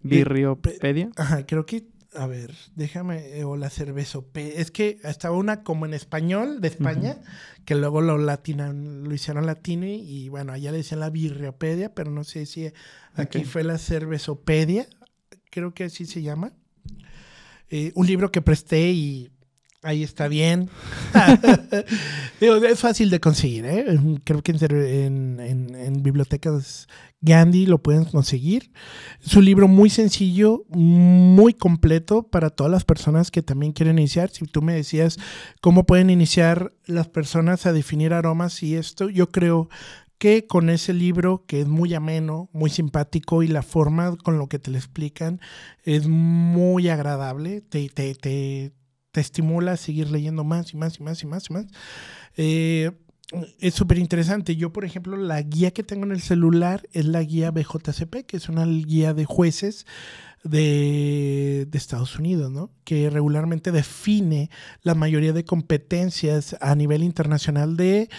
¿Birriopedia? 0.03 1.09
Ajá, 1.17 1.47
creo 1.47 1.65
que, 1.65 1.87
a 2.13 2.27
ver, 2.27 2.55
déjame, 2.75 3.39
eh, 3.39 3.45
o 3.45 3.57
la 3.57 3.71
cervezopedia. 3.71 4.61
Es 4.61 4.71
que 4.71 4.99
estaba 5.05 5.35
una 5.35 5.63
como 5.63 5.87
en 5.87 5.95
español 5.95 6.61
de 6.61 6.69
España, 6.69 7.17
que 7.65 7.77
luego 7.77 8.03
lo 8.03 8.19
latinan, 8.19 9.05
lo 9.05 9.15
hicieron 9.15 9.47
latino 9.47 9.87
y 9.87 10.29
bueno, 10.29 10.53
allá 10.53 10.71
le 10.71 10.77
decían 10.77 11.01
la 11.01 11.09
Birriopedia, 11.09 11.95
pero 11.95 12.11
no 12.11 12.25
sé 12.25 12.45
si 12.45 12.71
aquí 13.15 13.45
fue 13.45 13.65
la 13.65 13.79
cervezopedia, 13.79 14.87
creo 15.49 15.73
que 15.73 15.85
así 15.85 16.05
se 16.05 16.21
llama. 16.21 16.53
Eh, 17.71 17.91
un 17.95 18.07
libro 18.07 18.31
que 18.31 18.43
presté 18.43 18.91
y 18.91 19.31
Ahí 19.87 20.03
está 20.03 20.27
bien. 20.27 20.69
es 22.41 22.81
fácil 22.81 23.09
de 23.09 23.21
conseguir, 23.21 23.65
¿eh? 23.67 23.85
Creo 24.25 24.43
que 24.43 24.51
en, 24.51 26.03
bibliotecas 26.03 26.89
Gandhi 27.21 27.67
lo 27.67 27.79
pueden 27.79 28.05
conseguir. 28.05 28.73
Es 29.25 29.37
un 29.37 29.45
libro 29.45 29.69
muy 29.69 29.89
sencillo, 29.89 30.65
muy 30.69 31.55
completo 31.55 32.25
para 32.25 32.51
todas 32.51 32.73
las 32.73 32.85
personas 32.85 33.31
que 33.31 33.43
también 33.43 33.73
quieren 33.73 34.01
iniciar. 34.01 34.31
Si 34.31 34.45
tú 34.47 34.61
me 34.61 34.75
decías 34.75 35.19
cómo 35.61 35.87
pueden 35.87 36.11
iniciar 36.11 36.73
las 36.85 37.07
personas 37.07 37.65
a 37.67 37.73
definir 37.73 38.13
aromas 38.13 38.65
y 38.65 38.75
esto, 38.75 39.09
yo 39.09 39.31
creo 39.31 39.69
que 40.19 40.49
con 40.49 40.69
ese 40.69 40.95
libro 40.95 41.45
que 41.47 41.61
es 41.61 41.69
muy 41.69 41.95
ameno, 41.95 42.49
muy 42.53 42.71
simpático 42.71 43.45
y 43.45 43.49
la 43.49 43.63
forma 43.63 44.17
con 44.17 44.37
lo 44.37 44.49
que 44.49 44.59
te 44.59 44.73
lo 44.73 44.79
explican 44.79 45.41
es 45.85 46.09
muy 46.09 46.89
agradable, 46.89 47.61
te, 47.61 47.89
te, 47.89 48.15
te, 48.15 48.73
te 49.17 49.23
estimula 49.23 49.73
a 49.73 49.77
seguir 49.79 50.11
leyendo 50.11 50.45
más 50.45 50.75
y 50.75 50.77
más 50.77 51.01
y 51.01 51.03
más 51.03 51.23
y 51.23 51.27
más 51.27 51.49
y 51.49 51.53
más. 51.55 51.67
Eh, 52.37 52.91
es 53.61 53.73
súper 53.73 53.97
interesante. 53.97 54.57
Yo, 54.57 54.75
por 54.75 54.85
ejemplo, 54.85 55.17
la 55.17 55.41
guía 55.41 55.71
que 55.71 55.83
tengo 55.83 56.05
en 56.05 56.13
el 56.13 56.21
celular 56.21 56.87
es 56.93 57.07
la 57.07 57.23
guía 57.23 57.51
BJCP, 57.51 58.27
que 58.27 58.37
es 58.37 58.51
una 58.51 58.67
guía 58.67 59.15
de 59.15 59.25
jueces 59.25 59.87
de, 60.45 61.67
de, 61.67 61.79
Estados 61.79 62.19
Unidos, 62.19 62.51
¿no? 62.51 62.71
Que 62.85 63.09
regularmente 63.09 63.73
define 63.73 64.51
la 64.83 64.95
mayoría 64.95 65.33
de 65.33 65.47
competencias 65.47 66.55
a 66.61 66.75
nivel 66.75 67.03
internacional 67.03 67.79
de 67.79 68.11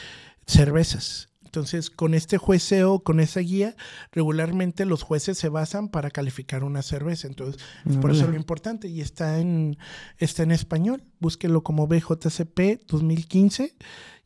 cervezas. 0.48 1.30
Entonces, 1.58 1.90
con 1.90 2.14
este 2.14 2.38
jueceo, 2.38 3.00
con 3.00 3.20
esa 3.20 3.40
guía, 3.40 3.76
regularmente 4.12 4.86
los 4.86 5.02
jueces 5.02 5.40
se 5.40 5.50
basan 5.50 5.90
para 5.90 6.12
calificar 6.12 6.64
una 6.64 6.84
cerveza. 6.84 7.28
Entonces, 7.28 7.60
por 8.00 8.12
eso 8.12 8.26
es 8.26 8.30
lo 8.30 8.36
importante. 8.36 8.88
Y 8.88 9.02
está 9.02 9.40
en, 9.40 9.76
está 10.20 10.44
en 10.44 10.52
español. 10.52 11.04
Búsquelo 11.20 11.64
como 11.64 11.88
BJCP 11.88 12.86
2015. 12.88 13.76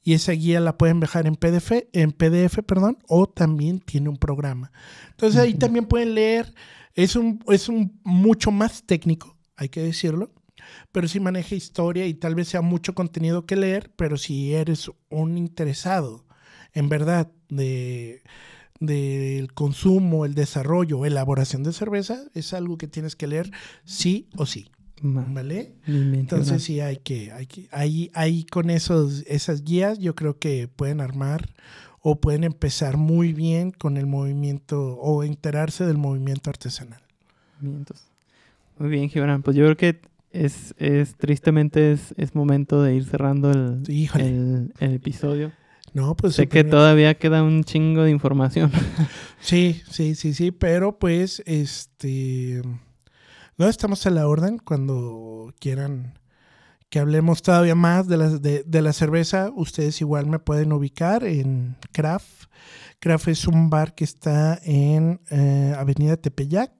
Y 0.04 0.14
esa 0.14 0.34
guía 0.34 0.60
la 0.60 0.78
pueden 0.78 1.00
bajar 1.00 1.26
en 1.26 1.38
PDF, 1.38 1.72
en 1.94 2.12
PDF, 2.12 2.60
perdón, 2.66 2.98
o 3.08 3.30
también 3.30 3.80
tiene 3.80 4.10
un 4.10 4.18
programa. 4.18 4.74
Entonces 5.12 5.40
ahí 5.40 5.54
también 5.54 5.86
pueden 5.86 6.16
leer. 6.16 6.54
Es 6.96 7.16
un, 7.16 7.42
es 7.48 7.70
un 7.70 7.98
mucho 8.04 8.52
más 8.52 8.84
técnico, 8.84 9.38
hay 9.56 9.70
que 9.70 9.82
decirlo 9.82 10.34
pero 10.92 11.08
sí 11.08 11.20
maneja 11.20 11.56
historia 11.56 12.06
y 12.06 12.14
tal 12.14 12.36
vez 12.36 12.50
sea 12.50 12.62
mucho 12.62 12.94
contenido 12.94 13.46
que 13.46 13.56
leer, 13.56 13.92
pero 13.96 14.16
si 14.16 14.54
eres 14.54 14.92
un 15.10 15.38
interesado 15.38 16.26
en 16.74 16.90
verdad 16.90 17.32
de 17.50 18.22
del 18.82 19.54
consumo, 19.54 20.26
el 20.26 20.34
desarrollo, 20.34 21.06
elaboración 21.06 21.62
de 21.64 21.72
cerveza, 21.72 22.24
es 22.34 22.52
algo 22.54 22.78
que 22.78 22.88
tienes 22.88 23.16
que 23.16 23.28
leer 23.28 23.52
sí 23.86 24.28
o 24.36 24.46
sí. 24.46 24.70
¿Vale? 25.04 25.74
Entonces 25.88 26.64
sí 26.64 26.80
hay 26.80 26.98
que, 26.98 27.32
hay 27.32 27.48
que, 27.48 27.68
ahí, 27.72 28.12
ahí 28.14 28.44
con 28.44 28.70
esos, 28.70 29.24
esas 29.28 29.64
guías 29.64 29.98
yo 29.98 30.14
creo 30.14 30.38
que 30.38 30.68
pueden 30.68 31.02
armar 31.02 31.50
o 32.02 32.20
pueden 32.20 32.44
empezar 32.44 32.98
muy 32.98 33.34
bien 33.34 33.72
con 33.72 33.98
el 33.98 34.06
movimiento 34.06 34.96
o 34.96 35.24
enterarse 35.24 35.86
del 35.86 35.98
movimiento 35.98 36.50
artesanal. 36.50 37.02
Muy 37.60 38.90
bien, 38.90 39.10
Gibran. 39.10 39.44
Pues 39.44 39.56
yo 39.56 39.64
creo 39.66 39.78
que 39.78 40.02
es, 40.32 40.74
es 40.78 41.16
tristemente 41.16 41.92
es, 41.92 42.14
es 42.18 42.36
momento 42.36 42.82
de 42.82 42.96
ir 42.96 43.06
cerrando 43.06 43.52
el, 43.52 43.84
el, 43.88 44.74
el 44.80 44.94
episodio. 44.94 45.52
No, 45.94 46.16
pues 46.16 46.36
sé 46.36 46.48
que 46.48 46.64
todavía 46.64 47.16
queda 47.16 47.44
un 47.44 47.64
chingo 47.64 48.04
de 48.04 48.12
información. 48.12 48.72
sí, 49.42 49.82
sí, 49.90 50.16
sí, 50.16 50.34
sí, 50.34 50.52
pero 50.52 50.98
pues 51.00 51.44
este 51.46 52.62
no 53.58 53.68
estamos 53.68 54.06
a 54.06 54.10
la 54.10 54.28
orden 54.28 54.58
cuando 54.58 55.54
quieran 55.60 56.18
que 56.90 57.00
hablemos 57.00 57.42
todavía 57.42 57.74
más 57.74 58.08
de 58.08 58.18
la, 58.18 58.30
de, 58.30 58.82
la 58.82 58.92
cerveza. 58.92 59.50
Ustedes 59.56 60.02
igual 60.02 60.26
me 60.26 60.40
pueden 60.40 60.74
ubicar 60.74 61.24
en 61.24 61.78
Craft. 61.94 62.48
Craft 63.00 63.30
es 63.30 63.48
un 63.48 63.70
bar 63.70 63.96
que 63.96 64.04
está 64.04 64.60
en 64.64 65.22
eh, 65.30 65.74
Avenida 65.78 66.18
Tepeyac, 66.18 66.72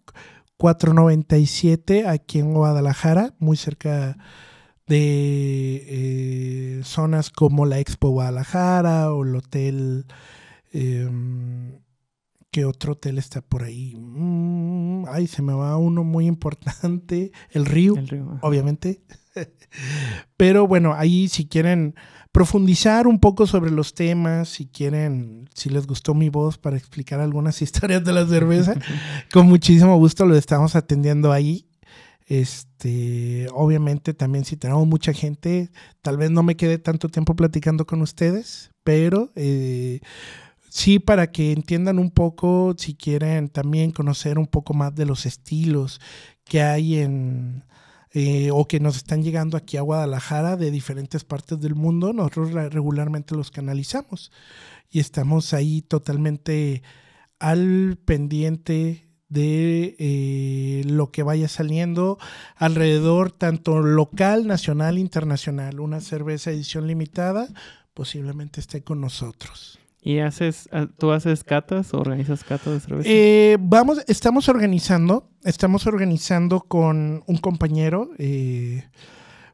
497, 0.58 2.08
aquí 2.08 2.40
en 2.40 2.54
Guadalajara, 2.54 3.34
muy 3.40 3.56
cerca 3.56 4.18
de 4.92 5.86
eh, 5.88 6.82
zonas 6.84 7.30
como 7.30 7.66
la 7.66 7.80
Expo 7.80 8.10
Guadalajara 8.10 9.14
o 9.14 9.24
el 9.24 9.38
hotel. 9.38 10.06
Em, 10.74 11.80
¿Qué 12.52 12.66
otro 12.66 12.94
hotel 12.94 13.18
está 13.18 13.40
por 13.40 13.64
ahí? 13.64 13.96
Mm, 13.96 15.06
ay, 15.08 15.28
se 15.28 15.42
me 15.42 15.54
va 15.54 15.78
uno 15.78 16.04
muy 16.04 16.28
importante. 16.28 17.32
El 17.52 17.66
Río, 17.66 17.94
obviamente. 18.42 19.02
Pero 20.36 20.68
bueno, 20.68 20.94
ahí 20.94 21.30
si 21.30 21.48
quieren 21.48 21.96
profundizar 22.34 23.08
un 23.08 23.20
poco 23.20 23.48
sobre 23.48 23.72
los 23.72 23.94
temas, 23.94 24.50
si 24.50 24.68
quieren, 24.68 25.50
si 25.54 25.70
les 25.70 25.88
gustó 25.88 26.14
mi 26.14 26.28
voz 26.28 26.58
para 26.58 26.76
explicar 26.76 27.22
algunas 27.22 27.62
historias 27.62 28.04
de 28.04 28.12
la 28.12 28.28
cerveza, 28.28 28.76
con 29.32 29.48
muchísimo 29.48 29.96
gusto 29.96 30.26
lo 30.26 30.36
estamos 30.36 30.76
atendiendo 30.76 31.32
ahí. 31.32 31.71
Este, 32.32 33.50
obviamente 33.54 34.14
también 34.14 34.46
si 34.46 34.56
tenemos 34.56 34.88
mucha 34.88 35.12
gente, 35.12 35.70
tal 36.02 36.16
vez 36.16 36.32
no 36.32 36.44
me 36.44 36.56
quede 36.56 36.78
tanto 36.78 37.10
tiempo 37.10 37.36
platicando 37.36 37.86
con 37.86 38.02
ustedes, 38.02 38.72
pero 38.86 39.34
eh, 39.36 40.00
sí 40.70 41.00
para 41.00 41.30
que 41.30 41.52
entiendan 41.52 42.00
un 42.00 42.10
poco, 42.10 42.74
si 42.78 42.96
quieren 42.96 43.50
también 43.50 43.92
conocer 43.92 44.40
un 44.40 44.48
poco 44.48 44.74
más 44.74 44.96
de 44.96 45.06
los 45.06 45.26
estilos 45.26 46.00
que 46.46 46.62
hay 46.62 47.00
en 47.00 47.66
eh, 48.14 48.50
o 48.54 48.66
que 48.66 48.80
nos 48.80 48.96
están 48.96 49.24
llegando 49.24 49.58
aquí 49.58 49.76
a 49.76 49.82
Guadalajara 49.82 50.56
de 50.56 50.72
diferentes 50.72 51.26
partes 51.26 51.60
del 51.60 51.76
mundo, 51.76 52.14
nosotros 52.14 52.54
regularmente 52.54 53.36
los 53.36 53.52
canalizamos 53.52 54.32
y 54.90 55.02
estamos 55.02 55.54
ahí 55.54 55.82
totalmente 55.82 56.82
al 57.40 57.98
pendiente 58.06 59.11
de 59.32 59.96
eh, 59.98 60.84
lo 60.86 61.10
que 61.10 61.24
vaya 61.24 61.48
saliendo 61.48 62.20
alrededor, 62.58 63.32
tanto 63.32 63.80
local, 63.80 64.46
nacional, 64.46 64.98
internacional. 64.98 65.80
Una 65.80 66.02
cerveza 66.02 66.52
edición 66.52 66.86
limitada 66.86 67.48
posiblemente 67.94 68.60
esté 68.60 68.84
con 68.84 69.00
nosotros. 69.00 69.80
¿Y 70.02 70.20
haces, 70.20 70.68
ah, 70.74 70.88
tú 70.98 71.12
haces 71.12 71.46
catas, 71.46 71.94
organizas 71.94 72.44
catas 72.44 72.74
de 72.74 72.80
cerveza? 72.82 73.10
Eh, 73.10 73.58
vamos, 73.62 74.04
estamos 74.08 74.50
organizando, 74.50 75.30
estamos 75.46 75.88
organizando 75.88 76.60
con 76.60 77.24
un 77.26 77.38
compañero 77.38 78.10
eh, 78.18 78.84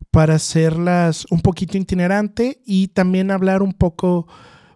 para 0.10 0.36
hacerlas 0.36 1.28
un 1.30 1.42
poquito 1.42 1.78
itinerante 1.78 2.62
y 2.66 2.88
también 2.88 3.30
hablar 3.30 3.62
un 3.62 3.74
poco, 3.74 4.28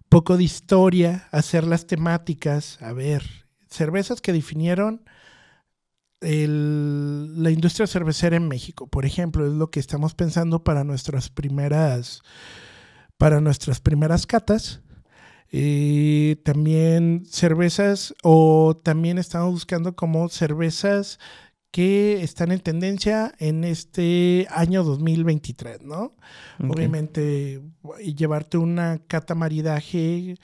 poco 0.10 0.38
de 0.38 0.44
historia, 0.44 1.28
hacer 1.32 1.64
las 1.64 1.88
temáticas, 1.88 2.80
a 2.84 2.94
ver, 2.94 3.40
cervezas 3.72 4.22
que 4.22 4.34
definieron 4.34 5.03
la 6.22 7.49
industria 7.49 7.88
cervecera 7.88 8.35
en 8.35 8.48
México, 8.48 8.85
por 8.85 9.06
ejemplo, 9.06 9.48
es 9.48 9.53
lo 9.53 9.72
que 9.72 9.80
estamos 9.80 10.14
pensando 10.14 10.64
para 10.64 10.84
nuestras 10.84 11.31
primeras, 11.31 12.22
para 13.18 13.41
nuestras 13.41 13.80
primeras 13.80 14.27
catas. 14.27 14.81
y 15.52 16.38
también 16.38 17.23
cervezas, 17.30 18.14
o 18.23 18.77
también 18.81 19.18
estamos 19.18 19.52
buscando 19.52 19.95
como 19.95 20.30
cervezas 20.30 21.19
que 21.72 22.23
están 22.23 22.52
en 22.52 22.61
tendencia 22.61 23.34
en 23.38 23.64
este 23.65 24.48
año 24.49 24.84
2023, 24.84 25.81
¿no? 25.81 26.15
Obviamente, 26.60 27.61
llevarte 28.15 28.57
una 28.57 28.99
cata 29.07 29.35
maridaje 29.35 30.38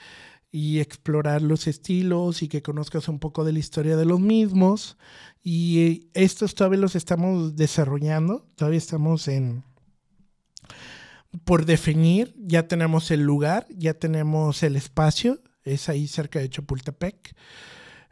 y 0.50 0.80
explorar 0.80 1.42
los 1.42 1.66
estilos 1.66 2.42
y 2.42 2.48
que 2.48 2.62
conozcas 2.62 3.08
un 3.08 3.18
poco 3.18 3.44
de 3.44 3.52
la 3.52 3.58
historia 3.58 3.96
de 3.96 4.04
los 4.04 4.20
mismos. 4.20 4.96
Y 5.42 6.08
estos 6.14 6.54
todavía 6.54 6.80
los 6.80 6.96
estamos 6.96 7.56
desarrollando, 7.56 8.46
todavía 8.56 8.78
estamos 8.78 9.28
en 9.28 9.64
por 11.44 11.66
definir, 11.66 12.34
ya 12.38 12.68
tenemos 12.68 13.10
el 13.10 13.20
lugar, 13.20 13.66
ya 13.70 13.94
tenemos 13.94 14.62
el 14.62 14.76
espacio, 14.76 15.40
es 15.62 15.88
ahí 15.88 16.06
cerca 16.06 16.38
de 16.38 16.48
Chapultepec. 16.48 17.34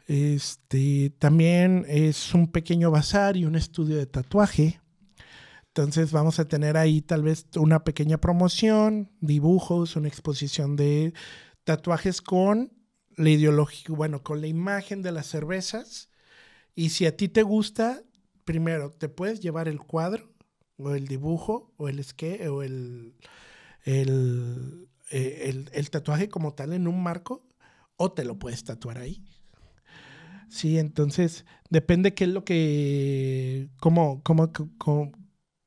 Este, 0.07 1.09
también 1.17 1.85
es 1.89 2.33
un 2.33 2.47
pequeño 2.47 2.91
bazar 2.91 3.35
y 3.35 3.45
un 3.45 3.55
estudio 3.55 3.97
de 3.97 4.05
tatuaje. 4.05 4.79
Entonces 5.67 6.11
vamos 6.11 6.39
a 6.39 6.47
tener 6.47 6.77
ahí 6.77 7.01
tal 7.01 7.23
vez 7.23 7.45
una 7.55 7.83
pequeña 7.83 8.17
promoción, 8.17 9.11
dibujos, 9.19 9.95
una 9.95 10.07
exposición 10.07 10.75
de 10.75 11.13
tatuajes 11.67 12.21
con 12.21 12.71
la 13.17 13.29
ideología, 13.29 13.93
bueno, 13.93 14.23
con 14.23 14.39
la 14.39 14.47
imagen 14.47 15.01
de 15.01 15.11
las 15.11 15.27
cervezas. 15.27 16.09
Y 16.75 16.91
si 16.91 17.05
a 17.05 17.17
ti 17.17 17.27
te 17.27 17.43
gusta, 17.43 18.01
primero 18.45 18.89
te 18.89 19.09
puedes 19.09 19.41
llevar 19.41 19.67
el 19.67 19.79
cuadro 19.79 20.31
o 20.77 20.95
el 20.95 21.09
dibujo 21.09 21.73
o 21.75 21.89
el 21.89 21.99
esque 21.99 22.47
o 22.47 22.63
el, 22.63 23.15
el, 23.83 24.87
eh, 25.11 25.67
el, 25.73 25.89
tatuaje 25.89 26.29
como 26.29 26.53
tal 26.53 26.71
en 26.71 26.87
un 26.87 27.03
marco 27.03 27.45
o 27.97 28.13
te 28.13 28.23
lo 28.23 28.39
puedes 28.39 28.63
tatuar 28.63 28.99
ahí. 28.99 29.21
Sí, 30.47 30.77
entonces 30.79 31.45
depende 31.69 32.13
qué 32.13 32.23
es 32.23 32.29
lo 32.29 32.45
que, 32.45 33.67
cómo, 33.81 34.23
cómo, 34.23 34.53
cómo 34.77 35.11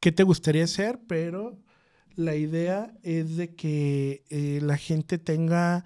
qué 0.01 0.13
te 0.13 0.23
gustaría 0.23 0.65
hacer, 0.65 0.99
pero 1.07 1.59
la 2.17 2.37
idea 2.37 2.93
es 3.03 3.37
de 3.37 3.55
que 3.55 4.25
eh, 4.31 4.61
la 4.63 4.77
gente 4.77 5.19
tenga 5.19 5.85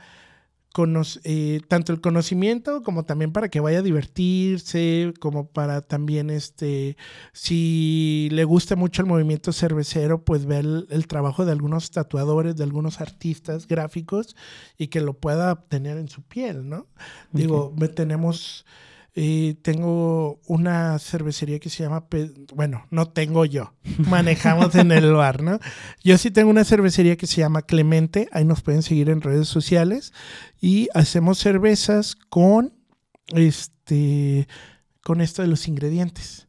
eh, 1.22 1.60
tanto 1.68 1.92
el 1.92 2.00
conocimiento 2.00 2.82
como 2.82 3.04
también 3.04 3.32
para 3.32 3.48
que 3.48 3.60
vaya 3.60 3.78
a 3.78 3.82
divertirse, 3.82 5.14
como 5.20 5.46
para 5.46 5.82
también, 5.82 6.30
este, 6.30 6.96
si 7.32 8.28
le 8.32 8.42
gusta 8.42 8.74
mucho 8.74 9.00
el 9.00 9.06
movimiento 9.06 9.52
cervecero, 9.52 10.24
pues 10.24 10.46
ver 10.46 10.64
el, 10.90 11.06
trabajo 11.06 11.44
de 11.44 11.52
algunos 11.52 11.92
tatuadores, 11.92 12.56
de 12.56 12.64
algunos 12.64 13.00
artistas 13.00 13.68
gráficos 13.68 14.34
y 14.76 14.88
que 14.88 15.00
lo 15.00 15.14
pueda 15.14 15.64
tener 15.68 15.96
en 15.96 16.08
su 16.08 16.22
piel, 16.22 16.68
¿no? 16.68 16.88
Digo, 17.30 17.72
tenemos 17.94 18.66
tengo 19.62 20.40
una 20.46 20.98
cervecería 20.98 21.60
que 21.60 21.70
se 21.70 21.84
llama, 21.84 22.06
bueno, 22.52 22.84
no 22.90 23.08
tengo 23.08 23.44
yo, 23.44 23.72
manejamos 24.08 24.74
en 24.74 24.90
el 24.90 25.12
bar, 25.12 25.40
¿no? 25.40 25.60
Yo 26.02 26.18
sí 26.18 26.32
tengo 26.32 26.50
una 26.50 26.64
cervecería 26.64 27.16
que 27.16 27.28
se 27.28 27.40
llama 27.40 27.62
Clemente, 27.62 28.28
ahí 28.32 28.44
nos 28.44 28.62
pueden 28.62 28.82
seguir 28.82 29.10
en 29.10 29.20
redes 29.20 29.46
sociales 29.46 30.12
y 30.60 30.88
hacemos 30.94 31.38
cervezas 31.38 32.16
con, 32.28 32.74
este, 33.28 34.48
con 35.04 35.20
esto 35.20 35.42
de 35.42 35.48
los 35.48 35.68
ingredientes. 35.68 36.48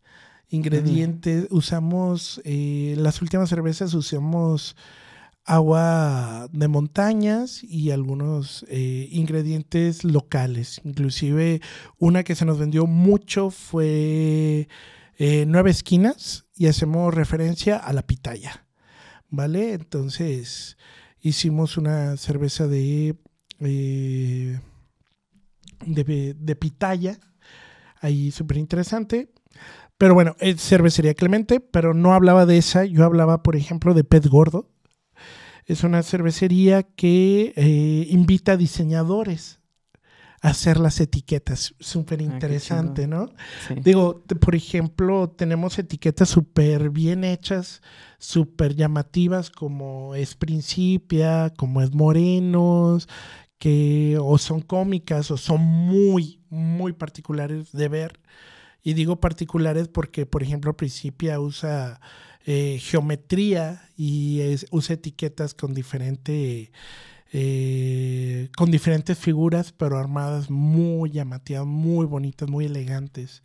Ingredientes, 0.49 1.47
usamos, 1.51 2.41
eh, 2.45 2.95
las 2.97 3.21
últimas 3.21 3.49
cervezas 3.49 3.93
usamos 3.93 4.75
agua 5.45 6.47
de 6.51 6.67
montañas 6.67 7.63
y 7.63 7.91
algunos 7.91 8.65
eh, 8.67 9.07
ingredientes 9.11 10.03
locales. 10.03 10.81
Inclusive 10.83 11.61
una 11.99 12.23
que 12.23 12.35
se 12.35 12.45
nos 12.45 12.57
vendió 12.57 12.87
mucho 12.87 13.51
fue 13.51 14.67
eh, 15.17 15.45
Nueve 15.47 15.69
Esquinas 15.69 16.45
y 16.55 16.65
hacemos 16.67 17.13
referencia 17.13 17.77
a 17.77 17.93
la 17.93 18.01
pitaya. 18.01 18.65
¿Vale? 19.29 19.73
Entonces 19.73 20.77
hicimos 21.21 21.77
una 21.77 22.17
cerveza 22.17 22.67
de, 22.67 23.15
eh, 23.59 24.59
de, 25.85 26.35
de, 26.37 26.55
pitaya. 26.55 27.19
Ahí 28.01 28.31
súper 28.31 28.57
interesante. 28.57 29.31
Pero 29.97 30.13
bueno, 30.13 30.35
es 30.39 30.61
cervecería 30.61 31.13
Clemente, 31.13 31.59
pero 31.59 31.93
no 31.93 32.13
hablaba 32.13 32.45
de 32.45 32.57
esa. 32.57 32.85
Yo 32.85 33.05
hablaba, 33.05 33.43
por 33.43 33.55
ejemplo, 33.55 33.93
de 33.93 34.03
pez 34.03 34.27
gordo 34.27 34.74
es 35.65 35.83
una 35.83 36.03
cervecería 36.03 36.83
que 36.83 37.53
eh, 37.55 38.07
invita 38.09 38.53
a 38.53 38.57
diseñadores 38.57 39.59
a 40.41 40.49
hacer 40.49 40.79
las 40.79 40.99
etiquetas. 40.99 41.73
Súper 41.79 42.19
ah, 42.19 42.23
interesante, 42.23 43.07
¿no? 43.07 43.29
Digo, 43.81 44.23
por 44.39 44.55
ejemplo, 44.55 45.29
tenemos 45.29 45.79
etiquetas 45.79 46.29
súper 46.29 46.91
bien 46.91 47.23
hechas, 47.23 47.81
súper 48.19 48.75
llamativas, 48.75 49.49
como 49.49 50.13
es 50.13 50.35
Principia, 50.35 51.51
como 51.57 51.81
es 51.81 51.93
Morenos, 51.95 53.09
que 53.57 54.19
o 54.21 54.37
son 54.37 54.61
cómicas 54.61 55.31
o 55.31 55.37
son 55.37 55.61
muy, 55.61 56.43
muy 56.49 56.93
particulares 56.93 57.71
de 57.71 57.87
ver. 57.87 58.19
Y 58.83 58.93
digo 58.93 59.19
particulares 59.19 59.87
porque, 59.87 60.27
por 60.27 60.43
ejemplo, 60.43 60.77
Principia 60.77 61.39
usa 61.39 61.99
eh, 62.45 62.79
geometría 62.79 63.89
y 63.97 64.41
usa 64.71 64.95
etiquetas 64.95 65.53
con 65.53 65.73
diferente 65.73 66.71
eh, 67.37 68.49
con 68.55 68.71
diferentes 68.71 69.17
figuras, 69.17 69.73
pero 69.73 69.97
armadas 69.97 70.49
muy 70.49 71.11
llamativas, 71.11 71.65
muy 71.65 72.05
bonitas, 72.05 72.47
muy 72.47 72.65
elegantes. 72.65 73.43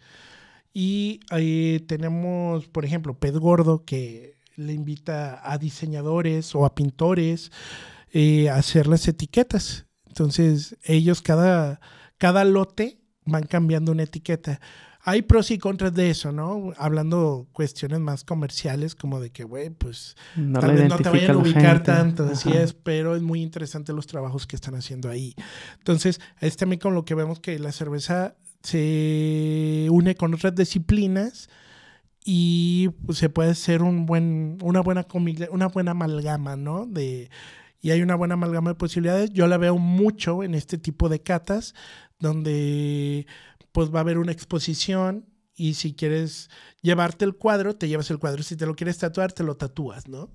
Y 0.73 1.21
ahí 1.31 1.81
tenemos, 1.89 2.69
por 2.69 2.85
ejemplo, 2.85 3.19
Pez 3.19 3.37
Gordo, 3.37 3.85
que 3.85 4.37
le 4.55 4.75
invita 4.75 5.41
a 5.43 5.59
diseñadores 5.59 6.55
o 6.55 6.65
a 6.65 6.75
pintores 6.75 7.51
eh, 8.13 8.49
a 8.49 8.57
hacer 8.57 8.87
las 8.87 9.09
etiquetas. 9.09 9.87
Entonces, 10.07 10.77
ellos 10.85 11.23
cada, 11.23 11.81
cada 12.19 12.45
lote 12.45 13.01
van 13.25 13.45
cambiando 13.45 13.93
una 13.93 14.05
etiqueta. 14.05 14.61
Hay 15.03 15.23
pros 15.23 15.51
y 15.51 15.59
contras 15.59 15.95
de 15.95 16.11
eso, 16.11 16.31
¿no? 16.31 16.73
Hablando 16.77 17.49
cuestiones 17.53 18.01
más 18.01 18.23
comerciales, 18.23 18.95
como 18.95 19.19
de 19.19 19.31
que, 19.31 19.45
güey, 19.45 19.71
pues 19.71 20.15
tal 20.35 20.75
vez 20.75 20.89
no 20.89 20.99
te 20.99 21.09
vayan 21.09 21.31
a 21.33 21.39
ubicar 21.39 21.83
tanto, 21.83 22.25
así 22.25 22.53
es, 22.53 22.75
pero 22.75 23.17
es 23.17 23.23
muy 23.23 23.41
interesante 23.41 23.95
los 23.95 24.07
trabajos 24.07 24.47
que 24.47 24.57
están 24.57 24.75
haciendo 24.75 25.09
ahí. 25.09 25.35
Entonces, 25.79 26.21
es 26.41 26.57
también 26.57 26.81
con 26.81 26.95
lo 26.95 27.05
que 27.05 27.15
vemos 27.15 27.41
que 27.41 27.59
la 27.59 27.73
cerveza 27.73 28.37
se 28.63 29.87
une 29.91 30.15
con 30.17 30.35
otras 30.35 30.55
disciplinas 30.55 31.49
y 32.25 32.91
pues, 33.07 33.17
se 33.17 33.31
puede 33.31 33.51
hacer 33.51 33.83
un 33.83 34.05
buen, 34.05 34.59
una 34.63 34.81
buena 34.81 35.07
una 35.51 35.69
buena 35.69 35.93
amalgama, 35.93 36.57
¿no? 36.57 36.85
De, 36.85 37.31
y 37.81 37.91
hay 37.91 38.03
una 38.03 38.15
buena 38.15 38.35
amalgama 38.35 38.71
de 38.71 38.77
posibilidades. 38.77 39.31
Yo 39.31 39.47
la 39.47 39.57
veo 39.57 39.79
mucho 39.79 40.43
en 40.43 40.55
este 40.55 40.77
tipo 40.77 41.09
de 41.09 41.23
catas, 41.23 41.75
donde 42.19 43.27
pues 43.73 43.93
va 43.93 43.99
a 43.99 44.03
haber 44.03 44.19
una 44.19 44.33
exposición 44.33 45.27
y 45.55 45.75
si 45.75 45.95
quieres 45.95 46.49
llevarte 46.81 47.25
el 47.25 47.37
cuadro, 47.37 47.77
te 47.77 47.89
llevas 47.89 48.11
el 48.11 48.19
cuadro. 48.19 48.43
Si 48.43 48.57
te 48.57 48.67
lo 48.67 48.75
quieres 48.75 48.99
tatuar, 48.99 49.33
te 49.33 49.45
lo 49.45 49.57
tatúas, 49.57 50.09
¿no? 50.09 50.31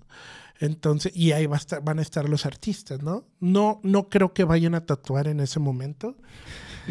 Entonces, 0.59 1.11
y 1.15 1.31
ahí 1.31 1.47
va 1.47 1.55
a 1.55 1.59
estar, 1.59 1.83
van 1.83 1.99
a 1.99 2.01
estar 2.01 2.29
los 2.29 2.45
artistas, 2.45 3.01
¿no? 3.01 3.27
No, 3.39 3.79
no 3.83 4.09
creo 4.09 4.33
que 4.33 4.43
vayan 4.43 4.75
a 4.75 4.85
tatuar 4.85 5.27
en 5.27 5.39
ese 5.39 5.59
momento. 5.59 6.15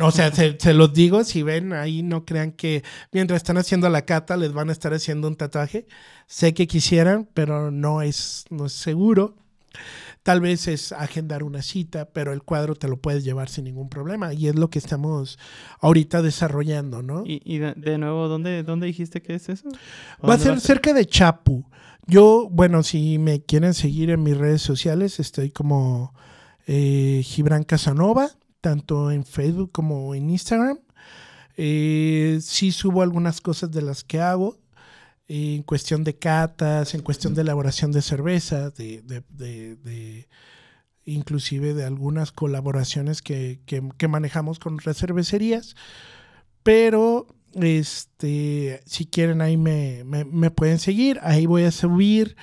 O 0.01 0.11
sea, 0.11 0.33
se, 0.33 0.59
se, 0.59 0.75
los 0.75 0.93
digo, 0.93 1.23
si 1.23 1.43
ven 1.45 1.73
ahí, 1.73 2.03
no 2.03 2.25
crean 2.25 2.51
que 2.51 2.83
mientras 3.13 3.37
están 3.37 3.57
haciendo 3.57 3.89
la 3.89 4.05
cata 4.05 4.37
les 4.37 4.53
van 4.53 4.69
a 4.69 4.73
estar 4.73 4.93
haciendo 4.93 5.29
un 5.29 5.37
tatuaje. 5.37 5.87
Sé 6.27 6.53
que 6.53 6.67
quisieran, 6.67 7.29
pero 7.33 7.71
no 7.71 8.03
es, 8.03 8.45
no 8.51 8.67
es 8.67 8.73
seguro. 8.73 9.37
Tal 10.23 10.41
vez 10.41 10.69
es 10.69 10.93
agendar 10.93 11.43
una 11.43 11.61
cita, 11.61 12.07
pero 12.07 12.33
el 12.33 12.43
cuadro 12.43 12.75
te 12.75 12.89
lo 12.89 12.97
puedes 12.97 13.25
llevar 13.25 13.49
sin 13.49 13.65
ningún 13.65 13.89
problema. 13.89 14.33
Y 14.33 14.49
es 14.49 14.55
lo 14.55 14.71
que 14.71 14.79
estamos 14.79 15.39
ahorita 15.81 16.23
desarrollando, 16.23 17.03
¿no? 17.03 17.25
Y, 17.27 17.59
de, 17.59 17.99
nuevo, 17.99 18.29
¿dónde, 18.29 18.63
¿dónde 18.63 18.87
dijiste 18.87 19.21
que 19.21 19.35
es 19.35 19.49
eso? 19.49 19.69
Va 20.27 20.35
a 20.35 20.39
ser 20.39 20.61
cerca 20.61 20.93
de 20.93 21.07
Chapu. 21.07 21.67
Yo, 22.07 22.49
bueno, 22.51 22.83
si 22.83 23.19
me 23.19 23.43
quieren 23.43 23.75
seguir 23.75 24.11
en 24.11 24.23
mis 24.23 24.37
redes 24.37 24.63
sociales, 24.63 25.21
estoy 25.21 25.51
como 25.51 26.15
eh, 26.67 27.23
Gibran 27.25 27.65
Casanova, 27.65 28.31
tanto 28.61 29.11
en 29.11 29.25
Facebook 29.25 29.73
como 29.73 30.15
en 30.15 30.31
Instagram. 30.31 30.79
Eh, 31.57 32.39
sí 32.43 32.73
subo 32.73 33.03
algunas 33.03 33.41
cosas 33.41 33.71
de 33.71 33.83
las 33.83 34.05
que 34.05 34.21
hago 34.21 34.59
en 35.29 35.63
cuestión 35.63 36.05
de 36.05 36.17
catas, 36.17 36.95
en 36.95 37.03
cuestión 37.03 37.35
de 37.35 37.43
elaboración 37.43 37.93
de 37.93 38.03
cerveza, 38.03 38.71
de, 38.71 39.03
de, 39.03 40.29
inclusive 41.05 41.75
de 41.75 41.85
algunas 41.85 42.33
colaboraciones 42.33 43.23
que, 43.23 43.61
manejamos 44.09 44.59
con 44.59 44.75
otras 44.75 44.99
cervecerías. 44.99 45.77
Pero 46.63 47.27
este, 47.55 48.83
si 48.87 49.07
quieren 49.07 49.41
ahí 49.41 49.57
me, 49.57 50.51
pueden 50.51 50.79
seguir, 50.79 51.19
ahí 51.23 51.47
voy 51.47 51.65
a 51.65 51.71
subir. 51.71 52.37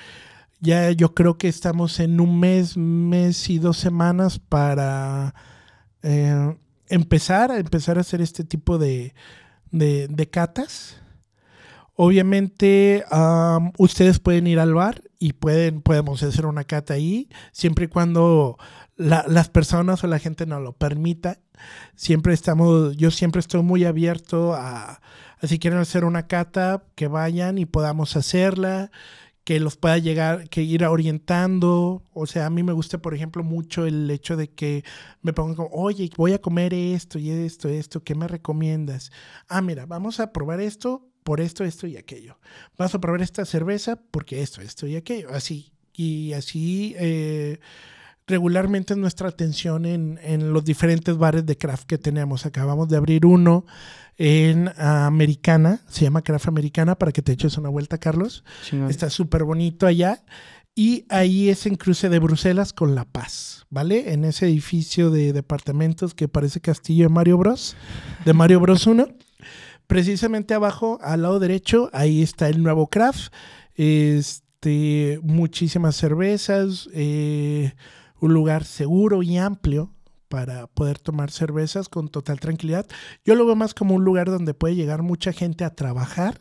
Ya 0.60 0.90
yo 0.92 1.14
creo 1.14 1.38
que 1.38 1.48
estamos 1.48 1.98
en 2.00 2.20
un 2.20 2.38
mes, 2.38 2.76
mes 2.76 3.50
y 3.50 3.58
dos 3.58 3.76
semanas 3.78 4.38
para 4.38 5.34
eh, 6.02 6.56
empezar, 6.88 7.50
a 7.50 7.58
empezar 7.58 7.98
a 7.98 8.02
hacer 8.02 8.20
este 8.20 8.44
tipo 8.44 8.78
de, 8.78 9.12
de 9.70 10.28
catas 10.30 11.01
Obviamente, 11.94 13.04
ustedes 13.78 14.18
pueden 14.18 14.46
ir 14.46 14.58
al 14.58 14.74
bar 14.74 15.02
y 15.18 15.34
pueden, 15.34 15.82
podemos 15.82 16.22
hacer 16.22 16.46
una 16.46 16.64
cata 16.64 16.94
ahí, 16.94 17.28
siempre 17.52 17.84
y 17.84 17.88
cuando 17.88 18.56
las 18.96 19.48
personas 19.50 20.02
o 20.02 20.06
la 20.06 20.18
gente 20.18 20.46
nos 20.46 20.62
lo 20.62 20.72
permita. 20.72 21.38
Siempre 21.94 22.34
estamos, 22.34 22.96
yo 22.96 23.10
siempre 23.10 23.40
estoy 23.40 23.62
muy 23.62 23.84
abierto 23.84 24.54
a, 24.54 25.00
a 25.40 25.46
si 25.46 25.58
quieren 25.58 25.78
hacer 25.78 26.04
una 26.04 26.26
cata, 26.26 26.84
que 26.94 27.08
vayan 27.08 27.58
y 27.58 27.66
podamos 27.66 28.16
hacerla 28.16 28.90
que 29.44 29.58
los 29.58 29.76
pueda 29.76 29.98
llegar, 29.98 30.48
que 30.48 30.62
ir 30.62 30.84
orientando. 30.84 32.04
O 32.12 32.26
sea, 32.26 32.46
a 32.46 32.50
mí 32.50 32.62
me 32.62 32.72
gusta, 32.72 32.98
por 32.98 33.14
ejemplo, 33.14 33.42
mucho 33.42 33.86
el 33.86 34.10
hecho 34.10 34.36
de 34.36 34.50
que 34.50 34.84
me 35.20 35.32
pongan 35.32 35.56
como, 35.56 35.68
oye, 35.72 36.10
voy 36.16 36.32
a 36.32 36.40
comer 36.40 36.74
esto 36.74 37.18
y 37.18 37.30
esto, 37.30 37.68
esto, 37.68 38.04
¿qué 38.04 38.14
me 38.14 38.28
recomiendas? 38.28 39.10
Ah, 39.48 39.62
mira, 39.62 39.86
vamos 39.86 40.20
a 40.20 40.32
probar 40.32 40.60
esto, 40.60 41.08
por 41.22 41.40
esto, 41.40 41.64
esto 41.64 41.86
y 41.86 41.96
aquello. 41.96 42.38
Vas 42.78 42.94
a 42.94 43.00
probar 43.00 43.22
esta 43.22 43.44
cerveza 43.44 43.96
porque 44.10 44.42
esto, 44.42 44.60
esto 44.60 44.86
y 44.86 44.96
aquello. 44.96 45.30
Así. 45.30 45.72
Y 45.94 46.32
así 46.32 46.94
eh, 46.98 47.58
regularmente 48.26 48.96
nuestra 48.96 49.28
atención 49.28 49.84
en, 49.84 50.18
en, 50.22 50.52
los 50.52 50.64
diferentes 50.64 51.16
bares 51.16 51.44
de 51.44 51.56
craft 51.56 51.84
que 51.84 51.98
tenemos. 51.98 52.46
Acabamos 52.46 52.88
de 52.88 52.96
abrir 52.96 53.26
uno 53.26 53.66
en 54.18 54.70
Americana, 54.76 55.80
se 55.88 56.02
llama 56.02 56.22
Craft 56.22 56.48
Americana, 56.48 56.96
para 56.96 57.12
que 57.12 57.22
te 57.22 57.32
eches 57.32 57.56
una 57.58 57.68
vuelta, 57.68 57.98
Carlos. 57.98 58.44
Está 58.88 59.10
súper 59.10 59.44
bonito 59.44 59.86
allá. 59.86 60.22
Y 60.74 61.04
ahí 61.10 61.50
es 61.50 61.66
en 61.66 61.74
cruce 61.74 62.08
de 62.08 62.18
Bruselas 62.18 62.72
con 62.72 62.94
La 62.94 63.04
Paz, 63.04 63.66
¿vale? 63.68 64.14
En 64.14 64.24
ese 64.24 64.46
edificio 64.46 65.10
de 65.10 65.34
departamentos 65.34 66.14
que 66.14 66.28
parece 66.28 66.60
castillo 66.60 67.04
de 67.04 67.08
Mario 67.10 67.36
Bros. 67.36 67.76
De 68.24 68.32
Mario 68.32 68.60
Bros 68.60 68.86
1 68.86 69.08
precisamente 69.92 70.54
abajo, 70.54 70.98
al 71.02 71.20
lado 71.20 71.38
derecho, 71.38 71.90
ahí 71.92 72.22
está 72.22 72.48
el 72.48 72.62
nuevo 72.62 72.86
craft. 72.86 73.30
Este, 73.74 75.20
muchísimas 75.22 75.96
cervezas, 75.96 76.88
eh, 76.94 77.74
un 78.18 78.32
lugar 78.32 78.64
seguro 78.64 79.22
y 79.22 79.36
amplio 79.36 79.90
para 80.28 80.66
poder 80.66 80.98
tomar 80.98 81.30
cervezas 81.30 81.90
con 81.90 82.08
total 82.08 82.40
tranquilidad. 82.40 82.86
Yo 83.22 83.34
lo 83.34 83.44
veo 83.44 83.54
más 83.54 83.74
como 83.74 83.94
un 83.94 84.02
lugar 84.02 84.30
donde 84.30 84.54
puede 84.54 84.76
llegar 84.76 85.02
mucha 85.02 85.30
gente 85.30 85.62
a 85.62 85.74
trabajar, 85.74 86.40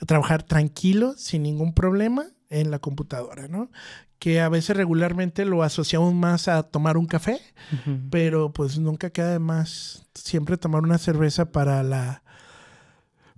a 0.00 0.06
trabajar 0.06 0.44
tranquilo, 0.44 1.14
sin 1.16 1.42
ningún 1.42 1.74
problema 1.74 2.26
en 2.50 2.70
la 2.70 2.78
computadora, 2.78 3.48
¿no? 3.48 3.68
Que 4.20 4.40
a 4.40 4.48
veces 4.48 4.76
regularmente 4.76 5.44
lo 5.44 5.64
asociamos 5.64 6.14
más 6.14 6.46
a 6.46 6.62
tomar 6.62 6.98
un 6.98 7.06
café, 7.06 7.40
pero 8.10 8.52
pues 8.52 8.78
nunca 8.78 9.10
queda 9.10 9.32
de 9.32 9.40
más 9.40 10.06
siempre 10.14 10.56
tomar 10.56 10.84
una 10.84 10.98
cerveza 10.98 11.50
para 11.50 11.82
la 11.82 12.22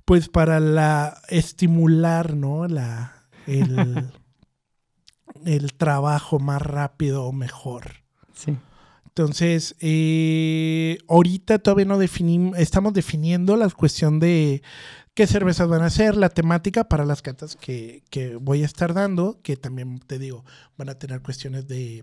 pues 0.09 0.31
para 0.31 0.59
la 0.59 1.21
estimular, 1.29 2.35
¿no? 2.35 2.67
La, 2.67 3.29
el, 3.47 4.11
el 5.45 5.75
trabajo 5.75 6.39
más 6.39 6.63
rápido 6.63 7.27
o 7.27 7.33
mejor. 7.33 8.05
Sí. 8.33 8.57
Entonces, 9.05 9.77
eh, 9.81 10.97
ahorita 11.09 11.59
todavía 11.59 11.85
no 11.85 11.99
definimos, 11.99 12.59
estamos 12.59 12.95
definiendo 12.95 13.55
la 13.59 13.69
cuestión 13.69 14.19
de 14.19 14.63
qué 15.13 15.27
cervezas 15.27 15.69
van 15.69 15.83
a 15.83 15.91
ser, 15.91 16.17
la 16.17 16.31
temática 16.31 16.85
para 16.85 17.05
las 17.05 17.21
catas 17.21 17.55
que, 17.55 18.03
que 18.09 18.37
voy 18.37 18.63
a 18.63 18.67
estar 18.67 18.95
dando, 18.95 19.43
que 19.43 19.59
también 19.59 19.99
te 19.99 20.19
digo, 20.19 20.43
van 20.79 20.89
a 20.89 20.99
tener 20.99 21.21
cuestiones 21.21 21.69
de 21.69 22.03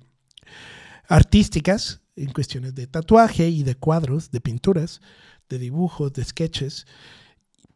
artísticas, 1.07 2.01
en 2.15 2.31
cuestiones 2.31 2.75
de 2.75 2.85
tatuaje 2.85 3.49
y 3.49 3.63
de 3.63 3.73
cuadros, 3.73 4.29
de 4.29 4.41
pinturas, 4.41 5.01
de 5.49 5.57
dibujos, 5.57 6.13
de 6.13 6.23
sketches 6.23 6.85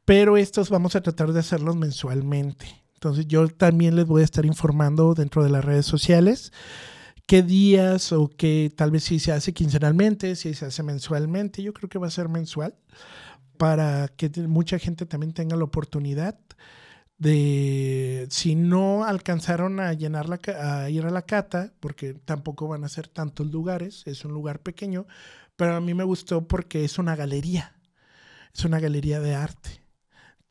pero 0.09 0.37
estos 0.37 0.71
vamos 0.71 0.95
a 0.95 1.01
tratar 1.01 1.33
de 1.33 1.39
hacerlos 1.39 1.75
mensualmente. 1.75 2.65
Entonces 2.95 3.27
yo 3.27 3.47
también 3.47 3.95
les 3.95 4.07
voy 4.07 4.23
a 4.23 4.25
estar 4.25 4.43
informando 4.43 5.13
dentro 5.13 5.43
de 5.43 5.51
las 5.51 5.63
redes 5.63 5.85
sociales 5.85 6.51
qué 7.27 7.43
días 7.43 8.11
o 8.11 8.27
qué 8.27 8.73
tal 8.75 8.89
vez 8.89 9.03
si 9.03 9.19
se 9.19 9.31
hace 9.33 9.53
quincenalmente, 9.53 10.35
si 10.35 10.55
se 10.55 10.65
hace 10.65 10.81
mensualmente. 10.81 11.61
Yo 11.61 11.73
creo 11.73 11.89
que 11.89 11.99
va 11.99 12.07
a 12.07 12.09
ser 12.09 12.27
mensual 12.27 12.73
para 13.59 14.07
que 14.07 14.31
mucha 14.47 14.79
gente 14.79 15.05
también 15.05 15.31
tenga 15.31 15.55
la 15.55 15.65
oportunidad 15.65 16.39
de, 17.19 18.25
si 18.31 18.55
no 18.55 19.03
alcanzaron 19.03 19.79
a 19.79 19.93
llenar 19.93 20.27
la, 20.27 20.39
a 20.59 20.89
ir 20.89 21.05
a 21.05 21.11
la 21.11 21.21
cata, 21.21 21.71
porque 21.79 22.15
tampoco 22.15 22.67
van 22.67 22.83
a 22.83 22.89
ser 22.89 23.07
tantos 23.07 23.51
lugares, 23.51 24.01
es 24.07 24.25
un 24.25 24.31
lugar 24.31 24.61
pequeño, 24.61 25.05
pero 25.55 25.75
a 25.75 25.81
mí 25.81 25.93
me 25.93 26.03
gustó 26.03 26.47
porque 26.47 26.83
es 26.83 26.97
una 26.97 27.15
galería, 27.15 27.75
es 28.55 28.65
una 28.65 28.79
galería 28.79 29.19
de 29.19 29.35
arte. 29.35 29.88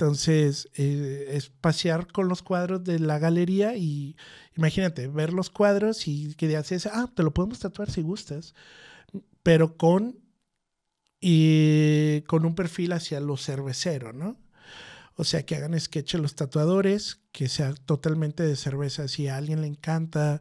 Entonces, 0.00 0.68
eh, 0.74 1.30
es 1.32 1.48
pasear 1.48 2.06
con 2.06 2.28
los 2.28 2.44
cuadros 2.44 2.84
de 2.84 3.00
la 3.00 3.18
galería 3.18 3.74
y 3.74 4.16
imagínate, 4.56 5.08
ver 5.08 5.32
los 5.32 5.50
cuadros 5.50 6.06
y 6.06 6.36
que 6.36 6.56
haces, 6.56 6.86
ah, 6.86 7.10
te 7.12 7.24
lo 7.24 7.34
podemos 7.34 7.58
tatuar 7.58 7.90
si 7.90 8.02
gustas, 8.02 8.54
pero 9.42 9.76
con, 9.76 10.20
y 11.20 12.22
con 12.28 12.44
un 12.44 12.54
perfil 12.54 12.92
hacia 12.92 13.18
lo 13.18 13.36
cervecero, 13.36 14.12
¿no? 14.12 14.38
O 15.16 15.24
sea, 15.24 15.44
que 15.44 15.56
hagan 15.56 15.78
sketch 15.80 16.14
los 16.14 16.36
tatuadores, 16.36 17.20
que 17.32 17.48
sea 17.48 17.74
totalmente 17.74 18.44
de 18.44 18.54
cerveza. 18.54 19.08
Si 19.08 19.26
a 19.26 19.36
alguien 19.36 19.62
le 19.62 19.66
encanta 19.66 20.40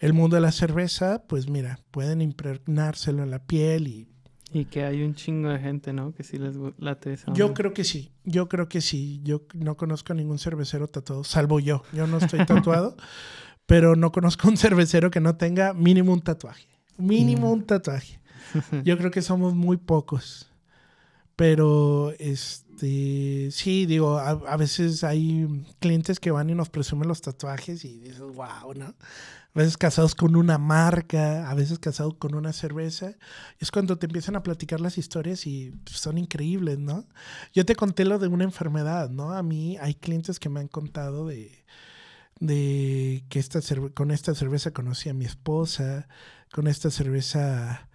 el 0.00 0.12
mundo 0.12 0.36
de 0.36 0.42
la 0.42 0.52
cerveza, 0.52 1.24
pues 1.26 1.48
mira, 1.48 1.80
pueden 1.92 2.20
impregnárselo 2.20 3.22
en 3.22 3.30
la 3.30 3.46
piel 3.46 3.88
y... 3.88 4.06
Y 4.50 4.64
que 4.64 4.84
hay 4.84 5.02
un 5.02 5.14
chingo 5.14 5.50
de 5.50 5.58
gente, 5.58 5.92
¿no? 5.92 6.14
Que 6.14 6.24
sí 6.24 6.38
les 6.38 6.56
late 6.78 7.12
esa 7.12 7.32
Yo 7.34 7.52
creo 7.52 7.74
que 7.74 7.84
sí, 7.84 8.12
yo 8.24 8.48
creo 8.48 8.68
que 8.68 8.80
sí. 8.80 9.20
Yo 9.22 9.42
no 9.54 9.76
conozco 9.76 10.12
a 10.12 10.16
ningún 10.16 10.38
cervecero 10.38 10.88
tatuado, 10.88 11.22
salvo 11.24 11.60
yo. 11.60 11.82
Yo 11.92 12.06
no 12.06 12.18
estoy 12.18 12.46
tatuado, 12.46 12.96
pero 13.66 13.94
no 13.94 14.10
conozco 14.10 14.48
un 14.48 14.56
cervecero 14.56 15.10
que 15.10 15.20
no 15.20 15.36
tenga 15.36 15.74
mínimo 15.74 16.12
un 16.12 16.22
tatuaje. 16.22 16.66
Mínimo 16.96 17.52
un 17.52 17.64
tatuaje. 17.64 18.20
Yo 18.84 18.98
creo 18.98 19.10
que 19.10 19.22
somos 19.22 19.54
muy 19.54 19.76
pocos. 19.76 20.50
Pero, 21.36 22.12
este, 22.18 23.50
sí, 23.52 23.86
digo, 23.86 24.18
a, 24.18 24.56
veces 24.56 25.04
hay 25.04 25.46
clientes 25.78 26.18
que 26.18 26.32
van 26.32 26.50
y 26.50 26.54
nos 26.56 26.68
presumen 26.68 27.06
los 27.06 27.22
tatuajes 27.22 27.84
y 27.84 28.00
dices, 28.00 28.18
wow, 28.18 28.74
¿no? 28.74 28.96
A 29.58 29.62
veces 29.62 29.76
casados 29.76 30.14
con 30.14 30.36
una 30.36 30.56
marca, 30.56 31.50
a 31.50 31.54
veces 31.54 31.80
casados 31.80 32.14
con 32.14 32.36
una 32.36 32.52
cerveza. 32.52 33.14
Es 33.58 33.72
cuando 33.72 33.98
te 33.98 34.06
empiezan 34.06 34.36
a 34.36 34.44
platicar 34.44 34.80
las 34.80 34.98
historias 34.98 35.48
y 35.48 35.72
pues, 35.82 35.96
son 35.96 36.16
increíbles, 36.16 36.78
¿no? 36.78 37.08
Yo 37.52 37.66
te 37.66 37.74
conté 37.74 38.04
lo 38.04 38.20
de 38.20 38.28
una 38.28 38.44
enfermedad, 38.44 39.10
¿no? 39.10 39.32
A 39.32 39.42
mí 39.42 39.76
hay 39.78 39.96
clientes 39.96 40.38
que 40.38 40.48
me 40.48 40.60
han 40.60 40.68
contado 40.68 41.26
de, 41.26 41.64
de 42.38 43.24
que 43.28 43.40
esta 43.40 43.58
con 43.94 44.12
esta 44.12 44.32
cerveza 44.36 44.70
conocí 44.70 45.08
a 45.08 45.14
mi 45.14 45.24
esposa, 45.24 46.06
con 46.52 46.68
esta 46.68 46.92
cerveza, 46.92 47.88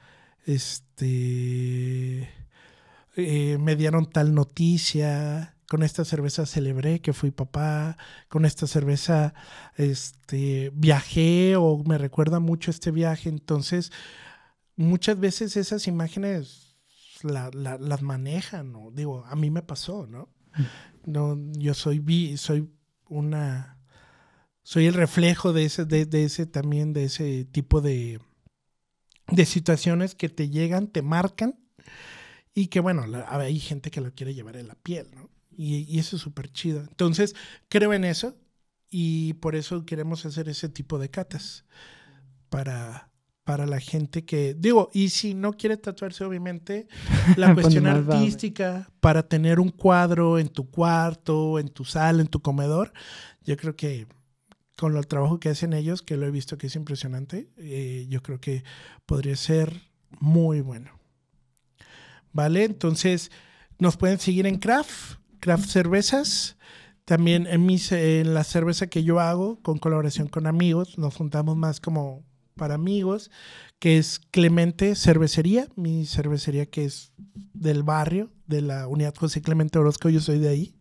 este 0.45 2.29
eh, 3.15 3.57
me 3.57 3.77
dieron 3.77 4.05
tal 4.05 4.33
noticia, 4.33 5.55
con 5.73 5.81
esta 5.81 6.05
cerveza 6.05 6.45
celebré 6.45 7.01
que 7.01 7.13
fui 7.13 7.31
papá, 7.31 7.97
con 8.27 8.45
esta 8.45 8.67
cerveza 8.67 9.33
este, 9.75 10.71
viajé 10.75 11.55
o 11.55 11.83
me 11.83 11.97
recuerda 11.97 12.39
mucho 12.39 12.69
este 12.69 12.91
viaje. 12.91 13.27
Entonces, 13.29 13.91
muchas 14.75 15.19
veces 15.19 15.57
esas 15.57 15.87
imágenes 15.87 16.77
las 17.23 18.01
manejan, 18.03 18.71
¿no? 18.71 18.91
digo, 18.91 19.25
a 19.25 19.35
mí 19.35 19.49
me 19.49 19.63
pasó, 19.63 20.05
¿no? 20.05 20.29
no 21.05 21.39
yo 21.53 21.73
soy, 21.73 21.97
vi, 21.97 22.37
soy 22.37 22.69
una, 23.09 23.79
soy 24.61 24.85
el 24.85 24.93
reflejo 24.93 25.53
de 25.53 25.65
ese, 25.65 25.85
de, 25.85 26.05
de 26.05 26.25
ese 26.25 26.45
también, 26.45 26.93
de 26.93 27.05
ese 27.05 27.45
tipo 27.45 27.81
de, 27.81 28.19
de 29.25 29.45
situaciones 29.47 30.13
que 30.13 30.29
te 30.29 30.51
llegan, 30.51 30.85
te 30.85 31.01
marcan 31.01 31.57
y 32.53 32.67
que 32.67 32.79
bueno, 32.79 33.05
hay 33.27 33.59
gente 33.59 33.89
que 33.89 34.01
lo 34.01 34.13
quiere 34.13 34.35
llevar 34.35 34.57
en 34.57 34.67
la 34.67 34.75
piel, 34.75 35.09
¿no? 35.15 35.32
Y, 35.57 35.99
eso 35.99 36.15
es 36.15 36.21
súper 36.21 36.51
chido. 36.51 36.81
Entonces, 36.81 37.35
creo 37.69 37.93
en 37.93 38.03
eso 38.03 38.35
y 38.89 39.33
por 39.33 39.55
eso 39.55 39.85
queremos 39.85 40.25
hacer 40.25 40.49
ese 40.49 40.69
tipo 40.69 40.99
de 40.99 41.09
catas 41.09 41.65
para, 42.49 43.09
para 43.43 43.65
la 43.65 43.79
gente 43.79 44.25
que, 44.25 44.53
digo, 44.53 44.89
y 44.93 45.09
si 45.09 45.33
no 45.33 45.53
quiere 45.53 45.77
tatuarse, 45.77 46.23
obviamente, 46.23 46.87
la 47.37 47.53
cuestión 47.53 47.87
artística, 47.87 48.89
para 48.99 49.27
tener 49.27 49.59
un 49.59 49.69
cuadro 49.69 50.39
en 50.39 50.49
tu 50.49 50.69
cuarto, 50.69 51.59
en 51.59 51.69
tu 51.69 51.85
sala, 51.85 52.21
en 52.21 52.27
tu 52.27 52.41
comedor, 52.41 52.93
yo 53.43 53.57
creo 53.57 53.75
que 53.75 54.07
con 54.77 54.95
el 54.97 55.07
trabajo 55.07 55.39
que 55.39 55.49
hacen 55.49 55.73
ellos, 55.73 56.01
que 56.01 56.17
lo 56.17 56.25
he 56.25 56.31
visto 56.31 56.57
que 56.57 56.67
es 56.67 56.75
impresionante, 56.75 57.49
eh, 57.57 58.05
yo 58.09 58.21
creo 58.21 58.39
que 58.39 58.63
podría 59.05 59.35
ser 59.35 59.81
muy 60.19 60.61
bueno. 60.61 61.03
¿vale? 62.33 62.65
Entonces, 62.65 63.31
nos 63.79 63.95
pueden 63.95 64.19
seguir 64.19 64.45
en 64.47 64.57
Craft, 64.57 65.19
Craft 65.43 65.69
Cervezas. 65.69 66.55
También 67.03 67.47
en, 67.47 67.65
mis, 67.65 67.91
en 67.91 68.33
la 68.33 68.45
cerveza 68.45 68.87
que 68.87 69.03
yo 69.03 69.19
hago, 69.19 69.61
con 69.61 69.77
colaboración 69.77 70.29
con 70.29 70.47
amigos, 70.47 70.97
nos 70.97 71.15
juntamos 71.15 71.57
más 71.57 71.81
como 71.81 72.23
para 72.55 72.75
amigos, 72.75 73.29
que 73.77 73.97
es 73.97 74.21
Clemente 74.31 74.95
Cervecería, 74.95 75.67
mi 75.75 76.05
cervecería 76.05 76.65
que 76.65 76.85
es 76.85 77.11
del 77.53 77.83
barrio, 77.83 78.31
de 78.47 78.61
la 78.61 78.87
unidad 78.87 79.13
José 79.15 79.41
Clemente 79.41 79.77
Orozco, 79.77 80.07
yo 80.07 80.21
soy 80.21 80.39
de 80.39 80.47
ahí. 80.47 80.75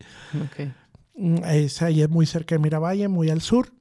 Okay. 0.46 0.72
Mm, 1.16 1.38
es 1.44 1.82
ahí 1.82 2.00
es 2.00 2.08
muy 2.08 2.26
cerca 2.26 2.54
de 2.54 2.60
Miravalle, 2.60 3.08
muy 3.08 3.28
al 3.28 3.40
sur. 3.40 3.72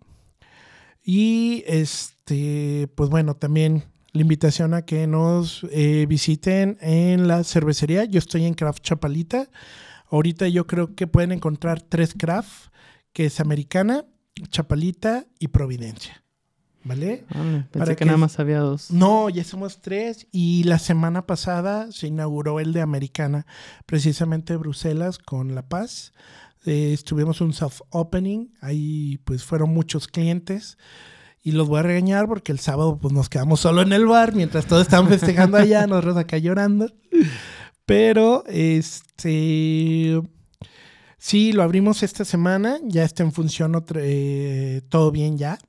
Y 1.04 1.64
este, 1.68 2.90
pues 2.96 3.12
bueno, 3.12 3.36
también 3.36 3.84
la 4.14 4.22
invitación 4.22 4.74
a 4.74 4.82
que 4.82 5.06
nos 5.06 5.64
eh, 5.70 6.08
visiten 6.10 6.80
en 6.82 7.28
la 7.28 7.44
cervecería. 7.44 8.06
Yo 8.06 8.18
estoy 8.18 8.46
en 8.46 8.56
Craft 8.56 8.82
Chapalita. 8.82 9.48
Ahorita 10.12 10.48
yo 10.50 10.68
creo 10.68 10.94
que 10.94 11.08
pueden 11.08 11.32
encontrar 11.32 11.82
tres 11.82 12.14
craft, 12.14 12.68
que 13.14 13.26
es 13.26 13.40
Americana, 13.40 14.06
Chapalita 14.50 15.26
y 15.40 15.48
Providencia. 15.48 16.24
¿Vale? 16.84 17.26
pensé 17.72 17.96
que, 17.96 18.06
nada 18.06 18.18
más 18.18 18.40
había 18.40 18.60
dos. 18.60 18.90
No, 18.92 19.30
ya 19.30 19.44
somos 19.44 19.82
tres. 19.82 20.28
Y 20.32 20.64
la 20.64 20.80
semana 20.80 21.28
pasada 21.28 21.92
se 21.92 22.08
inauguró 22.08 22.60
el 22.60 22.74
de 22.74 22.82
Americana, 22.82 23.46
precisamente 23.86 24.58
Bruselas 24.58 25.18
con 25.18 25.54
La 25.56 25.68
Paz. 25.68 26.14
Eh, 26.66 26.92
estuvimos 26.94 27.40
un 27.42 27.54
soft 27.54 27.82
opening, 27.90 28.50
ahí 28.62 29.20
pues 29.26 29.44
fueron 29.44 29.74
muchos 29.74 30.08
clientes 30.08 30.78
y 31.44 31.54
los 31.54 31.68
voy 31.68 31.80
a 31.80 31.84
regañar 31.84 32.28
porque 32.28 32.52
el 32.52 32.60
sábado 32.60 33.00
pues 33.00 33.14
nos 33.14 33.30
quedamos 33.30 33.62
solo 33.62 33.82
en 33.82 33.94
el 33.94 34.06
bar 34.06 34.36
mientras 34.36 34.68
todos 34.68 34.84
estaban 34.84 35.08
festejando 35.08 35.58
allá, 35.58 35.88
nosotros 35.88 36.18
acá 36.18 36.38
llorando. 36.38 36.92
Pero 37.92 38.46
este 38.48 40.22
sí, 41.18 41.52
lo 41.52 41.62
abrimos 41.62 42.04
esta 42.04 42.24
semana, 42.24 42.78
ya 42.86 43.04
está 43.04 43.22
en 43.24 43.34
función 43.34 43.84
eh, 43.96 44.82
todo 44.88 45.12
bien 45.12 45.38
ya. 45.38 45.60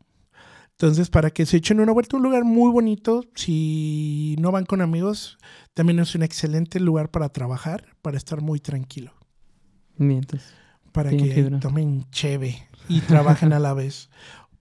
Entonces, 0.71 1.11
para 1.11 1.31
que 1.33 1.47
se 1.47 1.57
echen 1.57 1.81
una 1.81 1.91
vuelta, 1.91 2.17
un 2.17 2.23
lugar 2.23 2.45
muy 2.45 2.71
bonito. 2.71 3.25
Si 3.35 4.37
no 4.39 4.53
van 4.53 4.67
con 4.67 4.83
amigos, 4.83 5.37
también 5.75 5.99
es 5.99 6.15
un 6.15 6.23
excelente 6.23 6.79
lugar 6.79 7.11
para 7.11 7.29
trabajar, 7.31 7.87
para 8.03 8.19
estar 8.19 8.41
muy 8.41 8.61
tranquilo. 8.61 9.13
Mientras. 9.97 10.55
Para 10.93 11.11
que 11.11 11.51
tomen 11.61 12.09
cheve 12.13 12.69
y 12.89 13.01
trabajen 13.09 13.53
a 13.53 13.59
la 13.59 13.75
vez. 13.75 14.11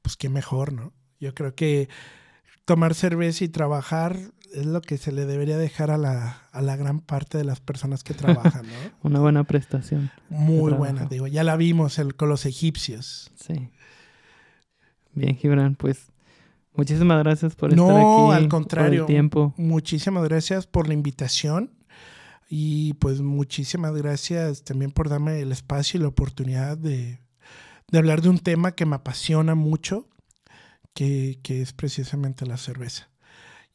Pues 0.01 0.17
qué 0.17 0.29
mejor, 0.29 0.73
¿no? 0.73 0.93
Yo 1.19 1.35
creo 1.35 1.53
que 1.53 1.89
tomar 2.65 2.95
cerveza 2.95 3.43
y 3.43 3.49
trabajar 3.49 4.17
es 4.53 4.65
lo 4.65 4.81
que 4.81 4.97
se 4.97 5.11
le 5.11 5.25
debería 5.25 5.57
dejar 5.57 5.91
a 5.91 5.97
la, 5.97 6.43
a 6.51 6.61
la 6.61 6.75
gran 6.75 6.99
parte 6.99 7.37
de 7.37 7.43
las 7.43 7.59
personas 7.59 8.03
que 8.03 8.13
trabajan, 8.13 8.65
¿no? 8.65 8.73
Una 9.03 9.19
buena 9.19 9.43
prestación. 9.43 10.11
Muy 10.29 10.73
buena, 10.73 11.05
digo, 11.05 11.27
ya 11.27 11.43
la 11.43 11.55
vimos 11.55 11.99
el, 11.99 12.15
con 12.15 12.29
los 12.29 12.45
egipcios. 12.45 13.31
Sí. 13.35 13.69
Bien, 15.13 15.35
Gibran, 15.35 15.75
pues 15.75 16.11
muchísimas 16.73 17.19
gracias 17.23 17.55
por 17.55 17.71
estar 17.71 17.89
aquí. 17.89 17.99
No, 17.99 18.31
al 18.31 18.47
contrario. 18.47 19.05
tiempo. 19.05 19.53
Muchísimas 19.57 20.23
gracias 20.23 20.67
por 20.67 20.87
la 20.87 20.93
invitación 20.93 21.71
y 22.49 22.93
pues 22.95 23.21
muchísimas 23.21 23.93
gracias 23.95 24.63
también 24.63 24.91
por 24.91 25.09
darme 25.09 25.41
el 25.41 25.51
espacio 25.51 25.99
y 25.99 26.01
la 26.01 26.09
oportunidad 26.09 26.77
de, 26.77 27.19
de 27.89 27.97
hablar 27.97 28.21
de 28.21 28.29
un 28.29 28.39
tema 28.39 28.71
que 28.73 28.85
me 28.85 28.95
apasiona 28.95 29.55
mucho 29.55 30.07
que, 30.93 31.39
es 31.47 31.73
precisamente 31.73 32.45
la 32.45 32.57
cerveza. 32.57 33.09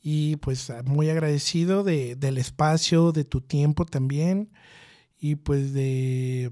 Y 0.00 0.36
pues 0.36 0.72
muy 0.84 1.10
agradecido 1.10 1.82
de, 1.82 2.16
del 2.16 2.38
espacio, 2.38 3.12
de 3.12 3.24
tu 3.24 3.40
tiempo 3.40 3.84
también. 3.84 4.50
Y 5.18 5.36
pues 5.36 5.72
de... 5.72 6.50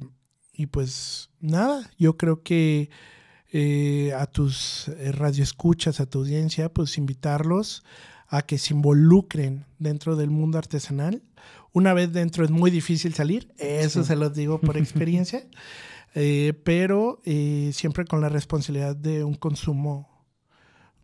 Y 0.53 0.67
pues 0.67 1.31
nada, 1.41 1.91
yo 1.99 2.17
creo 2.17 2.43
que 2.43 2.89
eh, 3.57 4.13
a 4.15 4.27
tus 4.27 4.89
eh, 4.89 5.13
radioescuchas, 5.13 6.01
a 6.01 6.07
tu 6.07 6.19
audiencia, 6.19 6.73
pues 6.73 6.99
invitarlos 6.99 7.85
a 8.27 8.43
que 8.43 8.59
se 8.59 8.75
involucren 8.75 9.65
dentro 9.79 10.17
del 10.17 10.29
mundo 10.31 10.59
artesanal. 10.59 11.23
Una 11.73 11.95
vez 11.95 12.13
dentro 12.13 12.45
es 12.45 12.51
muy 12.51 12.73
difícil 12.73 13.15
salir, 13.15 13.55
eso 13.59 14.03
se 14.03 14.17
los 14.17 14.35
digo 14.35 14.61
por 14.61 14.77
experiencia, 14.77 15.47
eh, 16.17 16.53
pero 16.65 17.21
siempre 17.71 18.05
con 18.07 18.21
la 18.21 18.29
responsabilidad 18.29 18.97
de 18.97 19.23
un 19.23 19.35
consumo 19.35 20.09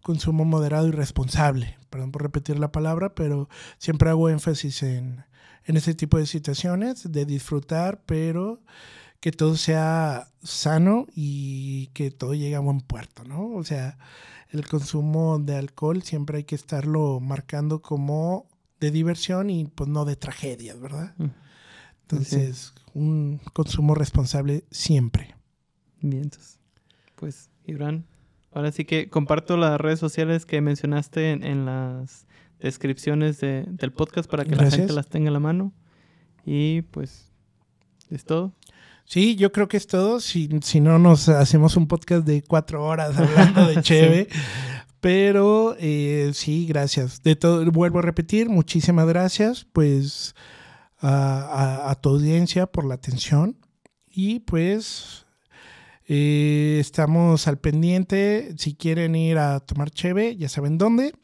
consumo 0.02 0.44
moderado 0.44 0.88
y 0.88 0.92
responsable. 0.92 1.76
Perdón 1.90 2.12
por 2.12 2.22
repetir 2.22 2.58
la 2.58 2.72
palabra, 2.72 3.14
pero 3.14 3.48
siempre 3.78 4.10
hago 4.10 4.28
énfasis 4.28 4.82
en, 4.82 5.24
en 5.64 5.76
ese 5.76 5.94
tipo 5.94 6.18
de 6.18 6.26
situaciones, 6.26 7.10
de 7.10 7.24
disfrutar, 7.24 8.02
pero 8.06 8.62
que 9.20 9.32
todo 9.32 9.56
sea 9.56 10.28
sano 10.42 11.06
y 11.14 11.88
que 11.88 12.10
todo 12.10 12.34
llegue 12.34 12.56
a 12.56 12.60
buen 12.60 12.80
puerto, 12.80 13.24
¿no? 13.24 13.52
O 13.52 13.64
sea, 13.64 13.98
el 14.48 14.66
consumo 14.66 15.38
de 15.38 15.56
alcohol 15.56 16.02
siempre 16.02 16.38
hay 16.38 16.44
que 16.44 16.54
estarlo 16.54 17.20
marcando 17.20 17.82
como 17.82 18.48
de 18.80 18.90
diversión 18.90 19.50
y 19.50 19.66
pues 19.66 19.88
no 19.90 20.04
de 20.04 20.16
tragedias, 20.16 20.80
¿verdad? 20.80 21.14
Mm. 21.18 21.28
Entonces, 22.02 22.72
un 22.92 23.40
consumo 23.52 23.94
responsable 23.94 24.64
siempre. 24.70 25.36
Bien, 26.00 26.24
entonces, 26.24 26.58
pues, 27.14 27.50
Irán, 27.66 28.06
Ahora 28.52 28.72
sí 28.72 28.84
que 28.84 29.08
comparto 29.08 29.56
las 29.56 29.80
redes 29.80 30.00
sociales 30.00 30.46
que 30.46 30.60
mencionaste 30.60 31.30
en, 31.30 31.64
las 31.66 32.26
descripciones 32.58 33.40
del 33.40 33.92
podcast 33.92 34.28
para 34.30 34.44
que 34.44 34.56
la 34.56 34.70
gente 34.70 34.92
las 34.92 35.08
tenga 35.08 35.30
a 35.30 35.32
la 35.32 35.40
mano. 35.40 35.72
Y 36.44 36.82
pues, 36.82 37.30
¿es 38.10 38.24
todo? 38.24 38.52
Sí, 39.04 39.34
yo 39.36 39.50
creo 39.50 39.68
que 39.68 39.76
es 39.76 39.86
todo. 39.86 40.20
Si, 40.20 40.48
si 40.62 40.80
no 40.80 40.98
nos 40.98 41.28
hacemos 41.28 41.76
un 41.76 41.86
podcast 41.86 42.26
de 42.26 42.42
cuatro 42.42 42.84
horas 42.84 43.16
hablando 43.16 43.66
de 43.66 43.82
Cheve. 43.82 44.28
Pero 45.00 45.74
eh, 45.78 46.30
sí, 46.34 46.66
gracias. 46.66 47.22
De 47.22 47.34
todo, 47.34 47.64
vuelvo 47.72 48.00
a 48.00 48.02
repetir, 48.02 48.48
muchísimas 48.48 49.06
gracias, 49.06 49.66
pues, 49.72 50.34
a, 51.00 51.96
tu 52.00 52.10
audiencia 52.10 52.66
por 52.66 52.84
la 52.84 52.94
atención. 52.94 53.56
Y 54.06 54.40
pues, 54.40 55.26
eh, 56.12 56.78
estamos 56.80 57.46
al 57.46 57.60
pendiente. 57.60 58.52
Si 58.58 58.74
quieren 58.74 59.14
ir 59.14 59.38
a 59.38 59.60
tomar 59.60 59.92
cheve, 59.92 60.34
ya 60.36 60.48
saben 60.48 60.76
dónde. 60.76 61.14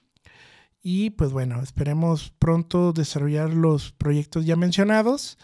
Y 0.80 1.10
pues 1.10 1.32
bueno, 1.32 1.60
esperemos 1.60 2.32
pronto 2.38 2.92
desarrollar 2.92 3.52
los 3.52 3.90
proyectos 3.90 4.46
ya 4.46 4.54
mencionados, 4.54 5.38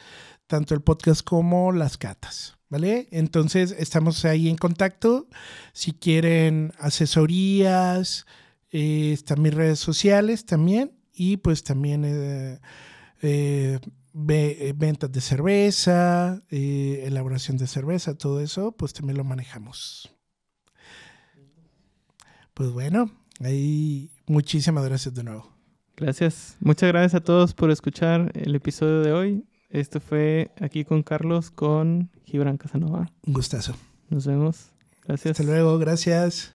tanto 0.47 0.77
el 0.77 0.81
podcast 0.82 1.24
como 1.24 1.73
las 1.73 1.98
catas. 1.98 2.56
¿Vale? 2.69 3.09
Entonces 3.10 3.74
estamos 3.77 4.24
ahí 4.24 4.48
en 4.48 4.56
contacto. 4.56 5.27
Si 5.73 5.90
quieren 5.90 6.73
asesorías, 6.78 8.27
eh, 8.70 9.10
están 9.12 9.43
mis 9.43 9.55
redes 9.55 9.81
sociales 9.81 10.47
también. 10.47 10.93
Y 11.12 11.39
pues 11.39 11.64
también 11.64 12.60
eh, 13.23 13.81
eh, 14.28 14.72
ventas 14.76 15.10
de 15.10 15.20
cerveza, 15.20 16.43
elaboración 16.51 17.56
de 17.56 17.66
cerveza, 17.66 18.14
todo 18.14 18.40
eso, 18.40 18.72
pues 18.72 18.93
también 18.93 19.16
lo 19.16 19.24
manejamos. 19.24 20.14
Pues 22.55 22.70
bueno, 22.70 23.10
ahí 23.40 24.12
Muchísimas 24.32 24.84
gracias 24.86 25.14
de 25.14 25.24
nuevo. 25.24 25.47
Gracias. 25.94 26.56
Muchas 26.60 26.89
gracias 26.89 27.14
a 27.14 27.20
todos 27.22 27.52
por 27.52 27.70
escuchar 27.70 28.32
el 28.34 28.55
episodio 28.55 29.01
de 29.02 29.12
hoy. 29.12 29.44
Esto 29.68 30.01
fue 30.01 30.51
aquí 30.59 30.86
con 30.86 31.02
Carlos, 31.02 31.51
con 31.51 32.10
Gibran 32.24 32.56
Casanova. 32.56 33.10
Un 33.26 33.34
gustazo. 33.34 33.74
Nos 34.09 34.26
vemos. 34.26 34.70
Gracias. 35.05 35.39
Hasta 35.39 35.52
luego. 35.52 35.78
Gracias. 35.78 36.52